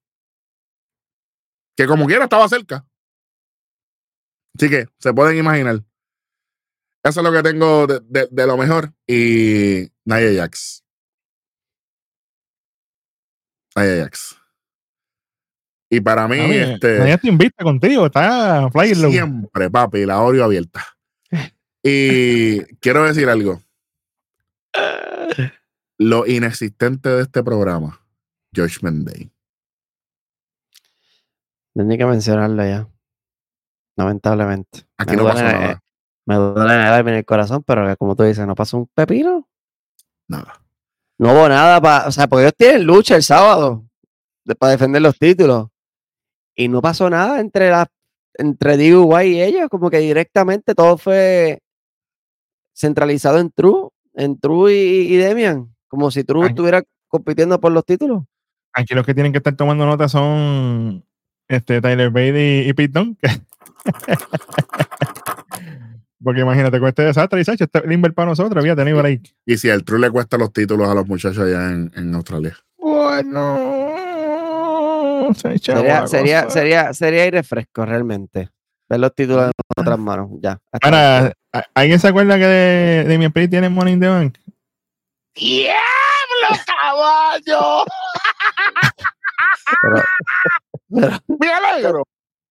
Que 1.78 1.88
como 1.88 2.06
quiera 2.06 2.26
estaba 2.26 2.48
cerca. 2.50 2.86
Así 4.58 4.70
que 4.70 4.88
se 5.00 5.14
pueden 5.14 5.38
imaginar. 5.38 5.82
Eso 7.04 7.20
es 7.22 7.24
lo 7.24 7.32
que 7.32 7.42
tengo 7.42 7.88
de, 7.88 8.02
de- 8.02 8.28
de 8.30 8.46
lo 8.48 8.58
mejor. 8.58 8.94
Y 9.08 9.88
Nia 10.06 10.34
Jax. 10.42 10.84
Nia 13.76 14.04
Jax. 14.04 14.38
Y 15.90 16.00
para 16.02 16.28
mí, 16.28 16.40
A 16.40 16.48
mí, 16.48 16.56
este. 16.56 17.00
Nadie 17.00 17.18
te 17.18 17.28
invita 17.30 17.64
contigo, 17.64 18.06
está 18.06 18.70
fly 18.72 18.96
low. 18.96 19.12
Siempre, 19.12 19.70
papi, 19.70 20.06
la 20.06 20.22
Oreo 20.22 20.44
abierta. 20.44 20.86
Y 21.84 22.64
quiero 22.76 23.04
decir 23.04 23.30
algo. 23.30 23.62
Lo 25.98 26.26
inexistente 26.28 27.10
de 27.10 27.24
este 27.24 27.44
programa, 27.44 28.00
Judgment 28.56 29.08
Day. 29.08 29.32
Tenía 31.74 31.98
que 31.98 32.06
mencionarlo 32.06 32.64
ya. 32.64 32.88
Lamentablemente. 33.96 34.86
Aquí 34.98 35.12
Me 35.12 35.18
no 35.18 35.24
pasó 35.26 35.44
nada. 35.44 35.84
Me 36.26 36.36
duele 36.36 36.74
en 36.74 36.82
el 36.82 36.88
alma 36.88 37.10
y 37.10 37.14
en 37.14 37.18
el 37.20 37.26
corazón, 37.26 37.64
pero 37.64 37.96
como 37.98 38.16
tú 38.16 38.24
dices, 38.24 38.46
no 38.46 38.56
pasó 38.56 38.78
un 38.78 38.88
pepino. 38.94 39.48
Nada. 40.28 40.62
No 41.18 41.34
hubo 41.34 41.48
nada 41.50 41.82
para. 41.82 42.08
O 42.08 42.12
sea, 42.12 42.28
porque 42.28 42.44
ellos 42.44 42.56
tienen 42.58 42.84
lucha 42.84 43.16
el 43.16 43.24
sábado 43.24 43.86
para 44.58 44.72
defender 44.72 45.02
los 45.02 45.18
títulos. 45.18 45.68
Y 46.56 46.68
no 46.68 46.82
pasó 46.82 47.10
nada 47.10 47.40
entre 47.40 47.70
las 47.70 47.88
entre 48.36 48.78
DIY 48.78 49.24
y 49.26 49.42
ellos, 49.42 49.70
como 49.70 49.90
que 49.90 50.00
directamente 50.00 50.74
todo 50.74 50.98
fue 50.98 51.62
centralizado 52.74 53.40
en 53.40 53.52
True, 53.52 53.90
en 54.14 54.40
True 54.40 54.74
y, 54.74 55.14
y 55.14 55.18
Demian. 55.18 55.74
Como 55.88 56.10
si 56.12 56.24
True 56.24 56.44
Ay. 56.44 56.50
estuviera 56.50 56.84
compitiendo 57.08 57.60
por 57.60 57.72
los 57.72 57.86
títulos. 57.86 58.24
Aquí 58.74 58.94
los 58.94 59.06
que 59.06 59.14
tienen 59.14 59.32
que 59.34 59.40
estar 59.40 59.56
tomando 59.56 59.86
nota 59.86 60.08
son 60.08 61.04
este, 61.50 61.82
Tyler 61.82 62.10
Bate 62.10 62.64
y, 62.66 62.70
y 62.70 62.74
Pete 62.74 62.98
Dunne, 63.00 63.16
que- 63.22 63.30
Porque 66.24 66.42
imagínate, 66.42 66.80
con 66.80 66.88
este 66.88 67.02
desastre, 67.02 67.42
y 67.42 67.44
Sacho, 67.44 67.64
este 67.64 67.86
limber 67.88 68.14
para 68.14 68.30
nosotros, 68.30 68.64
fíjate, 68.64 68.86
ni 68.86 68.94
break. 68.94 69.22
Y 69.46 69.58
si 69.58 69.70
el 69.70 69.84
True 69.84 70.00
le 70.00 70.12
cuesta 70.12 70.38
los 70.38 70.54
títulos 70.54 70.88
a 70.88 70.94
los 70.94 71.08
muchachos 71.08 71.40
allá 71.40 71.72
en, 71.72 71.92
en 71.96 72.14
Australia. 72.14 72.56
Bueno, 72.78 73.58
Sería, 75.34 75.60
sería, 76.08 76.44
cosa. 76.44 76.48
sería, 76.58 76.94
sería 76.94 77.24
aire 77.24 77.42
fresco 77.44 77.86
realmente. 77.86 78.50
Ver 78.88 79.00
los 79.00 79.16
títulos 79.16 79.52
otras 79.78 80.00
manos. 80.00 80.30
Ya. 80.42 80.60
Ahora, 80.82 81.20
luego. 81.22 81.34
¿a- 81.54 81.66
¿alguien 81.76 82.00
se 82.00 82.08
acuerda 82.08 82.38
que 82.38 82.46
de, 82.46 83.04
de 83.06 83.18
mi 83.18 83.30
Priest 83.30 83.52
tiene 83.52 83.70
Money 83.70 83.94
in 83.94 84.00
the 84.00 84.08
Bank? 84.08 84.38
¡Diablo, 85.36 85.78
caballo! 86.66 87.86
Pero- 89.82 90.04
¡Me 91.40 91.48
alegro! 91.54 92.04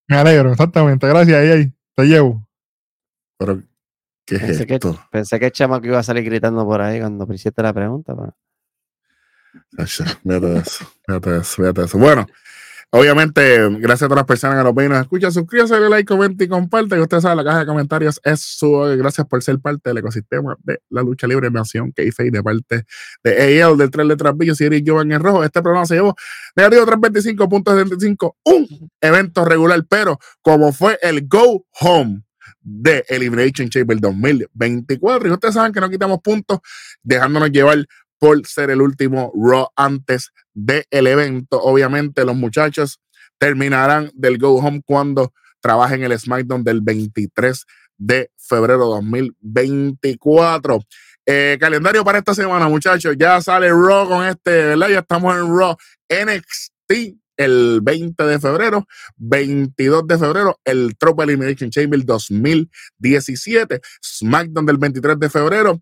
Me 0.09 0.16
alegro, 0.16 0.52
exactamente. 0.52 1.06
Gracias, 1.06 1.38
ahí, 1.38 1.48
ahí. 1.51 1.72
Te 1.94 2.05
llevo. 2.05 2.47
Pero, 3.38 3.60
¿qué 4.26 4.36
es 4.36 4.40
Pensé 4.42 4.66
que- 4.66 4.74
esto? 4.74 4.98
Pensé 5.10 5.38
que 5.38 5.47
el 5.47 5.52
chamaco 5.52 5.86
iba 5.86 5.98
a 5.98 6.02
salir 6.02 6.24
gritando 6.24 6.64
por 6.64 6.80
ahí 6.80 7.01
cuando 7.01 7.32
hiciste 7.32 7.62
la 7.62 7.72
pregunta. 7.72 8.14
pero- 8.16 8.34
de 9.72 9.84
eso, 9.84 10.05
fíjate 10.05 10.47
de 10.47 10.59
eso, 10.60 10.84
fíjate 11.56 11.80
de 11.80 11.86
eso. 11.86 11.98
Bueno, 11.98 12.26
obviamente, 12.91 13.69
gracias 13.79 14.03
a 14.03 14.09
todas 14.09 14.21
las 14.21 14.27
personas 14.27 14.59
que 14.59 14.65
nos 14.65 14.75
ven 14.75 14.87
y 14.87 14.89
nos 14.91 15.01
escuchan. 15.01 15.33
Suscríbase, 15.33 15.79
like, 15.81 16.05
comenta 16.05 16.45
y 16.45 16.49
comparte. 16.49 16.97
Que 16.97 17.03
usted 17.03 17.21
sabe, 17.21 17.37
la 17.37 17.45
caja 17.45 17.61
de 17.61 17.67
comentarios 17.67 18.21
es 18.25 18.41
su. 18.41 18.73
Gracias 18.99 19.27
por 19.27 19.43
ser 19.43 19.59
parte 19.61 19.91
del 19.91 19.99
ecosistema 19.99 20.57
de 20.62 20.81
la 20.91 21.03
lucha 21.03 21.27
libre 21.27 21.51
nación 21.51 21.93
que 21.93 22.11
de 22.11 22.43
parte 22.43 22.85
de 23.25 23.31
AEL, 23.31 23.77
del 23.77 23.91
3 23.91 24.07
letras 24.07 24.37
Billo, 24.37 24.55
y 24.59 24.65
Eric 24.65 24.85
Jovan 24.89 25.12
en 25.12 25.23
rojo. 25.23 25.45
Este 25.45 25.62
programa 25.62 25.87
se 25.87 25.95
llevó 25.95 26.15
negativo 26.57 26.85
325.75, 26.87 28.35
un 28.45 28.91
evento 29.01 29.45
regular, 29.45 29.85
pero 29.89 30.19
como 30.43 30.73
fue 30.73 30.99
el 31.03 31.27
Go 31.27 31.67
Home 31.81 32.23
de 32.61 33.05
Elimination 33.09 33.69
Chamber 33.69 33.99
2024. 34.01 35.29
Y 35.29 35.33
ustedes 35.33 35.55
saben 35.55 35.73
que 35.73 35.81
no 35.81 35.89
quitamos 35.89 36.21
puntos 36.21 36.59
dejándonos 37.03 37.51
llevar 37.51 37.87
por 38.19 38.47
ser 38.47 38.71
el 38.71 38.83
último 38.83 39.33
Raw 39.35 39.69
antes 39.77 40.31
del 40.65 41.07
evento. 41.07 41.61
Obviamente, 41.61 42.24
los 42.24 42.37
muchachos 42.37 43.01
terminarán 43.39 44.11
del 44.15 44.39
Go 44.39 44.57
Home 44.57 44.82
cuando 44.85 45.32
trabajen 45.61 46.03
el 46.03 46.19
SmackDown 46.19 46.65
del 46.65 46.81
23 46.81 47.65
de 47.97 48.31
febrero 48.37 48.87
2024. 48.87 50.81
Eh, 51.27 51.57
calendario 51.61 52.05
para 52.05 52.19
esta 52.19 52.35
semana, 52.35 52.69
muchachos. 52.69 53.15
Ya 53.19 53.41
sale 53.41 53.70
Raw 53.70 54.09
con 54.09 54.27
este, 54.27 54.51
¿verdad? 54.51 54.89
Ya 54.89 54.99
estamos 55.01 55.35
en 55.35 55.57
Raw 55.57 55.77
NXT 56.09 57.20
el 57.37 57.81
20 57.82 58.23
de 58.24 58.39
febrero, 58.39 58.87
22 59.16 60.07
de 60.07 60.19
febrero, 60.19 60.61
el 60.62 60.95
Tropa 60.99 61.24
Elimination 61.24 61.70
Chamber 61.70 62.05
2017, 62.05 63.81
SmackDown 64.05 64.66
del 64.66 64.77
23 64.77 65.19
de 65.19 65.31
febrero, 65.31 65.81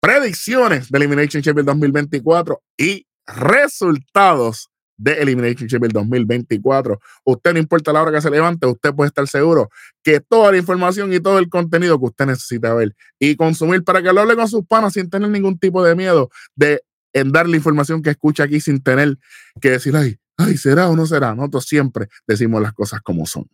predicciones 0.00 0.90
de 0.90 0.96
Elimination 0.96 1.42
Chamber 1.42 1.62
2024 1.62 2.62
y 2.78 3.06
resultados 3.26 4.70
de 4.96 5.14
Elimination 5.14 5.68
Chamber 5.68 5.92
2024. 5.92 7.00
Usted 7.24 7.52
no 7.52 7.58
importa 7.58 7.92
la 7.92 8.02
hora 8.02 8.12
que 8.12 8.20
se 8.20 8.30
levante, 8.30 8.66
usted 8.66 8.94
puede 8.94 9.08
estar 9.08 9.26
seguro 9.26 9.70
que 10.02 10.20
toda 10.20 10.52
la 10.52 10.58
información 10.58 11.12
y 11.12 11.20
todo 11.20 11.38
el 11.38 11.48
contenido 11.48 11.98
que 11.98 12.06
usted 12.06 12.26
necesita 12.26 12.72
ver 12.74 12.94
y 13.18 13.36
consumir 13.36 13.82
para 13.84 14.02
que 14.02 14.12
lo 14.12 14.20
hable 14.20 14.36
con 14.36 14.48
sus 14.48 14.64
panas 14.66 14.92
sin 14.92 15.10
tener 15.10 15.30
ningún 15.30 15.58
tipo 15.58 15.82
de 15.84 15.94
miedo 15.94 16.30
de 16.54 16.82
en 17.12 17.32
dar 17.32 17.48
la 17.48 17.56
información 17.56 18.02
que 18.02 18.10
escucha 18.10 18.44
aquí 18.44 18.60
sin 18.60 18.82
tener 18.82 19.16
que 19.60 19.70
decir, 19.70 19.96
ay, 19.96 20.18
ay, 20.36 20.56
¿será 20.56 20.88
o 20.88 20.96
no 20.96 21.06
será? 21.06 21.34
Nosotros 21.34 21.64
siempre 21.64 22.08
decimos 22.26 22.60
las 22.60 22.72
cosas 22.72 23.00
como 23.02 23.24
son. 23.26 23.48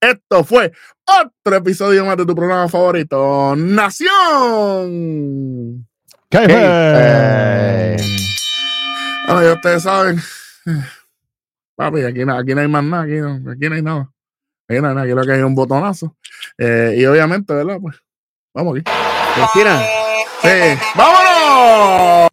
Esto 0.00 0.44
fue 0.44 0.72
otro 1.04 1.56
episodio 1.56 2.06
más 2.06 2.16
de 2.16 2.24
tu 2.24 2.34
programa 2.34 2.68
favorito, 2.68 3.54
Nación. 3.56 4.08
Kayfabe. 6.30 7.96
Bueno, 9.32 9.46
ya 9.46 9.52
ustedes 9.54 9.82
saben. 9.82 10.20
Papi, 11.76 12.02
aquí, 12.04 12.24
no- 12.24 12.36
aquí 12.36 12.54
no 12.54 12.60
hay 12.60 12.68
más 12.68 12.82
nada, 12.84 13.02
aquí 13.04 13.14
no, 13.14 13.50
aquí 13.50 13.68
no 13.68 13.74
hay 13.76 13.82
nada. 13.82 14.10
Aquí 14.68 14.80
no 14.80 14.88
hay 14.88 14.94
nada, 14.94 15.02
aquí 15.02 15.12
lo 15.14 15.22
que 15.22 15.32
hay 15.32 15.38
es 15.38 15.44
un 15.44 15.54
botonazo. 15.54 16.16
Eh, 16.58 16.94
y 16.98 17.04
obviamente, 17.06 17.54
¿verdad? 17.54 17.78
Pues 17.80 17.96
vamos 18.54 18.76
aquí. 18.78 18.84
Sí, 20.42 20.78
¡vámonos! 20.96 22.30